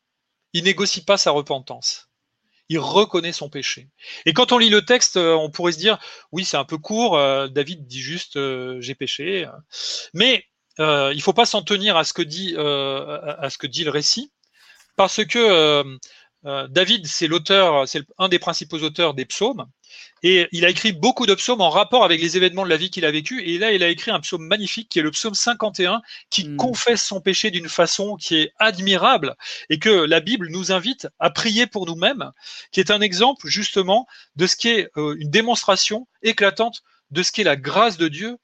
Il 0.52 0.64
négocie 0.64 1.04
pas 1.04 1.16
sa 1.16 1.30
repentance. 1.30 2.08
Il 2.70 2.78
reconnaît 2.78 3.32
son 3.32 3.48
péché. 3.48 3.88
Et 4.26 4.34
quand 4.34 4.52
on 4.52 4.58
lit 4.58 4.68
le 4.68 4.84
texte, 4.84 5.16
on 5.16 5.50
pourrait 5.50 5.72
se 5.72 5.78
dire 5.78 5.98
Oui, 6.32 6.44
c'est 6.44 6.58
un 6.58 6.64
peu 6.64 6.78
court, 6.78 7.18
David 7.48 7.86
dit 7.86 8.00
juste 8.00 8.38
J'ai 8.80 8.94
péché. 8.94 9.48
Mais 10.14 10.44
il 10.78 10.84
ne 10.84 11.20
faut 11.20 11.32
pas 11.32 11.46
s'en 11.46 11.62
tenir 11.62 11.96
à 11.96 12.04
ce 12.04 12.12
que 12.12 12.22
dit, 12.22 12.54
à 12.56 13.48
ce 13.50 13.58
que 13.58 13.66
dit 13.66 13.84
le 13.84 13.90
récit 13.90 14.32
parce 14.98 15.24
que 15.24 15.38
euh, 15.38 15.96
euh, 16.44 16.66
David, 16.68 17.06
c'est 17.06 17.28
l'auteur, 17.28 17.88
c'est 17.88 18.02
un 18.18 18.28
des 18.28 18.40
principaux 18.40 18.78
auteurs 18.78 19.14
des 19.14 19.24
psaumes, 19.24 19.64
et 20.24 20.48
il 20.50 20.64
a 20.64 20.70
écrit 20.70 20.92
beaucoup 20.92 21.24
de 21.24 21.34
psaumes 21.36 21.60
en 21.60 21.70
rapport 21.70 22.04
avec 22.04 22.20
les 22.20 22.36
événements 22.36 22.64
de 22.64 22.68
la 22.68 22.76
vie 22.76 22.90
qu'il 22.90 23.04
a 23.04 23.10
vécu. 23.12 23.40
Et 23.48 23.58
là, 23.58 23.70
il 23.72 23.84
a 23.84 23.88
écrit 23.88 24.10
un 24.10 24.18
psaume 24.18 24.44
magnifique 24.44 24.88
qui 24.88 24.98
est 24.98 25.02
le 25.02 25.12
psaume 25.12 25.34
51, 25.34 26.02
qui 26.30 26.48
hmm. 26.48 26.56
confesse 26.56 27.04
son 27.04 27.20
péché 27.20 27.52
d'une 27.52 27.68
façon 27.68 28.16
qui 28.16 28.36
est 28.38 28.52
admirable 28.58 29.36
et 29.70 29.78
que 29.78 29.88
la 29.88 30.18
Bible 30.18 30.48
nous 30.50 30.72
invite 30.72 31.06
à 31.20 31.30
prier 31.30 31.68
pour 31.68 31.86
nous-mêmes, 31.86 32.32
qui 32.72 32.80
est 32.80 32.90
un 32.90 33.00
exemple 33.00 33.46
justement 33.46 34.08
de 34.34 34.48
ce 34.48 34.56
qui 34.56 34.68
est 34.68 34.90
euh, 34.96 35.14
une 35.20 35.30
démonstration 35.30 36.08
éclatante 36.22 36.82
de 37.12 37.22
ce 37.22 37.30
qui 37.30 37.42
est 37.42 37.44
la 37.44 37.56
grâce 37.56 37.98
de 37.98 38.08
Dieu 38.08 38.36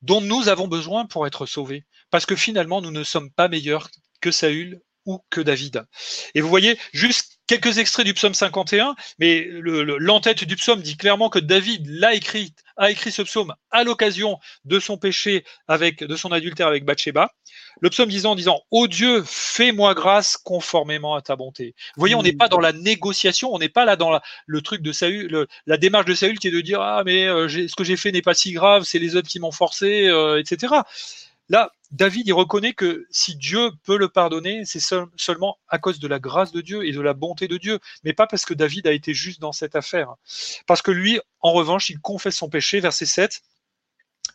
dont 0.00 0.22
nous 0.22 0.48
avons 0.48 0.68
besoin 0.68 1.04
pour 1.04 1.26
être 1.26 1.44
sauvés. 1.44 1.84
Parce 2.10 2.24
que 2.24 2.34
finalement, 2.34 2.80
nous 2.80 2.90
ne 2.90 3.04
sommes 3.04 3.30
pas 3.30 3.48
meilleurs 3.48 3.90
que 4.22 4.30
Saül 4.30 4.80
ou 5.10 5.24
que 5.30 5.40
David. 5.40 5.84
Et 6.34 6.40
vous 6.40 6.48
voyez, 6.48 6.78
juste 6.92 7.40
quelques 7.48 7.78
extraits 7.78 8.06
du 8.06 8.14
psaume 8.14 8.32
51, 8.32 8.94
mais 9.18 9.48
l'entête 9.50 10.44
du 10.44 10.54
psaume 10.54 10.82
dit 10.82 10.96
clairement 10.96 11.28
que 11.28 11.40
David 11.40 11.84
l'a 11.88 12.14
écrit, 12.14 12.54
a 12.76 12.92
écrit 12.92 13.10
ce 13.10 13.22
psaume 13.22 13.52
à 13.72 13.82
l'occasion 13.82 14.38
de 14.64 14.78
son 14.78 14.96
péché 14.98 15.44
avec, 15.66 16.04
de 16.04 16.14
son 16.14 16.30
adultère 16.30 16.68
avec 16.68 16.84
Bathsheba. 16.84 17.32
Le 17.80 17.90
psaume 17.90 18.08
disant, 18.08 18.36
disant, 18.36 18.60
Ô 18.70 18.86
Dieu, 18.86 19.24
fais-moi 19.26 19.94
grâce 19.94 20.36
conformément 20.36 21.16
à 21.16 21.22
ta 21.22 21.34
bonté. 21.34 21.74
Vous 21.96 22.00
voyez, 22.00 22.14
on 22.14 22.22
n'est 22.22 22.32
pas 22.32 22.46
dans 22.46 22.60
la 22.60 22.72
négociation, 22.72 23.52
on 23.52 23.58
n'est 23.58 23.68
pas 23.68 23.84
là 23.84 23.96
dans 23.96 24.20
le 24.46 24.62
truc 24.62 24.80
de 24.80 24.92
Saül, 24.92 25.46
la 25.66 25.76
démarche 25.76 26.06
de 26.06 26.14
Saül 26.14 26.38
qui 26.38 26.46
est 26.46 26.52
de 26.52 26.60
dire, 26.60 26.80
ah, 26.80 27.02
mais 27.04 27.26
euh, 27.26 27.48
ce 27.48 27.74
que 27.74 27.82
j'ai 27.82 27.96
fait 27.96 28.12
n'est 28.12 28.22
pas 28.22 28.34
si 28.34 28.52
grave, 28.52 28.84
c'est 28.84 29.00
les 29.00 29.16
autres 29.16 29.28
qui 29.28 29.40
m'ont 29.40 29.50
forcé, 29.50 30.06
euh, 30.06 30.38
etc. 30.38 30.72
Là, 31.48 31.72
David, 31.90 32.28
il 32.28 32.32
reconnaît 32.32 32.72
que 32.72 33.06
si 33.10 33.34
Dieu 33.34 33.70
peut 33.82 33.98
le 33.98 34.08
pardonner, 34.08 34.64
c'est 34.64 34.80
seulement 35.16 35.58
à 35.68 35.78
cause 35.78 35.98
de 35.98 36.06
la 36.06 36.20
grâce 36.20 36.52
de 36.52 36.60
Dieu 36.60 36.86
et 36.86 36.92
de 36.92 37.00
la 37.00 37.14
bonté 37.14 37.48
de 37.48 37.56
Dieu, 37.56 37.80
mais 38.04 38.12
pas 38.12 38.28
parce 38.28 38.44
que 38.44 38.54
David 38.54 38.86
a 38.86 38.92
été 38.92 39.12
juste 39.12 39.40
dans 39.40 39.52
cette 39.52 39.74
affaire. 39.74 40.14
Parce 40.66 40.82
que 40.82 40.92
lui, 40.92 41.20
en 41.40 41.52
revanche, 41.52 41.90
il 41.90 42.00
confesse 42.00 42.36
son 42.36 42.48
péché, 42.48 42.78
verset 42.80 43.06
7. 43.06 43.42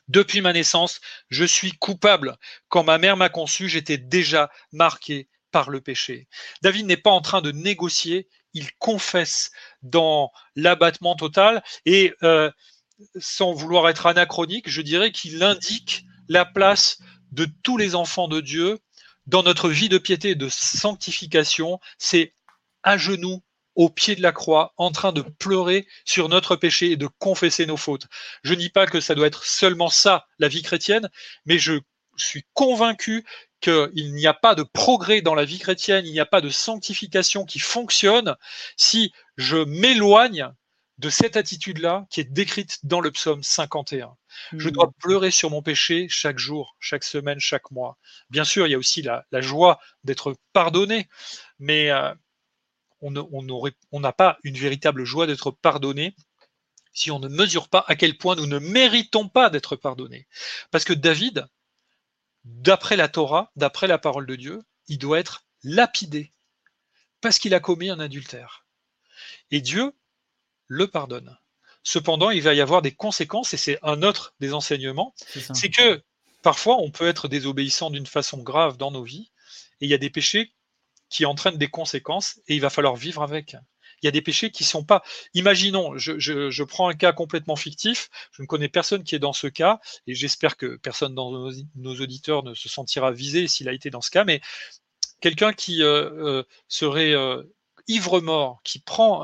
Depuis 0.10 0.42
ma 0.42 0.54
naissance, 0.54 1.00
je 1.30 1.46
suis 1.46 1.72
coupable. 1.72 2.38
Quand 2.68 2.84
ma 2.84 2.98
mère 2.98 3.18
m'a 3.18 3.30
conçu, 3.30 3.70
j'étais 3.70 3.98
déjà 3.98 4.52
marqué 4.72 5.30
par 5.52 5.70
le 5.70 5.80
péché. 5.80 6.28
David 6.62 6.86
n'est 6.86 6.98
pas 6.98 7.12
en 7.12 7.22
train 7.22 7.42
de 7.42 7.52
négocier, 7.52 8.28
il 8.54 8.72
confesse 8.74 9.52
dans 9.82 10.32
l'abattement 10.56 11.16
total 11.16 11.64
et 11.86 12.14
euh, 12.24 12.52
sans 13.18 13.54
vouloir 13.54 13.88
être 13.90 14.06
anachronique, 14.06 14.70
je 14.70 14.82
dirais 14.82 15.12
qu'il 15.12 15.42
indique 15.44 16.06
la 16.28 16.46
place 16.46 17.00
de 17.36 17.48
tous 17.64 17.78
les 17.78 17.94
enfants 17.96 18.28
de 18.28 18.42
Dieu 18.42 18.80
dans 19.28 19.44
notre 19.44 19.70
vie 19.70 19.90
de 19.90 19.98
piété 19.98 20.32
et 20.32 20.36
de 20.36 20.50
sanctification, 20.50 21.80
c'est 21.98 22.34
à 22.84 22.98
genoux 22.98 23.44
au 23.76 23.90
pied 23.90 24.16
de 24.16 24.22
la 24.22 24.32
croix, 24.32 24.74
en 24.78 24.92
train 24.92 25.12
de 25.12 25.22
pleurer 25.22 25.86
sur 26.06 26.30
notre 26.30 26.56
péché 26.56 26.92
et 26.92 26.96
de 26.96 27.10
confesser 27.20 27.66
nos 27.66 27.76
fautes. 27.76 28.08
Je 28.44 28.54
ne 28.54 28.60
dis 28.60 28.70
pas 28.70 28.88
que 28.88 29.02
ça 29.02 29.16
doit 29.16 29.28
être 29.28 29.44
seulement 29.44 29.90
ça, 29.90 30.28
la 30.40 30.48
vie 30.48 30.62
chrétienne, 30.62 31.10
mais 31.46 31.60
je 31.60 31.82
suis 32.16 32.46
convaincu 32.54 33.26
qu'il 33.60 34.14
n'y 34.14 34.28
a 34.28 34.34
pas 34.34 34.56
de 34.56 34.64
progrès 34.64 35.22
dans 35.22 35.36
la 35.36 35.44
vie 35.44 35.60
chrétienne, 35.60 36.06
il 36.06 36.14
n'y 36.14 36.22
a 36.22 36.26
pas 36.26 36.40
de 36.40 36.50
sanctification 36.50 37.44
qui 37.44 37.60
fonctionne 37.60 38.36
si 38.78 39.12
je 39.36 39.58
m'éloigne 39.58 40.48
de 40.98 41.10
cette 41.10 41.36
attitude-là 41.36 42.06
qui 42.10 42.22
est 42.22 42.32
décrite 42.32 42.80
dans 42.84 43.02
le 43.02 43.12
psaume 43.12 43.44
51. 43.44 44.16
Je 44.54 44.70
dois 44.70 44.88
hmm. 44.88 44.94
pleurer 45.00 45.32
sur 45.32 45.50
mon 45.50 45.62
péché 45.62 46.08
chaque 46.10 46.40
jour, 46.40 46.76
chaque 46.80 47.04
semaine, 47.04 47.40
chaque 47.40 47.72
mois. 47.72 47.98
Bien 48.30 48.44
sûr, 48.44 48.68
il 48.68 48.72
y 48.72 48.76
a 48.76 48.78
aussi 48.78 49.02
la, 49.02 49.26
joie 49.42 49.80
d'être 50.04 50.36
pardonné, 50.54 51.10
mais 51.60 51.92
euh, 51.92 52.14
on 53.02 54.00
n'a 54.00 54.14
pas 54.14 54.38
une 54.44 54.58
véritable 54.58 55.04
joie 55.04 55.28
d'être 55.28 55.52
pardonné 55.52 56.16
si 56.94 57.12
on 57.12 57.20
ne 57.20 57.28
mesure 57.28 57.68
pas 57.68 57.84
à 57.88 57.96
quel 57.96 58.18
point 58.18 58.36
nous 58.36 58.48
ne 58.48 58.58
méritons 58.58 59.28
pas 59.28 59.50
d'être 59.50 59.76
pardonnés. 59.76 60.28
Parce 60.72 60.86
que 60.86 60.94
David, 60.94 61.46
d'après 62.46 62.96
la 62.96 63.10
Torah, 63.10 63.52
d'après 63.58 63.88
la 63.88 63.98
parole 63.98 64.26
de 64.26 64.36
Dieu, 64.36 64.64
il 64.88 64.98
doit 64.98 65.20
être 65.20 65.46
lapidé 65.64 66.32
parce 67.20 67.38
qu'il 67.38 67.54
a 67.54 67.60
commis 67.60 67.90
un 67.90 68.00
adultère. 68.00 68.66
Et 69.52 69.60
Dieu 69.60 69.94
le 70.68 70.88
pardonne. 70.88 71.38
Cependant, 71.84 72.32
il 72.32 72.42
va 72.42 72.54
y 72.54 72.62
avoir 72.62 72.82
des 72.82 72.94
conséquences, 72.94 73.54
et 73.54 73.58
c'est 73.58 73.78
un 73.84 74.02
autre 74.02 74.34
des 74.40 74.54
enseignements, 74.54 75.14
c'est 75.54 75.70
que 75.70 76.02
parfois 76.42 76.78
on 76.78 76.90
peut 76.90 77.08
être 77.08 77.28
désobéissant 77.28 77.92
d'une 77.92 78.08
façon 78.08 78.40
grave 78.40 78.78
dans 78.78 78.92
nos 78.92 79.04
vies, 79.04 79.32
et 79.82 79.86
il 79.86 79.90
y 79.90 79.94
a 79.94 80.00
des 80.00 80.10
péchés 80.10 80.54
qui 81.10 81.26
entraînent 81.26 81.58
des 81.58 81.70
conséquences, 81.70 82.40
et 82.48 82.56
il 82.56 82.62
va 82.62 82.72
falloir 82.72 82.96
vivre 82.96 83.22
avec. 83.22 83.56
Il 84.02 84.06
y 84.06 84.10
a 84.10 84.12
des 84.12 84.22
péchés 84.22 84.52
qui 84.52 84.64
ne 84.64 84.68
sont 84.68 84.84
pas. 84.84 85.04
Imaginons, 85.34 85.98
je, 85.98 86.64
prends 86.64 86.90
un 86.90 86.94
cas 86.94 87.14
complètement 87.14 87.56
fictif, 87.56 88.10
je 88.32 88.42
ne 88.42 88.48
connais 88.48 88.68
personne 88.68 89.04
qui 89.04 89.16
est 89.16 89.20
dans 89.20 89.34
ce 89.34 89.48
cas, 89.48 89.80
et 90.08 90.16
j'espère 90.16 90.58
que 90.58 90.78
personne 90.78 91.14
dans 91.14 91.32
nos, 91.76 92.02
auditeurs 92.02 92.44
ne 92.44 92.54
se 92.54 92.68
sentira 92.68 93.12
visé 93.12 93.48
s'il 93.48 93.70
a 93.70 93.74
été 93.74 93.90
dans 93.90 94.02
ce 94.02 94.12
cas, 94.12 94.24
mais 94.24 94.42
quelqu'un 95.22 95.54
qui 95.54 95.84
euh, 95.84 96.10
euh, 96.40 96.44
serait 96.68 97.14
euh, 97.14 97.44
ivre-mort, 97.88 98.62
qui 98.64 98.80
prend 98.80 99.24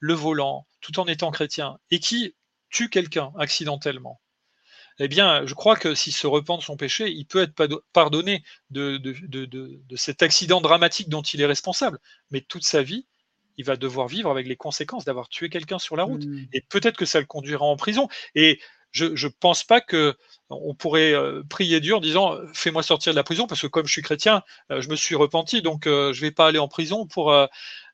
le 0.00 0.14
volant, 0.14 0.66
tout 0.80 0.98
en 1.00 1.06
étant 1.06 1.30
chrétien, 1.30 1.78
et 1.90 2.00
qui 2.00 2.34
tue 2.70 2.88
quelqu'un 2.88 3.32
accidentellement, 3.38 4.20
eh 4.98 5.08
bien, 5.08 5.46
je 5.46 5.54
crois 5.54 5.76
que 5.76 5.94
s'il 5.94 6.12
se 6.12 6.26
repent 6.26 6.58
de 6.58 6.62
son 6.62 6.76
péché, 6.76 7.10
il 7.10 7.26
peut 7.26 7.42
être 7.42 7.82
pardonné 7.92 8.42
de, 8.70 8.98
de, 8.98 9.96
cet 9.96 10.22
accident 10.22 10.60
dramatique 10.60 11.08
dont 11.08 11.22
il 11.22 11.40
est 11.40 11.46
responsable. 11.46 11.98
Mais 12.30 12.40
toute 12.40 12.64
sa 12.64 12.82
vie, 12.82 13.06
il 13.56 13.64
va 13.64 13.76
devoir 13.76 14.08
vivre 14.08 14.30
avec 14.30 14.46
les 14.46 14.56
conséquences 14.56 15.04
d'avoir 15.04 15.28
tué 15.28 15.48
quelqu'un 15.48 15.78
sur 15.78 15.96
la 15.96 16.04
route. 16.04 16.24
Mmh. 16.24 16.46
Et 16.52 16.60
peut-être 16.62 16.96
que 16.96 17.04
ça 17.04 17.20
le 17.20 17.26
conduira 17.26 17.64
en 17.64 17.76
prison. 17.76 18.08
Et 18.34 18.60
je 18.92 19.06
ne 19.06 19.32
pense 19.40 19.64
pas 19.64 19.80
que 19.80 20.14
on 20.50 20.74
pourrait 20.74 21.14
euh, 21.14 21.42
prier 21.48 21.80
Dieu 21.80 21.96
en 21.96 22.00
disant 22.00 22.36
fais-moi 22.52 22.82
sortir 22.82 23.12
de 23.14 23.16
la 23.16 23.24
prison 23.24 23.46
parce 23.46 23.62
que 23.62 23.66
comme 23.66 23.86
je 23.86 23.92
suis 23.92 24.02
chrétien, 24.02 24.42
euh, 24.70 24.82
je 24.82 24.90
me 24.90 24.96
suis 24.96 25.14
repenti, 25.14 25.62
donc 25.62 25.86
euh, 25.86 26.12
je 26.12 26.20
ne 26.20 26.26
vais 26.26 26.30
pas 26.30 26.46
aller 26.46 26.58
en 26.58 26.68
prison 26.68 27.06
pour 27.06 27.34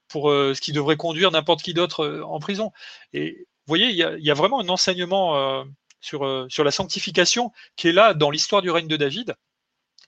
pour 0.08 0.30
ce 0.30 0.60
qui 0.60 0.72
devrait 0.72 0.96
conduire 0.96 1.30
n'importe 1.30 1.62
qui 1.62 1.74
d'autre 1.74 2.22
en 2.24 2.38
prison. 2.40 2.72
Et 3.12 3.46
vous 3.66 3.70
voyez, 3.70 3.88
il 3.90 3.96
y 3.96 4.30
a, 4.30 4.34
vraiment 4.34 4.60
un 4.60 4.68
enseignement 4.68 5.64
sur, 6.00 6.46
sur 6.48 6.64
la 6.64 6.70
sanctification 6.70 7.52
qui 7.76 7.88
est 7.88 7.92
là 7.92 8.14
dans 8.14 8.30
l'histoire 8.30 8.62
du 8.62 8.70
règne 8.70 8.88
de 8.88 8.96
David 8.96 9.34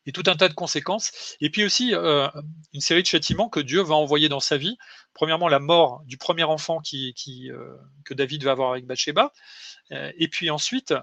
et 0.07 0.13
tout 0.13 0.23
un 0.27 0.37
tas 0.37 0.49
de 0.49 0.55
conséquences. 0.55 1.37
Et 1.41 1.51
puis 1.51 1.65
aussi 1.65 1.93
une 1.93 2.81
série 2.81 3.03
de 3.03 3.07
châtiments 3.07 3.49
que 3.49 3.61
Dieu 3.61 3.83
va 3.83 3.95
envoyer 3.95 4.29
dans 4.29 4.41
sa 4.41 4.57
vie. 4.57 4.77
Premièrement, 5.15 5.49
la 5.49 5.59
mort 5.59 6.03
du 6.07 6.17
premier 6.17 6.45
enfant 6.45 6.81
que 6.81 8.15
David 8.15 8.45
va 8.45 8.53
avoir 8.53 8.73
avec 8.73 8.87
Bathsheba. 8.87 9.33
et 9.91 10.29
puis 10.29 10.51
ensuite, 10.51 10.95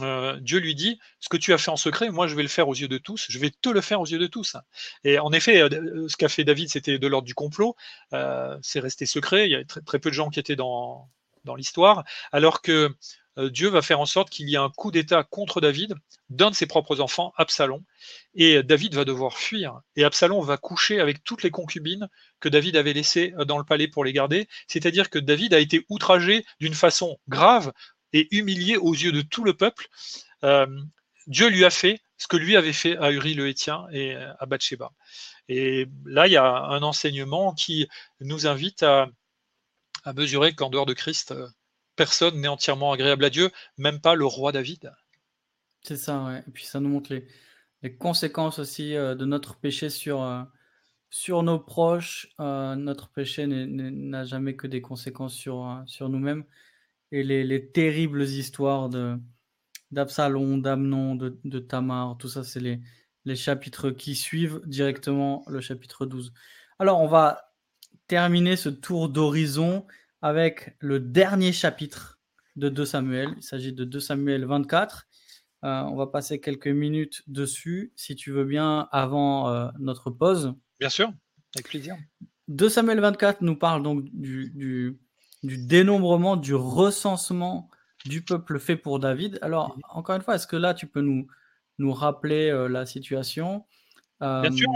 euh, 0.00 0.38
Dieu 0.40 0.58
lui 0.58 0.74
dit 0.74 0.98
ce 1.20 1.28
que 1.28 1.36
tu 1.36 1.52
as 1.52 1.58
fait 1.58 1.70
en 1.70 1.76
secret, 1.76 2.10
moi 2.10 2.26
je 2.26 2.34
vais 2.34 2.42
le 2.42 2.48
faire 2.48 2.68
aux 2.68 2.74
yeux 2.74 2.88
de 2.88 2.98
tous, 2.98 3.26
je 3.28 3.38
vais 3.38 3.50
te 3.50 3.68
le 3.68 3.80
faire 3.80 4.00
aux 4.00 4.06
yeux 4.06 4.18
de 4.18 4.26
tous. 4.26 4.56
Et 5.04 5.18
en 5.18 5.32
effet, 5.32 5.60
euh, 5.60 6.08
ce 6.08 6.16
qu'a 6.16 6.28
fait 6.28 6.44
David, 6.44 6.70
c'était 6.70 6.98
de 6.98 7.06
l'ordre 7.06 7.26
du 7.26 7.34
complot, 7.34 7.76
euh, 8.12 8.56
c'est 8.62 8.80
resté 8.80 9.04
secret, 9.06 9.48
il 9.48 9.52
y 9.52 9.54
a 9.54 9.64
très, 9.64 9.82
très, 9.82 9.98
peu 9.98 10.10
de 10.10 10.14
gens 10.14 10.30
qui 10.30 10.40
étaient 10.40 10.56
dans, 10.56 11.08
dans 11.44 11.54
l'histoire, 11.54 12.04
alors 12.32 12.62
que 12.62 12.94
Dieu 13.38 13.68
va 13.68 13.80
faire 13.80 13.98
en 13.98 14.04
sorte 14.04 14.28
qu'il 14.28 14.46
y 14.50 14.56
ait 14.56 14.58
un 14.58 14.68
coup 14.68 14.90
d'État 14.90 15.24
contre 15.24 15.62
David 15.62 15.94
d'un 16.28 16.50
de 16.50 16.54
ses 16.54 16.66
propres 16.66 17.00
enfants, 17.00 17.32
Absalom, 17.38 17.82
et 18.34 18.62
David 18.62 18.94
va 18.94 19.06
devoir 19.06 19.38
fuir, 19.38 19.80
et 19.96 20.04
Absalom 20.04 20.44
va 20.44 20.58
coucher 20.58 21.00
avec 21.00 21.24
toutes 21.24 21.42
les 21.42 21.50
concubines 21.50 22.08
que 22.40 22.50
David 22.50 22.76
avait 22.76 22.92
laissées 22.92 23.32
dans 23.46 23.56
le 23.56 23.64
palais 23.64 23.88
pour 23.88 24.04
les 24.04 24.12
garder, 24.12 24.48
c'est-à-dire 24.66 25.08
que 25.08 25.18
David 25.18 25.54
a 25.54 25.60
été 25.60 25.86
outragé 25.88 26.44
d'une 26.60 26.74
façon 26.74 27.18
grave 27.26 27.72
et 28.12 28.28
humilié 28.36 28.76
aux 28.76 28.92
yeux 28.92 29.12
de 29.12 29.22
tout 29.22 29.44
le 29.44 29.54
peuple. 29.54 29.88
Euh, 30.44 30.66
Dieu 31.26 31.48
lui 31.48 31.64
a 31.64 31.70
fait 31.70 32.00
ce 32.16 32.26
que 32.26 32.36
lui 32.36 32.56
avait 32.56 32.72
fait 32.72 32.96
à 32.98 33.10
Uri 33.10 33.34
le 33.34 33.48
Hétien 33.48 33.86
et 33.92 34.14
à 34.14 34.46
Bathsheba. 34.46 34.92
Et 35.48 35.86
là, 36.04 36.26
il 36.26 36.32
y 36.32 36.36
a 36.36 36.44
un 36.44 36.82
enseignement 36.82 37.52
qui 37.52 37.88
nous 38.20 38.46
invite 38.46 38.82
à, 38.82 39.08
mesurer 40.16 40.52
qu'en 40.54 40.68
dehors 40.68 40.86
de 40.86 40.94
Christ, 40.94 41.32
personne 41.94 42.40
n'est 42.40 42.48
entièrement 42.48 42.92
agréable 42.92 43.24
à 43.24 43.30
Dieu, 43.30 43.50
même 43.76 44.00
pas 44.00 44.14
le 44.14 44.24
roi 44.24 44.50
David. 44.50 44.92
C'est 45.82 45.96
ça. 45.96 46.42
Et 46.46 46.50
puis 46.50 46.64
ça 46.64 46.80
nous 46.80 46.88
montre 46.88 47.12
les, 47.12 47.96
conséquences 47.96 48.58
aussi 48.58 48.94
euh, 48.94 49.14
de 49.14 49.24
notre 49.24 49.56
péché 49.56 49.90
sur, 49.90 50.22
euh, 50.22 50.42
sur 51.10 51.42
nos 51.42 51.58
proches. 51.58 52.28
notre 52.38 53.10
péché 53.10 53.46
n'a 53.46 54.24
jamais 54.24 54.56
que 54.56 54.66
des 54.66 54.80
conséquences 54.80 55.34
sur, 55.34 55.82
sur 55.86 56.08
nous-mêmes 56.08 56.44
et 57.12 57.22
les, 57.22 57.70
terribles 57.70 58.22
histoires 58.22 58.88
de 58.88 59.16
d'Absalom, 59.90 60.62
d'Amnon, 60.62 61.16
de, 61.16 61.58
Tamar, 61.58 62.16
tout 62.16 62.28
ça, 62.28 62.42
c'est 62.44 62.60
les, 62.60 62.80
les 63.26 63.36
chapitres 63.36 63.90
qui 63.90 64.14
suivent 64.14 64.62
directement 64.64 65.44
le 65.46 65.60
chapitre 65.60 66.06
12. 66.06 66.32
Alors, 66.78 67.02
on 67.02 67.06
va 67.06 67.52
terminer 68.06 68.56
ce 68.56 68.70
tour 68.70 69.10
d'horizon 69.10 69.86
avec 70.22 70.76
le 70.78 70.98
dernier 70.98 71.52
chapitre 71.52 72.20
de 72.56 72.70
2 72.70 72.86
Samuel. 72.86 73.34
Il 73.36 73.42
s'agit 73.42 73.74
de 73.74 73.84
2 73.84 74.00
Samuel 74.00 74.46
24. 74.46 75.06
Euh, 75.64 75.82
on 75.82 75.94
va 75.94 76.06
passer 76.06 76.40
quelques 76.40 76.68
minutes 76.68 77.22
dessus, 77.26 77.92
si 77.94 78.16
tu 78.16 78.32
veux 78.32 78.44
bien, 78.44 78.88
avant 78.92 79.50
euh, 79.50 79.68
notre 79.78 80.10
pause. 80.10 80.54
Bien 80.80 80.88
sûr, 80.88 81.12
avec 81.54 81.68
plaisir. 81.68 81.96
2 82.48 82.68
Samuel 82.70 83.00
24 83.00 83.42
nous 83.42 83.56
parle 83.56 83.82
donc 83.82 84.04
du 84.12 84.50
du 84.54 84.98
dénombrement, 85.42 86.36
du 86.36 86.54
recensement 86.54 87.68
du 88.04 88.22
peuple 88.22 88.58
fait 88.58 88.76
pour 88.76 88.98
David. 88.98 89.38
Alors, 89.42 89.76
encore 89.90 90.16
une 90.16 90.22
fois, 90.22 90.34
est-ce 90.34 90.46
que 90.46 90.56
là, 90.56 90.74
tu 90.74 90.86
peux 90.86 91.00
nous, 91.00 91.26
nous 91.78 91.92
rappeler 91.92 92.50
euh, 92.50 92.68
la 92.68 92.86
situation? 92.86 93.64
Bien 94.20 94.52
sûr. 94.52 94.68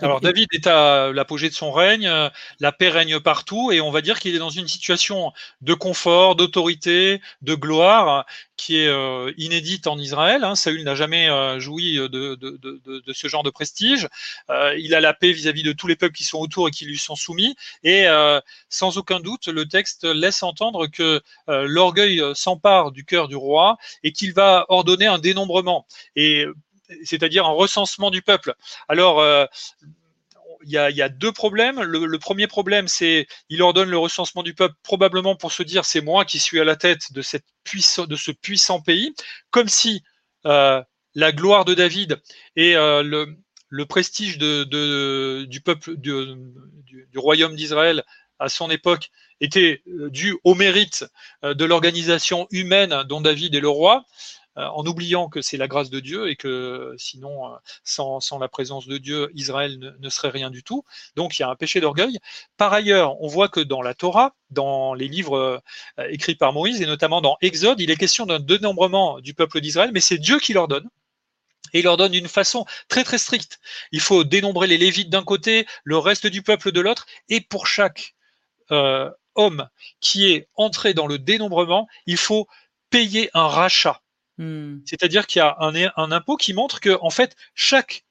Alors 0.00 0.20
David 0.20 0.48
est 0.52 0.66
à 0.66 1.12
l'apogée 1.12 1.48
de 1.48 1.54
son 1.54 1.70
règne, 1.70 2.08
euh, 2.08 2.28
la 2.58 2.72
paix 2.72 2.88
règne 2.88 3.20
partout 3.20 3.70
et 3.70 3.80
on 3.80 3.90
va 3.90 4.00
dire 4.00 4.18
qu'il 4.18 4.34
est 4.34 4.38
dans 4.38 4.50
une 4.50 4.66
situation 4.66 5.32
de 5.60 5.74
confort, 5.74 6.34
d'autorité, 6.34 7.20
de 7.42 7.54
gloire 7.54 8.26
qui 8.56 8.78
est 8.78 8.88
euh, 8.88 9.32
inédite 9.36 9.86
en 9.86 9.96
Israël. 9.98 10.42
Hein. 10.42 10.56
Saül 10.56 10.82
n'a 10.82 10.94
jamais 10.94 11.28
euh, 11.28 11.60
joui 11.60 11.96
de, 11.96 12.36
ce 13.12 13.28
genre 13.28 13.44
de 13.44 13.50
prestige. 13.50 14.08
il 14.76 14.94
a 14.94 15.00
la 15.00 15.14
paix 15.14 15.32
vis-à-vis 15.32 15.62
de 15.62 15.72
tous 15.72 15.86
les 15.86 15.96
peuples 15.96 16.16
qui 16.16 16.24
sont 16.24 16.38
autour 16.38 16.68
et 16.68 16.70
qui 16.70 16.86
lui 16.86 16.98
sont 16.98 17.16
soumis. 17.16 17.54
Et 17.84 18.06
sans 18.68 18.98
aucun 18.98 19.20
doute, 19.20 19.48
le 19.48 19.66
texte 19.66 20.04
laisse 20.04 20.42
entendre 20.42 20.86
que 20.86 21.22
l'orgueil 21.46 22.22
s'empare 22.34 22.90
du 22.90 23.04
cœur 23.04 23.28
du 23.28 23.36
roi 23.36 23.76
et 24.02 24.12
qu'il 24.12 24.32
va 24.32 24.66
ordonner 24.68 25.06
un 25.06 25.18
dénombrement. 25.18 25.86
Et 26.16 26.46
c'est-à-dire 27.04 27.46
un 27.46 27.52
recensement 27.52 28.10
du 28.10 28.22
peuple. 28.22 28.54
Alors, 28.88 29.20
euh, 29.20 29.46
il 30.66 30.70
y, 30.70 30.78
a, 30.78 31.08
deux 31.10 31.32
problèmes. 31.32 31.82
Le, 31.82 32.18
premier 32.18 32.46
problème, 32.46 32.88
c'est 32.88 33.26
il 33.50 33.60
ordonne 33.60 33.90
le 33.90 33.98
recensement 33.98 34.42
du 34.42 34.54
peuple 34.54 34.74
probablement 34.82 35.36
pour 35.36 35.52
se 35.52 35.62
dire 35.62 35.84
c'est 35.84 36.00
moi 36.00 36.24
qui 36.24 36.38
suis 36.38 36.58
à 36.58 36.64
la 36.64 36.74
tête 36.74 37.12
de, 37.12 37.20
ce 37.20 37.36
puissant 38.32 38.80
pays, 38.80 39.14
comme 39.50 39.68
si 39.68 40.02
euh, 40.46 40.82
la 41.14 41.32
gloire 41.32 41.66
de 41.66 41.74
David 41.74 42.18
et 42.56 42.76
euh, 42.76 43.02
le, 43.02 43.86
prestige 43.86 44.38
du 44.38 45.60
peuple 45.62 45.96
du, 45.96 46.12
du 46.86 47.18
royaume 47.18 47.56
d'Israël 47.56 48.02
à 48.38 48.48
son 48.48 48.70
époque 48.70 49.10
était 49.40 49.82
dû 49.86 50.38
au 50.44 50.54
mérite 50.54 51.04
de 51.42 51.64
l'organisation 51.64 52.46
humaine 52.50 53.02
dont 53.06 53.20
David 53.20 53.54
est 53.54 53.60
le 53.60 53.68
roi. 53.68 54.06
Euh, 54.56 54.66
en 54.66 54.86
oubliant 54.86 55.28
que 55.28 55.42
c'est 55.42 55.56
la 55.56 55.66
grâce 55.66 55.90
de 55.90 55.98
Dieu 55.98 56.28
et 56.28 56.36
que 56.36 56.94
sinon, 56.96 57.52
euh, 57.52 57.56
sans, 57.82 58.38
la 58.38 58.48
présence 58.48 58.86
de 58.86 58.98
Dieu, 58.98 59.30
Israël 59.34 59.96
ne, 59.98 60.08
serait 60.08 60.30
rien 60.30 60.50
du 60.50 60.62
tout. 60.62 60.84
Donc 61.16 61.36
il 61.38 61.42
y 61.42 61.44
a 61.44 61.48
un 61.48 61.56
péché 61.56 61.80
d'orgueil. 61.80 62.18
Par 62.56 62.72
ailleurs, 62.72 63.20
on 63.20 63.26
voit 63.26 63.48
que 63.48 63.58
dans 63.58 63.82
la 63.82 63.94
Torah, 63.94 64.34
dans 64.50 64.94
les 64.94 65.08
livres 65.08 65.60
euh, 65.98 66.08
écrits 66.08 66.36
par 66.36 66.52
Moïse, 66.52 66.80
et 66.80 66.86
notamment 66.86 67.20
dans 67.20 67.36
Exode, 67.40 67.80
il 67.80 67.90
est 67.90 67.96
question 67.96 68.26
d'un 68.26 68.38
dénombrement 68.38 69.20
du 69.20 69.34
peuple 69.34 69.60
d'Israël, 69.60 69.90
mais 69.92 70.00
c'est 70.00 70.18
Dieu 70.18 70.38
qui 70.38 70.52
leur 70.52 70.68
donne 70.68 70.88
et 71.72 71.80
il 71.80 71.84
leur 71.84 71.96
donne 71.96 72.12
d'une 72.12 72.28
façon 72.28 72.64
très 72.88 73.02
très 73.02 73.18
stricte. 73.18 73.58
Il 73.90 74.00
faut 74.00 74.22
dénombrer 74.22 74.68
les 74.68 74.78
Lévites 74.78 75.10
d'un 75.10 75.24
côté, 75.24 75.66
le 75.82 75.98
reste 75.98 76.28
du 76.28 76.42
peuple 76.42 76.70
de 76.70 76.80
l'autre, 76.80 77.06
et 77.28 77.40
pour 77.40 77.66
chaque 77.66 78.14
homme 79.34 79.68
qui 80.00 80.30
est 80.30 80.48
entré 80.54 80.94
dans 80.94 81.06
le 81.06 81.18
dénombrement, 81.18 81.88
il 82.06 82.16
faut 82.16 82.46
payer 82.90 83.30
un 83.34 83.48
rachat. 83.48 84.03
Hmm. 84.38 84.78
C'est-à-dire 84.84 85.26
qu'il 85.26 85.40
y 85.40 85.42
a 85.42 85.56
un, 85.60 86.12
impôt 86.12 86.36
qui 86.36 86.54
montre 86.54 86.80
que, 86.80 86.98
en 87.00 87.10
fait, 87.10 87.36
chaque 87.54 88.04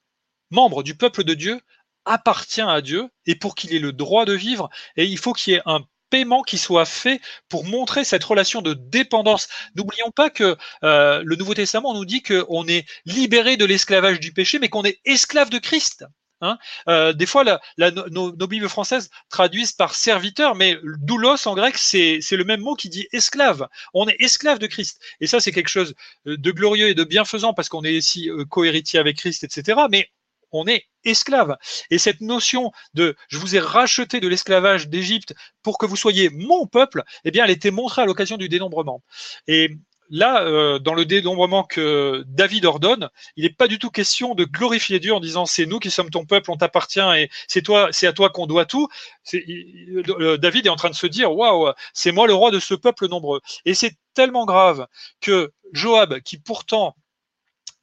membre 0.51 0.83
du 0.83 0.95
peuple 0.95 1.23
de 1.23 1.33
Dieu 1.33 1.59
appartient 2.05 2.61
à 2.61 2.81
Dieu 2.81 3.09
et 3.25 3.35
pour 3.35 3.55
qu'il 3.55 3.73
ait 3.73 3.79
le 3.79 3.93
droit 3.93 4.25
de 4.25 4.33
vivre, 4.33 4.69
il 4.95 5.17
faut 5.17 5.33
qu'il 5.33 5.53
y 5.53 5.55
ait 5.57 5.61
un 5.65 5.81
paiement 6.09 6.43
qui 6.43 6.57
soit 6.57 6.85
fait 6.85 7.19
pour 7.49 7.65
montrer 7.65 8.03
cette 8.03 8.23
relation 8.23 8.61
de 8.61 8.73
dépendance. 8.73 9.47
N'oublions 9.75 10.11
pas 10.11 10.29
que 10.29 10.55
euh, 10.83 11.23
le 11.25 11.35
Nouveau 11.35 11.55
Testament 11.55 11.93
nous 11.93 12.05
dit 12.05 12.21
qu'on 12.21 12.67
est 12.67 12.85
libéré 13.05 13.57
de 13.57 13.65
l'esclavage 13.65 14.19
du 14.19 14.31
péché, 14.31 14.59
mais 14.59 14.69
qu'on 14.69 14.83
est 14.83 14.99
esclave 15.05 15.49
de 15.49 15.57
Christ. 15.57 16.05
Hein. 16.43 16.57
Euh, 16.89 17.13
des 17.13 17.25
fois, 17.25 17.45
nos, 17.77 18.31
Bibles 18.47 18.67
françaises 18.67 19.09
traduisent 19.29 19.71
par 19.71 19.95
serviteur, 19.95 20.55
mais 20.55 20.77
doulos 20.97 21.47
en 21.47 21.55
grec, 21.55 21.77
c'est 21.77 22.19
le 22.31 22.43
même 22.43 22.59
mot 22.59 22.75
qui 22.75 22.89
dit 22.89 23.07
esclave. 23.13 23.67
On 23.93 24.07
est 24.07 24.17
esclave 24.19 24.59
de 24.59 24.67
Christ. 24.67 25.01
Et 25.21 25.27
ça, 25.27 25.39
c'est 25.39 25.53
quelque 25.53 25.69
chose 25.69 25.95
euh, 26.27 26.37
de 26.37 26.51
glorieux 26.51 26.89
et 26.89 26.93
de 26.95 27.05
bienfaisant 27.05 27.53
parce 27.53 27.69
qu'on 27.69 27.83
est 27.83 27.93
ici 27.93 28.29
euh, 28.29 28.43
cohéritier 28.43 28.99
avec 28.99 29.17
Christ, 29.17 29.45
etc. 29.45 29.83
Mais 29.89 30.09
on 30.51 30.67
est 30.67 30.85
esclave. 31.05 31.57
Et 31.89 31.97
cette 31.97 32.19
notion 32.19 32.71
de 32.93 33.15
je 33.29 33.37
vous 33.37 33.55
ai 33.55 33.59
racheté 33.59 34.19
de 34.19 34.27
l'esclavage 34.27 34.89
d'Égypte 34.89 35.33
pour 35.63 35.77
que 35.77 35.85
vous 35.85 35.95
soyez 35.95 36.29
mon 36.29 36.67
peuple, 36.67 37.03
eh 37.23 37.31
bien, 37.31 37.45
elle 37.45 37.51
était 37.51 37.71
montrée 37.71 38.01
à 38.01 38.05
l'occasion 38.05 38.35
du 38.35 38.49
dénombrement. 38.49 39.01
Et 39.47 39.77
là, 40.09 40.43
euh, 40.43 40.79
dans 40.79 40.93
le 40.93 41.05
dénombrement 41.05 41.63
que 41.63 42.23
David 42.27 42.65
ordonne, 42.65 43.09
il 43.35 43.43
n'est 43.43 43.53
pas 43.53 43.67
du 43.67 43.79
tout 43.79 43.89
question 43.89 44.35
de 44.35 44.45
glorifier 44.45 44.99
Dieu 44.99 45.13
en 45.13 45.19
disant 45.19 45.45
c'est 45.45 45.65
nous 45.65 45.79
qui 45.79 45.91
sommes 45.91 46.09
ton 46.09 46.25
peuple, 46.25 46.51
on 46.51 46.57
t'appartient 46.57 46.99
et 46.99 47.29
c'est 47.47 47.61
toi, 47.61 47.89
c'est 47.91 48.07
à 48.07 48.13
toi 48.13 48.29
qu'on 48.29 48.47
doit 48.47 48.65
tout. 48.65 48.87
David 49.31 50.67
est 50.67 50.69
en 50.69 50.75
train 50.75 50.89
de 50.89 50.95
se 50.95 51.07
dire 51.07 51.35
waouh, 51.35 51.71
c'est 51.93 52.11
moi 52.11 52.27
le 52.27 52.33
roi 52.33 52.51
de 52.51 52.59
ce 52.59 52.73
peuple 52.73 53.07
nombreux. 53.07 53.41
Et 53.65 53.73
c'est 53.73 53.95
tellement 54.13 54.45
grave 54.45 54.87
que 55.21 55.51
Joab, 55.71 56.19
qui 56.19 56.37
pourtant 56.37 56.95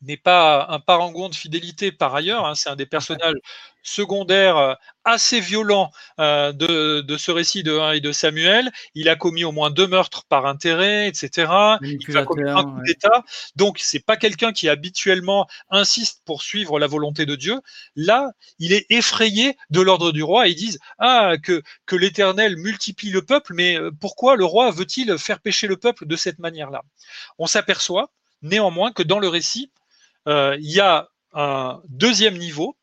n'est 0.03 0.17
pas 0.17 0.67
un 0.71 0.81
parangon 0.81 1.29
de 1.29 1.35
fidélité 1.35 1.93
par 1.93 2.15
ailleurs. 2.15 2.47
Hein, 2.47 2.55
c'est 2.55 2.71
un 2.71 2.77
des 2.77 2.87
personnages 2.87 3.37
secondaires 3.83 4.57
euh, 4.57 4.75
assez 5.05 5.41
violents 5.41 5.91
euh, 6.19 6.53
de, 6.53 7.17
ce 7.17 7.31
récit 7.31 7.63
de 7.63 7.79
1 7.79 7.93
et 7.93 8.01
de 8.01 8.13
Samuel. 8.13 8.71
Il 8.95 9.09
a 9.09 9.17
commis 9.17 9.45
au 9.45 9.53
moins 9.53 9.71
deux 9.71 9.87
meurtres 9.87 10.25
par 10.29 10.47
intérêt, 10.47 11.09
etc. 11.09 11.51
Il 11.83 12.17
a 12.17 12.25
commis 12.25 12.49
un 12.49 12.63
coup 12.63 12.83
d'État. 12.85 13.25
Donc, 13.57 13.79
c'est 13.81 14.05
pas 14.05 14.17
quelqu'un 14.17 14.53
qui 14.53 14.69
habituellement 14.69 15.47
insiste 15.71 16.23
pour 16.25 16.43
suivre 16.43 16.79
la 16.79 16.87
volonté 16.87 17.27
de 17.27 17.35
Dieu. 17.35 17.61
Là, 17.97 18.31
il 18.59 18.73
est 18.73 18.87
effrayé 18.91 19.57
de 19.71 19.81
l'ordre 19.81 20.13
du 20.13 20.23
roi. 20.23 20.49
Ils 20.49 20.55
disent 20.55 20.79
ah 20.99 21.35
que 21.43 21.63
que 21.87 21.97
l'Éternel 21.97 22.57
multiplie 22.57 23.11
le 23.11 23.23
peuple, 23.23 23.55
mais 23.55 23.79
euh, 23.79 23.91
pourquoi 24.01 24.37
le 24.37 24.45
roi 24.45 24.71
veut-il 24.71 25.17
faire 25.19 25.41
pécher 25.41 25.67
le 25.67 25.77
peuple 25.77 26.07
de 26.07 26.17
cette 26.17 26.39
manière-là? 26.39 26.83
On 27.39 27.47
s'aperçoit 27.47 28.11
néanmoins 28.43 28.93
que 28.93 29.03
dans 29.03 29.19
le 29.19 29.29
récit, 29.29 29.71
il 30.27 30.71
y 30.71 30.81
a 30.81 31.09
un 31.33 31.81
deuxième 31.89 32.37
niveau 32.37 32.77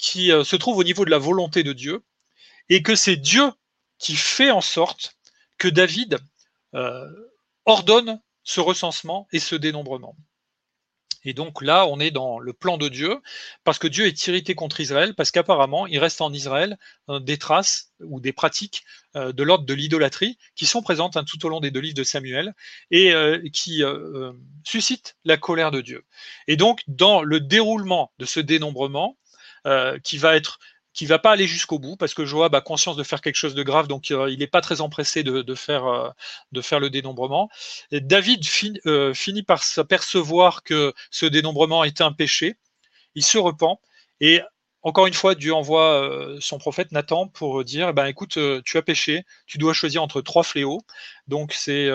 qui 0.00 0.32
euh, 0.32 0.44
se 0.44 0.56
trouve 0.56 0.78
au 0.78 0.84
niveau 0.84 1.04
de 1.04 1.10
la 1.10 1.18
volonté 1.18 1.62
de 1.62 1.72
Dieu. 1.72 2.02
et 2.68 2.82
que 2.82 2.94
c'est 2.94 3.16
Dieu 3.16 3.52
qui 3.98 4.16
fait 4.16 4.50
en 4.50 4.60
sorte 4.60 5.16
que 5.58 5.68
David 5.68 6.18
euh, 6.74 7.06
ordonne 7.66 8.20
ce 8.44 8.60
recensement 8.60 9.28
et 9.32 9.40
ce 9.40 9.56
dénombrement. 9.56 10.16
Et 11.24 11.34
donc 11.34 11.62
là, 11.62 11.86
on 11.86 12.00
est 12.00 12.10
dans 12.10 12.38
le 12.38 12.52
plan 12.52 12.78
de 12.78 12.88
Dieu, 12.88 13.20
parce 13.64 13.78
que 13.78 13.86
Dieu 13.86 14.06
est 14.06 14.26
irrité 14.26 14.54
contre 14.54 14.80
Israël, 14.80 15.14
parce 15.14 15.30
qu'apparemment, 15.30 15.86
il 15.86 15.98
reste 15.98 16.20
en 16.20 16.32
Israël 16.32 16.78
euh, 17.08 17.20
des 17.20 17.38
traces 17.38 17.92
ou 18.00 18.20
des 18.20 18.32
pratiques 18.32 18.84
euh, 19.16 19.32
de 19.32 19.42
l'ordre 19.42 19.64
de 19.64 19.74
l'idolâtrie 19.74 20.38
qui 20.56 20.66
sont 20.66 20.82
présentes 20.82 21.16
hein, 21.16 21.24
tout 21.24 21.44
au 21.44 21.48
long 21.48 21.60
des 21.60 21.70
deux 21.70 21.80
livres 21.80 21.96
de 21.96 22.04
Samuel 22.04 22.54
et 22.90 23.12
qui 23.52 23.82
suscitent 24.64 25.16
la 25.24 25.36
colère 25.36 25.70
de 25.70 25.80
Dieu. 25.80 26.04
Et 26.48 26.56
donc, 26.56 26.82
dans 26.86 27.22
le 27.22 27.40
déroulement 27.40 28.12
de 28.18 28.24
ce 28.24 28.40
dénombrement, 28.40 29.16
qui 30.02 30.16
va 30.18 30.36
être 30.36 30.58
qui 30.92 31.06
va 31.06 31.18
pas 31.18 31.32
aller 31.32 31.46
jusqu'au 31.46 31.78
bout 31.78 31.96
parce 31.96 32.14
que 32.14 32.24
Joab 32.24 32.54
a 32.54 32.60
conscience 32.60 32.96
de 32.96 33.02
faire 33.02 33.20
quelque 33.20 33.36
chose 33.36 33.54
de 33.54 33.62
grave, 33.62 33.86
donc 33.86 34.10
euh, 34.10 34.30
il 34.30 34.38
n'est 34.38 34.46
pas 34.46 34.60
très 34.60 34.80
empressé 34.80 35.22
de, 35.22 35.54
faire, 35.54 35.86
euh, 35.86 36.10
de 36.52 36.60
faire 36.60 36.80
le 36.80 36.90
dénombrement. 36.90 37.48
David 37.92 38.44
euh, 38.86 39.14
finit 39.14 39.42
par 39.42 39.62
s'apercevoir 39.62 40.62
que 40.62 40.92
ce 41.10 41.26
dénombrement 41.26 41.84
est 41.84 42.00
un 42.00 42.12
péché. 42.12 42.56
Il 43.14 43.24
se 43.24 43.38
repent 43.38 43.80
et 44.20 44.40
encore 44.82 45.06
une 45.06 45.14
fois, 45.14 45.34
Dieu 45.34 45.52
envoie 45.52 46.38
son 46.40 46.56
prophète 46.56 46.90
Nathan 46.90 47.28
pour 47.28 47.64
dire 47.64 47.90
eh 47.90 47.92
ben, 47.92 48.06
écoute, 48.06 48.38
tu 48.64 48.78
as 48.78 48.82
péché, 48.82 49.24
tu 49.46 49.58
dois 49.58 49.74
choisir 49.74 50.02
entre 50.02 50.22
trois 50.22 50.42
fléaux. 50.42 50.80
Donc 51.28 51.52
c'est 51.52 51.90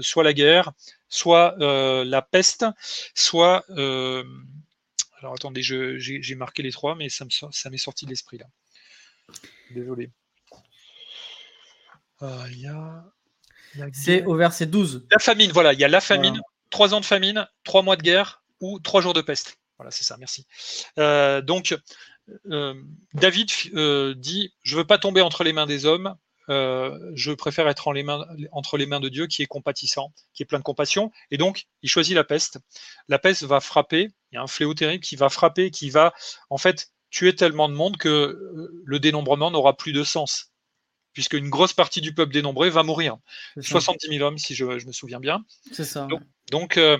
soit 0.00 0.24
la 0.24 0.32
guerre, 0.32 0.72
soit 1.08 1.54
la 1.58 2.22
peste, 2.22 2.66
soit 3.14 3.64
alors 5.22 5.34
attendez, 5.34 5.62
j'ai 5.62 6.34
marqué 6.34 6.62
les 6.62 6.72
trois, 6.72 6.94
mais 6.94 7.08
ça 7.08 7.24
m'est 7.24 7.78
sorti 7.78 8.04
de 8.04 8.10
l'esprit 8.10 8.38
là. 8.38 8.46
Désolé. 9.70 10.10
Euh, 12.22 12.46
C'est 13.92 14.24
au 14.24 14.36
verset 14.36 14.66
12. 14.66 15.06
La 15.10 15.18
famine, 15.18 15.50
voilà, 15.52 15.72
il 15.72 15.80
y 15.80 15.84
a 15.84 15.88
la 15.88 16.00
famine, 16.00 16.40
trois 16.70 16.94
ans 16.94 17.00
de 17.00 17.04
famine, 17.04 17.48
trois 17.64 17.82
mois 17.82 17.96
de 17.96 18.02
guerre 18.02 18.42
ou 18.60 18.78
trois 18.80 19.00
jours 19.00 19.14
de 19.14 19.22
peste. 19.22 19.58
Voilà, 19.78 19.90
c'est 19.90 20.04
ça, 20.04 20.16
merci. 20.18 20.46
Euh, 20.98 21.40
donc, 21.40 21.76
euh, 22.50 22.74
David 23.14 23.48
dit 24.16 24.54
Je 24.62 24.74
ne 24.74 24.80
veux 24.80 24.86
pas 24.86 24.98
tomber 24.98 25.20
entre 25.20 25.42
les 25.44 25.52
mains 25.52 25.66
des 25.66 25.86
hommes, 25.86 26.14
je 26.48 27.32
préfère 27.32 27.68
être 27.68 27.92
entre 28.52 28.76
les 28.76 28.86
mains 28.86 29.00
de 29.00 29.08
Dieu 29.08 29.26
qui 29.26 29.42
est 29.42 29.46
compatissant, 29.46 30.12
qui 30.34 30.42
est 30.42 30.46
plein 30.46 30.58
de 30.58 30.64
compassion. 30.64 31.10
Et 31.30 31.36
donc, 31.36 31.66
il 31.82 31.88
choisit 31.88 32.14
la 32.14 32.24
peste. 32.24 32.58
La 33.08 33.18
peste 33.18 33.44
va 33.44 33.60
frapper 33.60 34.10
il 34.32 34.36
y 34.36 34.38
a 34.38 34.42
un 34.42 34.46
fléau 34.46 34.74
terrible 34.74 35.04
qui 35.04 35.16
va 35.16 35.28
frapper, 35.28 35.70
qui 35.70 35.90
va 35.90 36.14
en 36.48 36.58
fait 36.58 36.90
tuer 37.10 37.34
tellement 37.34 37.68
de 37.68 37.74
monde 37.74 37.98
que 37.98 38.08
euh, 38.08 38.82
le 38.84 38.98
dénombrement 38.98 39.50
n'aura 39.50 39.76
plus 39.76 39.92
de 39.92 40.02
sens, 40.02 40.52
puisque 41.12 41.34
une 41.34 41.50
grosse 41.50 41.74
partie 41.74 42.00
du 42.00 42.14
peuple 42.14 42.32
dénombré 42.32 42.70
va 42.70 42.82
mourir. 42.82 43.18
70 43.60 44.08
000 44.08 44.26
hommes, 44.26 44.38
si 44.38 44.54
je, 44.54 44.64
me 44.64 44.92
souviens 44.92 45.20
bien. 45.20 45.44
C'est 45.70 45.84
ça. 45.84 46.08
Donc, 46.50 46.78
euh, 46.78 46.98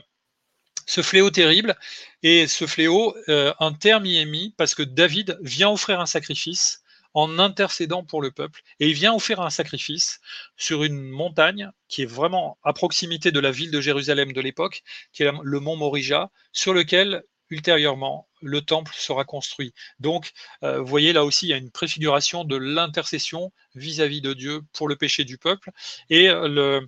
ce 0.87 1.01
fléau 1.01 1.31
terrible, 1.31 1.75
et 2.23 2.47
ce 2.47 2.67
fléau, 2.67 3.17
euh, 3.29 3.55
un 3.61 3.73
terme 3.73 4.05
y 4.05 4.19
est 4.19 4.27
mis 4.27 4.55
parce 4.59 4.75
que 4.75 4.83
David 4.83 5.39
vient 5.41 5.71
offrir 5.71 6.01
un 6.01 6.07
sacrifice 6.07 6.82
en 7.15 7.39
intercédant 7.39 8.05
pour 8.05 8.23
le 8.23 8.31
peuple. 8.31 8.61
Et 8.81 8.89
il 8.89 8.95
vient 8.95 9.15
offrir 9.15 9.41
un 9.41 9.51
sacrifice 9.51 10.21
sur 10.57 10.85
une 10.85 11.09
montagne 11.09 11.71
qui 11.89 12.03
est 12.03 12.07
vraiment 12.07 12.59
à 12.63 12.73
proximité 12.73 13.33
de 13.33 13.41
la 13.41 13.51
ville 13.51 13.71
de 13.71 13.81
Jérusalem 13.81 14.33
de 14.33 14.41
l'époque, 14.41 14.83
qui 15.13 15.23
est 15.23 15.31
le 15.43 15.61
mont 15.61 15.77
Morija, 15.77 16.31
sur 16.53 16.75
lequel 16.75 17.23
ultérieurement 17.51 18.29
le 18.41 18.63
temple 18.63 18.93
sera 18.97 19.25
construit. 19.25 19.75
Donc, 20.01 20.33
euh, 20.65 20.81
vous 20.81 20.87
voyez 20.87 21.13
là 21.13 21.25
aussi, 21.25 21.47
il 21.47 21.49
y 21.51 21.53
a 21.53 21.59
une 21.59 21.71
préfiguration 21.71 22.45
de 22.45 22.57
l'intercession 22.57 23.53
vis-à-vis 23.75 24.21
de 24.21 24.33
Dieu 24.33 24.63
pour 24.73 24.89
le 24.89 24.97
péché 24.97 25.25
du 25.25 25.39
peuple. 25.39 25.71
Et 26.09 26.29
euh, 26.31 26.81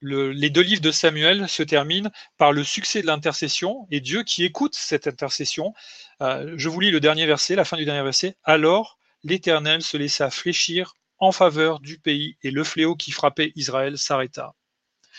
les 0.00 0.50
deux 0.50 0.60
livres 0.62 0.82
de 0.82 0.90
Samuel 0.90 1.48
se 1.48 1.62
terminent 1.62 2.10
par 2.36 2.52
le 2.52 2.62
succès 2.62 3.02
de 3.02 3.06
l'intercession 3.06 3.86
et 3.90 4.00
Dieu 4.00 4.22
qui 4.22 4.44
écoute 4.44 4.74
cette 4.74 5.06
intercession. 5.06 5.74
Euh, 6.20 6.54
je 6.56 6.68
vous 6.68 6.80
lis 6.80 6.90
le 6.90 7.00
dernier 7.00 7.26
verset, 7.26 7.56
la 7.56 7.64
fin 7.64 7.76
du 7.76 7.84
dernier 7.84 8.02
verset. 8.02 8.36
Alors 8.44 8.98
l'Éternel 9.24 9.82
se 9.82 9.96
laissa 9.96 10.30
fléchir 10.30 10.94
en 11.18 11.32
faveur 11.32 11.80
du 11.80 11.98
pays 11.98 12.36
et 12.42 12.50
le 12.50 12.64
fléau 12.64 12.96
qui 12.96 13.10
frappait 13.10 13.52
Israël 13.56 13.98
s'arrêta. 13.98 14.54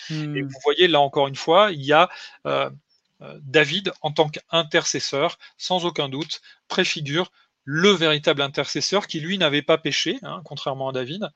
Et 0.09 0.13
hmm. 0.13 0.47
vous 0.47 0.59
voyez 0.63 0.87
là 0.87 0.99
encore 0.99 1.27
une 1.27 1.35
fois, 1.35 1.71
il 1.71 1.83
y 1.83 1.93
a 1.93 2.09
euh, 2.45 2.69
euh, 3.21 3.39
David 3.43 3.91
en 4.01 4.11
tant 4.11 4.29
qu'intercesseur, 4.29 5.37
sans 5.57 5.85
aucun 5.85 6.09
doute, 6.09 6.41
préfigure 6.67 7.31
le 7.63 7.89
véritable 7.89 8.41
intercesseur 8.41 9.07
qui 9.07 9.19
lui 9.19 9.37
n'avait 9.39 9.63
pas 9.63 9.79
péché, 9.79 10.19
hein, 10.21 10.41
contrairement 10.45 10.89
à 10.89 10.91
David, 10.91 11.29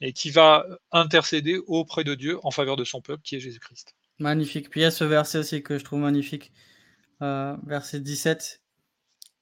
et 0.00 0.12
qui 0.12 0.30
va 0.30 0.66
intercéder 0.90 1.58
auprès 1.68 2.02
de 2.02 2.14
Dieu 2.14 2.38
en 2.42 2.50
faveur 2.50 2.76
de 2.76 2.84
son 2.84 3.00
peuple, 3.00 3.22
qui 3.22 3.36
est 3.36 3.40
Jésus-Christ. 3.40 3.94
Magnifique. 4.18 4.68
Puis 4.68 4.80
il 4.80 4.82
y 4.82 4.86
a 4.86 4.90
ce 4.90 5.04
verset 5.04 5.38
aussi 5.38 5.62
que 5.62 5.78
je 5.78 5.84
trouve 5.84 6.00
magnifique, 6.00 6.50
euh, 7.22 7.56
verset 7.64 8.00
17. 8.00 8.62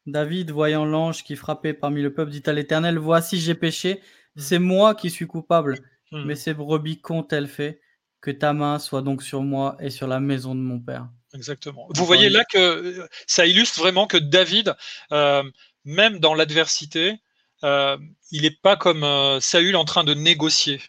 David, 0.06 0.50
voyant 0.50 0.84
l'ange 0.84 1.24
qui 1.24 1.36
frappait 1.36 1.74
parmi 1.74 2.02
le 2.02 2.12
peuple, 2.12 2.30
dit 2.30 2.42
à 2.46 2.52
l'Éternel, 2.52 2.98
Voici, 2.98 3.40
j'ai 3.40 3.54
péché, 3.54 4.00
hmm. 4.36 4.40
c'est 4.40 4.58
moi 4.58 4.94
qui 4.94 5.10
suis 5.10 5.26
coupable, 5.26 5.78
hmm. 6.12 6.24
mais 6.24 6.34
ces 6.34 6.54
brebis 6.54 7.00
qu'ont-elles 7.00 7.48
fait 7.48 7.80
Que 8.20 8.30
ta 8.30 8.52
main 8.52 8.78
soit 8.78 9.02
donc 9.02 9.22
sur 9.22 9.42
moi 9.42 9.76
et 9.80 9.90
sur 9.90 10.06
la 10.06 10.20
maison 10.20 10.54
de 10.54 10.60
mon 10.60 10.80
père? 10.80 11.08
Exactement. 11.34 11.88
Vous 11.94 12.06
voyez 12.06 12.28
là 12.28 12.44
que 12.44 12.58
euh, 12.58 13.08
ça 13.26 13.46
illustre 13.46 13.80
vraiment 13.80 14.06
que 14.06 14.16
David, 14.16 14.74
euh, 15.12 15.42
même 15.84 16.20
dans 16.20 16.34
l'adversité, 16.34 17.20
euh, 17.64 17.96
il 18.30 18.42
n'est 18.42 18.56
pas 18.62 18.76
comme 18.76 19.04
Saül 19.40 19.74
en 19.76 19.84
train 19.84 20.04
de 20.04 20.14
négocier 20.14 20.80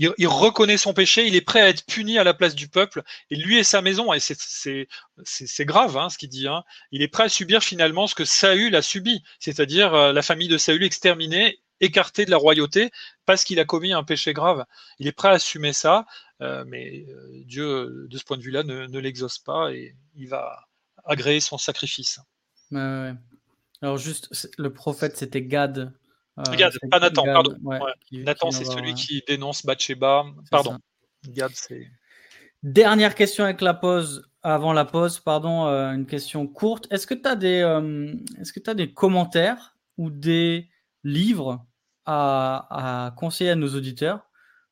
il, 0.00 0.28
reconnaît 0.28 0.78
son 0.78 0.94
péché, 0.94 1.26
il 1.26 1.36
est 1.36 1.42
prêt 1.42 1.60
à 1.60 1.68
être 1.68 1.84
puni 1.84 2.18
à 2.18 2.24
la 2.24 2.32
place 2.32 2.54
du 2.54 2.68
peuple, 2.68 3.02
et 3.30 3.36
lui 3.36 3.58
et 3.58 3.64
sa 3.64 3.82
maison, 3.82 4.12
et 4.14 4.20
c'est 4.20 5.64
grave 5.64 5.96
hein, 5.98 6.08
ce 6.08 6.16
qu'il 6.16 6.30
dit, 6.30 6.48
hein. 6.48 6.64
il 6.90 7.02
est 7.02 7.08
prêt 7.08 7.24
à 7.24 7.28
subir 7.28 7.62
finalement 7.62 8.06
ce 8.06 8.14
que 8.14 8.24
Saül 8.24 8.74
a 8.74 8.82
subi, 8.82 9.22
c'est-à-dire 9.40 9.94
euh, 9.94 10.12
la 10.12 10.22
famille 10.22 10.48
de 10.48 10.56
Saül 10.56 10.82
exterminée, 10.82 11.60
écartée 11.80 12.24
de 12.24 12.30
la 12.30 12.38
royauté, 12.38 12.90
parce 13.26 13.44
qu'il 13.44 13.60
a 13.60 13.64
commis 13.64 13.92
un 13.92 14.04
péché 14.04 14.32
grave. 14.32 14.64
Il 14.98 15.06
est 15.06 15.12
prêt 15.12 15.28
à 15.28 15.32
assumer 15.32 15.72
ça, 15.74 16.06
euh, 16.40 16.64
mais 16.66 17.04
euh, 17.08 17.42
Dieu, 17.44 18.06
de 18.08 18.18
ce 18.18 18.24
point 18.24 18.38
de 18.38 18.42
vue-là, 18.42 18.62
ne, 18.62 18.98
l'exauce 18.98 19.38
pas, 19.38 19.70
et 19.72 19.94
il 20.16 20.28
va 20.28 20.66
agréer 21.04 21.40
son 21.40 21.58
sacrifice. 21.58 22.20
Alors 23.82 23.98
juste, 23.98 24.48
le 24.58 24.72
prophète, 24.72 25.16
c'était 25.16 25.42
Gad, 25.42 25.92
Gad, 26.56 26.72
pas 26.90 27.00
Nathan, 27.00 27.24
pardon. 27.24 27.56
Nathan, 28.12 28.50
c'est 28.50 28.64
celui 28.64 28.94
qui 28.94 29.22
dénonce 29.26 29.64
Bathsheba. 29.64 30.24
Pardon. 30.50 30.78
Gad, 31.28 31.50
c'est. 31.54 31.88
Dernière 32.62 33.14
question 33.14 33.44
avec 33.44 33.62
la 33.62 33.72
pause, 33.72 34.28
avant 34.42 34.74
la 34.74 34.84
pause, 34.84 35.18
pardon, 35.18 35.66
euh, 35.66 35.92
une 35.92 36.06
question 36.06 36.46
courte. 36.46 36.86
Est-ce 36.90 37.06
que 37.06 37.14
tu 37.14 37.26
as, 37.26 37.34
des, 37.34 37.60
euh, 37.60 38.14
est-ce 38.38 38.52
que 38.52 38.70
as 38.70 38.74
des 38.74 38.92
commentaires 38.92 39.76
ou 39.96 40.10
des 40.10 40.68
livres 41.02 41.64
à, 42.04 43.06
à, 43.06 43.10
conseiller 43.12 43.50
à 43.50 43.56
nos 43.56 43.74
auditeurs 43.74 44.28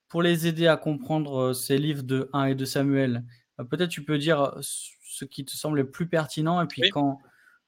pour 0.08 0.22
les 0.22 0.46
aider 0.46 0.66
à 0.66 0.76
comprendre 0.76 1.54
ces 1.54 1.78
livres 1.78 2.02
de 2.02 2.28
1 2.34 2.46
et 2.46 2.54
de 2.54 2.64
Samuel? 2.66 3.24
Peut-être 3.70 3.90
tu 3.90 4.04
peux 4.04 4.18
dire 4.18 4.54
ce 4.60 5.24
qui 5.24 5.46
te 5.46 5.52
semble 5.52 5.78
le 5.78 5.90
plus 5.90 6.08
pertinent 6.08 6.60
et 6.60 6.66
puis 6.66 6.82
quand 6.90 7.20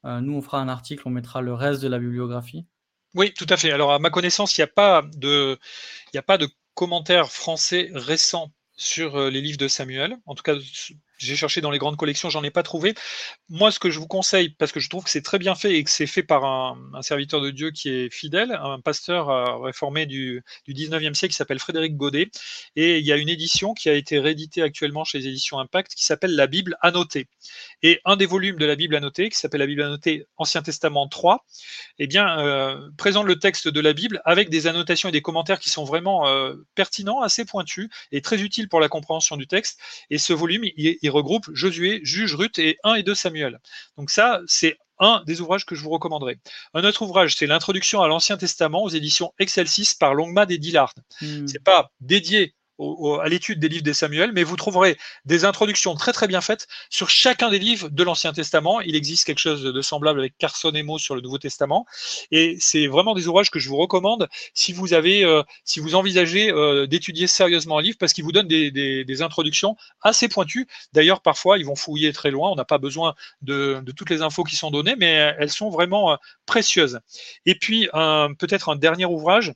nous 0.04 0.34
on 0.34 0.40
fera 0.40 0.60
un 0.60 0.68
article, 0.68 1.02
on 1.06 1.10
mettra 1.10 1.40
le 1.40 1.52
reste 1.52 1.82
de 1.82 1.88
la 1.88 1.98
bibliographie. 1.98 2.66
Oui, 3.14 3.32
tout 3.34 3.46
à 3.48 3.56
fait. 3.56 3.72
Alors, 3.72 3.92
à 3.92 3.98
ma 3.98 4.10
connaissance, 4.10 4.56
il 4.56 4.60
n'y 4.60 4.64
a 4.64 4.68
pas 4.68 5.02
de, 5.16 5.58
il 6.14 6.38
de 6.38 6.48
commentaires 6.74 7.32
français 7.32 7.90
récents 7.92 8.52
sur 8.76 9.16
euh, 9.16 9.30
les 9.30 9.40
livres 9.40 9.58
de 9.58 9.68
Samuel. 9.68 10.16
En 10.26 10.34
tout 10.34 10.42
cas, 10.42 10.54
j'ai 11.20 11.36
cherché 11.36 11.60
dans 11.60 11.70
les 11.70 11.78
grandes 11.78 11.96
collections, 11.96 12.30
j'en 12.30 12.42
ai 12.42 12.50
pas 12.50 12.62
trouvé. 12.62 12.94
Moi, 13.48 13.70
ce 13.70 13.78
que 13.78 13.90
je 13.90 13.98
vous 13.98 14.06
conseille, 14.06 14.50
parce 14.50 14.72
que 14.72 14.80
je 14.80 14.88
trouve 14.88 15.04
que 15.04 15.10
c'est 15.10 15.22
très 15.22 15.38
bien 15.38 15.54
fait 15.54 15.74
et 15.74 15.84
que 15.84 15.90
c'est 15.90 16.06
fait 16.06 16.22
par 16.22 16.44
un, 16.44 17.02
serviteur 17.02 17.40
de 17.40 17.50
Dieu 17.50 17.70
qui 17.70 17.90
est 17.90 18.12
fidèle, 18.12 18.52
un 18.52 18.80
pasteur 18.80 19.28
euh, 19.28 19.58
réformé 19.58 20.06
du, 20.06 20.42
du 20.66 20.74
19e 20.74 21.14
siècle 21.14 21.32
qui 21.32 21.36
s'appelle 21.36 21.58
Frédéric 21.58 21.96
Godet. 21.96 22.30
Et 22.76 22.98
il 22.98 23.06
y 23.06 23.12
a 23.12 23.16
une 23.16 23.28
édition 23.28 23.74
qui 23.74 23.88
a 23.88 23.94
été 23.94 24.18
rééditée 24.18 24.62
actuellement 24.62 25.04
chez 25.04 25.18
les 25.18 25.28
éditions 25.28 25.58
Impact 25.58 25.94
qui 25.94 26.04
s'appelle 26.04 26.34
La 26.34 26.46
Bible 26.46 26.76
annotée. 26.80 27.28
Et 27.82 28.00
un 28.04 28.16
des 28.16 28.26
volumes 28.26 28.56
de 28.56 28.66
la 28.66 28.76
Bible 28.76 28.96
annotée, 28.96 29.28
qui 29.28 29.36
s'appelle 29.36 29.60
la 29.60 29.66
Bible 29.66 29.82
annotée 29.82 30.26
Ancien 30.36 30.62
Testament 30.62 31.06
3, 31.08 31.44
eh 31.98 32.06
bien, 32.06 32.38
euh, 32.38 32.88
présente 32.96 33.26
le 33.26 33.38
texte 33.38 33.68
de 33.68 33.80
la 33.80 33.92
Bible 33.92 34.22
avec 34.24 34.48
des 34.48 34.66
annotations 34.66 35.08
et 35.10 35.12
des 35.12 35.22
commentaires 35.22 35.60
qui 35.60 35.68
sont 35.68 35.84
vraiment 35.84 36.26
euh, 36.26 36.54
pertinents, 36.74 37.20
assez 37.20 37.44
pointus 37.44 37.88
et 38.12 38.22
très 38.22 38.40
utiles 38.40 38.68
pour 38.68 38.80
la 38.80 38.88
compréhension 38.88 39.36
du 39.36 39.46
texte. 39.46 39.80
Et 40.08 40.18
ce 40.18 40.32
volume, 40.32 40.64
il, 40.64 40.98
il 41.02 41.09
regroupe 41.10 41.46
Josué, 41.52 42.00
Juge, 42.02 42.34
Ruth 42.34 42.58
et 42.58 42.78
1 42.84 42.94
et 42.94 43.02
2 43.02 43.14
Samuel. 43.14 43.58
Donc 43.96 44.10
ça, 44.10 44.40
c'est 44.46 44.78
un 44.98 45.22
des 45.26 45.40
ouvrages 45.40 45.64
que 45.64 45.74
je 45.74 45.82
vous 45.82 45.90
recommanderais. 45.90 46.38
Un 46.74 46.84
autre 46.84 47.02
ouvrage, 47.02 47.34
c'est 47.36 47.46
l'introduction 47.46 48.02
à 48.02 48.08
l'Ancien 48.08 48.36
Testament 48.36 48.82
aux 48.82 48.90
éditions 48.90 49.32
Excelsis 49.38 49.94
par 49.98 50.14
Longmad 50.14 50.50
et 50.50 50.58
Dillard. 50.58 50.94
Hmm. 51.20 51.46
C'est 51.46 51.64
pas 51.64 51.90
dédié 52.00 52.54
à 53.22 53.28
l'étude 53.28 53.60
des 53.60 53.68
livres 53.68 53.82
des 53.82 53.94
Samuel, 53.94 54.32
mais 54.32 54.42
vous 54.42 54.56
trouverez 54.56 54.96
des 55.24 55.44
introductions 55.44 55.94
très 55.94 56.12
très 56.12 56.26
bien 56.26 56.40
faites 56.40 56.66
sur 56.88 57.10
chacun 57.10 57.50
des 57.50 57.58
livres 57.58 57.88
de 57.88 58.02
l'Ancien 58.02 58.32
Testament. 58.32 58.80
Il 58.80 58.96
existe 58.96 59.24
quelque 59.24 59.38
chose 59.38 59.62
de 59.62 59.82
semblable 59.82 60.20
avec 60.20 60.36
Carson 60.38 60.72
et 60.72 60.82
Mo 60.82 60.98
sur 60.98 61.14
le 61.14 61.20
Nouveau 61.20 61.38
Testament, 61.38 61.86
et 62.30 62.56
c'est 62.60 62.86
vraiment 62.86 63.14
des 63.14 63.28
ouvrages 63.28 63.50
que 63.50 63.58
je 63.58 63.68
vous 63.68 63.76
recommande 63.76 64.28
si 64.54 64.72
vous 64.72 64.94
avez, 64.94 65.24
euh, 65.24 65.42
si 65.64 65.80
vous 65.80 65.94
envisagez 65.94 66.50
euh, 66.50 66.86
d'étudier 66.86 67.26
sérieusement 67.26 67.78
un 67.78 67.82
livre, 67.82 67.98
parce 67.98 68.12
qu'ils 68.12 68.24
vous 68.24 68.32
donnent 68.32 68.48
des, 68.48 68.70
des, 68.70 69.22
introductions 69.22 69.76
assez 70.00 70.28
pointues. 70.28 70.66
D'ailleurs, 70.92 71.20
parfois, 71.20 71.58
ils 71.58 71.66
vont 71.66 71.76
fouiller 71.76 72.12
très 72.12 72.30
loin. 72.30 72.50
On 72.50 72.56
n'a 72.56 72.64
pas 72.64 72.78
besoin 72.78 73.14
de, 73.42 73.80
de, 73.82 73.92
toutes 73.92 74.08
les 74.08 74.22
infos 74.22 74.44
qui 74.44 74.56
sont 74.56 74.70
données, 74.70 74.96
mais 74.96 75.34
elles 75.38 75.50
sont 75.50 75.68
vraiment 75.68 76.12
euh, 76.12 76.16
précieuses. 76.46 77.00
Et 77.44 77.54
puis, 77.54 77.88
peut-être 78.38 78.70
un 78.70 78.76
dernier 78.76 79.04
ouvrage 79.04 79.52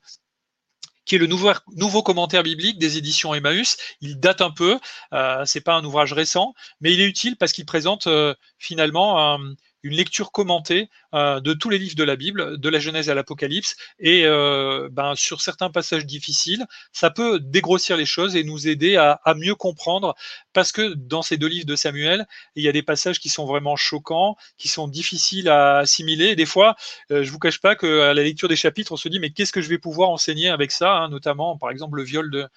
qui 1.05 1.17
est 1.17 1.19
le 1.19 1.27
nouveau, 1.27 2.03
commentaire 2.03 2.43
biblique 2.43 2.79
des 2.79 2.99
éditions 2.99 3.35
Emmaüs. 3.35 3.77
Il 4.01 4.19
date 4.21 4.41
un 4.41 4.51
peu, 4.51 4.79
euh, 5.13 5.43
c'est 5.45 5.61
pas 5.61 5.75
un 5.75 5.85
ouvrage 5.85 6.13
récent, 6.13 6.55
mais 6.81 6.93
il 6.93 7.01
est 7.01 7.07
utile 7.07 7.37
parce 7.37 7.53
qu'il 7.53 7.67
présente 7.67 8.07
euh, 8.07 8.35
finalement 8.59 9.35
un, 9.35 9.55
une 9.85 9.93
lecture 9.95 10.33
commentée 10.33 10.89
euh, 11.13 11.41
de 11.41 11.53
tous 11.53 11.69
les 11.71 11.79
livres 11.79 11.95
de 11.95 12.03
la 12.03 12.17
Bible, 12.17 12.59
de 12.59 12.69
la 12.69 12.81
Genèse 12.81 13.11
à 13.11 13.15
l'Apocalypse, 13.15 13.77
et 14.01 14.25
euh, 14.25 14.89
ben, 14.91 15.15
sur 15.15 15.43
certains 15.43 15.71
passages 15.71 16.07
difficiles, 16.07 16.67
ça 16.93 17.11
peut 17.11 17.39
dégrossir 17.39 17.97
les 17.97 18.07
choses 18.07 18.35
et 18.35 18.43
nous 18.43 18.67
aider 18.67 18.97
à, 18.97 19.21
mieux 19.37 19.55
comprendre, 19.55 20.17
parce 20.53 20.73
que 20.73 20.95
dans 20.95 21.23
ces 21.23 21.37
deux 21.37 21.47
livres 21.47 21.67
de 21.67 21.77
Samuel, 21.77 22.27
il 22.57 22.65
y 22.65 22.69
a 22.69 22.73
des 22.73 22.83
passages 22.83 23.21
qui 23.21 23.29
sont 23.29 23.47
vraiment 23.47 23.77
choquants, 23.77 24.37
qui 24.57 24.69
sont 24.69 24.89
difficiles 24.89 25.49
à 25.49 25.79
assimiler, 25.79 26.29
et 26.29 26.37
des 26.37 26.47
fois, 26.47 26.77
euh, 27.11 27.23
je 27.23 27.31
vous 27.31 27.39
cache 27.39 27.61
pas 27.61 27.77
qu'à 27.77 28.15
la 28.15 28.23
lecture 28.23 28.49
des 28.49 28.57
chapitres, 28.57 28.93
on 28.93 28.97
se 28.97 29.09
dit 29.09 29.21
mais 29.21 29.31
qu'est-ce 29.31 29.53
que 29.53 29.61
je 29.61 29.69
vais 29.69 29.79
pouvoir 29.79 30.09
enseigner 30.09 30.49
avec 30.49 30.73
ça, 30.73 30.97
hein, 30.97 31.09
notamment 31.11 31.59
par 31.59 31.71
exemple 31.71 31.97
le 31.99 32.05
viol 32.05 32.31
de 32.31 32.49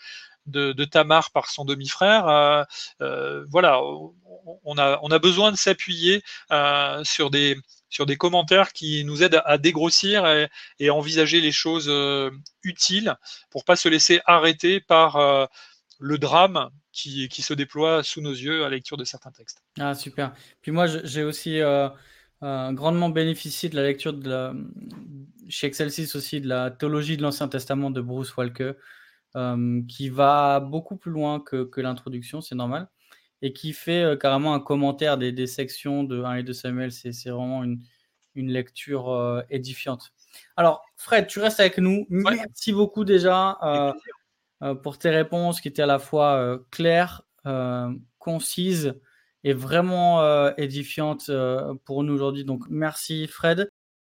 de, 0.48 0.86
Tamar 0.86 1.32
par 1.32 1.49
son 1.49 1.65
demi-frère. 1.65 2.28
Euh, 2.28 2.64
euh, 3.02 3.45
voilà, 3.49 3.82
on 4.64 4.78
a, 4.78 4.99
on 5.02 5.11
a 5.11 5.19
besoin 5.19 5.52
de 5.52 5.57
s'appuyer 5.57 6.24
euh, 6.52 7.03
sur 7.03 7.30
des 7.30 7.57
sur 7.90 8.06
des 8.06 8.18
commentaires 8.18 8.74
qui 8.74 9.06
nous 9.06 9.24
aident 9.24 9.41
à 9.45 9.57
dégrossir 9.57 10.28
et, 10.28 10.90
à 10.90 10.94
envisager 10.94 11.40
les 11.40 11.53
choses 11.53 11.90
utiles 12.61 13.15
pour 13.49 13.64
pas 13.64 13.78
se 13.78 13.88
laisser 13.88 14.19
arrêter 14.26 14.82
par 14.82 15.48
le 15.98 16.18
drame 16.18 16.69
qui, 16.91 17.30
qui, 17.30 17.41
se 17.41 17.53
déploie 17.53 18.03
sous 18.03 18.19
nos 18.19 18.34
yeux 18.34 18.65
à 18.65 18.69
la 18.69 18.76
lecture 18.76 18.98
de 18.98 19.06
certains 19.06 19.32
textes. 19.32 19.64
Ah 19.80 19.95
super. 19.95 20.34
Puis 20.61 20.74
moi 20.74 20.88
j'ai 20.88 21.24
aussi 21.24 21.61
grandement 22.41 23.07
bénéficié 23.07 23.69
de 23.69 23.78
la 23.78 23.84
lecture 23.84 24.11
de 24.11 24.52
chez 25.49 25.68
Excelsis 25.68 26.15
aussi 26.15 26.41
de 26.41 26.48
la 26.48 26.72
théologie 26.72 27.18
de 27.18 27.22
l'Ancien 27.22 27.48
Testament 27.48 27.91
de 27.91 28.02
Bruce 28.02 28.36
Walke. 28.36 28.76
Euh, 29.36 29.82
qui 29.88 30.10
va 30.10 30.60
beaucoup 30.62 30.95
plus 30.95 31.12
loin 31.12 31.40
que, 31.40 31.70
l'introduction, 31.80 32.41
c'est 32.41 32.56
normal, 32.56 32.90
et 33.41 33.54
qui 33.54 33.74
fait 33.74 34.02
euh, 34.02 34.16
carrément 34.16 34.54
un 34.54 34.60
commentaire 34.60 35.18
des, 35.18 35.48
sections 35.48 36.04
de 36.04 36.24
1 36.24 36.36
et 36.36 36.44
2 36.44 36.54
Samuel. 36.54 36.91
C'est 36.91 37.12
vraiment 37.30 37.64
une, 37.64 37.82
lecture 38.36 39.10
euh, 39.10 39.41
édifiante. 39.49 40.14
Alors, 40.56 40.84
Fred, 40.95 41.28
tu 41.28 41.40
restes 41.40 41.60
avec 41.60 41.78
nous. 41.78 42.06
Merci 42.10 42.72
beaucoup 42.72 43.04
déjà 43.04 43.58
pour 44.82 44.98
tes 44.98 45.10
réponses 45.10 45.62
qui 45.62 45.68
étaient 45.68 45.82
à 45.82 45.88
la 45.88 45.99
fois 45.99 46.60
claires, 46.72 47.24
concises 48.18 48.95
et 49.44 49.54
vraiment 49.54 50.56
édifiantes 50.56 51.32
pour 51.86 52.04
nous 52.04 52.14
aujourd'hui. 52.14 52.45
Donc, 52.45 52.64
merci 52.70 53.28
Fred. 53.28 53.70